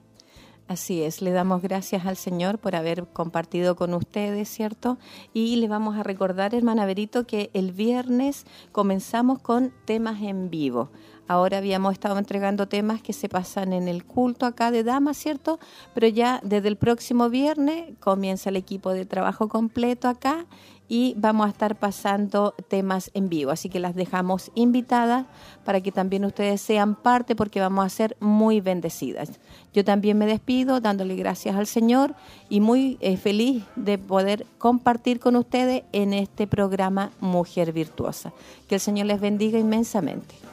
Así 0.70 1.02
es, 1.02 1.24
le 1.24 1.32
damos 1.32 1.64
gracias 1.64 2.06
al 2.06 2.16
Señor 2.16 2.60
por 2.60 2.76
haber 2.76 3.08
compartido 3.08 3.76
con 3.76 3.96
ustedes, 3.96 4.48
¿cierto? 4.50 5.00
Y 5.34 5.56
le 5.56 5.68
vamos 5.68 5.98
a 5.98 6.04
recordar, 6.04 6.54
hermana 6.54 6.86
Berito, 6.86 7.26
que 7.26 7.50
el 7.56 7.72
viernes 7.72 8.46
comenzamos 8.72 9.40
con 9.40 9.74
temas 9.86 10.22
en 10.22 10.52
vivo. 10.52 10.92
Ahora 11.28 11.58
habíamos 11.58 11.94
estado 11.94 12.20
entregando 12.20 12.68
temas 12.68 13.02
que 13.02 13.14
se 13.14 13.30
pasan 13.30 13.74
en 13.74 13.88
el 13.88 14.06
culto 14.06 14.46
acá 14.46 14.70
de 14.70 14.84
damas, 14.84 15.18
¿cierto? 15.18 15.60
Pero 15.96 16.08
ya 16.08 16.40
desde 16.44 16.68
el 16.68 16.76
próximo 16.76 17.32
viernes 17.32 17.96
comienza 18.00 18.52
el 18.52 18.56
equipo 18.56 18.92
de 18.92 19.08
trabajo 19.08 19.48
completo 19.48 20.08
acá 20.08 20.46
y 20.90 21.14
vamos 21.18 21.46
a 21.46 21.50
estar 21.50 21.76
pasando 21.76 22.56
temas 22.68 23.12
en 23.14 23.30
vivo. 23.30 23.52
Así 23.52 23.70
que 23.70 23.80
las 23.80 23.96
dejamos 23.96 24.52
invitadas 24.56 25.28
para 25.64 25.82
que 25.82 25.92
también 25.92 26.26
ustedes 26.26 26.60
sean 26.60 26.96
parte 26.96 27.36
porque 27.36 27.62
vamos 27.62 27.86
a 27.86 27.90
ser 27.90 28.18
muy 28.20 28.60
bendecidas. 28.60 29.40
Yo 29.72 29.86
también 29.86 30.18
me 30.18 30.26
despido 30.26 30.82
dándole 30.82 31.16
gracias 31.16 31.56
al 31.56 31.68
Señor 31.68 32.16
y 32.50 32.60
muy 32.60 32.98
eh, 33.02 33.18
feliz 33.18 33.64
de 33.76 34.00
poder 34.00 34.48
compartir 34.58 35.20
con 35.20 35.36
ustedes 35.36 35.84
en 35.92 36.14
este 36.14 36.48
programa 36.48 37.12
Mujer 37.20 37.72
Virtuosa. 37.72 38.34
Que 38.68 38.76
el 38.76 38.82
Señor 38.82 39.06
les 39.06 39.22
bendiga 39.22 39.60
inmensamente. 39.60 40.49